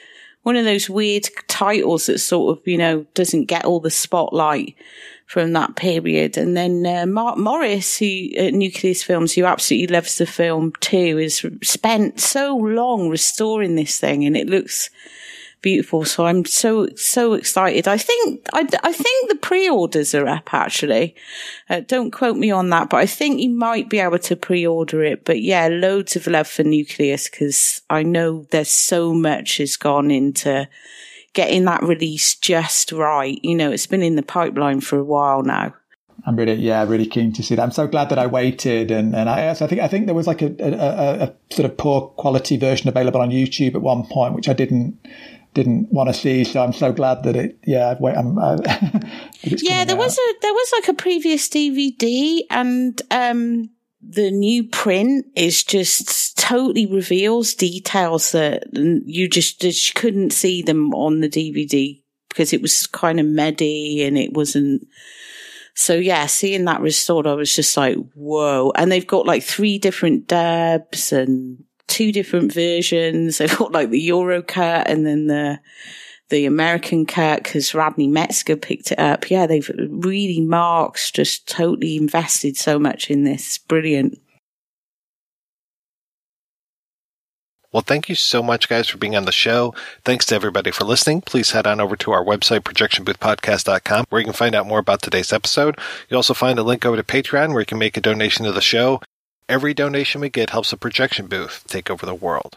one 0.44 0.56
of 0.56 0.64
those 0.64 0.88
weird 0.88 1.26
titles 1.48 2.06
that 2.06 2.18
sort 2.18 2.56
of, 2.56 2.66
you 2.66 2.78
know, 2.78 3.04
doesn't 3.14 3.46
get 3.46 3.64
all 3.64 3.80
the 3.80 3.90
spotlight 3.90 4.76
from 5.26 5.52
that 5.52 5.74
period. 5.74 6.38
And 6.38 6.56
then 6.56 6.86
uh, 6.86 7.04
Mark 7.04 7.36
Morris, 7.36 7.98
who 7.98 8.28
at 8.36 8.54
Nucleus 8.54 9.02
Films, 9.02 9.32
who 9.32 9.44
absolutely 9.44 9.92
loves 9.92 10.18
the 10.18 10.26
film 10.26 10.72
too, 10.80 11.16
has 11.16 11.44
spent 11.64 12.20
so 12.20 12.56
long 12.56 13.08
restoring 13.08 13.74
this 13.74 13.98
thing, 13.98 14.24
and 14.24 14.36
it 14.36 14.48
looks 14.48 14.88
beautiful. 15.66 16.04
So 16.04 16.26
I'm 16.26 16.44
so 16.44 16.86
so 16.94 17.32
excited. 17.32 17.88
I 17.88 17.98
think 17.98 18.46
I, 18.54 18.60
I 18.84 18.92
think 18.92 19.28
the 19.28 19.34
pre-orders 19.34 20.14
are 20.14 20.28
up 20.28 20.54
actually. 20.54 21.16
Uh, 21.68 21.80
don't 21.80 22.12
quote 22.12 22.36
me 22.36 22.52
on 22.52 22.70
that, 22.70 22.88
but 22.88 22.98
I 22.98 23.06
think 23.06 23.40
you 23.40 23.50
might 23.50 23.90
be 23.90 23.98
able 23.98 24.20
to 24.20 24.36
pre-order 24.36 25.02
it. 25.02 25.24
But 25.24 25.42
yeah, 25.42 25.66
loads 25.66 26.14
of 26.14 26.28
love 26.28 26.46
for 26.46 26.62
Nucleus 26.62 27.28
because 27.28 27.82
I 27.90 28.04
know 28.04 28.46
there's 28.52 28.70
so 28.70 29.12
much 29.12 29.56
has 29.56 29.76
gone 29.76 30.12
into 30.12 30.68
getting 31.32 31.64
that 31.64 31.82
release 31.82 32.36
just 32.36 32.92
right. 32.92 33.40
You 33.42 33.56
know, 33.56 33.72
it's 33.72 33.88
been 33.88 34.04
in 34.04 34.14
the 34.14 34.22
pipeline 34.22 34.80
for 34.80 35.00
a 35.00 35.04
while 35.04 35.42
now. 35.42 35.74
I'm 36.24 36.36
really, 36.36 36.54
yeah, 36.54 36.84
really 36.84 37.06
keen 37.06 37.32
to 37.34 37.42
see 37.42 37.56
that. 37.56 37.62
I'm 37.62 37.72
so 37.72 37.88
glad 37.88 38.08
that 38.10 38.18
I 38.18 38.26
waited, 38.26 38.92
and 38.92 39.14
and 39.14 39.28
I, 39.28 39.50
I 39.50 39.54
think 39.54 39.80
I 39.80 39.88
think 39.88 40.06
there 40.06 40.14
was 40.14 40.28
like 40.28 40.42
a, 40.42 40.54
a, 40.60 41.24
a 41.24 41.34
sort 41.50 41.68
of 41.68 41.76
poor 41.76 42.08
quality 42.16 42.56
version 42.56 42.88
available 42.88 43.20
on 43.20 43.30
YouTube 43.30 43.74
at 43.74 43.82
one 43.82 44.04
point, 44.06 44.34
which 44.34 44.48
I 44.48 44.52
didn't 44.52 44.98
didn't 45.56 45.90
want 45.90 46.08
to 46.08 46.14
see. 46.14 46.44
So 46.44 46.62
I'm 46.62 46.74
so 46.74 46.92
glad 46.92 47.22
that 47.24 47.34
it, 47.34 47.58
yeah, 47.64 47.94
wait, 47.98 48.14
I'm. 48.14 48.38
Uh, 48.38 48.58
yeah, 49.42 49.84
there 49.84 49.96
was 49.96 50.16
a 50.16 50.34
there 50.42 50.52
was 50.52 50.72
like 50.74 50.88
a 50.88 50.94
previous 50.94 51.48
DVD, 51.48 52.42
and 52.50 53.00
um, 53.10 53.70
the 54.02 54.30
new 54.30 54.64
print 54.68 55.24
is 55.34 55.64
just 55.64 56.38
totally 56.38 56.84
reveals 56.84 57.54
details 57.54 58.32
that 58.32 58.64
you 58.74 59.28
just 59.28 59.62
just 59.62 59.94
couldn't 59.94 60.34
see 60.34 60.60
them 60.60 60.92
on 60.92 61.20
the 61.20 61.28
DVD 61.28 62.02
because 62.28 62.52
it 62.52 62.60
was 62.60 62.86
kind 62.86 63.18
of 63.18 63.24
medi 63.24 64.04
and 64.04 64.18
it 64.18 64.34
wasn't. 64.34 64.86
So 65.74 65.94
yeah, 65.94 66.26
seeing 66.26 66.66
that 66.66 66.82
restored, 66.82 67.26
I 67.26 67.34
was 67.34 67.54
just 67.54 67.76
like, 67.78 67.96
whoa! 68.14 68.72
And 68.76 68.92
they've 68.92 69.06
got 69.06 69.26
like 69.26 69.42
three 69.42 69.78
different 69.78 70.28
dubs 70.28 71.12
and 71.12 71.64
two 71.88 72.12
different 72.12 72.52
versions. 72.52 73.38
They've 73.38 73.56
got 73.56 73.72
like 73.72 73.90
the 73.90 74.00
Euro 74.00 74.42
cut 74.42 74.88
and 74.88 75.06
then 75.06 75.26
the 75.26 75.60
the 76.28 76.46
American 76.46 77.06
cut 77.06 77.44
because 77.44 77.74
Radley 77.74 78.08
Metzger 78.08 78.56
picked 78.56 78.90
it 78.90 78.98
up. 78.98 79.30
Yeah, 79.30 79.46
they've 79.46 79.70
really 79.78 80.40
Mark's 80.40 81.10
just 81.10 81.48
totally 81.48 81.96
invested 81.96 82.56
so 82.56 82.78
much 82.78 83.10
in 83.10 83.24
this. 83.24 83.58
Brilliant. 83.58 84.18
Well, 87.72 87.82
thank 87.82 88.08
you 88.08 88.14
so 88.14 88.42
much, 88.42 88.70
guys, 88.70 88.88
for 88.88 88.96
being 88.96 89.16
on 89.16 89.26
the 89.26 89.32
show. 89.32 89.74
Thanks 90.02 90.24
to 90.26 90.34
everybody 90.34 90.70
for 90.70 90.84
listening. 90.84 91.20
Please 91.20 91.50
head 91.50 91.66
on 91.66 91.78
over 91.78 91.94
to 91.96 92.10
our 92.10 92.24
website, 92.24 92.60
projectionboothpodcast.com, 92.60 94.06
where 94.08 94.20
you 94.20 94.24
can 94.24 94.32
find 94.32 94.54
out 94.54 94.66
more 94.66 94.78
about 94.78 95.02
today's 95.02 95.30
episode. 95.30 95.78
You'll 96.08 96.18
also 96.18 96.32
find 96.32 96.58
a 96.58 96.62
link 96.62 96.86
over 96.86 96.96
to 96.96 97.02
Patreon, 97.02 97.50
where 97.50 97.60
you 97.60 97.66
can 97.66 97.78
make 97.78 97.98
a 97.98 98.00
donation 98.00 98.46
to 98.46 98.52
the 98.52 98.62
show. 98.62 99.02
Every 99.48 99.74
donation 99.74 100.20
we 100.20 100.28
get 100.28 100.50
helps 100.50 100.72
the 100.72 100.76
projection 100.76 101.28
booth 101.28 101.62
take 101.68 101.88
over 101.88 102.04
the 102.04 102.12
world. 102.12 102.56